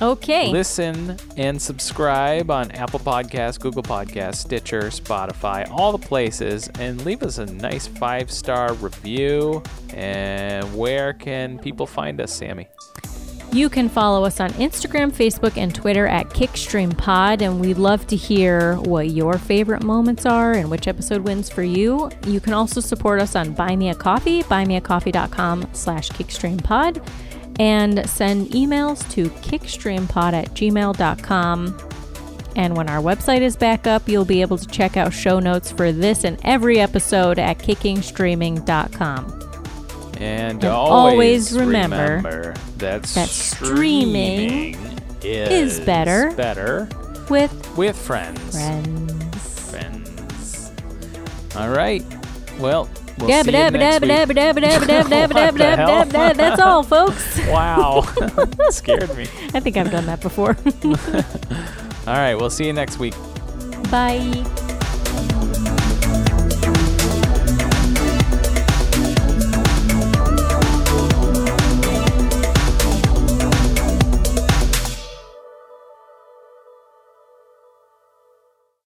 Okay. 0.00 0.50
Listen 0.52 1.16
and 1.36 1.60
subscribe 1.60 2.50
on 2.52 2.70
Apple 2.70 3.00
Podcasts, 3.00 3.58
Google 3.58 3.82
Podcasts, 3.82 4.36
Stitcher, 4.36 4.82
Spotify, 4.82 5.68
all 5.70 5.90
the 5.90 5.98
places, 5.98 6.68
and 6.78 7.04
leave 7.04 7.22
us 7.24 7.38
a 7.38 7.46
nice 7.46 7.88
five 7.88 8.30
star 8.30 8.74
review. 8.74 9.62
And 9.92 10.72
where 10.76 11.12
can 11.12 11.58
people 11.58 11.84
find 11.86 12.20
us, 12.20 12.32
Sami? 12.32 12.68
You 13.50 13.70
can 13.70 13.88
follow 13.88 14.24
us 14.24 14.40
on 14.40 14.50
Instagram, 14.50 15.10
Facebook, 15.10 15.56
and 15.56 15.74
Twitter 15.74 16.06
at 16.06 16.28
KickstreamPod, 16.28 17.40
and 17.40 17.60
we'd 17.60 17.78
love 17.78 18.06
to 18.08 18.16
hear 18.16 18.76
what 18.76 19.10
your 19.10 19.38
favorite 19.38 19.82
moments 19.82 20.26
are 20.26 20.52
and 20.52 20.70
which 20.70 20.86
episode 20.86 21.22
wins 21.22 21.48
for 21.48 21.62
you. 21.62 22.10
You 22.26 22.40
can 22.40 22.52
also 22.52 22.80
support 22.80 23.22
us 23.22 23.34
on 23.34 23.54
Buy 23.54 23.74
Me 23.74 23.88
a 23.88 23.94
Coffee, 23.94 24.42
buymeacoffee.com 24.42 25.70
slash 25.72 26.10
KickstreamPod, 26.10 27.02
and 27.58 28.08
send 28.08 28.48
emails 28.48 29.10
to 29.12 29.30
kickstreampod 29.40 30.34
at 30.34 30.50
gmail.com. 30.50 31.78
And 32.54 32.76
when 32.76 32.90
our 32.90 33.00
website 33.00 33.40
is 33.40 33.56
back 33.56 33.86
up, 33.86 34.08
you'll 34.08 34.24
be 34.26 34.42
able 34.42 34.58
to 34.58 34.66
check 34.66 34.98
out 34.98 35.12
show 35.12 35.38
notes 35.38 35.72
for 35.72 35.90
this 35.90 36.24
and 36.24 36.38
every 36.44 36.80
episode 36.80 37.38
at 37.38 37.58
kickingstreaming.com. 37.58 39.47
And, 40.20 40.64
And 40.64 40.64
always, 40.64 41.52
always 41.52 41.58
remember 41.58 41.96
remember 41.96 42.54
that, 42.78 43.04
that 43.04 43.28
streaming 43.28 44.74
is, 45.22 45.78
is 45.78 45.80
better 45.86 46.32
better 46.36 46.88
With 47.30 47.76
with 47.76 47.96
friends. 47.96 48.40
friends. 48.52 49.70
Friends. 49.70 50.72
All 51.56 51.68
right. 51.70 52.04
Well, 52.58 52.88
see. 56.36 56.36
That's 56.36 56.60
all, 56.60 56.82
folks. 56.82 57.38
Wow, 57.48 58.02
scared 58.70 59.16
me. 59.16 59.22
I 59.54 59.60
think 59.60 59.76
I've 59.76 59.90
done 59.90 60.06
that 60.06 60.20
before. 60.20 60.56
All 62.06 62.14
right, 62.14 62.34
we'll 62.34 62.50
see 62.50 62.66
you 62.66 62.72
next 62.72 62.98
week. 62.98 63.14
Bye. 63.90 64.44